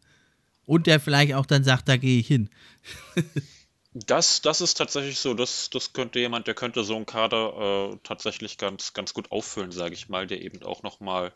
Und 0.67 0.87
der 0.87 1.01
vielleicht 1.01 1.35
auch 1.35 1.47
dann 1.47 1.65
sagt, 1.65 1.89
da 1.89 1.97
gehe 1.97 2.21
ich 2.21 2.27
hin. 2.27 2.51
Das, 3.93 4.41
das 4.41 4.61
ist 4.61 4.75
tatsächlich 4.75 5.19
so, 5.19 5.35
das, 5.35 5.69
das 5.71 5.93
könnte 5.93 6.21
jemand, 6.21 6.47
der 6.47 6.55
könnte 6.55 6.85
so 6.85 6.95
einen 6.95 7.07
Kader 7.07 7.93
äh, 7.93 7.99
tatsächlich 8.05 8.57
ganz, 8.57 8.93
ganz 8.93 9.15
gut 9.15 9.33
auffüllen, 9.33 9.73
sage 9.73 9.95
ich 9.95 10.09
mal, 10.09 10.29
der 10.29 10.43
eben 10.43 10.63
auch 10.63 10.85
nochmal, 10.85 11.33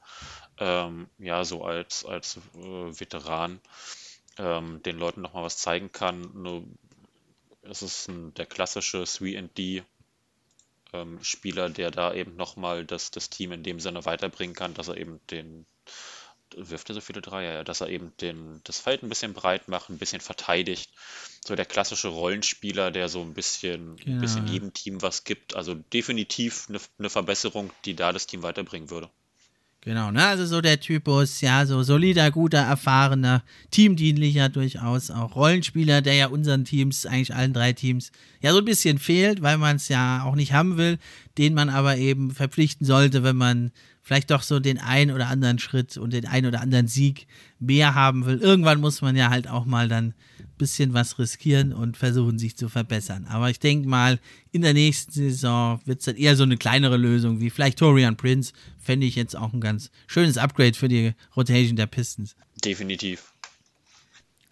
ähm, 0.58 1.08
ja, 1.18 1.44
so 1.44 1.64
als, 1.64 2.04
als 2.04 2.36
äh, 2.54 3.00
Veteran 3.00 3.60
ähm, 4.38 4.80
den 4.84 4.98
Leuten 4.98 5.20
nochmal 5.20 5.42
was 5.42 5.58
zeigen 5.58 5.90
kann. 5.90 6.30
Nur, 6.32 6.64
es 7.62 7.82
ist 7.82 8.08
ein, 8.08 8.32
der 8.34 8.46
klassische 8.46 9.02
3D 9.02 9.82
ähm, 10.92 11.24
Spieler, 11.24 11.70
der 11.70 11.90
da 11.90 12.14
eben 12.14 12.36
nochmal 12.36 12.84
das, 12.84 13.10
das 13.10 13.30
Team 13.30 13.50
in 13.50 13.64
dem 13.64 13.80
Sinne 13.80 14.04
weiterbringen 14.04 14.54
kann, 14.54 14.74
dass 14.74 14.86
er 14.86 14.96
eben 14.96 15.20
den, 15.30 15.66
wirft 16.56 16.88
er 16.88 16.94
so 16.94 17.00
viele 17.00 17.20
Dreier, 17.20 17.64
dass 17.64 17.80
er 17.80 17.88
eben 17.88 18.12
den, 18.20 18.60
das 18.64 18.80
Feld 18.80 19.02
ein 19.02 19.08
bisschen 19.08 19.34
breit 19.34 19.68
macht, 19.68 19.90
ein 19.90 19.98
bisschen 19.98 20.20
verteidigt. 20.20 20.90
So 21.44 21.54
der 21.54 21.66
klassische 21.66 22.08
Rollenspieler, 22.08 22.90
der 22.90 23.08
so 23.08 23.20
ein 23.20 23.34
bisschen, 23.34 23.98
ja. 23.98 24.06
ein 24.06 24.20
bisschen 24.20 24.46
jedem 24.46 24.72
Team 24.72 25.02
was 25.02 25.24
gibt. 25.24 25.54
Also 25.54 25.74
definitiv 25.74 26.66
eine, 26.68 26.80
eine 26.98 27.10
Verbesserung, 27.10 27.70
die 27.84 27.94
da 27.94 28.12
das 28.12 28.26
Team 28.26 28.42
weiterbringen 28.42 28.90
würde. 28.90 29.10
Genau, 29.84 30.10
ne? 30.10 30.24
Also 30.24 30.46
so 30.46 30.62
der 30.62 30.80
Typus, 30.80 31.42
ja, 31.42 31.66
so 31.66 31.82
solider, 31.82 32.30
guter, 32.30 32.60
erfahrener, 32.60 33.42
teamdienlicher 33.70 34.48
durchaus 34.48 35.10
auch 35.10 35.36
Rollenspieler, 35.36 36.00
der 36.00 36.14
ja 36.14 36.26
unseren 36.28 36.64
Teams, 36.64 37.04
eigentlich 37.04 37.34
allen 37.34 37.52
drei 37.52 37.74
Teams, 37.74 38.10
ja 38.40 38.52
so 38.52 38.58
ein 38.58 38.64
bisschen 38.64 38.98
fehlt, 38.98 39.42
weil 39.42 39.58
man 39.58 39.76
es 39.76 39.88
ja 39.88 40.22
auch 40.24 40.36
nicht 40.36 40.54
haben 40.54 40.78
will, 40.78 40.98
den 41.36 41.52
man 41.52 41.68
aber 41.68 41.98
eben 41.98 42.30
verpflichten 42.30 42.86
sollte, 42.86 43.22
wenn 43.24 43.36
man 43.36 43.72
vielleicht 44.00 44.30
doch 44.30 44.42
so 44.42 44.58
den 44.58 44.78
einen 44.78 45.10
oder 45.10 45.28
anderen 45.28 45.58
Schritt 45.58 45.98
und 45.98 46.14
den 46.14 46.26
einen 46.26 46.46
oder 46.46 46.62
anderen 46.62 46.88
Sieg 46.88 47.26
mehr 47.58 47.94
haben 47.94 48.24
will. 48.24 48.38
Irgendwann 48.38 48.80
muss 48.80 49.02
man 49.02 49.16
ja 49.16 49.28
halt 49.28 49.48
auch 49.48 49.66
mal 49.66 49.88
dann 49.88 50.14
bisschen 50.64 50.94
was 50.94 51.18
riskieren 51.18 51.74
und 51.74 51.98
versuchen, 51.98 52.38
sich 52.38 52.56
zu 52.56 52.70
verbessern. 52.70 53.26
Aber 53.28 53.50
ich 53.50 53.58
denke 53.58 53.86
mal, 53.86 54.18
in 54.50 54.62
der 54.62 54.72
nächsten 54.72 55.12
Saison 55.12 55.78
wird 55.84 55.98
es 55.98 56.06
dann 56.06 56.16
eher 56.16 56.36
so 56.36 56.42
eine 56.42 56.56
kleinere 56.56 56.96
Lösung 56.96 57.38
wie 57.38 57.50
vielleicht 57.50 57.78
Torian 57.78 58.16
Prince. 58.16 58.54
Fände 58.78 59.06
ich 59.06 59.14
jetzt 59.14 59.36
auch 59.36 59.52
ein 59.52 59.60
ganz 59.60 59.90
schönes 60.06 60.38
Upgrade 60.38 60.72
für 60.72 60.88
die 60.88 61.12
Rotation 61.36 61.76
der 61.76 61.86
Pistons. 61.86 62.34
Definitiv. 62.64 63.33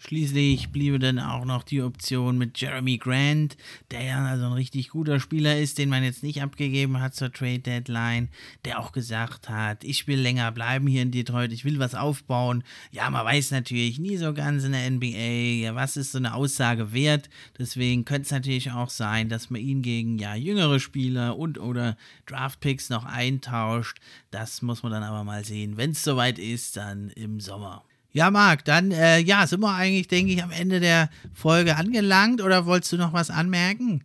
Schließlich 0.04 0.70
bliebe 0.70 0.98
dann 0.98 1.20
auch 1.20 1.44
noch 1.44 1.62
die 1.62 1.80
Option 1.80 2.36
mit 2.36 2.58
Jeremy 2.60 2.98
Grant, 2.98 3.56
der 3.92 4.02
ja 4.02 4.24
also 4.24 4.46
ein 4.46 4.52
richtig 4.52 4.88
guter 4.88 5.20
Spieler 5.20 5.56
ist, 5.56 5.78
den 5.78 5.88
man 5.88 6.02
jetzt 6.02 6.24
nicht 6.24 6.42
abgegeben 6.42 7.00
hat 7.00 7.14
zur 7.14 7.32
Trade 7.32 7.60
Deadline, 7.60 8.28
der 8.64 8.80
auch 8.80 8.90
gesagt 8.90 9.48
hat, 9.48 9.84
ich 9.84 10.08
will 10.08 10.18
länger 10.18 10.50
bleiben 10.50 10.88
hier 10.88 11.02
in 11.02 11.12
Detroit, 11.12 11.52
ich 11.52 11.64
will 11.64 11.78
was 11.78 11.94
aufbauen. 11.94 12.64
Ja, 12.90 13.08
man 13.10 13.24
weiß 13.24 13.52
natürlich 13.52 14.00
nie 14.00 14.16
so 14.16 14.34
ganz 14.34 14.64
in 14.64 14.72
der 14.72 14.90
NBA, 14.90 15.62
ja, 15.62 15.76
was 15.76 15.96
ist 15.96 16.10
so 16.10 16.18
eine 16.18 16.34
Aussage 16.34 16.92
wert. 16.92 17.30
Deswegen 17.56 18.04
könnte 18.04 18.22
es 18.22 18.32
natürlich 18.32 18.72
auch 18.72 18.90
sein, 18.90 19.28
dass 19.28 19.50
man 19.50 19.60
ihn 19.60 19.82
gegen 19.82 20.18
ja 20.18 20.34
jüngere 20.34 20.80
Spieler 20.80 21.38
und 21.38 21.60
oder 21.60 21.96
Draftpicks 22.26 22.90
noch 22.90 23.04
eintauscht. 23.04 24.00
Das 24.32 24.62
muss 24.62 24.82
man 24.82 24.90
dann 24.90 25.04
aber 25.04 25.22
mal 25.22 25.44
sehen. 25.44 25.76
Wenn 25.76 25.92
es 25.92 26.02
soweit 26.02 26.40
ist, 26.40 26.76
dann 26.76 27.10
im 27.10 27.38
Sommer. 27.38 27.84
Ja, 28.12 28.30
Marc, 28.30 28.64
dann 28.64 28.90
äh, 28.90 29.18
ja, 29.18 29.46
sind 29.46 29.60
wir 29.60 29.74
eigentlich, 29.74 30.08
denke 30.08 30.32
ich, 30.32 30.42
am 30.42 30.50
Ende 30.50 30.80
der 30.80 31.08
Folge 31.32 31.76
angelangt 31.76 32.42
oder 32.42 32.66
wolltest 32.66 32.92
du 32.92 32.96
noch 32.98 33.12
was 33.12 33.30
anmerken? 33.30 34.04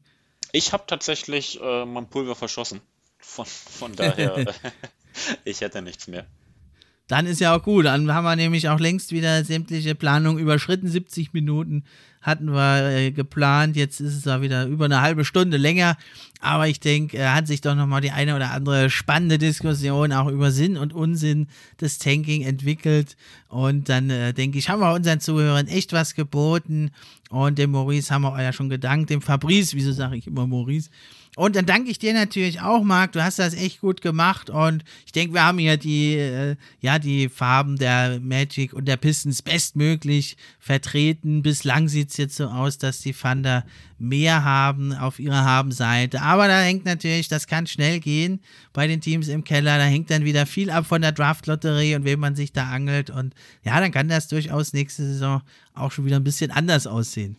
Ich 0.54 0.72
habe 0.72 0.86
tatsächlich 0.88 1.60
äh, 1.62 1.86
mein 1.86 2.08
Pulver 2.08 2.36
verschossen. 2.36 2.82
Von, 3.20 3.46
von 3.46 3.96
daher, 3.96 4.54
ich 5.44 5.62
hätte 5.62 5.82
nichts 5.82 6.08
mehr. 6.08 6.26
Dann 7.08 7.26
ist 7.26 7.40
ja 7.40 7.56
auch 7.56 7.64
gut. 7.64 7.86
Dann 7.86 8.14
haben 8.14 8.26
wir 8.26 8.36
nämlich 8.36 8.68
auch 8.70 8.80
längst 8.80 9.12
wieder 9.12 9.44
sämtliche 9.44 9.96
Planungen 9.96 10.42
überschritten. 10.42 10.88
70 10.88 11.34
Minuten 11.34 11.84
hatten 12.22 12.52
wir 12.52 12.90
äh, 12.90 13.12
geplant. 13.12 13.78
Jetzt 13.78 14.02
ist 14.02 14.14
es 14.14 14.24
da 14.24 14.42
wieder 14.42 14.66
über 14.66 14.86
eine 14.86 15.02
halbe 15.02 15.24
Stunde 15.24 15.56
länger. 15.56 15.98
Aber 16.42 16.68
ich 16.68 16.82
denke, 16.82 17.18
äh, 17.18 17.28
hat 17.28 17.48
sich 17.48 17.62
doch 17.62 17.76
nochmal 17.76 18.02
die 18.02 18.12
eine 18.12 18.36
oder 18.36 18.52
andere 18.52 18.90
spannende 18.90 19.38
Diskussion 19.38 20.12
auch 20.12 20.28
über 20.28 20.52
Sinn 20.52 20.76
und 20.76 20.94
Unsinn 20.94 21.48
des 21.80 21.98
Tanking 21.98 22.44
entwickelt. 22.44 23.16
Und 23.48 23.88
dann 23.88 24.10
äh, 24.10 24.34
denke 24.34 24.58
ich, 24.58 24.70
haben 24.70 24.82
wir 24.82 24.94
unseren 24.94 25.22
Zuhörern 25.22 25.68
echt 25.68 25.94
was 25.94 26.14
geboten. 26.14 26.92
Und 27.30 27.58
dem 27.58 27.72
Maurice 27.72 28.14
haben 28.14 28.24
wir 28.24 28.42
ja 28.42 28.52
schon 28.52 28.70
gedankt. 28.70 29.10
Dem 29.10 29.22
Fabrice, 29.22 29.74
wieso 29.74 29.94
sage 29.94 30.18
ich 30.18 30.28
immer 30.28 30.46
Maurice? 30.46 30.90
Und 31.38 31.56
dann 31.56 31.68
danke 31.68 31.92
ich 31.92 32.00
dir 32.00 32.16
natürlich 32.16 32.62
auch, 32.62 32.84
Marc. 32.84 33.12
Du 33.12 33.24
hast 33.24 33.38
das 33.38 33.54
echt 33.54 33.82
gut 33.82 34.02
gemacht. 34.02 34.50
Und 34.50 34.84
ich 35.06 35.12
denke, 35.12 35.36
wir 35.36 35.44
haben 35.46 35.60
hier 35.60 35.78
die, 35.78 36.16
äh, 36.16 36.56
ja, 36.82 36.98
die 36.98 37.30
Farben 37.30 37.78
der 37.78 38.20
Magic 38.20 38.74
und 38.74 38.88
der 38.88 38.98
Pistons 38.98 39.44
bestmöglich 39.44 40.36
vertreten. 40.60 41.44
Bislang 41.44 41.90
sieht 41.90 42.10
es 42.10 42.18
jetzt 42.18 42.38
so 42.38 42.48
aus, 42.48 42.80
dass 42.80 43.02
die 43.02 43.14
Thunder 43.14 43.66
mehr 44.00 44.44
haben 44.44 44.94
auf 44.94 45.20
ihrer 45.20 45.46
Habenseite. 45.46 46.24
Aber 46.24 46.48
da 46.48 46.60
hängt 46.60 46.86
natürlich, 46.86 47.28
das 47.28 47.46
kann 47.46 47.68
schnell 47.68 48.00
gehen 48.00 48.40
bei 48.74 48.88
den 48.88 49.00
Teams 49.00 49.28
im 49.28 49.44
Keller. 49.44 49.78
Da 49.78 49.84
hängt 49.84 50.10
dann 50.10 50.26
wieder 50.26 50.48
viel 50.48 50.72
ab 50.72 50.88
von 50.88 51.04
der 51.04 51.12
Draft-Lotterie 51.12 51.94
und 51.94 52.04
wem 52.04 52.20
man 52.20 52.36
sich 52.36 52.52
da 52.52 52.72
angelt. 52.72 53.12
Und 53.12 53.36
ja, 53.64 53.80
dann 53.80 53.92
kann 53.92 54.08
das 54.08 54.28
durchaus 54.28 54.74
nächste 54.74 55.04
Saison 55.04 55.44
auch 55.76 55.92
schon 55.92 56.06
wieder 56.06 56.16
ein 56.16 56.24
bisschen 56.24 56.50
anders 56.50 56.88
aussehen. 56.88 57.38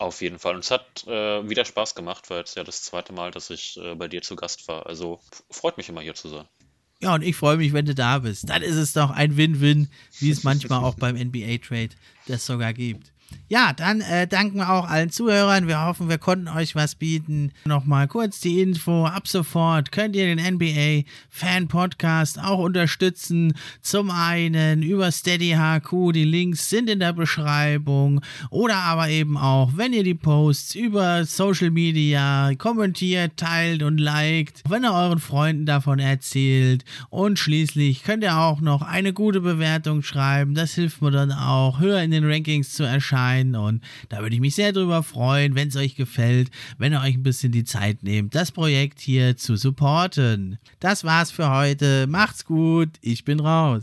Auf 0.00 0.22
jeden 0.22 0.38
Fall. 0.38 0.54
Und 0.54 0.64
es 0.64 0.70
hat 0.70 1.06
äh, 1.06 1.46
wieder 1.46 1.66
Spaß 1.66 1.94
gemacht, 1.94 2.30
weil 2.30 2.38
jetzt 2.38 2.56
ja 2.56 2.64
das 2.64 2.82
zweite 2.82 3.12
Mal, 3.12 3.30
dass 3.32 3.50
ich 3.50 3.78
äh, 3.78 3.94
bei 3.94 4.08
dir 4.08 4.22
zu 4.22 4.34
Gast 4.34 4.66
war. 4.66 4.86
Also 4.86 5.20
freut 5.50 5.76
mich 5.76 5.90
immer 5.90 6.00
hier 6.00 6.14
zu 6.14 6.30
sein. 6.30 6.46
Ja, 7.02 7.14
und 7.14 7.22
ich 7.22 7.36
freue 7.36 7.58
mich, 7.58 7.74
wenn 7.74 7.84
du 7.84 7.94
da 7.94 8.20
bist. 8.20 8.48
Dann 8.48 8.62
ist 8.62 8.76
es 8.76 8.94
doch 8.94 9.10
ein 9.10 9.36
Win-Win, 9.36 9.90
wie 10.18 10.30
es 10.30 10.42
manchmal 10.42 10.82
auch 10.82 10.94
beim 10.94 11.16
NBA-Trade 11.16 11.90
das 12.26 12.46
sogar 12.46 12.72
gibt. 12.72 13.12
Ja, 13.52 13.72
dann 13.72 14.00
äh, 14.00 14.28
danken 14.28 14.58
wir 14.58 14.70
auch 14.70 14.88
allen 14.88 15.10
Zuhörern. 15.10 15.66
Wir 15.66 15.84
hoffen, 15.84 16.08
wir 16.08 16.18
konnten 16.18 16.46
euch 16.46 16.76
was 16.76 16.94
bieten. 16.94 17.50
Nochmal 17.64 18.06
kurz 18.06 18.38
die 18.38 18.60
Info. 18.60 19.06
Ab 19.06 19.26
sofort 19.26 19.90
könnt 19.90 20.14
ihr 20.14 20.32
den 20.32 20.54
NBA 20.54 21.02
Fan 21.28 21.66
Podcast 21.66 22.40
auch 22.40 22.60
unterstützen. 22.60 23.54
Zum 23.82 24.12
einen 24.12 24.84
über 24.84 25.10
Steady 25.10 25.56
HQ. 25.58 26.12
Die 26.12 26.24
Links 26.24 26.70
sind 26.70 26.88
in 26.88 27.00
der 27.00 27.12
Beschreibung. 27.12 28.20
Oder 28.50 28.76
aber 28.76 29.08
eben 29.08 29.36
auch, 29.36 29.72
wenn 29.74 29.94
ihr 29.94 30.04
die 30.04 30.14
Posts 30.14 30.76
über 30.76 31.24
Social 31.24 31.72
Media 31.72 32.52
kommentiert, 32.56 33.36
teilt 33.36 33.82
und 33.82 33.98
liked. 33.98 34.62
Wenn 34.68 34.84
ihr 34.84 34.92
euren 34.92 35.18
Freunden 35.18 35.66
davon 35.66 35.98
erzählt. 35.98 36.84
Und 37.08 37.40
schließlich 37.40 38.04
könnt 38.04 38.22
ihr 38.22 38.36
auch 38.36 38.60
noch 38.60 38.82
eine 38.82 39.12
gute 39.12 39.40
Bewertung 39.40 40.04
schreiben. 40.04 40.54
Das 40.54 40.74
hilft 40.74 41.02
mir 41.02 41.10
dann 41.10 41.32
auch, 41.32 41.80
höher 41.80 42.00
in 42.00 42.12
den 42.12 42.30
Rankings 42.30 42.74
zu 42.74 42.84
erscheinen 42.84 43.19
sein. 43.20 43.54
Und 43.54 43.82
da 44.08 44.20
würde 44.20 44.34
ich 44.34 44.40
mich 44.40 44.54
sehr 44.54 44.72
drüber 44.72 45.02
freuen, 45.02 45.54
wenn 45.54 45.68
es 45.68 45.76
euch 45.76 45.94
gefällt, 45.96 46.50
wenn 46.78 46.92
ihr 46.92 47.00
euch 47.00 47.14
ein 47.14 47.22
bisschen 47.22 47.52
die 47.52 47.64
Zeit 47.64 48.02
nehmt, 48.02 48.34
das 48.34 48.52
Projekt 48.52 49.00
hier 49.00 49.36
zu 49.36 49.56
supporten. 49.56 50.58
Das 50.80 51.04
war's 51.04 51.30
für 51.30 51.50
heute. 51.50 52.06
Macht's 52.06 52.44
gut. 52.44 52.90
Ich 53.02 53.24
bin 53.24 53.40
raus. 53.40 53.82